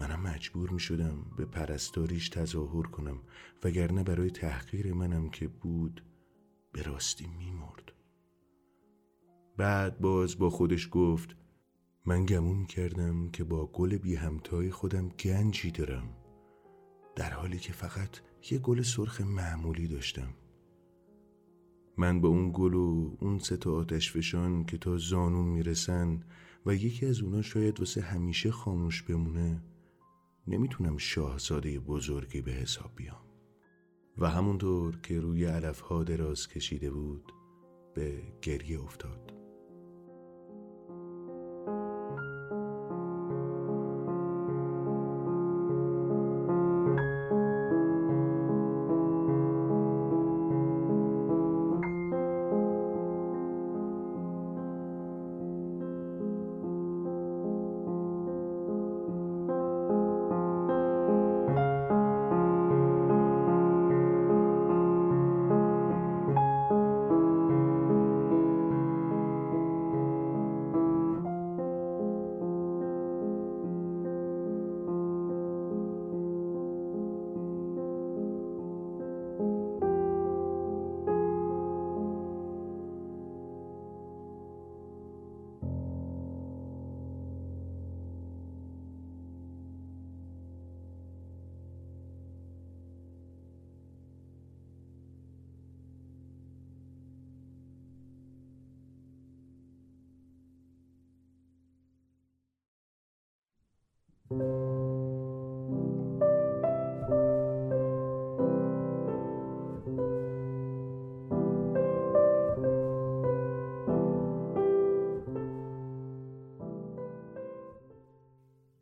منم 0.04 0.22
مجبور 0.22 0.70
می 0.70 0.80
شدم 0.80 1.26
به 1.38 1.46
پرستاریش 1.46 2.30
تظاهر 2.30 2.84
کنم 2.84 3.20
وگرنه 3.64 4.04
برای 4.04 4.30
تحقیر 4.30 4.94
منم 4.94 5.30
که 5.30 5.48
بود 5.48 6.04
به 6.72 6.82
راستی 6.82 7.28
می 7.28 7.52
مرد. 7.52 7.92
بعد 9.58 10.00
باز 10.00 10.38
با 10.38 10.50
خودش 10.50 10.90
گفت 10.92 11.36
من 12.06 12.26
گمون 12.26 12.66
کردم 12.66 13.30
که 13.30 13.44
با 13.44 13.66
گل 13.66 13.98
بی 13.98 14.16
همتای 14.16 14.72
خودم 14.72 15.10
گنجی 15.10 15.72
دارم 15.72 16.10
در 17.16 17.34
حالی 17.34 17.60
که 17.60 17.74
فقط 17.74 18.20
یه 18.52 18.58
گل 18.58 18.82
سرخ 18.82 19.22
معمولی 19.22 19.88
داشتم 19.88 20.34
من 21.98 22.22
با 22.22 22.28
اون 22.30 22.52
گل 22.54 22.74
و 22.74 23.18
اون 23.20 23.40
سه 23.40 23.58
تا 23.58 23.72
آتش 23.72 24.12
فشان 24.12 24.66
که 24.66 24.78
تا 24.78 24.98
زانون 24.98 25.46
می‌رسن 25.46 26.24
و 26.66 26.76
یکی 26.76 27.06
از 27.06 27.22
اونا 27.22 27.42
شاید 27.42 27.80
واسه 27.80 28.02
همیشه 28.02 28.52
خاموش 28.52 29.04
بمونه 29.04 29.62
نمی‌تونم 30.48 30.98
شاهزاده 30.98 31.80
بزرگی 31.80 32.42
به 32.42 32.52
حساب 32.52 32.92
بیام. 32.96 33.26
و 34.18 34.30
همونطور 34.30 35.02
که 35.02 35.20
روی 35.20 35.46
علفها 35.46 36.04
دراز 36.04 36.48
کشیده 36.48 36.92
بود 36.92 37.34
به 37.96 38.22
گریه 38.42 38.82
افتاد. 38.82 39.33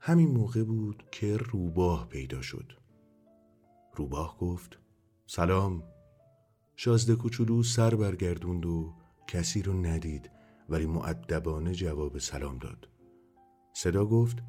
همین 0.04 0.32
موقع 0.32 0.64
بود 0.64 1.04
که 1.12 1.38
روباه 1.38 2.10
پیدا 2.10 2.42
شد. 2.42 2.72
روباه 3.96 4.38
گفت 4.38 4.80
سلام. 5.26 5.84
شازده 6.76 7.16
کوچولو 7.16 7.64
سر 7.64 7.96
برگردوند 7.96 8.66
و 8.66 8.94
کسی 9.28 9.62
رو 9.62 9.74
ندید 9.74 10.32
ولی 10.70 10.86
معدبانه 10.86 11.74
جواب 11.74 12.18
سلام 12.18 12.58
داد. 12.58 12.90
صدا 13.74 14.06
گفت 14.06 14.44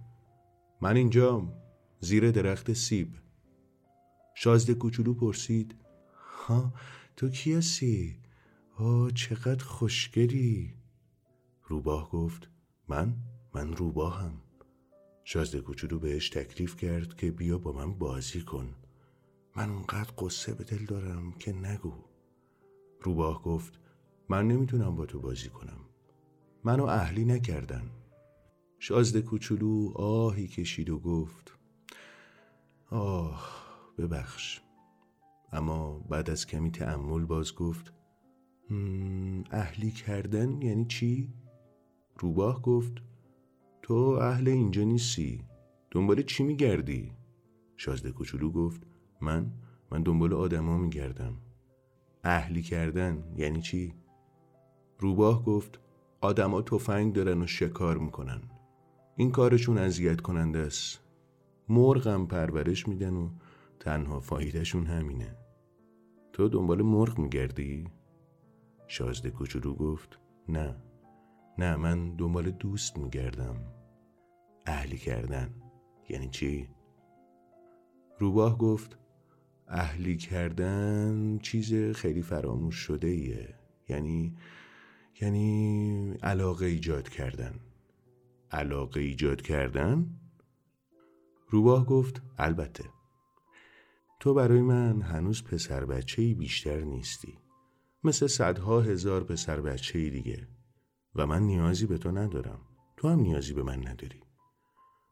من 0.82 0.96
اینجام 0.96 1.52
زیر 2.00 2.30
درخت 2.30 2.72
سیب. 2.72 3.14
شازده 4.34 4.74
کوچولو 4.74 5.14
پرسید 5.14 5.74
ها 6.46 6.74
تو 7.16 7.28
کی 7.28 7.54
هستی؟ 7.54 8.20
آه 8.78 9.10
چقدر 9.10 9.64
خوشگلی. 9.64 10.74
روباه 11.64 12.10
گفت 12.10 12.50
من؟ 12.88 13.16
من 13.54 13.72
روباهم. 13.72 14.40
شازده 15.24 15.60
کوچولو 15.60 15.98
بهش 15.98 16.28
تکلیف 16.28 16.76
کرد 16.76 17.16
که 17.16 17.30
بیا 17.30 17.58
با 17.58 17.72
من 17.72 17.94
بازی 17.94 18.40
کن. 18.40 18.74
من 19.56 19.70
اونقدر 19.70 20.10
قصه 20.18 20.54
به 20.54 20.64
دل 20.64 20.84
دارم 20.84 21.32
که 21.32 21.52
نگو. 21.52 21.94
روباه 23.00 23.42
گفت 23.42 23.80
من 24.28 24.48
نمی‌تونم 24.48 24.96
با 24.96 25.06
تو 25.06 25.20
بازی 25.20 25.48
کنم. 25.48 25.80
منو 26.64 26.84
اهلی 26.84 27.24
نکردن. 27.24 27.90
شازده 28.84 29.22
کوچولو 29.22 29.92
آهی 29.94 30.48
کشید 30.48 30.90
و 30.90 30.98
گفت 30.98 31.58
آه 32.90 33.64
ببخش 33.98 34.60
اما 35.52 35.98
بعد 35.98 36.30
از 36.30 36.46
کمی 36.46 36.70
تعمل 36.70 37.24
باز 37.24 37.54
گفت 37.54 37.92
اهلی 39.50 39.90
کردن 39.90 40.62
یعنی 40.62 40.84
چی؟ 40.84 41.32
روباه 42.18 42.62
گفت 42.62 42.92
تو 43.82 43.94
اهل 43.94 44.48
اینجا 44.48 44.82
نیستی 44.82 45.44
دنبال 45.90 46.22
چی 46.22 46.42
میگردی؟ 46.42 47.12
شازده 47.76 48.12
کوچولو 48.12 48.50
گفت 48.50 48.82
من 49.20 49.52
من 49.90 50.02
دنبال 50.02 50.32
آدما 50.32 50.78
میگردم 50.78 51.36
اهلی 52.24 52.62
کردن 52.62 53.34
یعنی 53.36 53.62
چی؟ 53.62 53.94
روباه 54.98 55.44
گفت 55.44 55.80
آدما 56.20 56.62
تفنگ 56.62 57.12
دارن 57.12 57.42
و 57.42 57.46
شکار 57.46 57.98
می‌کنن 57.98 58.42
این 59.16 59.30
کارشون 59.30 59.78
اذیت 59.78 60.20
کننده 60.20 60.58
است. 60.58 61.00
مرغم 61.68 62.26
پرورش 62.26 62.88
میدن 62.88 63.14
و 63.14 63.30
تنها 63.80 64.20
فایدهشون 64.20 64.86
همینه. 64.86 65.36
تو 66.32 66.48
دنبال 66.48 66.82
مرغ 66.82 67.18
میگردی؟ 67.18 67.88
شازده 68.86 69.30
کوچولو 69.30 69.74
گفت 69.74 70.18
نه. 70.48 70.76
نه 71.58 71.76
من 71.76 72.16
دنبال 72.16 72.50
دوست 72.50 72.98
میگردم. 72.98 73.56
اهلی 74.66 74.98
کردن. 74.98 75.54
یعنی 76.08 76.28
چی؟ 76.28 76.68
روباه 78.18 78.58
گفت 78.58 78.98
اهلی 79.68 80.16
کردن 80.16 81.38
چیز 81.38 81.74
خیلی 81.74 82.22
فراموش 82.22 82.74
شده 82.74 83.08
ایه 83.08 83.54
یعنی 83.88 84.36
یعنی 85.20 86.14
علاقه 86.22 86.66
ایجاد 86.66 87.08
کردن. 87.08 87.60
علاقه 88.52 89.00
ایجاد 89.00 89.42
کردن؟ 89.42 90.06
روباه 91.48 91.86
گفت 91.86 92.22
البته. 92.38 92.84
تو 94.20 94.34
برای 94.34 94.60
من 94.60 95.02
هنوز 95.02 95.44
پسر 95.44 95.84
بچه 95.84 96.34
بیشتر 96.34 96.80
نیستی. 96.80 97.38
مثل 98.04 98.26
صدها 98.26 98.80
هزار 98.80 99.24
پسر 99.24 99.60
بچه 99.60 100.10
دیگه. 100.10 100.48
و 101.14 101.26
من 101.26 101.42
نیازی 101.42 101.86
به 101.86 101.98
تو 101.98 102.10
ندارم. 102.10 102.60
تو 102.96 103.08
هم 103.08 103.20
نیازی 103.20 103.52
به 103.52 103.62
من 103.62 103.88
نداری. 103.88 104.20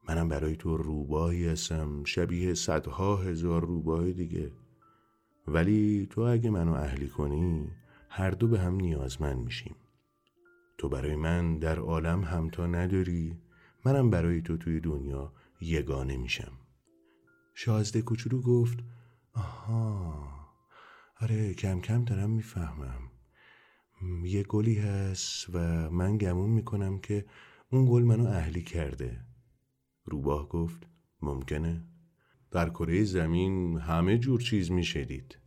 منم 0.09 0.29
برای 0.29 0.57
تو 0.57 0.77
روباهی 0.77 1.47
هستم. 1.47 2.05
شبیه 2.05 2.55
صدها 2.55 3.17
هزار 3.17 3.65
روباه 3.65 4.12
دیگه. 4.12 4.53
ولی 5.47 6.07
تو 6.11 6.21
اگه 6.21 6.51
منو 6.51 6.73
اهلی 6.73 7.09
کنی 7.09 7.71
هر 8.09 8.31
دو 8.31 8.49
به 8.49 8.61
هم 8.61 8.75
نیازمند 8.75 9.39
میشیم. 9.39 9.77
تو 10.81 10.89
برای 10.89 11.16
من 11.16 11.59
در 11.59 11.78
عالم 11.78 12.24
همتا 12.24 12.66
نداری 12.66 13.39
منم 13.85 14.11
برای 14.11 14.43
تو 14.43 14.57
توی 14.57 14.81
دنیا 14.81 15.32
یگانه 15.61 16.16
میشم. 16.16 16.52
شازده 17.55 18.02
کوچولو 18.02 18.43
گفت 18.43 18.78
آها 19.32 20.28
آره 21.20 21.55
کم 21.55 21.81
کم 21.81 22.05
دارم 22.05 22.31
می‌فهمم. 22.31 23.11
یه 24.24 24.43
گلی 24.43 24.74
هست 24.74 25.47
و 25.55 25.59
من 25.90 26.16
گمون 26.16 26.51
می‌کنم 26.51 26.98
که 26.98 27.27
اون 27.70 27.86
گل 27.90 28.02
منو 28.02 28.27
اهلی 28.27 28.62
کرده. 28.62 29.24
روباه 30.05 30.48
گفت 30.48 30.86
ممکنه. 31.23 31.85
در 32.51 32.69
کره 32.69 33.05
زمین 33.05 33.78
همه 33.78 34.19
جور 34.19 34.40
چیز 34.40 34.70
می‌شدید 34.70 35.39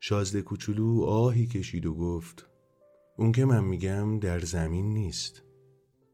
شازده 0.00 0.42
کوچولو 0.42 1.02
آهی 1.02 1.46
کشید 1.46 1.86
و 1.86 1.94
گفت 1.94 2.49
اون 3.20 3.32
که 3.32 3.44
من 3.44 3.64
میگم 3.64 4.18
در 4.18 4.38
زمین 4.40 4.94
نیست 4.94 5.42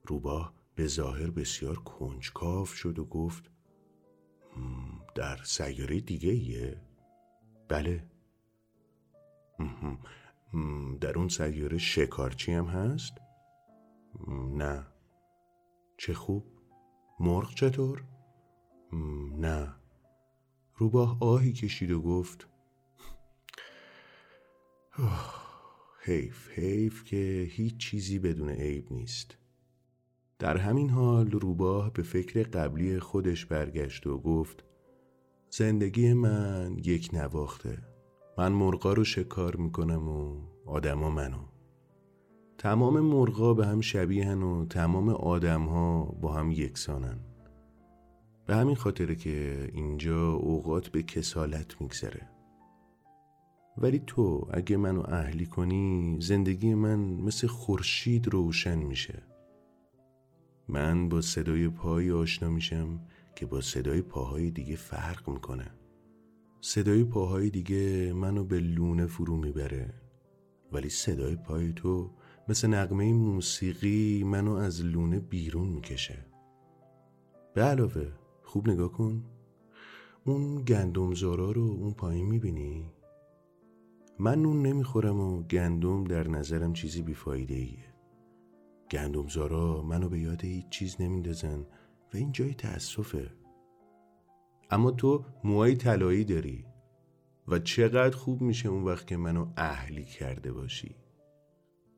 روباه 0.07 0.55
به 0.75 0.87
ظاهر 0.87 1.31
بسیار 1.31 1.77
کنجکاف 1.79 2.75
شد 2.75 2.99
و 2.99 3.05
گفت 3.05 3.51
در 5.15 5.37
سیاره 5.45 6.01
دیگه 6.01 6.31
ایه؟ 6.31 6.81
بله 7.69 8.05
در 11.01 11.19
اون 11.19 11.29
سیاره 11.29 11.79
شکارچی 11.79 12.53
هم 12.53 12.67
هست؟ 12.67 13.13
نه 14.55 14.87
چه 15.99 16.15
خوب 16.15 16.45
مرغ 17.21 17.55
چطور؟ 17.55 18.05
نه 19.39 19.75
روباه 20.75 21.17
آهی 21.21 21.53
کشید 21.53 21.91
و 21.91 22.03
گفت 22.03 22.49
حیف 26.07 26.51
حیف 26.51 27.05
که 27.05 27.47
هیچ 27.51 27.77
چیزی 27.77 28.19
بدون 28.19 28.49
عیب 28.49 28.93
نیست. 28.93 29.39
در 30.39 30.57
همین 30.57 30.91
حال 30.91 31.31
روباه 31.31 31.93
به 31.93 32.03
فکر 32.03 32.43
قبلی 32.43 32.99
خودش 32.99 33.47
برگشت 33.47 34.07
و 34.07 34.19
گفت 34.19 34.65
زندگی 35.51 36.13
من 36.13 36.77
یک 36.85 37.11
نواخته. 37.13 37.79
من 38.39 38.53
مرغا 38.53 38.93
رو 38.93 39.05
شکار 39.05 39.57
می‌کنم 39.57 40.09
و 40.09 40.41
آدما 40.67 41.11
منو. 41.11 41.45
تمام 42.59 43.01
مرغا 43.01 43.55
به 43.55 43.67
هم 43.67 43.81
شبیهن 43.81 44.43
و 44.43 44.67
تمام 44.67 45.09
آدمها 45.09 46.05
با 46.05 46.33
هم 46.33 46.51
یکسانن. 46.51 47.19
به 48.47 48.57
همین 48.57 48.77
خاطره 48.77 49.17
که 49.17 49.69
اینجا 49.73 50.33
اوقات 50.33 50.89
به 50.89 51.03
کسالت 51.03 51.81
میگذره. 51.81 52.36
ولی 53.79 54.03
تو 54.07 54.49
اگه 54.51 54.77
منو 54.77 55.03
اهلی 55.09 55.47
کنی 55.47 56.17
زندگی 56.21 56.75
من 56.75 56.99
مثل 56.99 57.47
خورشید 57.47 58.29
روشن 58.29 58.79
میشه. 58.79 59.23
من 60.69 61.09
با 61.09 61.21
صدای 61.21 61.69
پایی 61.69 62.11
آشنا 62.11 62.51
میشم 62.51 63.01
که 63.35 63.47
با 63.47 63.61
صدای 63.61 64.03
پاهای 64.03 64.51
دیگه 64.51 64.77
فرق 64.77 65.29
می‌کنه. 65.29 65.71
صدای 66.61 67.05
پاهای 67.05 67.51
دیگه 67.51 68.13
منو 68.13 68.45
به 68.45 68.61
لونه 68.61 69.07
فرو 69.07 69.37
می‌بره. 69.37 69.95
ولی 70.73 70.89
صدای 70.89 71.37
پای 71.37 71.73
تو 71.73 72.11
مثل 72.49 72.69
نقمه 72.69 73.13
موسیقی 73.13 74.25
منو 74.25 74.53
از 74.53 74.85
لونه 74.85 75.21
بیرون 75.21 75.69
می‌کشه. 75.69 76.27
به 77.55 77.63
علاوه 77.63 78.13
خوب 78.43 78.71
نگاه 78.71 78.93
کن. 78.93 79.25
اون 80.25 80.63
گندم 80.63 81.15
زارا 81.15 81.51
رو 81.51 81.63
اون 81.63 81.93
پایین 81.93 82.27
می‌بینی؟ 82.27 82.91
من 84.19 84.43
نون 84.43 84.63
نمی‌خورم 84.63 85.21
و 85.21 85.43
گندم 85.43 86.05
در 86.05 86.29
نظرم 86.29 86.73
چیزی 86.73 87.03
بیفایده 87.03 87.55
ایه 87.55 87.95
گندم 88.91 89.29
زارا 89.29 89.83
منو 89.83 90.09
به 90.09 90.19
یاد 90.19 90.45
هیچ 90.45 90.69
چیز 90.69 91.01
نمیندازن 91.01 91.61
و 92.15 92.17
این 92.17 92.33
جای 92.33 92.55
تأسفه. 92.55 93.31
اما 94.71 94.91
تو 94.91 95.25
موهای 95.45 95.75
طلایی 95.75 96.25
داری 96.25 96.67
و 97.49 97.59
چقدر 97.59 98.17
خوب 98.17 98.41
میشه 98.41 98.69
اون 98.69 98.85
وقت 98.85 99.07
که 99.07 99.17
منو 99.17 99.53
اهلی 99.57 100.05
کرده 100.05 100.53
باشی. 100.53 100.97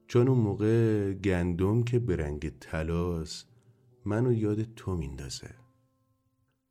چون 0.06 0.28
اون 0.28 0.38
موقع 0.38 1.12
گندم 1.12 1.82
که 1.82 1.98
به 1.98 2.16
رنگ 2.16 2.48
طلاست 2.48 3.48
منو 4.04 4.32
یاد 4.32 4.62
تو 4.62 4.96
میندازه. 4.96 5.54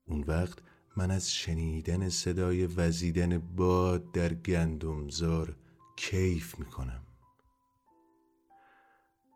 اون 0.08 0.24
وقت 0.24 0.60
من 0.98 1.12
از 1.12 1.32
شنیدن 1.34 2.10
صدای 2.10 2.68
وزیدن 2.68 3.38
باد 3.38 4.12
در 4.12 4.34
گندمزار 4.34 5.56
کیف 5.96 6.60
می‌کنم. 6.60 7.04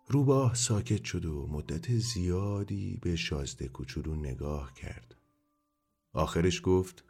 روباه 0.07 0.55
ساکت 0.55 1.03
شد 1.03 1.25
و 1.25 1.47
مدت 1.47 1.91
زیادی 1.97 2.99
به 3.01 3.15
شازده 3.15 3.67
کوچولو 3.67 4.15
نگاه 4.15 4.73
کرد. 4.73 5.15
آخرش 6.13 6.61
گفت 6.63 7.03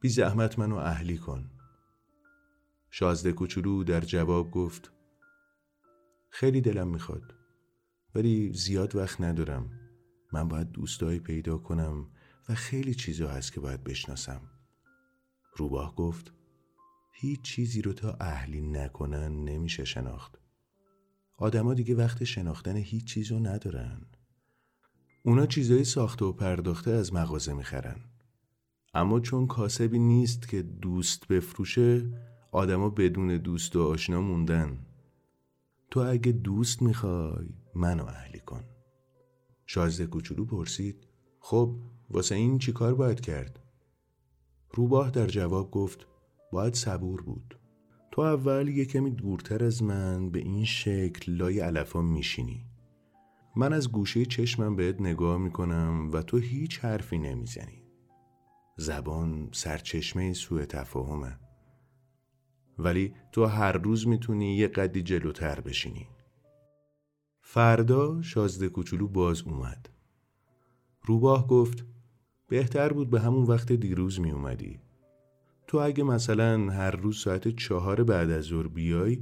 بی 0.00 0.08
زحمت 0.08 0.58
منو 0.58 0.76
اهلی 0.76 1.18
کن. 1.18 1.50
شازده 2.90 3.32
کوچولو 3.32 3.84
در 3.84 4.00
جواب 4.00 4.50
گفت 4.50 4.92
خیلی 6.28 6.60
دلم 6.60 6.88
می‌خواد 6.88 7.34
ولی 8.14 8.52
زیاد 8.52 8.96
وقت 8.96 9.20
ندارم. 9.20 9.70
من 10.32 10.48
باید 10.48 10.70
دوستایی 10.70 11.20
پیدا 11.20 11.58
کنم 11.58 12.10
و 12.48 12.54
خیلی 12.54 12.94
چیزا 12.94 13.28
هست 13.28 13.52
که 13.52 13.60
باید 13.60 13.84
بشناسم. 13.84 14.40
روباه 15.56 15.94
گفت 15.94 16.32
هیچ 17.12 17.42
چیزی 17.42 17.82
رو 17.82 17.92
تا 17.92 18.16
اهلی 18.20 18.60
نکنن 18.60 19.44
نمیشه 19.44 19.84
شناخت. 19.84 20.38
آدما 21.36 21.74
دیگه 21.74 21.94
وقت 21.94 22.24
شناختن 22.24 22.76
هیچ 22.76 23.04
چیزو 23.04 23.38
ندارن. 23.38 24.06
اونا 25.22 25.46
چیزای 25.46 25.84
ساخته 25.84 26.24
و 26.24 26.32
پرداخته 26.32 26.90
از 26.90 27.12
مغازه 27.12 27.52
می‌خرن. 27.52 28.00
اما 28.94 29.20
چون 29.20 29.46
کاسبی 29.46 29.98
نیست 29.98 30.48
که 30.48 30.62
دوست 30.62 31.28
بفروشه 31.28 32.10
آدما 32.52 32.90
بدون 32.90 33.36
دوست 33.36 33.76
و 33.76 33.82
آشنا 33.82 34.20
موندن. 34.20 34.86
تو 35.90 36.00
اگه 36.00 36.32
دوست 36.32 36.82
می‌خوای 36.82 37.48
منو 37.74 38.04
اهلی 38.04 38.40
کن. 38.40 38.64
شازده 39.66 40.06
کوچولو 40.06 40.44
پرسید 40.44 41.06
خب 41.40 41.78
واسه 42.10 42.34
این 42.34 42.58
چی 42.58 42.72
کار 42.72 42.94
باید 42.94 43.20
کرد؟ 43.20 43.60
روباه 44.70 45.10
در 45.10 45.26
جواب 45.26 45.70
گفت 45.70 46.06
باید 46.52 46.74
صبور 46.74 47.22
بود. 47.22 47.58
تو 48.10 48.22
اول 48.22 48.68
یه 48.68 48.84
کمی 48.84 49.10
دورتر 49.10 49.64
از 49.64 49.82
من 49.82 50.30
به 50.30 50.38
این 50.38 50.64
شکل 50.64 51.32
لای 51.32 51.60
علفا 51.60 52.02
میشینی. 52.02 52.64
من 53.56 53.72
از 53.72 53.92
گوشه 53.92 54.24
چشمم 54.24 54.76
بهت 54.76 55.00
نگاه 55.00 55.38
می‌کنم 55.38 56.10
و 56.12 56.22
تو 56.22 56.36
هیچ 56.36 56.78
حرفی 56.78 57.18
نمی‌زنی. 57.18 57.82
زبان 58.76 59.48
سرچشمه 59.52 60.32
سوء 60.32 60.64
تفاهمه. 60.64 61.38
ولی 62.78 63.14
تو 63.32 63.44
هر 63.44 63.72
روز 63.72 64.08
می‌تونی 64.08 64.56
یه 64.56 64.68
قدی 64.68 65.02
جلوتر 65.02 65.60
بشینی. 65.60 66.08
فردا 67.40 68.22
شازده 68.22 68.68
کوچولو 68.68 69.08
باز 69.08 69.42
اومد. 69.42 69.88
روباه 71.02 71.46
گفت 71.46 71.86
بهتر 72.48 72.92
بود 72.92 73.10
به 73.10 73.20
همون 73.20 73.44
وقت 73.44 73.72
دیروز 73.72 74.20
می 74.20 74.30
اومدی. 74.30 74.78
تو 75.66 75.78
اگه 75.78 76.04
مثلا 76.04 76.70
هر 76.70 76.90
روز 76.90 77.20
ساعت 77.20 77.48
چهار 77.48 78.04
بعد 78.04 78.30
از 78.30 78.44
ظهر 78.44 78.66
بیای 78.68 79.18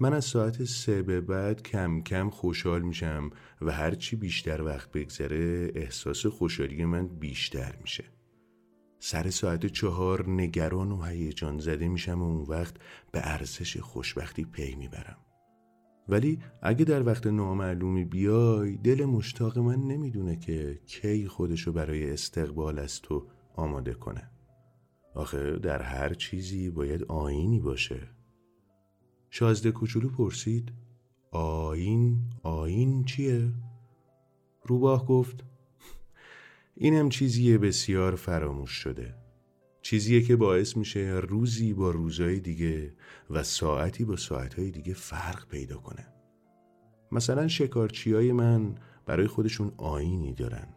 من 0.00 0.12
از 0.12 0.24
ساعت 0.24 0.64
سه 0.64 1.02
به 1.02 1.20
بعد 1.20 1.62
کم 1.62 2.00
کم 2.00 2.30
خوشحال 2.30 2.82
میشم 2.82 3.30
و 3.60 3.72
هرچی 3.72 4.16
بیشتر 4.16 4.62
وقت 4.62 4.92
بگذره 4.92 5.72
احساس 5.74 6.26
خوشحالی 6.26 6.84
من 6.84 7.06
بیشتر 7.06 7.74
میشه. 7.80 8.04
سر 8.98 9.30
ساعت 9.30 9.66
چهار 9.66 10.30
نگران 10.30 10.92
و 10.92 11.02
هیجان 11.02 11.58
زده 11.58 11.88
میشم 11.88 12.22
و 12.22 12.24
اون 12.24 12.46
وقت 12.48 12.74
به 13.12 13.20
ارزش 13.22 13.76
خوشبختی 13.76 14.44
پی 14.44 14.74
می‌برم. 14.74 15.16
ولی 16.10 16.38
اگه 16.62 16.84
در 16.84 17.06
وقت 17.06 17.26
نامعلومی 17.26 18.04
بیای 18.04 18.76
دل 18.76 19.04
مشتاق 19.04 19.58
من 19.58 19.80
نمی‌دونه 19.80 20.36
که 20.36 20.80
کی 20.86 21.28
خودشو 21.28 21.72
برای 21.72 22.10
استقبال 22.10 22.78
از 22.78 23.02
تو 23.02 23.26
آماده 23.56 23.94
کنه. 23.94 24.30
آخه 25.14 25.58
در 25.58 25.82
هر 25.82 26.14
چیزی 26.14 26.70
باید 26.70 27.04
آینی 27.04 27.60
باشه. 27.60 28.00
شازده 29.30 29.70
کوچولو 29.70 30.08
پرسید 30.08 30.72
آین 31.32 32.18
آین 32.42 33.04
چیه؟ 33.04 33.52
روباه 34.64 35.06
گفت 35.06 35.44
اینم 36.76 37.08
چیزیه 37.08 37.58
بسیار 37.58 38.14
فراموش 38.14 38.70
شده. 38.70 39.19
چیزیه 39.82 40.22
که 40.22 40.36
باعث 40.36 40.76
میشه 40.76 41.20
روزی 41.22 41.74
با 41.74 41.90
روزهای 41.90 42.40
دیگه 42.40 42.92
و 43.30 43.42
ساعتی 43.42 44.04
با 44.04 44.16
ساعتهای 44.16 44.70
دیگه 44.70 44.94
فرق 44.94 45.48
پیدا 45.48 45.76
کنه. 45.76 46.06
مثلا 47.12 47.48
شکارچی 47.48 48.12
های 48.12 48.32
من 48.32 48.74
برای 49.06 49.26
خودشون 49.26 49.72
آینی 49.76 50.34
دارن. 50.34 50.68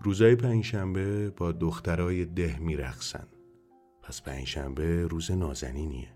روزای 0.00 0.36
پنجشنبه 0.36 1.30
با 1.30 1.52
دخترای 1.52 2.24
ده 2.24 2.58
میرقصن 2.58 3.26
پس 4.02 4.22
پنجشنبه 4.22 5.06
روز 5.06 5.30
نازنینیه. 5.30 6.08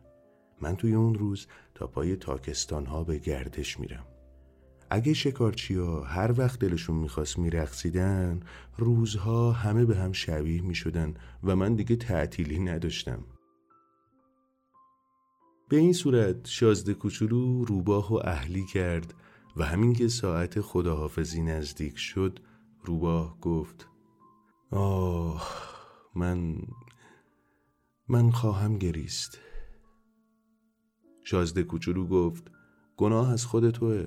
من 0.61 0.77
توی 0.77 0.95
اون 0.95 1.15
روز 1.15 1.47
تا 1.75 1.87
پای 1.87 2.17
تاکستان 2.17 2.87
ها 2.87 3.05
به 3.05 3.19
گردش 3.19 3.81
میرم. 3.81 4.07
اگه 4.91 5.15
شکارچی 5.15 5.75
ها 5.75 6.05
هر 6.05 6.35
وقت 6.39 6.59
دلشون 6.59 6.97
می‌خواست 6.97 7.39
میرقصیدن 7.39 8.41
روزها 8.79 9.53
همه 9.53 9.85
به 9.85 9.97
هم 9.97 10.13
شبیه 10.13 10.63
می‌شدن 10.63 11.15
و 11.45 11.57
من 11.57 11.75
دیگه 11.75 11.97
تعطیلی 11.97 12.59
نداشتم. 12.59 13.25
به 15.69 15.77
این 15.77 15.93
صورت 15.93 16.47
شازده 16.47 16.95
کوچولو 16.95 17.65
روباه 17.65 18.13
و 18.13 18.21
اهلی 18.25 18.65
کرد 18.65 19.15
و 19.57 19.65
همین 19.65 19.93
که 19.93 20.09
ساعت 20.09 20.61
خداحافظی 20.61 21.43
نزدیک 21.43 21.99
شد 21.99 22.39
روباه 22.85 23.41
گفت 23.41 23.89
آه 24.71 25.49
من 26.15 26.57
من 28.09 28.31
خواهم 28.31 28.79
گریست. 28.79 29.39
شازده 31.25 31.63
کوچولو 31.63 32.07
گفت 32.07 32.51
گناه 32.97 33.33
از 33.33 33.45
خود 33.47 33.71
توه 33.71 34.07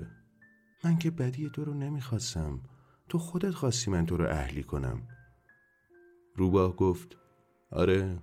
من 0.84 0.98
که 0.98 1.10
بدی 1.10 1.50
تو 1.50 1.64
رو 1.64 1.74
نمی‌خواستم. 1.74 2.60
تو 3.08 3.18
خودت 3.18 3.50
خواستی 3.50 3.90
من 3.90 4.06
تو 4.06 4.16
رو 4.16 4.28
اهلی 4.28 4.62
کنم. 4.62 5.02
روباه 6.36 6.76
گفت 6.76 7.16
آره 7.70 8.18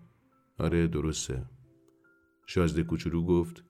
آره 0.59 0.87
درسته. 0.87 1.45
شازده 2.45 2.83
کوچولو 2.83 3.25
گفت 3.25 3.63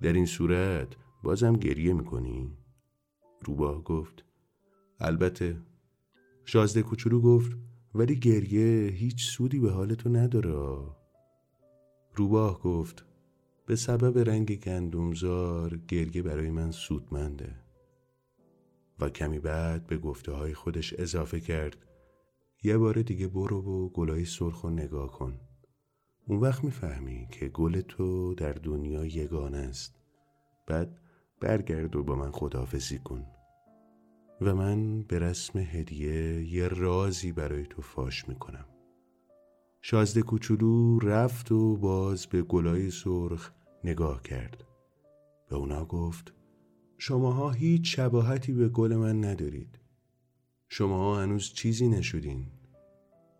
در 0.00 0.12
این 0.12 0.26
صورت 0.26 0.96
بازم 1.22 1.52
گریه 1.52 1.92
می‌کنی؟ 1.92 2.56
روباه 3.44 3.84
گفت 3.84 4.24
البته. 5.00 5.62
شازده 6.44 6.82
کوچولو 6.82 7.20
گفت 7.20 7.56
ولی 7.94 8.16
گریه 8.16 8.90
هیچ 8.90 9.30
سودی 9.30 9.58
به 9.58 9.70
حال 9.70 9.94
تو 9.94 10.08
نداره. 10.08 10.78
روباه 12.14 12.60
گفت 12.60 13.04
به 13.66 13.76
سبب 13.76 14.18
رنگ 14.18 14.60
گندمزار 14.60 15.76
گریه 15.88 16.22
برای 16.22 16.50
من 16.50 16.70
سودمنده. 16.70 17.67
و 19.00 19.08
کمی 19.08 19.38
بعد 19.38 19.86
به 19.86 19.98
گفته 19.98 20.32
های 20.32 20.54
خودش 20.54 20.94
اضافه 20.98 21.40
کرد. 21.40 21.76
یه 22.62 22.78
بار 22.78 23.02
دیگه 23.02 23.28
برو 23.28 23.62
و 23.62 23.88
گلای 23.88 24.24
سرخ 24.24 24.64
و 24.64 24.70
نگاه 24.70 25.12
کن. 25.12 25.40
اون 26.26 26.40
وقت 26.40 26.64
می‌فهمی 26.64 27.28
که 27.30 27.48
گل 27.48 27.80
تو 27.80 28.34
در 28.34 28.52
دنیا 28.52 29.04
یگانه 29.04 29.58
است. 29.58 30.00
بعد 30.66 30.98
برگرد 31.40 31.96
و 31.96 32.04
با 32.04 32.14
من 32.14 32.30
خداحافظی 32.30 32.98
کن. 32.98 33.26
و 34.40 34.54
من 34.54 35.02
به 35.02 35.18
رسم 35.18 35.58
هدیه 35.58 36.44
یه 36.52 36.68
رازی 36.68 37.32
برای 37.32 37.66
تو 37.66 37.82
فاش 37.82 38.28
می‌کنم. 38.28 38.64
شازده 39.80 40.22
کوچولو 40.22 40.98
رفت 40.98 41.52
و 41.52 41.76
باز 41.76 42.26
به 42.26 42.42
گلای 42.42 42.90
سرخ 42.90 43.50
نگاه 43.84 44.22
کرد. 44.22 44.64
به 45.48 45.56
اونا 45.56 45.84
گفت 45.84 46.32
شماها 46.98 47.50
هیچ 47.50 47.96
شباهتی 47.96 48.52
به 48.52 48.68
گل 48.68 48.96
من 48.96 49.24
ندارید. 49.24 49.78
شماها 50.68 51.22
هنوز 51.22 51.52
چیزی 51.52 51.88
نشدین. 51.88 52.46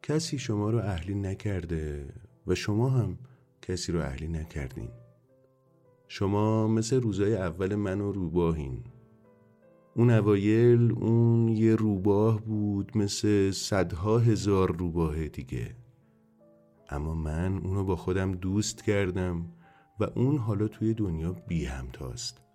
کسی 0.02 0.39
شما 0.39 0.70
رو 0.70 0.78
اهلی 0.78 1.14
نکرده 1.14 2.14
و 2.47 2.55
شما 2.55 2.90
هم 2.90 3.18
کسی 3.62 3.93
رو 3.93 4.01
اهلی 4.01 4.28
نکردین. 4.28 4.89
شما 6.09 6.68
مثل 6.68 7.01
روزای 7.01 7.36
اول 7.36 7.74
من 7.74 8.01
و 8.01 8.12
روباهین. 8.12 8.85
اون 9.94 10.10
اوایل 10.10 10.93
اون 10.93 11.48
یه 11.48 11.74
روباه 11.74 12.40
بود 12.40 12.98
مثل 12.98 13.51
صدها 13.51 14.18
هزار 14.18 14.76
روباه 14.76 15.28
دیگه. 15.28 15.76
اما 16.90 17.14
من 17.14 17.59
اونو 17.59 17.85
با 17.85 17.97
خودم 17.97 18.32
دوست 18.32 18.82
کردم 18.82 19.52
و 20.01 20.05
اون 20.05 20.39
حالا 20.39 20.68
توی 20.68 20.94
دنیا 20.94 21.32
بی 21.32 21.64
همتاست. 21.64 22.48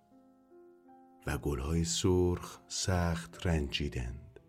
و 1.26 1.38
گلهای 1.38 1.84
سرخ 1.84 2.58
سخت 2.68 3.46
رنجیدند. 3.46 4.40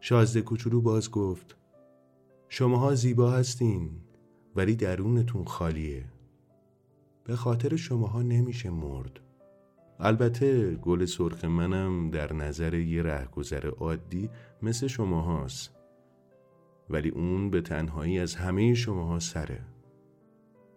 شازده 0.00 0.42
کوچولو 0.42 0.80
باز 0.80 1.10
گفت 1.10 1.56
شماها 2.48 2.94
زیبا 2.94 3.30
هستین 3.30 3.90
ولی 4.56 4.76
درونتون 4.76 5.44
خالیه. 5.44 6.04
به 7.24 7.36
خاطر 7.36 7.76
شماها 7.76 8.22
نمیشه 8.22 8.70
مرد. 8.70 9.20
البته 9.98 10.74
گل 10.74 11.04
سرخ 11.04 11.44
منم 11.44 12.10
در 12.10 12.32
نظر 12.32 12.74
یه 12.74 13.02
رهگذر 13.02 13.66
عادی 13.66 14.30
مثل 14.62 14.86
شماهاست. 14.86 15.76
ولی 16.90 17.08
اون 17.08 17.50
به 17.50 17.60
تنهایی 17.60 18.18
از 18.18 18.34
همه 18.34 18.74
شماها 18.74 19.18
سره. 19.18 19.60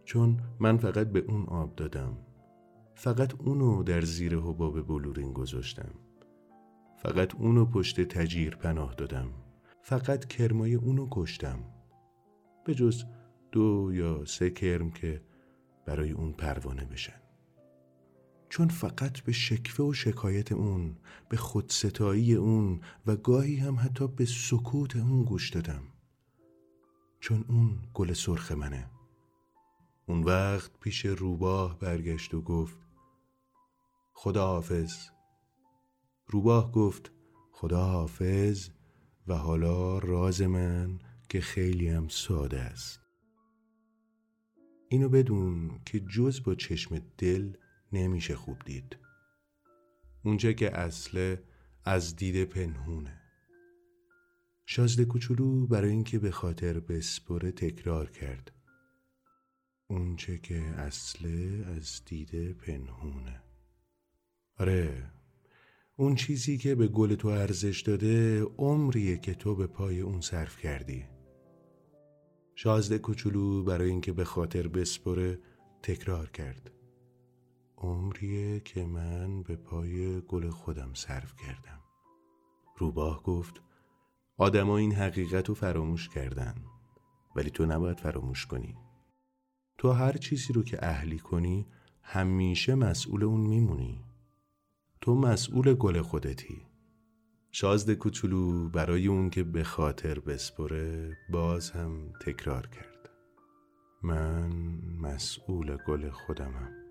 چون 0.06 0.40
من 0.60 0.78
فقط 0.78 1.08
به 1.08 1.20
اون 1.20 1.46
آب 1.46 1.76
دادم. 1.76 2.18
فقط 2.96 3.42
اونو 3.42 3.84
در 3.84 4.02
زیر 4.02 4.38
حباب 4.38 4.88
بلورین 4.88 5.34
گذاشتم. 5.34 5.92
فقط 6.98 7.36
اونو 7.36 7.66
پشت 7.66 8.02
تجیر 8.02 8.56
پناه 8.56 8.94
دادم. 8.96 9.30
فقط 9.82 10.26
کرمای 10.26 10.76
اونو 10.76 11.08
کشتم. 11.12 11.60
به 12.66 12.76
جز 12.76 13.04
دو 13.52 13.92
یا 13.94 14.26
سه 14.26 14.50
کرم 14.50 14.92
که 14.92 15.22
برای 15.86 16.12
اون 16.12 16.34
پروانه 16.34 16.86
بشن. 16.86 17.22
چون 18.50 18.68
فقط 18.68 19.20
به 19.20 19.32
شکوه 19.32 19.86
و 19.86 19.94
شکایت 19.94 20.52
اون 20.52 20.98
به 21.30 21.38
خودستایی 21.38 22.34
اون 22.34 22.82
و 23.08 23.16
گاهی 23.16 23.56
هم 23.56 23.80
حتی 23.80 24.08
به 24.08 24.26
سکوت 24.26 24.96
اون 24.96 25.24
گوش 25.24 25.50
دادم. 25.50 25.84
چون 27.20 27.46
اون 27.48 27.80
گل 27.94 28.14
سرخ 28.14 28.52
منه. 28.52 28.90
اون 30.06 30.24
وقت 30.24 30.72
پیش 30.80 31.06
روباه 31.06 31.80
برگشت 31.80 32.34
و 32.34 32.42
گفت 32.42 32.83
خدا 34.14 34.48
حافظ 34.48 34.94
روباه 36.28 36.72
گفت 36.72 37.12
خدا 37.52 37.86
حافظ 37.86 38.70
و 39.28 39.34
حالا 39.34 40.00
راز 40.00 40.42
من 40.42 41.00
که 41.30 41.42
خیلی 41.42 41.88
هم 41.88 42.08
ساده 42.08 42.60
است. 42.60 43.00
اینو 44.90 45.10
بدون 45.10 45.80
که 45.86 46.00
جز 46.00 46.44
با 46.44 46.56
چشم 46.56 47.02
دل 47.18 47.54
نمیشه 47.94 48.36
خوب 48.36 48.58
دید. 48.66 48.98
اونجا 50.24 50.52
که 50.52 50.78
اصله 50.78 51.44
از 51.86 52.16
دید 52.16 52.50
پنهونه. 52.50 53.22
شازده 54.66 55.06
کوچولو 55.06 55.68
برای 55.68 55.92
اینکه 55.92 56.20
به 56.20 56.32
خاطر 56.32 56.80
بسپره 56.80 57.52
تکرار 57.52 58.10
کرد. 58.10 58.52
اونچه 59.88 60.38
که 60.38 60.56
اصله 60.62 61.66
از 61.68 62.02
دید 62.06 62.52
پنهونه. 62.58 63.43
آره. 64.60 65.12
اون 65.96 66.16
چیزی 66.16 66.58
که 66.58 66.76
به 66.76 66.88
گل 66.88 67.16
تو 67.16 67.28
ارزش 67.28 67.82
داده 67.82 68.44
عمریه 68.44 69.18
که 69.18 69.34
تو 69.34 69.56
به 69.56 69.68
پای 69.68 70.02
اون 70.02 70.22
صرف 70.22 70.58
کردی. 70.58 71.06
شازده 72.56 72.98
کوچولو 72.98 73.64
برای 73.64 73.90
اینکه 73.90 74.14
به 74.14 74.24
خاطر 74.24 74.68
بسپره 74.68 75.40
تکرار 75.84 76.30
کرد. 76.30 76.72
عمریه 77.78 78.60
که 78.60 78.86
من 78.86 79.44
به 79.44 79.56
پای 79.56 80.22
گل 80.22 80.50
خودم 80.50 80.94
صرف 80.94 81.36
کردم. 81.36 81.80
روباه 82.78 83.24
گفت 83.24 83.62
آدما 84.38 84.78
این 84.78 84.94
حقیقت 84.94 85.50
رو 85.50 85.56
فراموش 85.56 86.10
کردن 86.10 86.56
ولی 87.36 87.50
تو 87.50 87.66
نباید 87.66 88.00
فراموش 88.00 88.46
کنی. 88.46 88.78
تو 89.78 89.92
هر 89.92 90.18
چیزی 90.18 90.54
رو 90.54 90.64
که 90.64 90.86
اهلی 90.86 91.20
کنی 91.20 91.68
همیشه 92.02 92.76
مسئول 92.76 93.24
اون 93.24 93.42
میمونی. 93.42 94.13
تو 95.04 95.16
مسئول 95.16 95.74
گل 95.74 96.02
خودتی. 96.02 96.62
شازد 97.52 97.94
کوچولو 97.94 98.70
برای 98.70 99.08
اون 99.08 99.30
که 99.30 99.44
به 99.44 99.64
خاطر 99.64 100.20
بسپره 100.20 101.18
باز 101.30 101.72
هم 101.72 102.14
تکرار 102.26 102.68
کرد. 102.68 103.10
من 104.04 104.50
مسئول 105.02 105.78
گل 105.88 106.10
خودمم. 106.10 106.83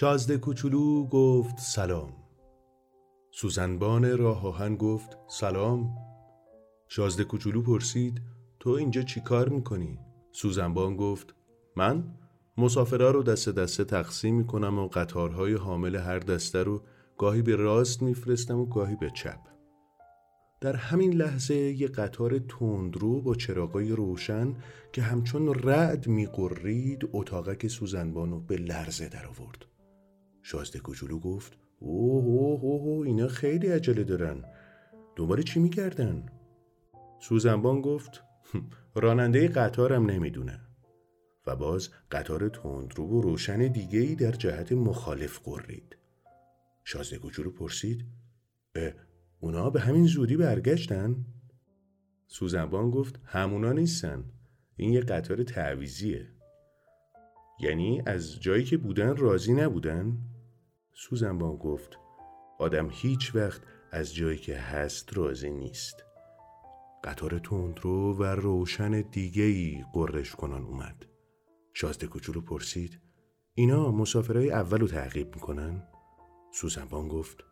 شازده 0.00 0.38
کوچولو 0.38 1.06
گفت 1.06 1.58
سلام. 1.58 2.12
سوزنبان 3.30 4.18
راه 4.18 4.46
آهن 4.46 4.76
گفت 4.76 5.18
سلام. 5.28 5.96
شازده 6.88 7.24
کوچولو 7.24 7.62
پرسید 7.62 8.22
تو 8.60 8.70
اینجا 8.70 9.02
چی 9.02 9.20
کار 9.20 9.48
می‌کنی؟ 9.48 9.98
سوزنبان 10.32 10.96
گفت 10.96 11.34
من 11.76 12.04
مسافرها 12.58 13.10
رو 13.10 13.22
دست 13.22 13.48
دسته 13.48 13.84
تقسیم 13.84 14.34
می‌کنم 14.34 14.78
و 14.78 14.88
قطارهای 14.88 15.54
حامل 15.54 15.96
هر 15.96 16.18
دسته 16.18 16.62
رو 16.62 16.82
گاهی 17.16 17.42
به 17.42 17.56
راست 17.56 18.02
میفرستم 18.02 18.58
و 18.58 18.66
گاهی 18.66 18.96
به 18.96 19.10
چپ. 19.10 19.40
در 20.60 20.76
همین 20.76 21.12
لحظه 21.12 21.54
یه 21.54 21.88
قطار 21.88 22.38
تندرو 22.38 23.20
با 23.20 23.34
چراغای 23.34 23.92
روشن 23.92 24.54
که 24.92 25.02
همچون 25.02 25.54
رعد 25.54 26.06
میقرید 26.06 27.08
اتاقک 27.12 27.66
سوزنبان 27.66 28.30
رو 28.30 28.40
به 28.40 28.56
لرزه 28.56 29.08
در 29.08 29.26
آورد 29.26 29.64
شازده 30.50 30.78
کوچولو 30.78 31.18
گفت 31.18 31.58
اوه 31.78 32.24
اوه 32.24 32.62
اوه 32.62 33.06
اینا 33.06 33.28
خیلی 33.28 33.66
عجله 33.66 34.04
دارن 34.04 34.44
دنبال 35.16 35.42
چی 35.42 35.60
می‌کردن؟ 35.60 36.26
سوزنبان 37.20 37.80
گفت 37.80 38.22
راننده 38.94 39.48
قطارم 39.48 40.10
نمی‌دونه 40.10 40.60
و 41.46 41.56
باز 41.56 41.88
قطار 42.10 42.48
تندرو 42.48 43.06
و 43.06 43.20
روشن 43.20 43.58
دیگه 43.58 43.98
ای 43.98 44.14
در 44.14 44.30
جهت 44.30 44.72
مخالف 44.72 45.38
قرید 45.44 45.96
شازده 46.84 47.18
کوچولو 47.18 47.50
پرسید 47.50 48.04
اه 48.74 48.92
اونا 49.40 49.70
به 49.70 49.80
همین 49.80 50.06
زودی 50.06 50.36
برگشتن؟ 50.36 51.24
سوزنبان 52.26 52.90
گفت 52.90 53.20
همونا 53.24 53.72
نیستن 53.72 54.24
این 54.76 54.92
یه 54.92 55.00
قطار 55.00 55.42
تعویزیه 55.42 56.26
یعنی 57.60 58.02
از 58.06 58.40
جایی 58.40 58.64
که 58.64 58.76
بودن 58.76 59.16
راضی 59.16 59.54
نبودن؟ 59.54 60.18
سوزنبان 61.00 61.56
گفت 61.56 61.98
آدم 62.58 62.88
هیچ 62.90 63.34
وقت 63.34 63.62
از 63.92 64.14
جایی 64.14 64.38
که 64.38 64.56
هست 64.56 65.18
راضی 65.18 65.50
نیست 65.50 66.04
قطار 67.04 67.38
تندرو 67.38 68.14
و 68.14 68.24
روشن 68.24 69.00
دیگه 69.00 69.42
ای 69.42 69.84
قررش 69.92 70.34
کنان 70.34 70.64
اومد 70.64 71.06
شازده 71.74 72.06
کوچولو 72.06 72.40
پرسید 72.40 73.00
اینا 73.54 73.92
مسافرهای 73.92 74.50
اول 74.50 74.80
رو 74.80 74.86
تعقیب 74.86 75.34
می‌کنن؟ 75.34 75.82
سوزنبان 76.52 77.08
گفت 77.08 77.44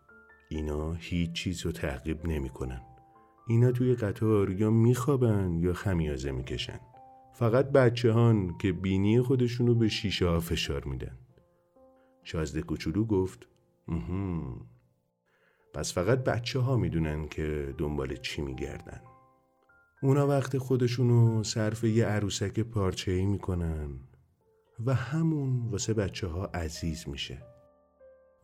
اینا 0.49 0.93
هیچ 0.93 1.33
چیز 1.33 1.67
رو 1.67 1.73
تعقیب 1.73 2.27
نمی‌کنن. 2.27 2.83
اینا 3.49 3.73
توی 3.73 3.95
قطار 3.95 4.51
یا 4.51 4.71
میخوابن 4.71 5.59
یا 5.59 5.73
خمیازه 5.73 6.33
می‌کشن 6.33 6.81
فقط 7.33 7.71
بچه 7.71 8.13
هان 8.13 8.59
که 8.59 8.73
بینی 8.73 9.21
خودشونو 9.21 9.75
به 9.75 9.89
شیشه 9.89 10.27
ها 10.27 10.41
فشار 10.41 10.85
میدن 10.85 11.19
شازده 12.27 12.63
کوچولو 12.63 13.05
گفت 13.05 13.49
مهم. 13.89 14.61
پس 15.75 15.93
فقط 15.93 16.25
بچه 16.25 16.59
ها 16.59 16.77
می‌دونن 16.77 17.29
که 17.29 17.75
دنبال 17.79 18.17
چی 18.17 18.43
میگردن. 18.43 19.01
اونا 20.03 20.27
وقت 20.27 20.59
خودشونو 20.59 21.43
صرف 21.43 21.85
یه 21.85 22.07
عروسک 22.07 22.61
پارچه 22.61 23.13
ای 23.13 23.27
می‌کنن 23.27 24.01
و 24.87 24.95
همون 24.95 25.71
واسه 25.71 25.95
بچه 25.95 26.27
ها 26.27 26.47
عزیز 26.47 27.09
میشه. 27.09 27.43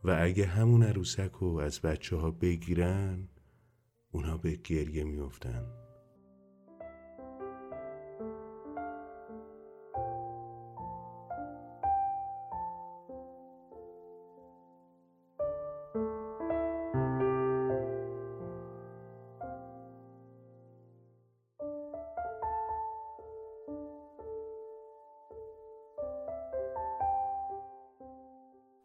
و 0.03 0.17
اگه 0.21 0.45
همون 0.45 0.83
عروسک 0.83 1.31
رو 1.31 1.57
از 1.57 1.81
بچه 1.81 2.15
ها 2.15 2.31
بگیرن 2.31 3.27
اونا 4.11 4.37
به 4.37 4.55
گریه 4.55 5.03
میفتن 5.03 5.82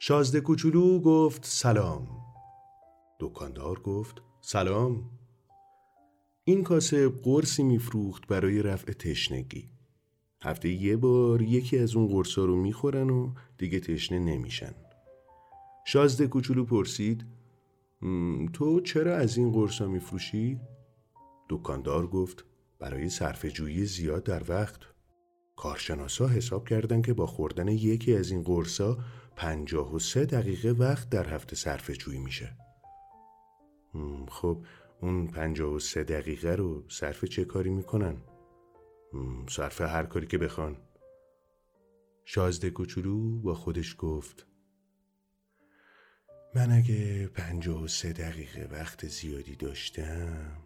شازده 0.09 0.40
کوچولو 0.40 1.01
گفت 1.01 1.44
سلام. 1.44 2.09
دکاندار 3.20 3.80
گفت 3.80 4.22
سلام. 4.40 5.10
این 6.44 6.62
کاسه 6.62 7.09
قرصی 7.09 7.62
میفروخت 7.62 8.26
برای 8.26 8.62
رفع 8.62 8.93
تشنگی. 8.93 9.68
هفته 10.43 10.68
یه 10.68 10.97
بار 10.97 11.43
یکی 11.43 11.78
از 11.78 11.97
اون 11.97 12.09
قرصا 12.09 12.44
رو 12.44 12.56
می‌خورن 12.56 13.10
و 13.10 13.32
دیگه 13.59 13.80
تشنه 13.80 14.18
نمیشن. 14.18 14.74
شازده 15.86 16.26
کوچولو 16.26 16.64
پرسید 16.64 17.26
تو 18.52 18.80
چرا 18.80 19.16
از 19.16 19.39
این 19.39 19.52
قرصا 19.52 19.86
میفروشی؟ 19.86 20.60
دکاندار 21.48 22.06
گفت 22.06 22.44
برای 22.78 23.09
صرف 23.09 23.44
جویی 23.44 23.85
زیاد 23.85 24.24
در 24.24 24.43
وقت. 24.48 24.80
کارشناسا 25.56 26.26
حساب 26.28 26.68
کردن 26.68 27.02
که 27.02 27.14
با 27.14 27.26
خوردن 27.26 27.68
یکی 27.68 28.14
از 28.14 28.30
این 28.30 28.43
قرصا 28.43 28.98
پنجاه 29.39 29.94
و 29.94 29.98
سه 29.98 30.24
دقیقه 30.24 30.70
وقت 30.70 31.10
در 31.10 31.35
هفته 31.35 31.56
صرف 31.56 31.90
جویی 31.90 32.19
میشه. 32.19 32.56
خب 34.28 34.65
اون 35.01 35.27
پنجاه 35.27 35.73
و 35.73 35.78
سه 35.78 36.05
دقیقه 36.05 36.55
رو 36.55 36.85
صرف 36.89 37.24
چه 37.24 37.44
کاری 37.44 37.70
می‌کنن؟ 37.70 38.16
صرف 39.48 39.81
هر 39.81 40.06
کاری 40.06 40.27
که 40.27 40.39
بخوان. 40.39 40.77
شازده 42.24 42.70
کوچولو 42.70 43.40
با 43.40 43.55
خودش 43.55 43.97
گفت 43.98 44.47
من 46.55 46.73
اگه 46.73 47.27
پنجاه 47.27 47.82
و 47.82 47.89
سه 47.89 48.12
دقیقه 48.12 48.69
وقت 48.73 49.06
زیادی 49.06 49.56
داشتم 49.56 50.62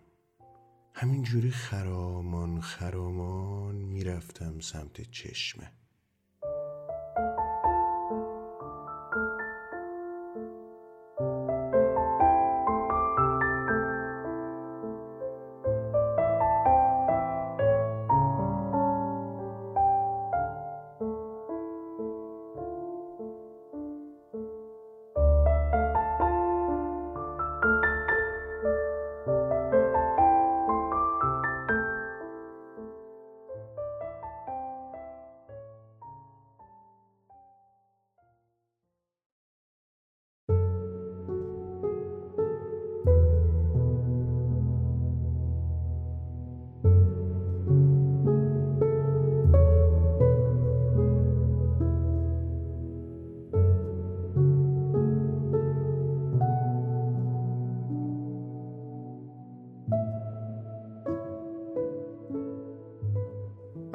همینجوری 0.95 1.51
خرامان 1.51 2.61
خرامان 2.61 3.75
می‌رفتم 3.75 4.61
سمت 4.61 5.11
چشمه. 5.11 5.73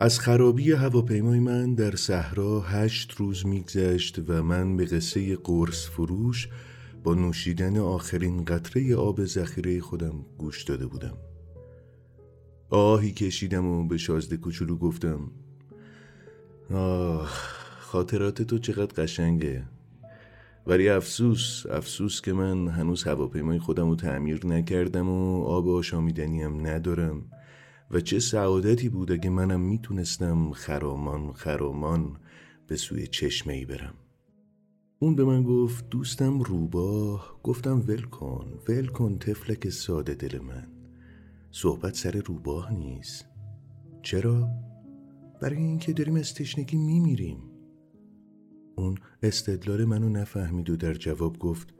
از 0.08 0.20
خرابی 0.20 0.72
هواپیمای 0.72 1.40
من 1.40 1.74
در 1.74 1.96
صحرا 1.96 2.62
هشت 2.62 3.12
روز 3.12 3.46
میگذشت 3.46 4.20
و 4.28 4.44
من 4.44 4.78
به 4.78 4.86
قصه 4.86 5.36
قرص 5.36 5.90
فروش 5.90 6.50
با 7.04 7.14
نوشیدن 7.14 7.78
آخرین 7.78 8.46
قطره 8.46 8.96
آب 8.96 9.26
ذخیره 9.26 9.80
خودم 9.80 10.26
گوش 10.38 10.64
داده 10.64 10.86
بودم. 10.86 11.18
آهی 12.70 13.12
کشیدم 13.12 13.66
و 13.66 13.88
به 13.88 13.98
شازده 13.98 14.38
کوچولو 14.38 14.78
گفتم 14.78 15.20
آه 16.74 17.30
خاطرات 17.80 18.42
تو 18.42 18.58
چقدر 18.58 19.04
قشنگه. 19.04 19.64
ولی 20.68 20.90
افسوس 20.90 21.64
افسوس 21.72 22.22
که 22.22 22.34
من 22.34 22.68
هنوز 22.68 23.04
هواپیمای 23.04 23.60
خودم 23.60 23.90
رو 23.90 23.96
تعمیر 23.96 24.46
نکردم 24.46 25.10
و 25.10 25.44
آب 25.44 25.70
آشامیدنیم 25.70 26.68
ندارم. 26.68 27.24
و 27.92 28.00
چه 28.00 28.20
سعادتی 28.20 28.90
بود 28.90 29.12
اگه 29.12 29.30
منم 29.30 29.62
می‌تونستم 29.62 30.52
خرامان 30.52 31.34
خرامان 31.34 32.18
به 32.68 32.76
سوی 32.76 33.08
چشمه 33.08 33.54
ای 33.54 33.66
برم. 33.66 33.94
اون 35.00 35.16
به 35.16 35.26
من 35.26 35.44
گفت 35.44 35.90
دوستم 35.90 36.40
روباه. 36.40 37.40
گفتم 37.44 37.84
ول 37.88 38.02
کن 38.02 38.60
ول 38.68 38.88
کن 38.88 39.18
تفلک 39.18 39.70
ساده 39.70 40.14
دل 40.14 40.40
من. 40.40 40.68
صحبت 41.52 41.96
سر 41.96 42.12
روباه 42.12 42.74
نیست. 42.74 43.26
چرا؟ 44.02 44.50
برای 45.42 45.58
اینکه 45.58 45.94
داریم 45.94 46.16
از 46.16 46.34
تشنگی 46.34 46.78
میمیریم. 46.78 47.38
اون 48.76 48.98
استدلال 49.24 49.86
منو 49.86 50.10
نفهمید 50.10 50.70
و 50.70 50.76
در 50.76 50.94
جواب 50.94 51.40
گفت 51.40 51.74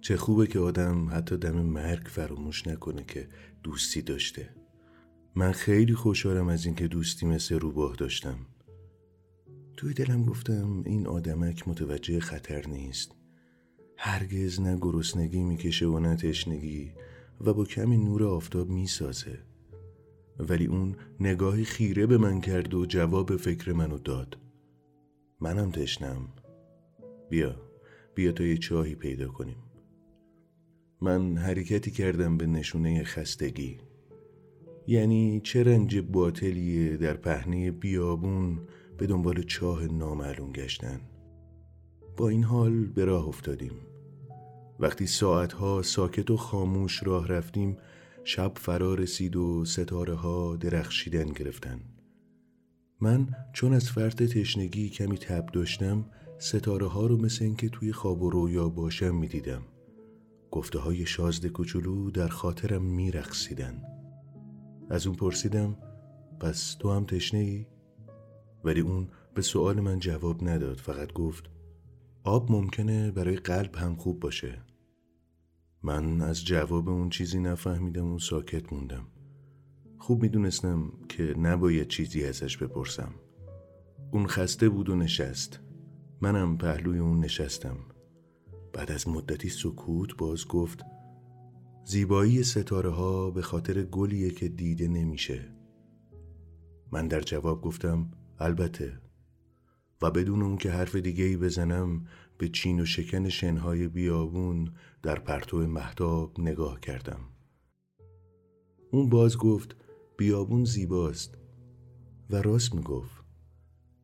چه 0.00 0.16
خوبه 0.16 0.46
که 0.46 0.58
آدم 0.58 1.08
حتی 1.10 1.36
دم 1.36 1.60
مرگ 1.60 2.06
فراموش 2.06 2.66
نکنه 2.66 3.04
که 3.04 3.28
دوستی 3.62 4.02
داشته. 4.02 4.63
من 5.36 5.52
خیلی 5.52 5.94
خوشحالم 5.94 6.48
از 6.48 6.66
اینکه 6.66 6.88
دوستی 6.88 7.26
مثل 7.26 7.58
روباه 7.58 7.96
داشتم. 7.96 8.36
توی 9.76 9.94
دلم 9.94 10.24
گفتم 10.24 10.82
این 10.86 11.06
آدمک 11.06 11.68
متوجه 11.68 12.20
خطر 12.20 12.66
نیست. 12.66 13.14
هرگز 13.96 14.60
نه 14.60 14.76
گرسنگی 14.76 15.42
می‌کشه 15.42 15.86
و 15.86 15.98
نه 15.98 16.16
تشنگی 16.16 16.92
و 17.40 17.54
با 17.54 17.64
کمی 17.64 17.96
نور 17.96 18.24
آفتاب 18.24 18.68
می‌سازه. 18.68 19.38
ولی 20.38 20.66
اون 20.66 20.96
نگاهی 21.20 21.64
خیره 21.64 22.06
به 22.06 22.18
من 22.18 22.40
کرد 22.40 22.74
و 22.74 22.86
جواب 22.86 23.36
فکر 23.36 23.72
منو 23.72 23.98
داد. 23.98 24.38
منم 25.40 25.70
تشنم. 25.70 26.28
بیا 27.30 27.56
بیا 28.14 28.32
تا 28.32 28.44
یه 28.44 28.56
چاهی 28.56 28.94
پیدا 28.94 29.28
کنیم. 29.28 29.62
من 31.00 31.36
حرکتی 31.36 31.90
کردم 31.90 32.36
به 32.36 32.46
نشونه 32.46 33.04
خستگی. 33.04 33.78
یعنی 34.86 35.40
چه 35.44 35.62
رنج 35.62 35.98
باطلیه 35.98 36.96
در 36.96 37.14
پهنه 37.14 37.70
بیابون 37.70 38.58
به 38.98 39.06
دنبال 39.06 39.42
چاه 39.42 39.86
نامعلوم 39.86 40.52
گشتن؟ 40.52 41.00
با 42.16 42.28
این 42.28 42.44
حال 42.44 42.86
به 42.86 43.04
راه 43.04 43.28
افتادیم. 43.28 43.72
وقتی 44.80 45.06
ساعتها 45.06 45.82
ساکت 45.82 46.30
و 46.30 46.36
خاموش 46.36 47.02
راه 47.02 47.28
رفتیم 47.28 47.76
شب 48.24 48.52
فرا 48.56 48.94
رسید 48.94 49.36
و 49.36 49.64
ستاره 49.64 50.14
ها 50.14 50.56
درخشیدن 50.56 51.26
گرفتن. 51.26 51.80
من 53.00 53.28
چون 53.52 53.72
از 53.72 53.90
فرط 53.90 54.22
تشنگی 54.22 54.88
کمی 54.88 55.18
تب 55.18 55.46
داشتم 55.46 56.04
ستاره 56.38 56.86
ها 56.86 57.06
رو 57.06 57.16
مثل 57.16 57.44
اینکه 57.44 57.68
توی 57.68 57.92
خواب 57.92 58.22
و 58.22 58.30
رویا 58.30 58.68
باشم 58.68 59.14
می‌دیدم. 59.14 59.62
گفته 60.50 60.78
های 60.78 61.06
شازده 61.06 61.48
کوچولو 61.48 62.10
در 62.10 62.28
خاطرم 62.28 62.82
میرقصیدن. 62.82 63.82
از 64.90 65.06
اون 65.06 65.16
پرسیدم 65.16 65.76
پس 66.40 66.74
تو 66.74 66.92
هم 66.92 67.04
تشنه 67.04 67.40
ای؟ 67.40 67.66
ولی 68.64 68.80
اون 68.80 69.08
به 69.34 69.42
سوال 69.42 69.80
من 69.80 69.98
جواب 69.98 70.48
نداد 70.48 70.76
فقط 70.76 71.12
گفت 71.12 71.50
آب 72.24 72.52
ممکنه 72.52 73.10
برای 73.10 73.36
قلب 73.36 73.76
هم 73.76 73.96
خوب 73.96 74.20
باشه. 74.20 74.62
من 75.82 76.22
از 76.22 76.44
جواب 76.44 76.88
اون 76.88 77.10
چیزی 77.10 77.40
نفهمیدم 77.40 78.12
و 78.12 78.18
ساکت 78.18 78.72
موندم. 78.72 79.06
خوب 79.98 80.22
می‌دونستم 80.22 80.92
که 81.08 81.22
نباید 81.38 81.88
چیزی 81.88 82.24
ازش 82.24 82.56
بپرسم. 82.56 83.14
اون 84.12 84.26
خسته 84.26 84.68
بود 84.68 84.88
و 84.88 84.96
نشست. 84.96 85.60
منم 86.20 86.58
پهلوی 86.58 86.98
اون 86.98 87.20
نشستم. 87.20 87.76
بعد 88.72 88.92
از 88.92 89.08
مدتی 89.08 89.48
سکوت 89.48 90.16
باز 90.16 90.48
گفت 90.48 90.84
زیبایی 91.86 92.44
ستاره 92.44 92.90
ها 92.90 93.30
به 93.30 93.42
خاطر 93.42 93.82
گلیه 93.82 94.30
که 94.30 94.48
دیده 94.48 94.88
نمیشه. 94.88 95.48
من 96.92 97.08
در 97.08 97.20
جواب 97.20 97.62
گفتم 97.62 98.10
البته. 98.38 99.00
و 100.02 100.10
بدون 100.10 100.42
اون 100.42 100.56
که 100.56 100.70
حرف 100.70 100.96
دیگه 100.96 101.24
ای 101.24 101.36
بزنم 101.36 102.06
به 102.38 102.48
چین 102.48 102.80
و 102.80 102.84
شکن 102.84 103.28
شنهای 103.28 103.88
بیابون 103.88 104.72
در 105.02 105.18
پرتو 105.18 105.66
محتاب 105.66 106.40
نگاه 106.40 106.80
کردم. 106.80 107.20
اون 108.90 109.08
باز 109.08 109.38
گفت 109.38 109.76
بیابون 110.16 110.64
زیباست. 110.64 111.38
و 112.30 112.36
راست 112.36 112.74
می‌گفت. 112.74 113.24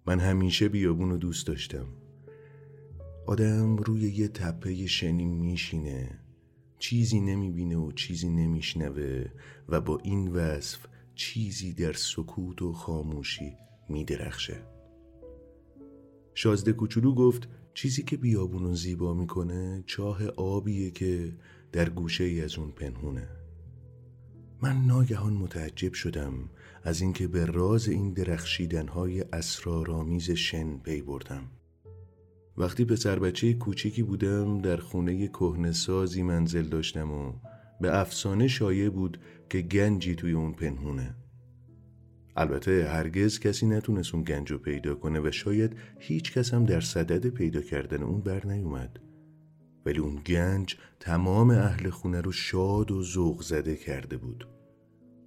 من 0.07 0.20
همیشه 0.20 0.69
بیابون 0.69 1.11
رو 1.11 1.16
دوست 1.16 1.47
داشتم. 1.47 1.86
آدم 3.27 3.77
روی 3.77 4.01
یه 4.01 4.28
تپه 4.28 4.86
شنی 4.86 5.24
میشینه. 5.24 6.19
چیزی 6.81 7.20
نمی‌بینه 7.20 7.77
و 7.77 7.93
چیزی 7.93 8.31
نمیشنوه 8.31 9.24
و 9.69 9.81
با 9.81 9.98
این 9.98 10.28
وصف 10.28 10.78
چیزی 11.15 11.73
در 11.73 11.93
سکوت 11.93 12.62
و 12.62 12.73
خاموشی 12.73 13.52
میدرخشه. 13.89 14.62
شازده 16.35 16.73
کوچولو 16.73 17.15
گفت 17.15 17.48
چیزی 17.74 18.02
که 18.02 18.16
بیابون 18.16 18.74
زیبا 18.74 19.15
می‌کنه 19.15 19.85
چاه 19.86 20.27
آبیه 20.27 20.90
که 20.90 21.32
در 21.73 21.89
گوشه 21.89 22.24
ای 22.24 22.40
از 22.40 22.59
اون 22.59 22.70
پنهونه. 22.70 23.28
من 24.62 24.86
ناگهان 24.86 25.32
متعجب 25.32 25.93
شدم 25.93 26.51
از 26.85 27.01
اینکه 27.01 27.28
به 27.28 27.44
راز 27.44 27.89
این 27.89 28.12
درخشیدنهای 28.12 29.20
اسرارآمیز 29.20 30.31
شن 30.31 30.78
پی 30.78 31.02
بردم. 31.02 31.59
وقتی 32.60 32.84
پسر 32.84 33.18
بچه 33.18 33.54
کوچیکی 33.54 34.02
بودم 34.02 34.58
در 34.58 34.76
خونه 34.76 35.28
کهنه 35.28 35.72
سازی 35.72 36.22
منزل 36.22 36.62
داشتم 36.62 37.10
و 37.12 37.32
به 37.80 37.98
افسانه 37.98 38.48
شایع 38.48 38.90
بود 38.90 39.20
که 39.50 39.60
گنجی 39.60 40.14
توی 40.14 40.32
اون 40.32 40.52
پنهونه. 40.52 41.14
البته 42.36 42.88
هرگز 42.88 43.38
کسی 43.38 43.66
نتونست 43.66 44.14
اون 44.14 44.24
گنج 44.24 44.50
رو 44.50 44.58
پیدا 44.58 44.94
کنه 44.94 45.20
و 45.20 45.30
شاید 45.30 45.76
هیچ 45.98 46.32
کس 46.32 46.54
هم 46.54 46.64
در 46.64 46.80
صدد 46.80 47.26
پیدا 47.26 47.60
کردن 47.60 48.02
اون 48.02 48.20
بر 48.20 48.46
نیومد. 48.46 49.00
ولی 49.86 49.98
اون 49.98 50.16
گنج 50.26 50.76
تمام 51.00 51.50
اهل 51.50 51.90
خونه 51.90 52.20
رو 52.20 52.32
شاد 52.32 52.90
و 52.90 53.02
ذوق 53.02 53.42
زده 53.42 53.76
کرده 53.76 54.16
بود. 54.16 54.48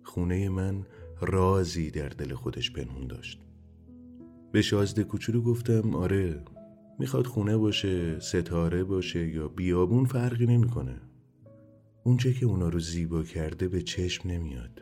خونه 0.03 0.49
من 0.49 0.85
رازی 1.22 1.91
در 1.91 2.10
دل 2.10 2.34
خودش 2.34 2.72
پنهون 2.72 3.07
داشت. 3.07 3.39
به 4.51 4.61
شازده 4.61 5.03
کوچولو 5.03 5.41
گفتم 5.41 5.95
آره 5.95 6.43
می‌خواد 6.99 7.26
خونه 7.26 7.57
باشه 7.57 8.20
ستاره 8.20 8.84
باشه 8.84 9.28
یا 9.28 9.48
بیابون 9.48 10.06
فرقی 10.06 10.45
نمی‌کنه. 10.45 11.02
اونچه 12.03 12.34
که 12.34 12.45
اونا 12.45 12.70
رو 12.70 12.80
زیبا 12.80 13.24
کرده 13.24 13.68
به 13.68 13.82
چشم 13.82 14.30
نمیاد. 14.30 14.82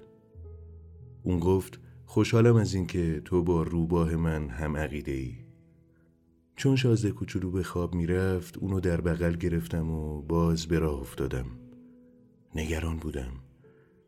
اون 1.24 1.40
گفت 1.40 1.80
خوشحالم 2.06 2.56
از 2.56 2.74
اینکه 2.74 3.22
تو 3.26 3.44
با 3.44 3.64
روباه 3.64 4.16
من 4.16 4.50
هم 4.50 4.78
عقیده 4.78 5.12
ای 5.12 5.36
چون 6.56 6.76
شازده 6.76 7.12
کوچولو 7.12 7.52
به 7.52 7.64
خواب 7.64 7.96
می‌رفت 7.96 8.58
اونو 8.58 8.80
در 8.80 9.02
بغل 9.02 9.34
گرفتم 9.34 9.92
و 9.92 10.22
باز 10.22 10.68
به 10.68 10.80
راه 10.80 11.00
افتادم. 11.00 11.46
نگران 12.56 12.98
بودم. 12.98 13.32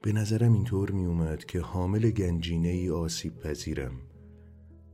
به 0.02 0.12
نظرم 0.12 0.54
اینطور 0.54 0.92
می 0.92 1.06
اومد 1.06 1.46
که 1.46 1.60
حامل 1.60 2.10
گنجینه 2.10 2.70
ای 2.70 2.90
آسیب 2.90 3.40
پذیرم. 3.40 3.92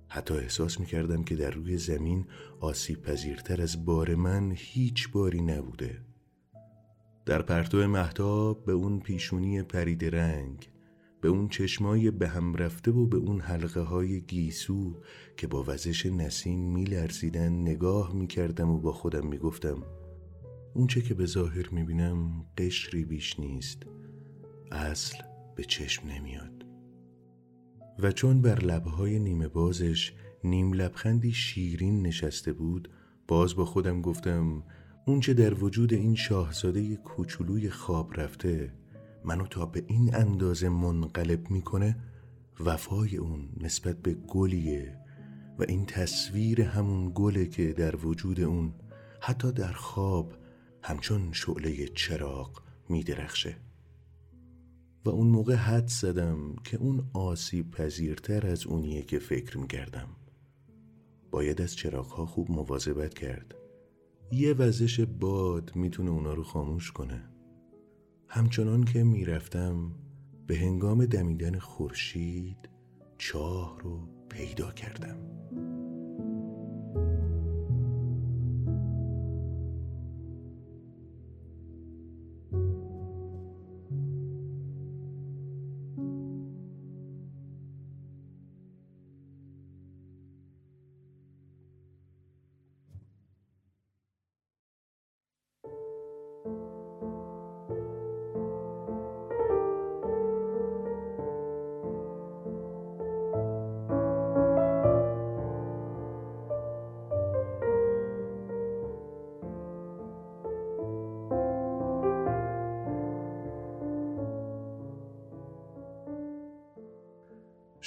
حتی 0.10 0.34
احساس 0.34 0.80
می 0.80 0.86
کردم 0.86 1.24
که 1.24 1.36
در 1.36 1.52
روی 1.52 1.78
زمین 1.78 2.26
آسیب 2.60 3.02
پذیرتر 3.02 3.62
از 3.62 3.86
بار 3.86 4.16
من 4.16 4.52
هیچ 4.56 5.12
باری 5.12 5.42
نبوده. 5.42 6.02
در 7.26 7.42
پرتو 7.42 7.88
محتاب 7.88 8.66
به 8.66 8.72
اون 8.72 9.00
پیشونی 9.00 9.64
پرید 9.64 10.06
رنگ 10.06 10.70
به 11.22 11.30
اون 11.30 11.50
چشمای 11.50 12.12
به 12.12 12.28
هم 12.28 12.56
رفته 12.56 12.92
و 12.92 13.06
به 13.06 13.18
اون 13.18 13.42
حلقه 13.42 13.82
های 13.82 14.22
گیسو 14.22 14.96
که 15.38 15.48
با 15.48 15.64
وزش 15.68 16.06
نسیم 16.06 16.60
می 16.60 16.84
لرزیدن 16.84 17.54
نگاه 17.54 18.16
می 18.16 18.28
کردم 18.28 18.70
و 18.70 18.80
با 18.80 18.94
خودم 18.94 19.28
می 19.28 19.38
گفتم 19.38 19.84
اونچه 20.74 21.02
که 21.02 21.14
به 21.14 21.26
ظاهر 21.26 21.70
می 21.70 21.84
بینم 21.84 22.46
قشری 22.58 23.06
بیش 23.06 23.40
نیست 23.40 23.84
اصل 24.72 25.18
به 25.56 25.64
چشم 25.64 26.08
نمیاد. 26.08 26.59
و 28.02 28.12
چون 28.12 28.42
بر 28.42 28.60
لبهای 28.60 29.20
نیمه 29.20 29.48
بازش 29.48 30.14
نیم 30.44 30.74
لبخندی 30.74 31.32
شیرین 31.32 32.02
نشسته 32.02 32.54
بود 32.54 32.90
باز 33.28 33.56
با 33.56 33.66
خودم 33.66 34.02
گفتم 34.02 34.64
اونچه 35.06 35.34
در 35.34 35.64
وجود 35.64 35.94
این 35.94 36.16
شاهزاده 36.16 36.96
کوچولوی 36.96 37.70
خواب 37.70 38.20
رفته 38.20 38.74
منو 39.24 39.48
تا 39.48 39.66
به 39.66 39.84
این 39.88 40.16
اندازه 40.16 40.70
منقلب 40.70 41.52
می‌کنه 41.52 41.98
وفای 42.60 43.18
اون 43.18 43.50
نسبت 43.62 44.02
به 44.02 44.14
گلیه 44.14 44.98
و 45.60 45.66
این 45.68 45.86
تصویر 45.86 46.62
همون 46.62 47.12
گله 47.16 47.46
که 47.46 47.74
در 47.74 47.96
وجود 47.96 48.42
اون 48.42 48.74
حتی 49.22 49.52
در 49.52 49.72
خواب 49.72 50.34
همچون 50.84 51.32
شعله 51.32 51.88
چراغ 51.88 52.62
میدرخشه. 52.90 53.56
و 55.06 55.10
اون 55.10 55.28
موقع 55.28 55.56
حد 55.56 55.88
زدم 55.88 56.56
که 56.64 56.78
اون 56.78 57.10
آسیب 57.14 57.72
پذیرتر 57.72 58.48
از 58.48 58.68
اونیه 58.68 59.02
که 59.02 59.20
فکر 59.20 59.58
می‌کردم. 59.58 60.08
باید 61.32 61.62
از 61.62 61.76
چراغها 61.76 62.26
خوب 62.26 62.52
مواظبت 62.52 63.14
کرد. 63.14 63.56
یه 64.32 64.54
وزش 64.54 65.00
باد 65.00 65.72
می‌تونه 65.76 66.12
اونا 66.12 66.34
رو 66.34 66.44
خاموش 66.44 66.92
کنه. 66.92 67.30
همچنان 68.28 68.84
که 68.84 69.04
می‌رفتم 69.04 69.92
به 70.48 70.58
هنگام 70.58 71.06
دمیدن 71.06 71.60
خورشید 71.60 72.70
چاه 73.18 73.80
رو 73.80 74.08
پیدا 74.30 74.72
کردم. 74.72 75.39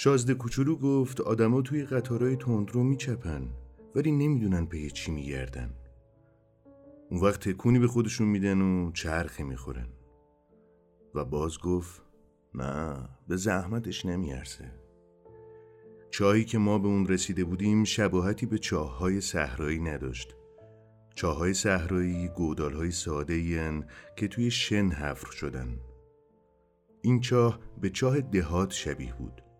شازده 0.02 0.34
کوچولو 0.34 0.76
گفت 0.76 1.20
آدما 1.20 1.62
توی 1.62 1.84
قطارهای 1.84 2.36
تندرو 2.36 2.82
میچپن 2.82 3.48
ولی 3.94 4.12
نمی‌دونن 4.12 4.64
به 4.64 4.90
چی 4.90 5.12
میگردن. 5.12 5.74
اون 7.10 7.20
وقت 7.20 7.48
تکونی 7.48 7.78
به 7.78 7.86
خودشون 7.86 8.28
میدن 8.28 8.60
و 8.60 8.92
چرخی 8.92 9.42
می‌خورن. 9.42 9.88
و 11.14 11.24
باز 11.24 11.58
گفت 11.58 12.02
نه 12.54 13.08
به 13.28 13.36
زحمتش 13.36 14.06
نمیارزه 14.06 14.70
چاهی 16.10 16.44
که 16.44 16.58
ما 16.58 16.78
به 16.78 16.88
اون 16.88 17.06
رسیده 17.06 17.44
بودیم 17.44 17.84
شباهتی 17.84 18.46
به 18.46 18.58
چاههای 18.58 19.20
صحرایی 19.20 19.80
نداشت. 19.80 20.36
چاههای 21.14 21.54
صحرایی 21.54 22.28
گودالهای 22.28 22.90
ساده 22.90 23.82
که 24.16 24.28
توی 24.28 24.50
شن 24.50 24.88
حفر 24.88 25.30
شدن. 25.30 25.78
این 27.02 27.20
چاه 27.20 27.58
به 27.80 27.90
چاه 27.90 28.20
دهات 28.20 28.72
شبیه 28.72 29.14
بود. 29.14 29.51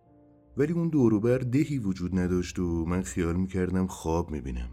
ولی 0.56 0.72
اون 0.72 0.88
دوروبر 0.88 1.38
دهی 1.38 1.78
وجود 1.78 2.18
نداشت 2.18 2.58
و 2.58 2.84
من 2.84 3.02
خیال 3.02 3.36
می‌کردم 3.36 3.86
خواب 3.86 4.30
می‌بینم. 4.30 4.70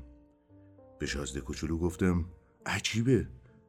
به 0.99 1.05
شازده 1.05 1.41
کوچولو 1.41 1.77
گفتم 1.77 2.25
عجیبه 2.65 3.27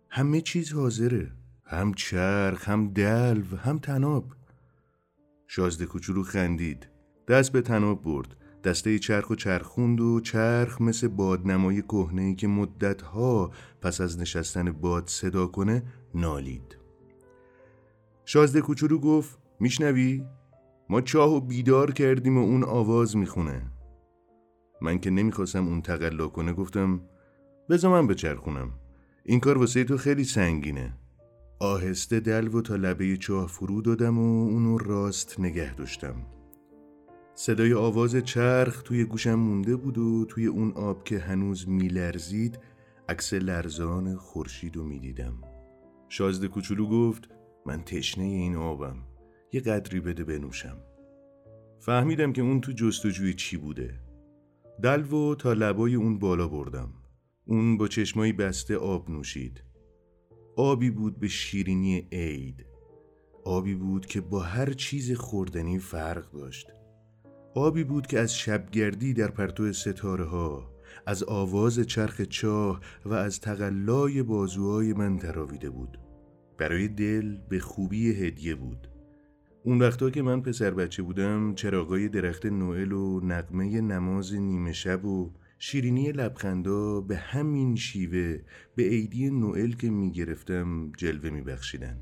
همه 0.08 0.40
چیز 0.40 0.72
حاضره 0.72 1.32
هم 1.64 1.94
چرخ 1.94 2.68
هم 2.68 2.92
دلو 2.92 3.56
هم 3.56 3.78
تناب 3.78 4.32
شازده 5.46 5.86
کوچولو 5.86 6.22
خندید 6.22 6.88
دست 7.28 7.52
به 7.52 7.62
تناب 7.62 8.02
برد 8.02 8.36
دسته 8.64 8.98
چرخ 8.98 9.30
و 9.30 9.34
چرخوند 9.34 10.00
و 10.00 10.20
چرخ 10.20 10.80
مثل 10.80 11.08
بادنمای 11.08 11.82
کهنه 11.82 12.34
که 12.34 12.46
مدتها 12.46 13.50
پس 13.80 14.00
از 14.00 14.18
نشستن 14.18 14.72
باد 14.72 15.08
صدا 15.08 15.46
کنه 15.46 15.82
نالید. 16.14 16.76
شازده 18.24 18.60
کوچولو 18.60 18.98
گفت 18.98 19.38
میشنوی؟ 19.60 20.24
ما 20.90 21.00
چاه 21.00 21.34
و 21.34 21.40
بیدار 21.40 21.92
کردیم 21.92 22.38
و 22.38 22.40
اون 22.40 22.64
آواز 22.64 23.16
می‌خونه. 23.16 23.62
من 24.82 24.98
که 24.98 25.10
نمی‌خواستم 25.10 25.68
اون 25.68 25.82
تقلا 25.82 26.28
کنه 26.28 26.52
گفتم 26.52 27.00
بذار 27.68 27.90
من 27.90 28.06
بچرخونم. 28.06 28.70
این 29.24 29.40
کار 29.40 29.58
واسه 29.58 29.84
تو 29.84 29.96
خیلی 29.96 30.24
سنگینه. 30.24 30.92
آهسته 31.60 32.20
دلو 32.20 32.58
و 32.58 32.62
تا 32.62 32.76
لبه 32.76 33.16
چاه 33.16 33.46
فرو 33.46 33.82
دادم 33.82 34.18
و 34.18 34.44
اونو 34.48 34.78
راست 34.78 35.40
نگه 35.40 35.74
داشتم. 35.74 36.14
صدای 37.34 37.74
آواز 37.74 38.16
چرخ 38.16 38.82
توی 38.82 39.04
گوشم 39.04 39.34
مونده 39.34 39.76
بود 39.76 39.98
و 39.98 40.24
توی 40.24 40.46
اون 40.46 40.72
آب 40.72 41.04
که 41.04 41.18
هنوز 41.18 41.68
میلرزید 41.68 42.58
عکس 43.08 43.32
لرزان 43.34 44.16
خورشید 44.16 44.76
رو 44.76 44.84
می‌دیدم. 44.84 45.34
شازده 46.08 46.48
کوچولو 46.48 46.86
گفت 46.86 47.28
من 47.66 47.82
تشنه 47.82 48.24
این 48.24 48.56
آبم. 48.56 48.96
یه 49.52 49.60
قدری 49.60 50.00
بده 50.00 50.24
بنوشم. 50.24 50.76
فهمیدم 51.78 52.32
که 52.32 52.42
اون 52.42 52.60
تو 52.60 52.72
جستجوی 52.72 53.34
چی 53.34 53.56
بوده. 53.56 54.00
دلو 54.82 55.34
تا 55.34 55.52
لبای 55.52 55.94
اون 55.94 56.18
بالا 56.18 56.48
بردم. 56.48 56.92
اون 57.44 57.76
با 57.76 57.88
چشمایی 57.88 58.32
بسته 58.32 58.76
آب 58.76 59.10
نوشید. 59.10 59.64
آبی 60.56 60.90
بود 60.90 61.20
به 61.20 61.28
شیرینی 61.28 62.08
عید. 62.12 62.66
آبی 63.44 63.74
بود 63.74 64.06
که 64.06 64.20
با 64.20 64.40
هر 64.40 64.72
چیز 64.72 65.12
خوردنی 65.12 65.78
فرق 65.78 66.32
داشت. 66.32 66.72
آبی 67.54 67.84
بود 67.84 68.06
که 68.06 68.18
از 68.18 68.34
شبگردی 68.34 69.14
در 69.14 69.28
پرتو 69.30 69.72
ستاره 69.72 70.24
ها 70.24 70.70
از 71.06 71.24
آواز 71.24 71.80
چرخ 71.80 72.20
چاه 72.20 72.80
و 73.04 73.14
از 73.14 73.40
تقلای 73.40 74.22
بازوهای 74.22 74.92
من 74.92 75.18
تراویده 75.18 75.70
بود. 75.70 75.98
برای 76.58 76.88
دل 76.88 77.36
به 77.48 77.58
خوبی 77.58 78.10
هدیه 78.10 78.54
بود. 78.54 78.89
اون 79.64 79.78
وقتا 79.78 80.10
که 80.10 80.22
من 80.22 80.40
پسر 80.40 80.70
بچه 80.70 81.02
بودم 81.02 81.54
چراغای 81.54 82.08
درخت 82.08 82.46
نوئل 82.46 82.92
و 82.92 83.20
نقمه 83.20 83.80
نماز 83.80 84.34
نیمه 84.34 84.72
شب 84.72 85.04
و 85.04 85.32
شیرینی 85.58 86.12
لبخندا 86.12 87.00
به 87.00 87.16
همین 87.16 87.76
شیوه 87.76 88.38
به 88.76 88.82
عیدی 88.82 89.30
نوئل 89.30 89.72
که 89.72 89.90
می‌گرفتم 89.90 90.92
جلوه 90.96 91.30
میبخشیدن 91.30 91.98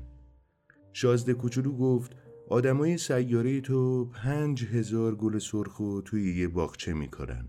شازده 0.93 1.33
کوچولو 1.33 1.71
گفت 1.77 2.15
آدمای 2.49 2.97
سیاره 2.97 3.61
تو 3.61 4.05
پنج 4.05 4.65
هزار 4.65 5.15
گل 5.15 5.39
سرخ 5.39 5.81
توی 6.05 6.35
یه 6.35 6.47
باغچه 6.47 6.93
میکارن 6.93 7.47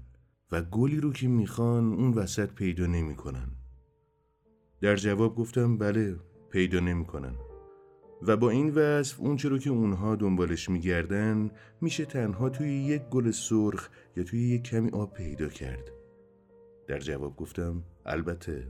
و 0.53 0.63
گلی 0.63 1.01
رو 1.01 1.13
که 1.13 1.29
می‌خوان 1.29 1.93
اون 1.93 2.15
وسط 2.15 2.51
پیدا 2.53 2.87
نمی‌کنن. 2.87 3.49
در 4.81 4.97
جواب 4.97 5.37
گفتم 5.37 5.79
بله 5.79 6.17
پیدا 6.51 6.81
نمی‌کنن. 6.81 7.35
و 8.23 8.37
با 8.37 8.51
این 8.51 8.71
وصف 8.71 9.21
اون 9.21 9.39
رو 9.39 9.59
که 9.59 9.71
اونها 9.71 10.17
دنبالش 10.17 10.69
میگردن 10.69 11.51
میشه 11.81 12.05
تنها 12.05 12.49
توی 12.49 12.69
یک 12.69 13.03
گل 13.03 13.31
سرخ 13.31 13.89
یا 14.17 14.25
توی 14.25 14.49
یک 14.49 14.63
کمی 14.63 14.91
آب 14.91 15.15
پیدا 15.15 15.49
کرد. 15.49 15.91
در 16.87 16.99
جواب 16.99 17.37
گفتم 17.37 17.83
البته. 18.07 18.69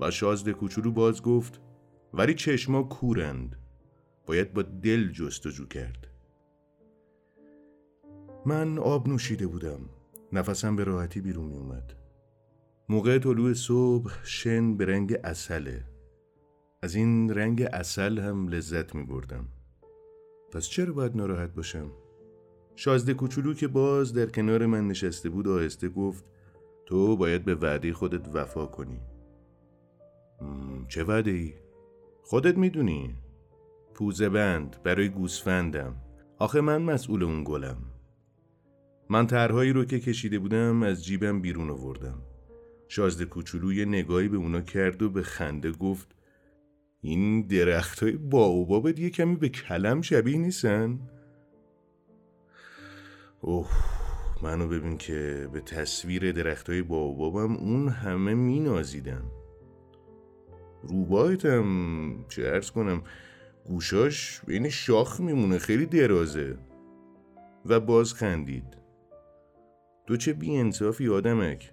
و 0.00 0.10
شازده 0.10 0.52
کوچولو 0.52 0.92
باز 0.92 1.22
گفت 1.22 1.60
ولی 2.14 2.34
چشما 2.34 2.82
کورند. 2.82 3.56
باید 4.26 4.52
با 4.52 4.62
دل 4.62 5.12
جستجو 5.12 5.66
کرد. 5.66 6.06
من 8.46 8.78
آب 8.78 9.08
نوشیده 9.08 9.46
بودم. 9.46 9.80
نفسم 10.32 10.76
به 10.76 10.84
راحتی 10.84 11.20
بیرون 11.20 11.46
می 11.46 11.56
اومد 11.56 11.94
موقع 12.88 13.18
طلوع 13.18 13.52
صبح 13.52 14.24
شن 14.24 14.76
به 14.76 14.86
رنگ 14.86 15.16
اصله 15.24 15.84
از 16.82 16.94
این 16.94 17.34
رنگ 17.34 17.62
اصل 17.72 18.18
هم 18.18 18.48
لذت 18.48 18.94
می 18.94 19.04
بردم 19.04 19.48
پس 20.52 20.68
چرا 20.68 20.92
باید 20.92 21.16
ناراحت 21.16 21.54
باشم؟ 21.54 21.90
شازده 22.76 23.14
کوچولو 23.14 23.54
که 23.54 23.68
باز 23.68 24.12
در 24.12 24.26
کنار 24.26 24.66
من 24.66 24.88
نشسته 24.88 25.30
بود 25.30 25.48
آهسته 25.48 25.88
گفت 25.88 26.24
تو 26.86 27.16
باید 27.16 27.44
به 27.44 27.54
وعده 27.54 27.92
خودت 27.92 28.28
وفا 28.34 28.66
کنی. 28.66 29.00
چه 30.88 31.04
وعده 31.04 31.30
ای؟ 31.30 31.54
خودت 32.22 32.56
می‌دونی. 32.56 33.14
پوزه 33.94 34.28
بند 34.28 34.76
برای 34.84 35.08
گوسفندم. 35.08 35.96
آخه 36.38 36.60
من 36.60 36.82
مسئول 36.82 37.22
اون 37.22 37.44
گلم. 37.44 37.76
من 39.10 39.26
طرحهایی 39.26 39.72
رو 39.72 39.84
که 39.84 40.00
کشیده 40.00 40.38
بودم 40.38 40.82
از 40.82 41.04
جیبم 41.04 41.40
بیرون 41.40 41.70
آوردم. 41.70 42.22
شازده 42.88 43.24
کوچولو 43.24 43.72
یه 43.72 43.84
نگاهی 43.84 44.28
به 44.28 44.36
اونا 44.36 44.60
کرد 44.60 45.02
و 45.02 45.10
به 45.10 45.22
خنده 45.22 45.72
گفت 45.72 46.17
این 47.00 47.46
درخت 47.46 48.02
های 48.02 48.12
باوبابت 48.12 48.98
یه 48.98 49.10
کمی 49.10 49.36
به 49.36 49.48
کلم 49.48 50.02
شبیه 50.02 50.38
نیستن؟ 50.38 50.98
اوه 53.40 53.70
منو 54.42 54.68
ببین 54.68 54.98
که 54.98 55.48
به 55.52 55.60
تصویر 55.60 56.32
درخت 56.32 56.70
های 56.70 56.82
باوبابم 56.82 57.56
اون 57.56 57.88
همه 57.88 58.34
می 58.34 58.60
نازیدم 58.60 59.24
روبایتم 60.82 61.64
چه 62.28 62.42
ارز 62.42 62.70
کنم 62.70 63.02
گوشاش 63.64 64.40
بین 64.46 64.68
شاخ 64.68 65.20
میمونه 65.20 65.58
خیلی 65.58 65.86
درازه. 65.86 66.58
و 67.66 67.80
باز 67.80 68.14
خندید 68.14 68.78
تو 70.06 70.16
چه 70.16 70.32
بی 70.32 70.56
انصافی 70.56 71.08
آدمک. 71.08 71.72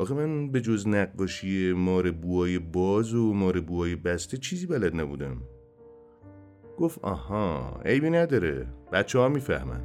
آخه 0.00 0.14
من 0.14 0.50
به 0.50 0.60
جز 0.60 0.88
نقاشی 0.88 1.72
مار 1.72 2.10
بوهای 2.10 2.58
باز 2.58 3.14
و 3.14 3.32
مار 3.34 3.60
بوهای 3.60 3.96
بسته 3.96 4.36
چیزی 4.36 4.66
بلد 4.66 5.00
نبودم. 5.00 5.42
گفت 6.78 6.98
آها 6.98 7.80
عیبی 7.84 8.10
نداره. 8.10 8.66
بچه 8.92 9.18
ها 9.18 9.28
می‌فهمن. 9.28 9.80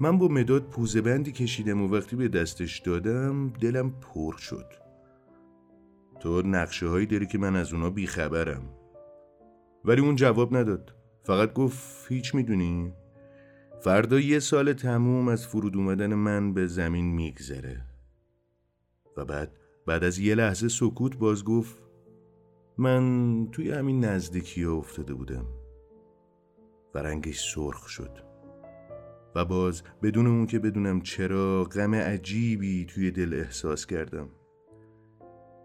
من 0.00 0.18
با 0.18 0.28
مداد 0.28 0.62
پوزه 0.62 1.00
بندی 1.00 1.32
کشیدم 1.32 1.82
و 1.82 1.88
وقتی 1.88 2.16
به 2.16 2.28
دستش 2.28 2.78
دادم 2.78 3.48
دلم 3.48 3.90
پر 3.90 4.36
شد. 4.36 4.66
تو 6.20 6.42
نقشه 6.42 6.86
هایی 6.86 7.06
داری 7.06 7.26
که 7.26 7.38
من 7.38 7.56
از 7.56 7.72
اونا 7.72 7.90
بیخبرم. 7.90 8.62
ولی 9.84 10.00
اون 10.00 10.16
جواب 10.16 10.56
نداد. 10.56 10.94
فقط 11.22 11.52
گفت 11.52 12.12
هیچ 12.12 12.34
می‌دونی؟ 12.34 12.92
فردا 13.80 14.20
یه 14.20 14.38
سال 14.38 14.72
تموم 14.72 15.28
از 15.28 15.46
فرود 15.46 15.76
اومدن 15.76 16.14
من 16.14 16.54
به 16.54 16.66
زمین 16.66 17.04
میگذره. 17.14 17.93
و 19.16 19.24
بعد 19.24 19.56
بعد 19.86 20.04
از 20.04 20.18
یه 20.18 20.34
لحظه 20.34 20.68
سکوت 20.68 21.16
باز 21.16 21.44
گفت 21.44 21.82
من 22.78 23.48
توی 23.52 23.70
همین 23.70 24.04
نزدیکی 24.04 24.64
افتاده 24.64 25.14
بودم. 25.14 25.46
و 26.94 26.98
رنگش 26.98 27.54
سرخ 27.54 27.88
شد. 27.88 28.10
و 29.34 29.44
باز 29.44 29.82
بدون 30.02 30.26
اون 30.26 30.46
که 30.46 30.58
بدونم 30.58 31.00
چرا 31.00 31.64
غم 31.64 31.94
عجیبی 31.94 32.84
توی 32.84 33.10
دل 33.10 33.34
احساس 33.34 33.86
کردم. 33.86 34.28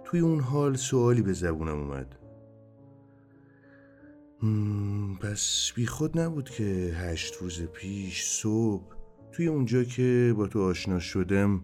توی 0.03 0.19
اون 0.19 0.39
حال 0.39 0.75
سوالی 0.75 1.21
به 1.21 1.33
زبونم 1.33 1.79
اومد. 1.79 2.15
پس 5.21 5.71
بی 5.75 5.85
خود 5.85 6.19
نبود 6.19 6.49
که 6.49 6.93
هشت 6.95 7.35
روز 7.35 7.61
پیش 7.61 8.23
صبح 8.23 8.95
توی 9.31 9.47
اونجا 9.47 9.83
که 9.83 10.33
با 10.37 10.47
تو 10.47 10.61
آشنا 10.61 10.99
شدم 10.99 11.63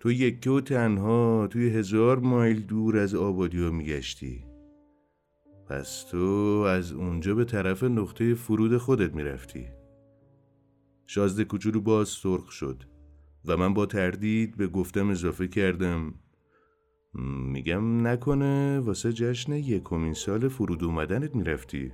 تو 0.00 0.12
یکی 0.12 0.50
و 0.50 0.60
تنها 0.60 1.46
توی 1.46 1.68
هزار 1.68 2.18
مایل 2.18 2.60
دور 2.60 2.98
از 2.98 3.14
آبادی 3.14 3.62
ها 3.62 3.70
میگشتی. 3.70 4.44
پس 5.66 6.04
تو 6.10 6.16
از 6.68 6.92
اونجا 6.92 7.34
به 7.34 7.44
طرف 7.44 7.82
نقطه 7.82 8.34
فرود 8.34 8.76
خودت 8.78 9.14
می‌رفتی. 9.14 9.68
شازده 11.06 11.44
کوچولو 11.44 11.80
باز 11.80 12.08
سرخ 12.08 12.50
شد 12.50 12.82
و 13.44 13.56
من 13.56 13.74
با 13.74 13.86
تردید 13.86 14.56
به 14.56 14.66
گفتم 14.66 15.10
اضافه 15.10 15.48
کردم 15.48 16.14
میگم 17.52 18.06
نکنه 18.06 18.80
واسه 18.80 19.12
جشن 19.12 19.52
یکمین 19.52 20.14
سال 20.14 20.48
فرود 20.48 20.84
اومدنت 20.84 21.36
می‌رفتی. 21.36 21.92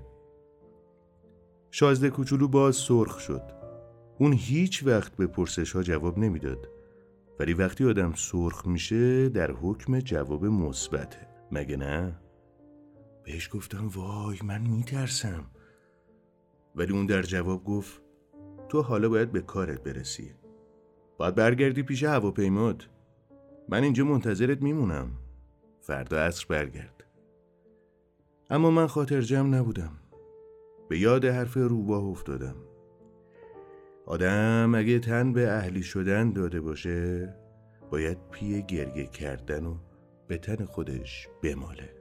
شازده 1.71 2.11
کوچولو 2.11 2.49
باز 2.49 2.77
سرخ 2.77 3.19
شد. 3.19 3.43
اون 4.19 4.33
هیچ 4.33 4.87
وقت 4.87 5.17
به 5.17 5.27
پرسش 5.27 5.73
ها 5.73 5.83
جواب 5.83 6.19
نمی‌داد. 6.19 6.76
ولی 7.41 7.55
وقتی 7.55 7.85
آدم 7.85 8.13
سرخ 8.13 8.67
میشه 8.67 9.29
در 9.29 9.51
حکم 9.53 10.01
جواب 10.01 10.45
مثبته. 10.45 11.29
مگه 11.53 11.77
نه؟ 11.77 12.21
بهش 13.25 13.49
گفتم 13.53 13.89
وای 13.89 14.39
من 14.45 14.61
میترسم. 14.61 15.45
ولی 16.75 16.93
اون 16.93 17.07
در 17.07 17.23
جواب 17.23 17.65
گفت 17.65 18.03
تو 18.69 18.83
حالا 18.83 19.09
باید 19.09 19.33
به 19.33 19.41
کارت 19.41 19.83
برسی. 19.83 20.35
باید 21.19 21.35
برگردی 21.35 21.83
پیش 21.83 22.05
هواپیمات. 22.05 22.89
من 23.69 23.83
اینجا 23.83 24.05
منتظرت 24.05 24.63
میمونم. 24.63 25.11
فردا 25.81 26.21
عصر 26.21 26.47
برگرد. 26.49 27.05
اما 28.51 28.71
من 28.71 28.87
خاطر 28.87 29.21
جمع 29.21 29.49
نبودم. 29.49 29.93
به 30.89 30.99
یاد 30.99 31.25
حرف 31.25 31.57
روباه 31.57 32.05
افتادم. 32.05 32.66
آدم 34.07 34.75
اگه 34.75 34.99
تن 34.99 35.33
به 35.33 35.53
اهلی 35.53 35.83
شدن 35.83 36.33
داده 36.33 36.61
باشه 36.61 37.29
باید 37.91 38.19
پی 38.31 38.63
گرگه 38.63 39.07
کردن 39.07 39.65
و 39.65 39.79
به 40.29 40.39
تن 40.39 40.65
خودش 40.65 41.29
بماله. 41.43 41.96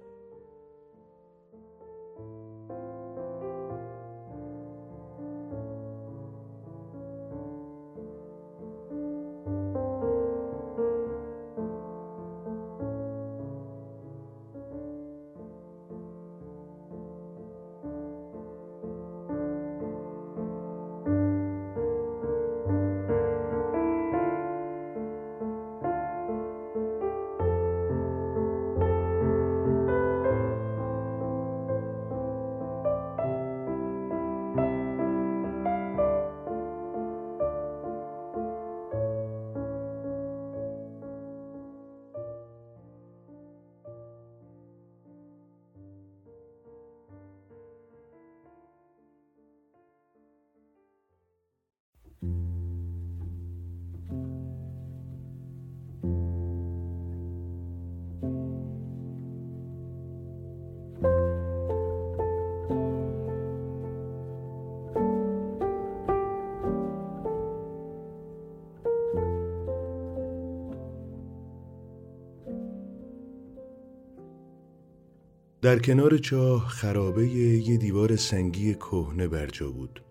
در 75.66 75.80
کنار 75.80 76.18
چاه 76.18 76.68
خرابه 76.68 77.28
یه 77.28 77.78
دیوار 77.78 78.16
سنگی 78.16 78.74
کهنه 78.74 79.28
برجا 79.28 79.72
بود. 79.72 80.04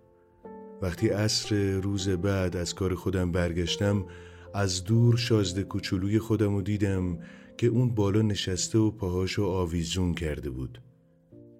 وقتی 0.82 1.08
عصر 1.08 1.80
روز 1.80 2.08
بعد 2.08 2.56
از 2.56 2.74
کار 2.74 2.94
خودم 2.94 3.32
برگشتم 3.32 4.06
از 4.54 4.84
دور 4.84 5.16
شازده 5.16 5.62
کوچولوی 5.62 6.18
خودم 6.18 6.54
رو 6.54 6.62
دیدم 6.62 7.18
که 7.56 7.66
اون 7.66 7.94
بالا 7.94 8.22
نشسته 8.22 8.78
و 8.78 8.90
پاهاشو 8.90 9.44
آویزون 9.44 10.14
کرده 10.14 10.50
بود. 10.50 10.82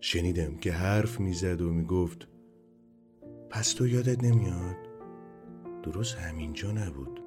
شنیدم 0.00 0.56
که 0.56 0.72
حرف 0.72 1.20
می‌زد 1.20 1.60
و 1.60 1.72
می‌گفت 1.72 2.28
پس 3.50 3.72
تو 3.72 3.86
یادت 3.86 4.24
نمیاد؟ 4.24 4.76
درست 5.82 6.16
همینجا 6.16 6.72
نبود. 6.72 7.20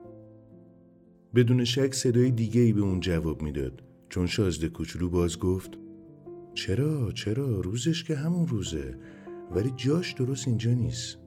بدون 1.35 1.63
شک 1.63 1.93
صدای 1.93 2.31
دیگه 2.31 2.61
ای 2.61 2.73
به 2.73 2.81
اون 2.81 2.99
جواب 2.99 3.41
می‌داد. 3.41 3.83
چون 4.09 4.27
شازده 4.27 4.69
کوچولو 4.69 5.09
باز 5.09 5.39
گفت 5.39 5.77
چرا؟ 6.57 7.11
چرا؟ 7.11 7.61
روزش 7.61 8.03
که 8.03 8.15
همون 8.15 8.47
روزه. 8.47 8.97
ولی 9.51 9.73
جاش 9.75 10.13
درست 10.13 10.47
اینجا 10.47 10.71
نیست. 10.71 11.17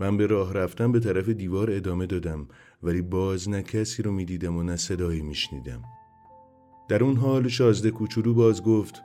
من 0.00 0.16
به 0.16 0.26
راه 0.26 0.54
رفتن 0.54 0.92
به 0.92 1.00
طرف 1.00 1.28
دیوار 1.28 1.70
ادامه 1.70 2.06
دادم 2.06 2.48
ولی 2.82 3.02
باز 3.02 3.48
نه 3.48 3.62
کسی 3.62 4.02
رو 4.02 4.12
می‌دیدم 4.12 4.56
و 4.56 4.62
نه 4.62 4.76
صدایی 4.76 5.22
میشنیدم. 5.22 5.82
در 6.88 7.04
اون 7.04 7.16
حال 7.16 7.48
شازده 7.48 7.90
کوچولو 7.90 8.34
باز 8.34 8.62
گفت 8.62 9.02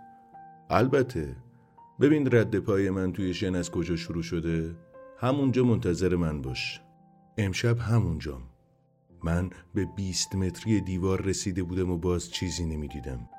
البته. 0.70 1.36
ببین 2.02 2.32
رد 2.32 2.60
پای 2.60 2.90
من 2.90 3.14
توی 3.14 3.34
شن 3.34 3.56
از 3.56 3.72
کجا 3.72 3.96
شروع 3.96 4.24
شده. 4.24 4.76
همونجا 5.18 5.64
منتظر 5.64 6.16
من 6.16 6.42
باش. 6.42 6.82
امشب 7.38 7.78
همونجام. 7.80 8.42
من 9.24 9.50
به 9.74 9.88
بیست 9.96 10.36
متری 10.36 10.82
دیوار 10.82 11.22
رسیده 11.22 11.64
بودم 11.64 11.90
و 11.90 11.98
باز 11.98 12.32
چیزی 12.32 12.66
نمی‌دیدم. 12.66 13.30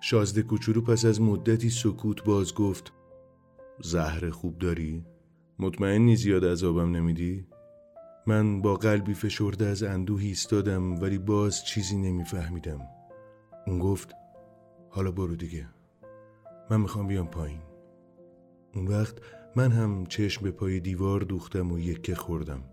شازده 0.00 0.42
کوچولو 0.42 0.80
پس 0.80 1.04
از 1.04 1.20
مدتی 1.20 1.70
سکوت 1.70 2.24
باز 2.24 2.54
گفت 2.54 2.92
زهر 3.80 4.30
خوب 4.30 4.58
داری؟ 4.58 5.04
مطمئنی 5.58 6.16
زیاد 6.16 6.44
عذابم 6.44 6.96
نمیدی؟ 6.96 7.46
من 8.26 8.62
با 8.62 8.74
قلبی 8.74 9.14
فشرده 9.14 9.66
از 9.66 9.82
اندوه 9.82 10.22
ایستادم 10.22 11.00
ولی 11.00 11.18
باز 11.18 11.64
چیزی 11.64 11.96
نمیفهمیدم 11.96 12.80
اون 13.66 13.78
گفت 13.78 14.14
حالا 14.90 15.10
برو 15.10 15.36
دیگه 15.36 15.68
من 16.70 16.80
می‌خوام 16.80 17.06
بیام 17.06 17.26
پایین 17.26 17.60
اون 18.74 18.86
وقت 18.86 19.16
من 19.56 19.72
هم 19.72 20.06
چشم 20.06 20.42
به 20.42 20.50
پای 20.50 20.80
دیوار 20.80 21.20
دوختم 21.20 21.72
و 21.72 21.78
یکه 21.78 22.14
خوردم 22.14 22.64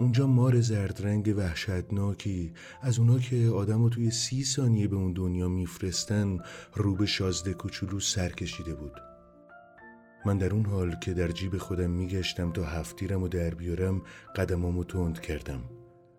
اونجا 0.00 0.26
مار 0.26 0.60
زرد 0.60 1.02
رنگ 1.02 1.34
وحشتناکی. 1.36 2.52
از 2.82 2.98
اونا 2.98 3.18
که 3.18 3.48
آدم 3.48 3.88
توی 3.88 4.10
سی 4.10 4.44
ثانیه 4.44 4.88
به 4.88 4.96
اون 4.96 5.12
دنیا 5.12 5.48
میفرستن 5.48 6.38
رو 6.74 6.94
به 6.94 7.06
شازده 7.06 7.54
کوچولو 7.54 8.00
سر 8.00 8.28
کشیده 8.28 8.74
بود. 8.74 8.92
من 10.26 10.38
در 10.38 10.54
اون 10.54 10.66
حال 10.66 10.94
که 10.94 11.14
در 11.14 11.28
جیب 11.28 11.58
خودم 11.58 11.90
میگشتم 11.90 12.52
تا 12.52 12.64
هفتیرم 12.64 13.22
و 13.22 13.28
در 13.28 13.54
بیارم 13.54 14.02
قدمامو 14.36 14.84
تند 14.84 15.20
کردم. 15.20 15.60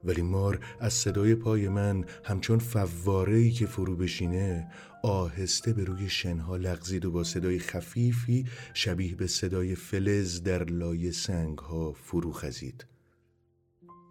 ولی 0.03 0.21
مار 0.21 0.65
از 0.79 0.93
صدای 0.93 1.35
پای 1.35 1.69
من 1.69 2.05
همچون 2.23 2.59
فوارهی 2.59 3.51
که 3.51 3.65
فرو 3.65 3.95
بشینه 3.95 4.71
آهسته 5.03 5.73
به 5.73 5.83
روی 5.83 6.09
شنها 6.09 6.57
لغزید 6.57 7.05
و 7.05 7.11
با 7.11 7.23
صدای 7.23 7.59
خفیفی 7.59 8.45
شبیه 8.73 9.15
به 9.15 9.27
صدای 9.27 9.75
فلز 9.75 10.43
در 10.43 10.63
لای 10.63 11.11
سنگها 11.11 11.93
فرو 11.93 12.31
خزید. 12.31 12.85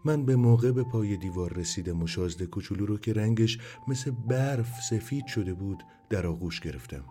من 0.08 0.24
به 0.24 0.36
موقع 0.36 0.72
به 0.72 0.84
پای 0.84 1.16
دیوار 1.16 1.52
رسیدم 1.52 2.02
و 2.02 2.06
شازده 2.06 2.46
کوچولو 2.46 2.86
رو 2.86 2.98
که 2.98 3.12
رنگش 3.12 3.58
مثل 3.88 4.10
برف 4.10 4.80
سفید 4.80 5.26
شده 5.26 5.54
بود 5.54 5.82
در 6.10 6.26
آغوش 6.26 6.60
گرفتم. 6.60 7.04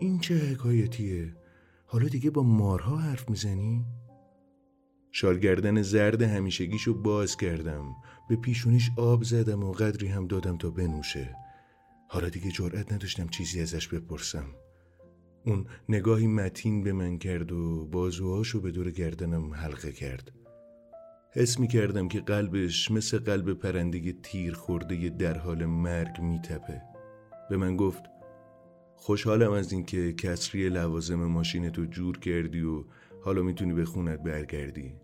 این 0.00 0.18
چه 0.18 0.34
حکایتیه؟ 0.34 1.36
حالا 1.86 2.08
دیگه 2.08 2.30
با 2.30 2.42
مارها 2.42 2.96
حرف 2.96 3.30
می‌زنی؟ 3.30 3.84
شالگردن 5.12 5.82
زرد 5.82 6.22
همیشگیشو 6.22 7.02
باز 7.02 7.36
کردم. 7.36 7.94
به 8.28 8.36
پیشونیش 8.36 8.90
آب 8.96 9.22
زدم 9.22 9.64
و 9.64 9.72
قدری 9.72 10.08
هم 10.08 10.26
دادم 10.26 10.58
تا 10.58 10.70
بنوشه. 10.70 11.36
حالا 12.08 12.28
دیگه 12.28 12.50
جرأت 12.50 12.92
نداشتم 12.92 13.28
چیزی 13.28 13.60
ازش 13.60 13.88
بپرسم. 13.88 14.46
اون 15.46 15.66
نگاهی 15.88 16.26
متین 16.26 16.82
به 16.82 16.92
من 16.92 17.18
کرد 17.18 17.52
و 17.52 17.86
بازوهاشو 17.86 18.60
به 18.60 18.70
دور 18.70 18.90
گردنم 18.90 19.54
حلقه 19.54 19.92
کرد. 19.92 20.43
حس 21.36 21.58
می 21.58 21.68
کردم 21.68 22.08
که 22.08 22.20
قلبش 22.20 22.90
مثل 22.90 23.18
قلب 23.18 23.52
پرندگی 23.52 24.12
تیر 24.12 24.54
خورده 24.54 25.08
در 25.08 25.38
حال 25.38 25.66
مرگ 25.66 26.20
میتپه. 26.20 26.82
به 27.50 27.56
من 27.56 27.76
گفت 27.76 28.02
خوشحالم 28.96 29.52
از 29.52 29.72
اینکه 29.72 30.12
کسری 30.12 30.68
لوازم 30.68 31.24
ماشین 31.24 31.70
تو 31.70 31.84
جور 31.84 32.18
کردی 32.18 32.62
و 32.62 32.84
حالا 33.22 33.42
می‌تونی 33.42 33.74
به 33.74 33.84
خونت 33.84 34.22
برگردی. 34.22 34.94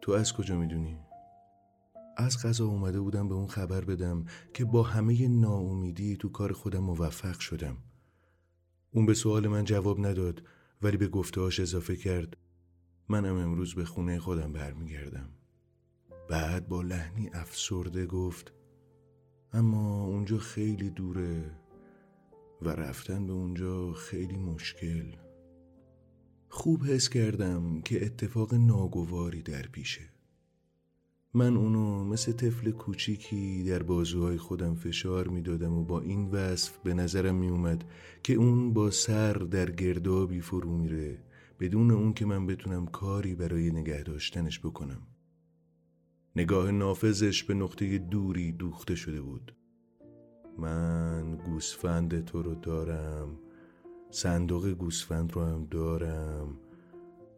تو 0.00 0.12
از 0.12 0.32
کجا 0.32 0.58
می‌دونی؟ 0.58 0.98
از 2.16 2.46
غذا 2.46 2.66
اومده 2.66 3.00
بودم 3.00 3.28
به 3.28 3.34
اون 3.34 3.46
خبر 3.46 3.84
بدم 3.84 4.24
که 4.54 4.64
با 4.64 4.82
همه 4.82 5.28
ناامیدی 5.28 6.16
تو 6.16 6.28
کار 6.28 6.52
خودم 6.52 6.80
موفق 6.80 7.38
شدم. 7.38 7.76
اون 8.92 9.06
به 9.06 9.14
سوال 9.14 9.48
من 9.48 9.64
جواب 9.64 10.06
نداد 10.06 10.42
ولی 10.82 10.96
به 10.96 11.08
گفتهاش 11.08 11.60
اضافه 11.60 11.96
کرد 11.96 12.36
منم 13.08 13.36
امروز 13.36 13.74
به 13.74 13.84
خونه 13.84 14.18
خودم 14.18 14.52
برمیگردم. 14.52 15.28
بعد 16.28 16.68
با 16.68 16.82
لحنی 16.82 17.30
افسرده 17.32 18.06
گفت 18.06 18.52
اما 19.52 20.04
اونجا 20.04 20.38
خیلی 20.38 20.90
دوره 20.90 21.50
و 22.62 22.68
رفتن 22.68 23.26
به 23.26 23.32
اونجا 23.32 23.92
خیلی 23.92 24.36
مشکل. 24.36 25.12
خوب 26.48 26.84
حس 26.84 27.08
کردم 27.08 27.80
که 27.80 28.06
اتفاق 28.06 28.54
ناگواری 28.54 29.42
در 29.42 29.62
پیشه. 29.62 30.10
من 31.34 31.56
اونو 31.56 32.04
مثل 32.04 32.32
طفل 32.32 32.70
کوچیکی 32.70 33.64
در 33.64 33.82
بازوهای 33.82 34.36
خودم 34.36 34.74
فشار 34.74 35.28
می‌دادم 35.28 35.72
و 35.72 35.84
با 35.84 36.00
این 36.00 36.30
وصف 36.30 36.78
به 36.78 36.94
نظرم 36.94 37.34
میومد 37.34 37.84
که 38.22 38.34
اون 38.34 38.72
با 38.72 38.90
سر 38.90 39.32
در 39.32 39.70
گردابی 39.70 40.40
فرو 40.40 40.76
میره 40.76 41.18
بدون 41.60 41.90
اون 41.90 42.12
که 42.12 42.26
من 42.26 42.46
بتونم 42.46 42.86
کاری 42.86 43.34
برای 43.34 43.70
نگه 43.70 44.02
داشتنش 44.02 44.60
بکنم. 44.60 45.02
نگاه 46.36 46.70
نافذش 46.70 47.44
به 47.44 47.54
نقطه 47.54 47.98
دوری 47.98 48.52
دوخته 48.52 48.94
شده 48.94 49.20
بود. 49.20 49.56
من 50.58 51.36
گوسفند 51.36 52.24
تو 52.24 52.42
رو 52.42 52.54
دارم 52.54 53.38
صندوق 54.10 54.68
گوسفند 54.68 55.32
رو 55.32 55.44
هم 55.44 55.66
دارم 55.70 56.58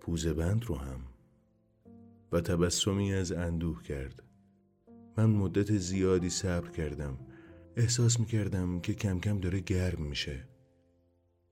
پوزه 0.01 0.33
بند 0.33 0.65
رو 0.65 0.75
هم. 0.75 1.01
و 2.33 2.41
تبسمی 2.41 3.15
از 3.15 3.33
اندوه 3.33 3.83
کرد. 3.83 4.23
من 5.17 5.31
مدت 5.31 5.77
زیادی 5.77 6.31
صبر 6.31 6.71
کردم. 6.71 7.19
احساس 7.77 8.21
می 8.21 8.27
کردم 8.27 8.81
که 8.81 8.95
کم 8.95 9.21
کم 9.21 9.41
داره 9.41 9.61
گرم 9.61 10.03
میشه. 10.03 10.49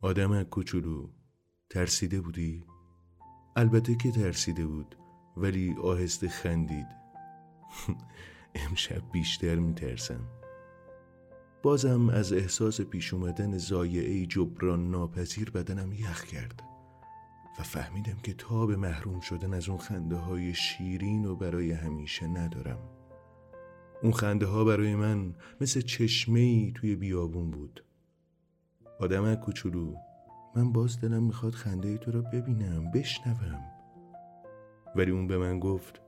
آدم 0.01 0.43
کوچولو 0.43 1.09
ترسیده 1.70 2.20
بودی؟ 2.20 2.65
البته 3.57 3.95
که 3.95 4.11
ترسیده 4.11 4.67
بود 4.67 4.97
ولی 5.36 5.75
آهسته 5.83 6.28
خندید. 6.28 6.86
امشب 8.55 9.03
بیشتر 9.12 9.55
میترسم. 9.55 10.20
بازم 11.62 12.09
از 12.09 12.33
احساس 12.33 12.81
پیش 12.81 13.15
اومدن 13.15 13.59
زایعه 13.59 14.27
جبران 14.27 14.91
ناپذیر 14.91 15.51
بدنم 15.51 15.93
یخ 15.93 16.25
کرد 16.25 16.62
و 17.59 17.62
فهمیدم 17.62 18.19
که 18.23 18.35
تا 18.35 18.67
به 18.67 18.77
محروم 18.77 19.20
شدن 19.20 19.55
از 19.55 19.69
اون 19.69 19.78
خنده 19.78 20.17
های 20.17 20.55
شیرین 20.55 21.25
و 21.25 21.36
برای 21.36 21.73
همیشه 21.73 22.27
ندارم. 22.27 22.78
اون 24.03 24.12
خنده 24.12 24.47
ها 24.47 24.65
برای 24.65 24.95
من 24.95 25.35
مثل 25.61 25.81
چشمه 25.81 26.73
توی 26.73 26.97
بیابون 26.97 27.51
بود. 27.51 27.85
آدم 29.01 29.35
کوچولو 29.35 29.95
من 30.57 30.73
باز 30.73 31.01
دلم 31.01 31.23
می‌خواد 31.23 31.55
خنده 31.55 31.99
تو 31.99 32.10
را 32.10 32.20
ببینم 32.20 32.91
بشنوم. 32.91 33.65
ولی 34.97 35.10
اون 35.10 35.26
به 35.26 35.39
من 35.39 35.60
گفت 35.60 36.02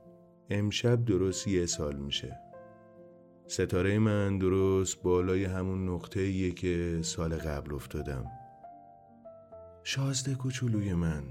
امشب 0.49 1.05
درست 1.05 1.47
یه 1.47 1.65
سال 1.65 1.95
میشه. 1.95 2.39
ستاره 3.47 3.99
من 3.99 4.37
درست 4.37 5.03
بالای 5.03 5.45
همون 5.45 5.89
نقطه 5.89 6.19
ایه 6.19 6.51
که 6.51 6.99
سال 7.01 7.35
قبل 7.35 7.73
افتادم. 7.73 8.25
شازده 9.83 10.35
کوچولوی 10.35 10.93
من. 10.93 11.23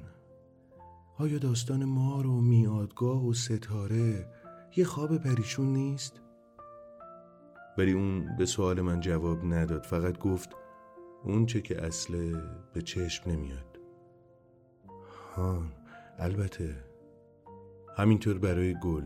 آیا 1.19 1.39
داستان 1.39 1.85
مار 1.85 2.27
و 2.27 2.41
میادگاه 2.41 3.27
و 3.27 3.33
ستاره 3.33 4.27
یه 4.77 4.85
خواب 4.85 5.19
پریشون 5.19 5.67
نیست؟ 5.67 6.21
ولی 7.79 7.93
اون 7.93 8.37
به 8.37 8.47
سوال 8.47 8.81
من 8.81 9.01
جواب 9.01 9.45
نداد 9.45 9.83
فقط 9.83 10.19
گفت 10.19 10.58
اون 11.25 11.47
چه 11.47 11.61
که 11.61 11.85
اصله 11.85 12.43
به 12.73 12.83
چشم 12.83 13.31
نمیاد. 13.31 13.79
ها 15.37 15.63
البته. 16.19 16.85
همینطور 17.97 18.39
برای 18.39 18.75
گل. 18.83 19.05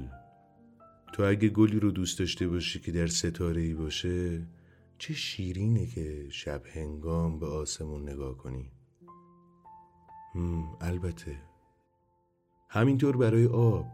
تو 1.13 1.23
اگه 1.23 1.49
گلی 1.49 1.81
رو 1.81 1.91
دوست 1.91 2.19
داشته 2.19 2.49
باشی 2.49 2.81
که 2.81 2.93
در 2.93 3.07
ستاره 3.07 3.61
ای 3.61 3.75
باشه 3.75 4.47
چه 4.99 5.15
شیرینه 5.15 5.87
که 5.87 6.27
شب 6.31 6.63
هنگام 6.67 7.39
به 7.39 7.47
آسمون 7.47 8.09
نگاه 8.09 8.37
کنی. 8.37 8.73
البته. 10.81 11.39
همینطور 12.69 13.17
برای 13.17 13.47
آب. 13.47 13.87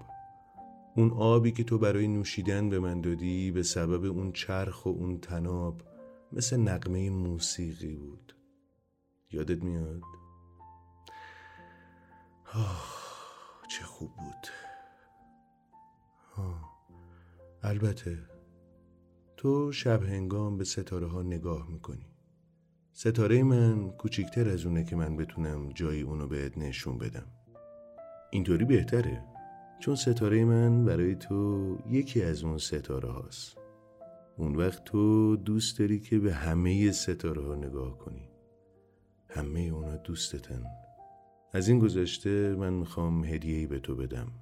اون 0.97 1.11
آبی 1.11 1.53
که 1.53 1.65
تو 1.65 1.79
برای 1.79 2.09
نوشیدن 2.09 2.69
به 2.69 2.79
من 2.79 3.01
دادی 3.01 3.51
به 3.51 3.63
سبب 3.63 4.05
اون 4.05 4.33
چرخ 4.33 4.87
و 4.87 4.89
اون 4.89 5.19
تناب 5.21 5.83
مثل 6.33 6.57
نقمه 6.57 7.11
موسیقی 7.11 7.95
بود 7.95 8.35
یادت 9.31 9.65
میاد؟ 9.65 10.03
آه 12.55 13.09
چه 13.71 13.85
خوب 13.85 14.11
بود 14.17 14.49
آه. 16.37 16.79
البته 17.63 18.19
تو 19.37 19.73
شب 19.73 20.03
هنگام 20.03 20.59
به 20.59 20.65
ستاره 20.65 21.07
ها 21.07 21.23
نگاه 21.23 21.71
می‌کنی 21.71 22.07
ستاره 22.93 23.43
من 23.43 23.91
کوچیکتر 23.91 24.49
از 24.49 24.67
اونه 24.67 24.85
که 24.85 24.97
من 24.97 25.17
بتونم 25.17 25.69
جایی 25.69 26.03
اونو 26.03 26.27
بهت 26.27 26.59
نشون 26.59 26.99
بدم 26.99 27.27
اینطوری 28.31 28.65
بهتره 28.65 29.25
چون 29.81 29.95
ستاره 29.95 30.45
من 30.45 30.85
برای 30.85 31.15
تو 31.15 31.79
یکی 31.87 32.23
از 32.23 32.45
اون 32.45 32.59
ستاره 32.59 33.11
هاست 33.11 33.58
اون 34.39 34.57
وقت 34.57 34.85
تو 34.85 35.37
دوست 35.37 35.79
داری 35.79 36.01
که 36.01 36.19
به 36.19 36.35
همه 36.35 36.93
ستاره 36.93 37.43
ها 37.43 37.55
نگاه 37.55 37.99
کنی. 37.99 38.29
همه 39.29 39.61
اونا 39.61 39.97
دوستتن. 39.97 40.65
از 41.53 41.69
این 41.69 41.79
گذشته 41.79 42.57
من 42.57 42.73
می‌خوام 42.73 43.25
هدیهی 43.25 43.67
به 43.67 43.79
تو 43.79 43.97
بدم. 43.97 44.33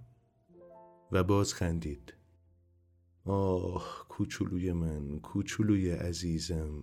و 1.13 1.25
باز 1.25 1.55
خندید. 1.55 2.15
آه 3.25 4.07
کوچولوی 4.09 4.73
من 4.73 5.21
کوچولوی 5.21 5.91
عزیزم. 5.91 6.83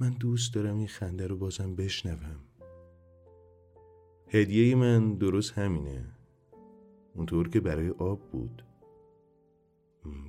من 0.00 0.10
دوست 0.10 0.54
دارم 0.54 0.76
این 0.78 0.88
خنده 0.88 1.26
رو 1.26 1.36
بازم 1.36 1.74
بشنوم. 1.74 2.40
هدیه 4.28 4.74
من 4.74 5.14
درست 5.14 5.52
همینه. 5.52 6.04
اونطور 7.14 7.48
که 7.48 7.60
برای 7.60 7.88
آب 7.88 8.30
بود. 8.30 8.64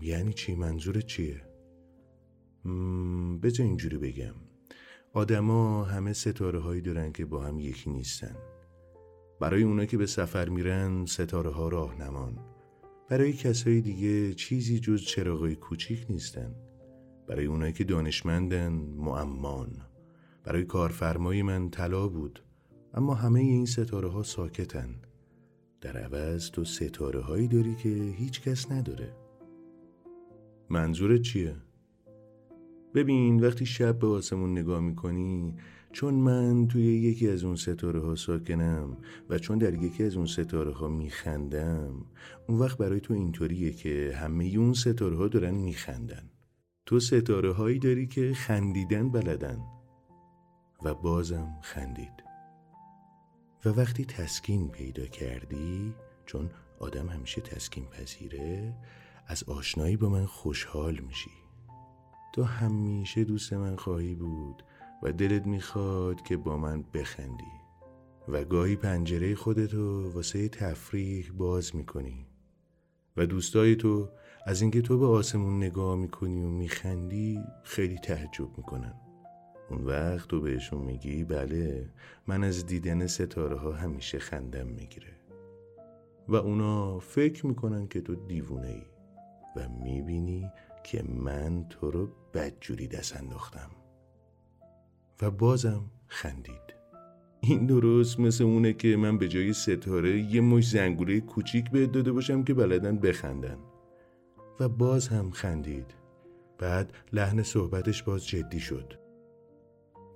یعنی 0.01 0.33
چی؟ 0.33 0.55
منظور 0.55 1.01
چیه؟ 1.01 1.48
بذار 3.41 3.65
اینجوری 3.65 3.97
بگم. 3.97 4.35
آدما 5.13 5.83
همه 5.83 6.13
ستاره 6.13 6.59
هایی 6.59 6.81
دارن 6.81 7.11
که 7.11 7.25
با 7.25 7.43
هم 7.43 7.59
یکی 7.59 7.89
نیستن. 7.89 8.35
برای 9.39 9.63
اونا 9.63 9.85
که 9.85 9.97
به 9.97 10.05
سفر 10.05 10.49
میرن 10.49 11.05
ستاره 11.05 11.49
ها 11.49 11.67
راهنمان 11.67 12.39
برای 13.09 13.33
کسای 13.33 13.81
دیگه 13.81 14.33
چیزی 14.33 14.79
جز 14.79 15.01
چراغای 15.01 15.55
کوچیک 15.55 16.05
نیستن. 16.09 16.55
برای 17.27 17.45
اونایی 17.45 17.73
که 17.73 17.83
دانشمندن 17.83 18.71
معمان. 18.97 19.69
برای 20.43 20.65
کارفرمای 20.65 21.41
من 21.41 21.69
طلا 21.69 22.07
بود. 22.07 22.43
اما 22.93 23.13
همه 23.13 23.39
این 23.39 23.65
ستاره 23.65 24.09
ها 24.09 24.23
ساکتن. 24.23 24.95
در 25.81 25.97
عوض 25.97 26.51
تو 26.51 26.65
ستاره 26.65 27.21
هایی 27.21 27.47
داری 27.47 27.75
که 27.75 27.89
هیچ 27.89 28.41
کس 28.41 28.71
نداره. 28.71 29.15
منظورت 30.69 31.21
چیه؟ 31.21 31.55
ببین 32.93 33.40
وقتی 33.40 33.66
شب 33.66 34.00
به 34.00 34.08
آسمون 34.08 34.51
نگاه 34.51 34.80
می‌کنی 34.80 35.56
چون 35.92 36.14
من 36.14 36.68
توی 36.68 36.84
یکی 36.84 37.30
از 37.30 37.43
اون 37.43 37.56
ستاره 37.56 38.00
ها 38.01 38.16
ساکنم 38.16 38.98
و 39.30 39.40
چون 39.40 39.58
در 39.58 39.74
یکی 39.84 40.03
از 40.03 40.16
اون 40.16 40.26
ستاره 40.26 40.72
ها 40.72 40.88
میخندم 40.88 42.06
اون 42.48 42.59
وقت 42.59 42.77
برای 42.77 43.00
تو 43.00 43.14
اینطوریه 43.14 43.72
که 43.72 44.14
همه 44.16 44.45
اون 44.45 44.74
ستاره 44.74 45.18
ها 45.18 45.27
دارن 45.27 45.56
میخندن. 45.56 46.30
تو 46.85 47.00
ستاره 47.00 47.51
هایی 47.51 47.80
داری 47.80 48.08
که 48.08 48.34
خندیدن 48.34 49.09
بلدن. 49.09 49.59
و 50.84 50.93
بازم 50.93 51.59
خندید. 51.61 52.24
و 53.66 53.69
وقتی 53.69 54.06
تسکین 54.06 54.69
پیدا 54.69 55.06
کردی 55.06 55.93
چون 56.26 56.50
آدم 56.80 57.09
همیشه 57.09 57.42
تسکین 57.42 57.85
پذیره 57.85 58.76
از 59.27 59.43
آشنایی 59.43 59.98
با 59.98 60.09
من 60.09 60.26
خوشحال 60.26 61.00
میشی. 61.08 61.32
تو 62.33 62.43
همیشه 62.43 63.24
دوست 63.24 63.53
من 63.53 63.75
خواهی 63.75 64.16
بود 64.16 64.64
و 65.03 65.11
دلت 65.11 65.48
می‌خواد 65.48 66.22
که 66.22 66.38
با 66.38 66.58
من 66.58 66.83
بخندی. 66.93 67.59
و 68.27 68.43
گاهی 68.43 68.75
پنجره 68.75 69.35
خودتو 69.35 70.11
واسه 70.11 70.49
تفریح 70.49 71.32
باز 71.38 71.75
می‌کنی. 71.75 72.25
و 73.17 73.25
دوستای 73.25 73.75
تو 73.75 74.09
از 74.45 74.61
اینکه 74.61 74.82
تو 74.82 74.99
به 74.99 75.06
آسمون 75.06 75.58
نگاه 75.58 75.95
می‌کنی 75.95 76.45
و 76.45 76.48
میخندی 76.48 77.43
خیلی 77.64 77.98
تعجب 77.98 78.58
می‌کنن. 78.58 78.93
اون 79.69 79.85
وقت 79.85 80.27
تو 80.27 80.41
بهشون 80.41 80.82
میگی 80.82 81.24
بله 81.24 81.90
من 82.27 82.43
از 82.43 82.66
دیدن 82.66 83.08
ستاره 83.08 83.58
ها 83.58 83.72
همیشه 83.72 84.19
خندم 84.19 84.67
می‌گیره. 84.67 85.14
و 86.27 86.35
اونا 86.35 86.99
فکر 86.99 87.45
می‌کنن 87.45 87.88
که 87.88 88.01
تو 88.01 88.16
دیوونه 88.16 88.67
ای 88.67 88.83
و 89.56 89.69
می‌بینی 89.83 90.51
که 90.83 91.03
من 91.03 91.66
تو 91.69 91.91
رو 91.91 92.09
بدجوری 92.33 92.88
دست 92.88 93.17
انداختم. 93.17 93.69
و 95.22 95.32
بازم 95.32 95.91
خندید. 96.08 96.80
این 97.41 97.66
درست 97.66 98.19
مثل 98.19 98.43
اونه 98.43 98.74
که 98.74 98.98
من 98.98 99.17
به 99.17 99.27
جای 99.27 99.53
ستاره 99.53 100.19
یه 100.19 100.41
مش 100.41 100.69
زنگوله 100.69 101.19
کوچیک 101.19 101.72
بهت 101.72 101.91
داده 101.91 102.11
باشم 102.11 102.43
که 102.43 102.53
بلدن 102.53 102.98
بخندن. 102.98 103.58
و 104.59 104.69
باز 104.69 105.08
هم 105.08 105.32
خندید. 105.32 105.93
بعد 106.58 106.93
لحن 107.14 107.43
صحبتش 107.43 108.03
باز 108.03 108.27
جدی 108.27 108.59
شد. 108.59 108.93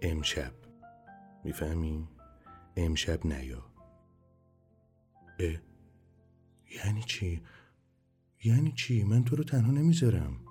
امشب. 0.01 0.53
می‌فهمی؟ 1.43 2.07
امشب 2.77 3.25
نیا. 3.25 3.65
اه 5.39 5.55
یعنی 6.85 7.03
چی؟ 7.05 7.41
یعنی 8.43 8.71
چی؟ 8.71 9.03
من 9.03 9.23
تو 9.23 9.35
رو 9.35 9.43
تنها 9.43 9.71
نمی‌ذارم. 9.71 10.42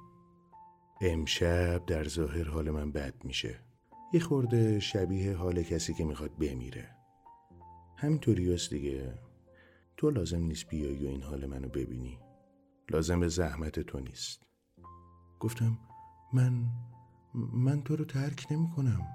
امشب 1.02 1.86
در 1.86 2.08
ظاهر 2.08 2.48
حال 2.48 2.70
من 2.70 2.92
بد 2.92 3.14
میشه. 3.24 3.58
یه 4.12 4.20
خورده 4.20 4.80
شبیه 4.80 5.36
حال 5.36 5.62
کسی 5.62 5.94
که 5.94 6.04
می‌خواد 6.04 6.36
بمیره. 6.38 6.96
همینطوری 7.96 8.54
هست 8.54 8.70
دیگه. 8.70 9.18
تو 9.96 10.10
لازم 10.10 10.42
نیست 10.42 10.68
بیایی 10.68 11.06
و 11.06 11.08
این 11.08 11.22
حال 11.22 11.46
منو 11.46 11.68
ببینی. 11.68 12.18
لازم 12.90 13.20
به 13.20 13.28
زحمت 13.28 13.80
تو 13.80 14.00
نیست. 14.00 14.42
گفتم 15.40 15.78
من 16.32 16.64
من 17.34 17.82
تو 17.82 17.96
رو 17.96 18.04
ترک 18.04 18.46
نمی 18.50 18.70
کنم 18.70 19.06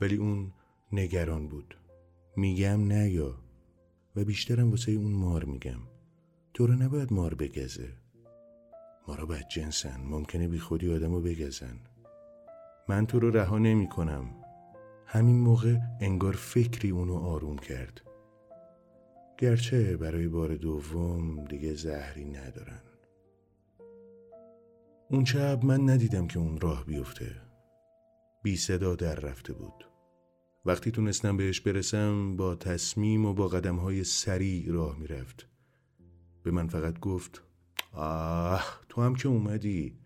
ولی 0.00 0.16
اون 0.16 0.52
نگران 0.92 1.48
بود. 1.48 1.76
میگم 2.36 2.86
نه 2.86 3.10
یا؟ 3.10 3.38
و 4.16 4.24
بیشترم 4.24 4.70
واسه 4.70 4.92
اون 4.92 5.12
مار 5.12 5.44
میگم. 5.44 5.80
تو 6.54 6.66
رو 6.66 6.74
نباید 6.74 7.12
مار 7.12 7.34
بگزه. 7.34 7.99
مارا 9.10 9.26
بد 9.26 9.48
جنسن 9.48 10.00
ممکنه 10.00 10.48
بی 10.48 10.58
خودی 10.58 10.94
آدم 10.94 11.12
رو 11.12 11.20
بگزن. 11.20 11.80
من 12.88 13.06
تو 13.06 13.20
رو 13.20 13.30
رها 13.30 13.58
نمی 13.58 13.88
کنم 13.88 14.34
همین 15.06 15.40
موقع 15.40 15.76
انگار 16.00 16.32
فکری 16.32 16.90
اونو 16.90 17.16
آروم 17.16 17.58
کرد. 17.58 18.00
گرچه 19.38 19.96
برای 19.96 20.28
بار 20.28 20.56
دوم 20.56 21.44
دیگه 21.44 21.74
زهری 21.74 22.24
ندارن. 22.24 22.82
اون 25.10 25.24
شب 25.24 25.64
من 25.64 25.90
ندیدم 25.90 26.26
که 26.26 26.38
اون 26.38 26.60
راه 26.60 26.84
بیفته. 26.84 27.36
بی 28.42 28.56
صدا 28.56 28.94
در 28.94 29.14
رفته 29.14 29.52
بود. 29.52 29.84
وقتی 30.64 30.90
تونستم 30.90 31.36
بهش 31.36 31.60
برسم 31.60 32.36
با 32.36 32.54
تصمیم 32.54 33.26
و 33.26 33.34
با 33.34 33.48
قدم 33.48 33.76
های 33.76 34.04
سریع 34.04 34.72
راه 34.72 34.98
می‌رفت. 34.98 35.46
به 36.42 36.50
من 36.50 36.68
فقط 36.68 37.00
گفت 37.00 37.49
آه 37.92 38.80
تو 38.88 39.02
هم 39.02 39.14
که 39.14 39.28
اومدی 39.28 39.98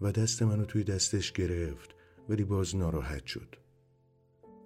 و 0.00 0.12
دست 0.12 0.42
منو 0.42 0.64
توی 0.64 0.84
دستش 0.84 1.32
گرفت 1.32 1.94
ولی 2.28 2.44
باز 2.44 2.76
ناراحت 2.76 3.26
شد. 3.26 3.56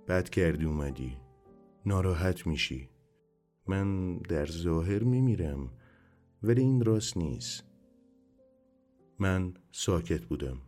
بد 0.09 0.29
کردی 0.29 0.65
اومدی. 0.65 1.17
ناراحت 1.87 2.47
میشی. 2.47 2.89
من 3.67 4.19
در 4.19 4.47
ظاهر 4.47 5.03
میمیرم 5.03 5.71
ولی 6.43 6.61
این 6.61 6.85
راست 6.85 7.17
نیست. 7.17 7.65
من 9.19 9.55
ساکت 9.73 10.25
بودم. 10.25 10.59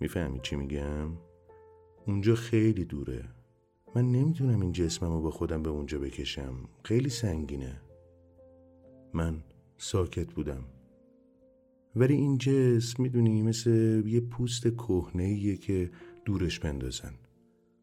می‌فهمی 0.00 0.40
چی 0.42 0.56
میگم؟ 0.56 1.10
اونجا 2.06 2.34
خیلی 2.34 2.84
دوره. 2.84 3.28
من 3.94 4.12
نمی‌تونم 4.12 4.60
این 4.60 4.72
جسمم 4.72 5.12
رو 5.12 5.20
با 5.20 5.30
خودم 5.30 5.62
به 5.62 5.70
اونجا 5.70 5.98
بکشم. 5.98 6.68
خیلی 6.84 7.08
سنگینه. 7.08 7.80
من 9.14 9.44
ساکت 9.78 10.34
بودم. 10.34 10.64
ولی 11.96 12.14
این 12.14 12.38
جسم 12.38 13.02
می‌دونی 13.02 13.42
مثل 13.42 14.02
یه 14.06 14.20
پوست 14.20 14.68
کهنه 14.68 15.56
که 15.56 15.90
دورش 16.24 16.60
بندازن. 16.60 17.14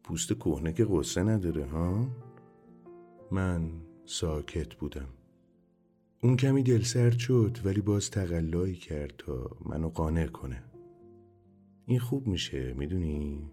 پوست 0.04 0.32
کهنه 0.32 0.72
که 0.72 0.86
قصه 0.90 1.22
نداره 1.22 1.66
ها؟ 1.66 2.08
من 3.30 3.70
ساکت 4.04 4.74
بودم. 4.74 5.08
اون 6.22 6.36
کمی 6.36 6.62
دلسرد 6.62 7.18
شد 7.18 7.58
ولی 7.64 7.80
باز 7.80 8.10
تقلایی 8.10 8.74
کرد 8.74 9.14
تا 9.18 9.50
منو 9.64 9.88
قانع 9.88 10.26
کنه. 10.26 10.62
این 11.86 11.98
خوب 11.98 12.26
میشه 12.26 12.74
می‌دونی؟ 12.74 13.50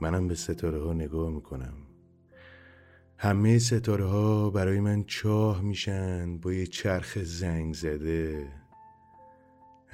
منم 0.00 0.28
به 0.28 0.34
ستاره 0.34 0.82
ها 0.82 0.92
نگاه 0.92 1.30
می‌کنم. 1.30 1.74
همه 3.18 3.58
ستاره 3.58 4.04
ها 4.04 4.50
برای 4.50 4.80
من 4.80 5.04
چاه 5.04 5.62
میشن 5.62 6.38
با 6.38 6.52
یه 6.52 6.66
چرخ 6.66 7.18
زنگ 7.18 7.74
زده. 7.74 8.48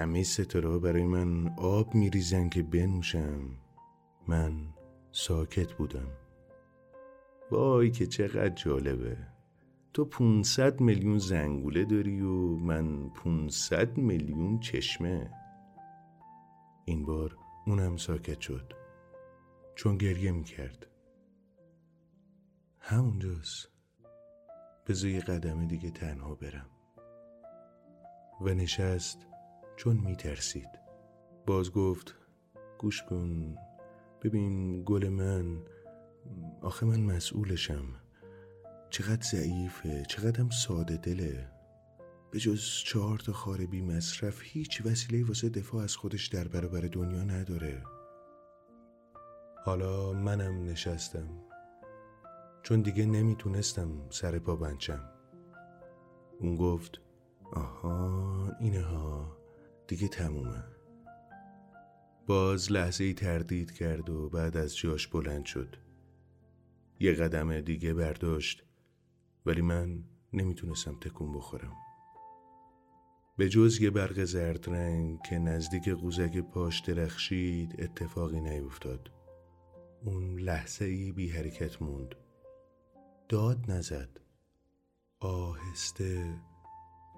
همه 0.00 0.22
ستاره 0.22 0.78
برای 0.78 1.04
من 1.04 1.54
آب 1.58 1.94
میریزن 1.94 2.48
که 2.48 2.62
بنوشم. 2.62 3.40
من 4.28 4.52
ساکت 5.12 5.72
بودم. 5.72 6.08
وای 7.50 7.90
که 7.90 8.06
چقدر 8.06 8.54
جالبه. 8.54 9.16
تو 9.92 10.04
500 10.04 10.80
میلیون 10.80 11.18
زنگوله 11.18 11.84
داری 11.84 12.20
و 12.20 12.56
من 12.56 13.10
500 13.10 13.96
میلیون 13.98 14.60
چشمه. 14.60 15.30
این 16.84 17.06
بار 17.06 17.36
اونم 17.66 17.96
ساکت 17.96 18.40
شد. 18.40 18.72
چون 19.74 19.96
گریه 19.96 20.32
می‌کرد. 20.32 20.86
همونجاست. 22.78 23.68
بذار 24.86 25.10
یه 25.10 25.20
قدم 25.20 25.66
دیگه 25.66 25.90
تنها 25.90 26.34
برم. 26.34 26.70
و 28.40 28.54
نشست 28.54 29.30
چون 29.81 29.97
میترسید. 29.97 30.68
باز 31.47 31.73
گفت 31.73 32.15
گوش 32.78 33.02
کن 33.02 33.57
ببین 34.23 34.83
گل 34.84 35.09
من 35.09 35.62
آخه 36.60 36.86
من 36.86 37.00
مسئولشم. 37.00 37.84
چقدر 38.91 39.23
ضعیفه 39.23 40.02
چقدرم 40.09 40.50
ساده 40.50 40.97
دله. 40.97 41.49
به 42.31 42.39
جز 42.39 42.60
چهار 42.84 43.18
تا 43.18 43.33
خار 43.33 43.67
بی 43.67 43.83
مصرف 43.83 44.41
هیچ 44.42 44.86
وسیله 44.86 45.28
واسه 45.28 45.49
دفاع 45.49 45.83
از 45.83 45.97
خودش 45.97 46.26
در 46.26 46.49
برابر 46.49 46.81
دنیا 46.81 47.23
نداره. 47.23 47.83
حالا 49.65 50.12
منم 50.12 50.65
نشستم. 50.65 51.28
چون 52.62 52.81
دیگه 52.81 53.07
نمی‌تونستم 53.07 54.10
سر 54.10 54.39
پا 54.39 54.57
بنچم. 54.57 55.10
اون 56.41 56.57
گفت 56.57 57.00
آها 57.52 58.52
اینه 58.60 58.83
ها 58.83 59.39
دیگه 59.90 60.08
تمومه. 60.08 60.64
باز 62.26 62.72
لحظه 62.72 63.04
ای 63.04 63.14
تردید 63.14 63.72
کرد 63.72 64.10
و 64.10 64.28
بعد 64.28 64.56
از 64.56 64.76
جاش 64.76 65.08
بلند 65.08 65.44
شد. 65.44 65.76
یه 67.00 67.12
قدم 67.12 67.60
دیگه 67.60 67.94
برداشت 67.94 68.64
ولی 69.46 69.62
من 69.62 70.04
نمی‌تونستم 70.32 70.98
تکون 71.00 71.32
بخورم. 71.32 71.76
به 73.36 73.48
جز 73.48 73.80
یه 73.80 73.90
برق 73.90 74.24
زرد 74.24 74.70
رنگ 74.70 75.18
که 75.22 75.38
نزدیک 75.38 75.88
قوزک 75.88 76.38
پاش 76.38 76.80
درخشید 76.80 77.82
اتفاقی 77.82 78.40
نیفتاد. 78.40 79.10
اون 80.04 80.38
لحظه 80.38 80.84
ای 80.84 81.12
بی 81.12 81.28
حرکت 81.28 81.82
موند. 81.82 82.14
داد 83.28 83.70
نزد. 83.70 84.20
آهسته 85.20 86.40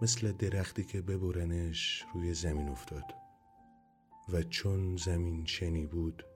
مثل 0.02 0.32
درختی 0.32 0.84
که 0.84 1.02
ببرنش 1.02 2.04
روی 2.14 2.34
زمین 2.34 2.68
افتاد. 2.68 3.04
و 4.32 4.42
چون 4.42 4.96
زمین 4.96 5.44
شنی 5.44 5.86
بود 5.86 6.26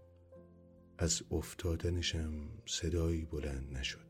از 0.99 1.23
افتادنشم 1.31 2.33
صدایی 2.67 3.25
بلند 3.25 3.77
نشد. 3.77 4.07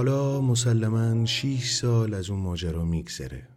حالا 0.00 0.40
مسلما 0.40 1.26
شیش 1.26 1.70
سال 1.70 2.14
از 2.14 2.30
اون 2.30 2.40
ماجرا 2.40 2.84
میگذره. 2.84 3.48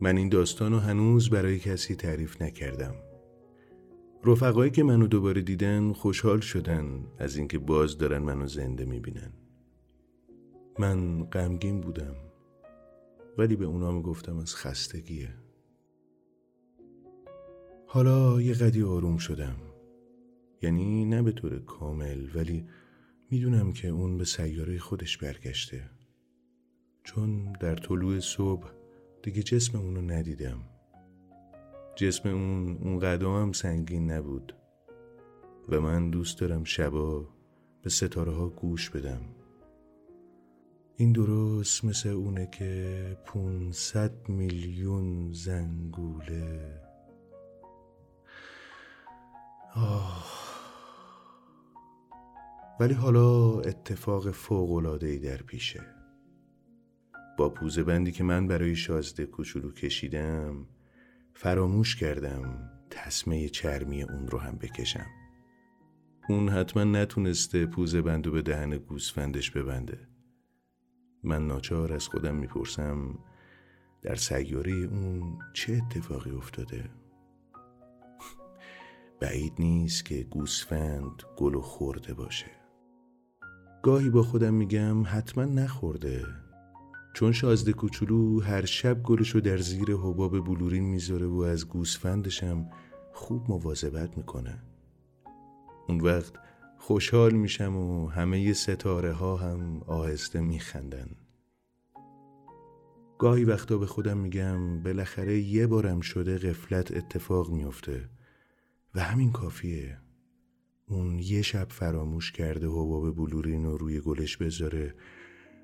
من 0.00 0.16
این 0.16 0.28
داستان 0.28 0.72
رو 0.72 0.78
هنوز 0.78 1.30
برای 1.30 1.58
کسی 1.58 1.94
تعریف 1.94 2.42
نکردم. 2.42 2.94
رفقایی 4.24 4.70
که 4.70 4.82
منو 4.82 5.06
دوباره 5.06 5.40
دیدن 5.40 5.92
خوشحال 5.92 6.40
شدن 6.40 7.06
از 7.18 7.36
اینکه 7.36 7.58
باز 7.58 7.98
دارن 7.98 8.18
منو 8.18 8.46
زنده 8.46 8.84
می‌بینن. 8.84 9.32
من 10.78 11.24
غمگین 11.24 11.80
بودم 11.80 12.14
ولی 13.38 13.56
به 13.56 13.64
اونا 13.64 13.92
می‌گفتم 13.92 14.38
از 14.38 14.56
خستگیه. 14.56 15.34
حالا 17.86 18.40
یه 18.40 18.54
قدی 18.54 18.82
آروم 18.82 19.16
شدم. 19.16 19.56
یعنی 20.62 21.04
نه 21.04 21.22
به 21.22 21.32
طور 21.32 21.58
کامل 21.58 22.26
ولی 22.34 22.66
می‌دونم 23.32 23.72
که 23.72 23.88
اون 23.88 24.18
به 24.18 24.24
سیاره 24.24 24.78
خودش 24.78 25.18
برگشته. 25.18 25.90
چون 27.04 27.52
در 27.52 27.76
طلوع 27.76 28.20
صبح 28.20 28.70
دیگه 29.22 29.42
جسم 29.42 29.78
اونو 29.78 30.00
ندیدم. 30.00 30.58
جسم 31.96 32.28
اون 32.28 32.76
اون 32.76 32.98
قدم 32.98 33.52
سنگین 33.52 34.10
نبود. 34.10 34.54
و 35.68 35.80
من 35.80 36.10
دوست 36.10 36.40
دارم 36.40 36.64
شبا 36.64 37.28
به 37.82 37.90
ستاره 37.90 38.32
ها 38.32 38.48
گوش 38.48 38.90
بدم. 38.90 39.22
این 40.96 41.12
درست 41.12 41.84
مثل 41.84 42.08
اونه 42.08 42.46
که 42.46 43.16
پونصد 43.26 44.28
میلیون 44.28 45.32
زنگوله. 45.32 46.80
آه. 49.74 50.51
ولی 52.82 52.94
حالا 52.94 53.60
اتفاق 53.60 54.30
فوقلادهی 54.30 55.18
در 55.18 55.36
پیشه. 55.36 55.80
با 57.38 57.48
پوزه 57.48 57.82
بندی 57.82 58.12
که 58.12 58.24
من 58.24 58.46
برای 58.46 58.76
شازده 58.76 59.26
کوچولو 59.26 59.72
کشیدم 59.72 60.66
فراموش 61.34 61.96
کردم 61.96 62.70
تسمه 62.90 63.48
چرمی 63.48 64.02
اون 64.02 64.28
رو 64.28 64.38
هم 64.38 64.58
بکشم. 64.58 65.06
اون 66.28 66.48
حتما 66.48 66.84
نتونسته 66.84 67.66
پوزه 67.66 68.02
بندو 68.02 68.30
به 68.30 68.42
دهن 68.42 68.78
گوسفندش 68.78 69.50
ببنده. 69.50 70.08
من 71.22 71.46
ناچار 71.46 71.92
از 71.92 72.08
خودم 72.08 72.34
می‌پرسم 72.34 73.18
در 74.02 74.14
سیاره 74.14 74.72
اون 74.72 75.38
چه 75.52 75.72
اتفاقی 75.72 76.30
افتاده؟ 76.30 76.90
بعید 79.20 79.52
نیست 79.58 80.04
که 80.04 80.22
گوسفند 80.22 81.22
گل 81.36 81.54
و 81.54 81.60
خورده 81.60 82.14
باشه. 82.14 82.61
گاهی 83.82 84.10
با 84.10 84.22
خودم 84.22 84.54
میگم 84.54 85.02
حتما 85.06 85.44
نخورده. 85.44 86.26
چون 87.14 87.32
شازده 87.32 87.72
کوچولو 87.72 88.40
هر 88.40 88.64
شب 88.64 89.02
گلشو 89.02 89.40
در 89.40 89.56
زیر 89.58 89.90
حباب 89.90 90.44
بلورین 90.44 90.84
می‌ذاره 90.84 91.26
و 91.26 91.40
از 91.40 91.68
گوسفندشم 91.68 92.70
خوب 93.12 93.50
مواظبت 93.50 94.16
می‌کنه. 94.16 94.62
اون 95.88 96.00
وقت 96.00 96.32
خوشحال 96.78 97.32
میشم 97.32 97.76
و 97.76 98.06
همه 98.06 98.52
ستاره 98.52 99.12
ها 99.12 99.36
هم 99.36 99.80
آهسته 99.86 100.40
میخندن. 100.40 101.08
گاهی 103.18 103.44
وقتا 103.44 103.78
به 103.78 103.86
خودم 103.86 104.18
میگم 104.18 104.82
بالاخره 104.82 105.38
یه 105.38 105.66
بارم 105.66 106.00
شده 106.00 106.38
غفلت 106.38 106.96
اتفاق 106.96 107.50
میافته 107.50 108.08
و 108.94 109.00
همین 109.00 109.32
کافیه. 109.32 110.01
اون 110.92 111.18
یه 111.18 111.42
شب 111.42 111.66
فراموش 111.70 112.32
کرده 112.32 112.66
حباب 112.66 113.16
بلورین 113.16 113.64
رو 113.64 113.76
روی 113.76 114.00
گلش 114.00 114.36
بذاره 114.36 114.94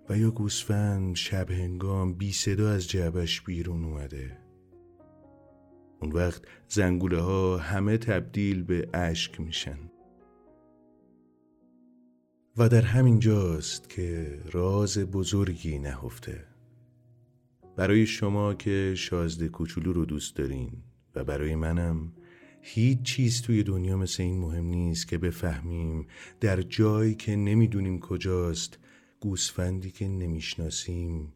و 0.08 0.18
یا 0.18 0.30
گوسفند 0.30 1.16
شب 1.16 1.50
هنگام 1.50 2.14
بی 2.14 2.32
صدا 2.32 2.70
از 2.70 2.88
جعبش 2.88 3.40
بیرون 3.40 3.84
اومده. 3.84 4.38
اون 6.02 6.12
وقت 6.12 6.42
زنگوله 6.68 7.20
ها 7.20 7.56
همه 7.56 7.98
تبدیل 7.98 8.62
به 8.62 8.88
اشک 8.94 9.40
میشن. 9.40 9.78
و 12.56 12.68
در 12.68 12.82
همین 12.82 13.18
جاست 13.18 13.88
که 13.88 14.38
راز 14.52 14.98
بزرگی 14.98 15.78
نهفته. 15.78 16.44
برای 17.76 18.06
شما 18.06 18.54
که 18.54 18.94
شازده 18.96 19.48
کوچولو 19.48 19.92
رو 19.92 20.04
دوست 20.04 20.36
دارین 20.36 20.72
و 21.14 21.24
برای 21.24 21.54
منم 21.54 22.12
هیچ 22.60 23.02
چیز 23.02 23.42
توی 23.42 23.62
دنیا 23.62 23.96
مثل 23.96 24.22
این 24.22 24.38
مهم 24.38 24.64
نیست 24.64 25.08
که 25.08 25.18
بفهمیم 25.18 26.06
در 26.40 26.62
جایی 26.62 27.14
که 27.14 27.36
نمی‌دونیم 27.36 28.00
کجاست 28.00 28.78
گوسفندی 29.20 29.90
که 29.90 30.08
نمی‌شناسیم 30.08 31.32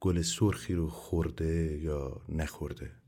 گل 0.00 0.22
سرخی 0.22 0.74
رو 0.74 0.88
خورده 0.88 1.80
یا 1.82 2.22
نخورده. 2.28 3.01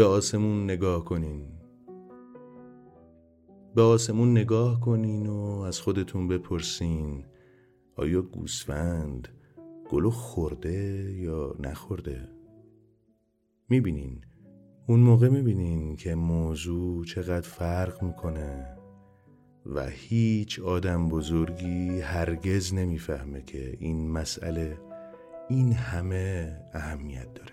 به 0.00 0.06
آسمون 0.06 0.64
نگاه 0.64 1.04
کنین. 1.04 1.46
به 3.74 3.82
آسمون 3.82 4.30
نگاه 4.30 4.80
کنین 4.80 5.26
و 5.26 5.64
از 5.66 5.80
خودتون 5.80 6.28
بپرسین 6.28 7.24
آیا 7.96 8.22
گوسفند 8.22 9.28
گلو 9.90 10.10
خورده 10.10 11.12
یا 11.18 11.54
نخورده؟ 11.58 12.28
می‌بینین. 13.68 14.20
اون 14.88 15.00
موقع 15.00 15.28
می‌بینین 15.28 15.96
که 15.96 16.14
موضوع 16.14 17.04
چقدر 17.04 17.48
فرق 17.48 18.02
می‌کنه 18.02 18.76
و 19.66 19.86
هیچ 19.86 20.60
آدم 20.60 21.08
بزرگی 21.08 22.00
هرگز 22.00 22.74
نمی‌فهمه 22.74 23.42
که 23.42 23.76
این 23.80 24.10
مسئله 24.10 24.78
این 25.48 25.72
همه 25.72 26.56
اهمیت 26.74 27.34
داره. 27.34 27.49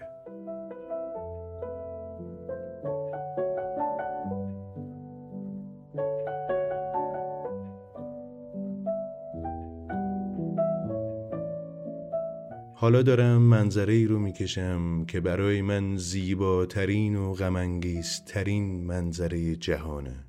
حالا 12.88 13.02
دارم 13.02 13.42
منظره 13.42 13.94
ای 13.94 14.06
رو 14.06 14.20
می‌کشم 14.20 15.06
که 15.06 15.20
برای 15.20 15.62
من 15.62 15.98
زیباترین 15.98 17.16
و 17.16 17.34
غمانگیزترین 17.34 18.86
منظره 18.86 19.56
جهانه. 19.56 20.26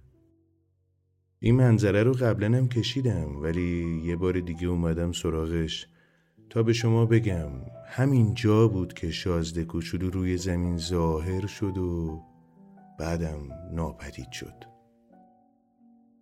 این 1.38 1.54
منظره 1.56 2.02
رو 2.02 2.12
قبلا 2.12 2.46
هم 2.58 2.68
کشیدم 2.68 3.42
ولی 3.42 4.02
یه 4.04 4.16
بار 4.16 4.40
دیگه 4.40 4.66
اومدم 4.66 5.12
سراغش 5.12 5.86
تا 6.50 6.62
به 6.62 6.72
شما 6.72 7.06
بگم. 7.06 7.50
همین 7.86 8.34
جا 8.34 8.68
بود 8.68 8.92
که 8.92 9.10
شازده 9.10 9.64
کوچولو 9.64 10.10
روی 10.10 10.36
زمین 10.36 10.76
ظاهر 10.76 11.46
شد 11.46 11.78
و 11.78 12.22
بعدم 12.98 13.38
ناپدید 13.72 14.32
شد. 14.32 14.64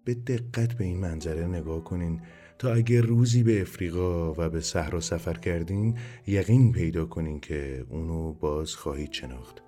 به 0.04 0.14
دقت 0.14 0.72
به 0.72 0.84
این 0.84 0.98
منظره 0.98 1.46
نگاه 1.46 1.84
کنین. 1.84 2.20
تا 2.58 2.72
اگر 2.72 3.00
روزی 3.00 3.42
به 3.42 3.62
افریقا 3.62 4.32
و 4.32 4.50
به 4.50 4.60
صحرا 4.60 5.00
سفر 5.00 5.34
کردین 5.34 5.98
یقین 6.26 6.72
پیدا 6.72 7.06
کنین 7.06 7.40
که 7.40 7.84
اونو 7.88 8.32
باز 8.32 8.74
خواهید 8.74 9.12
شناخت. 9.12 9.62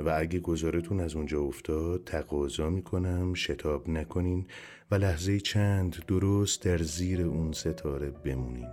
و 0.00 0.14
اگه 0.18 0.40
گذارتون 0.40 1.00
از 1.00 1.14
اونجا 1.16 1.40
افتاد 1.40 2.04
تقاضا 2.04 2.70
می‌کنم 2.70 3.34
شتاب 3.34 3.88
نکنین 3.88 4.46
و 4.90 4.94
لحظه 4.94 5.40
چند 5.40 6.04
درست 6.06 6.62
در 6.62 6.78
زیر 6.78 7.22
اون 7.22 7.52
ستاره 7.52 8.10
بمونین. 8.10 8.68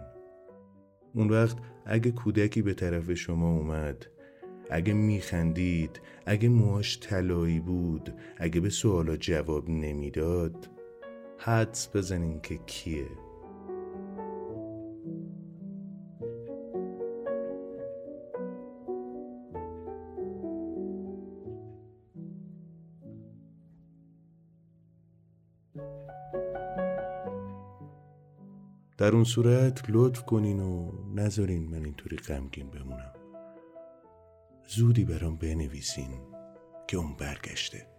اون 1.14 1.30
وقت 1.30 1.58
اگه 1.86 2.12
کودکی 2.12 2.62
به 2.62 2.74
طرف 2.74 3.14
شما 3.14 3.58
اومد 3.58 4.06
اگه 4.70 4.94
میخندید 4.94 6.02
اگه 6.26 6.50
موهاش 6.50 7.00
طلایی 7.00 7.60
بود 7.60 8.14
اگه 8.38 8.62
به 8.62 8.70
سوالا 8.70 9.18
جواب 9.18 9.70
نمی‌داد 9.70 10.70
حدس 11.38 11.96
بزنین 11.96 12.42
که 12.42 12.58
کیه. 12.58 13.08
در 28.98 29.12
اون 29.12 29.24
صورت 29.24 29.84
لطف 29.90 30.24
کنین 30.24 30.60
و 30.60 30.92
نذارین 31.16 31.70
من 31.70 31.86
اینطوری 31.86 32.18
غمگین 32.18 32.70
بمونم. 32.70 33.14
زودی 34.68 35.06
برام 35.06 35.36
بنویسین 35.38 36.20
که 36.88 36.98
اون 36.98 37.16
برگشته. 37.16 37.95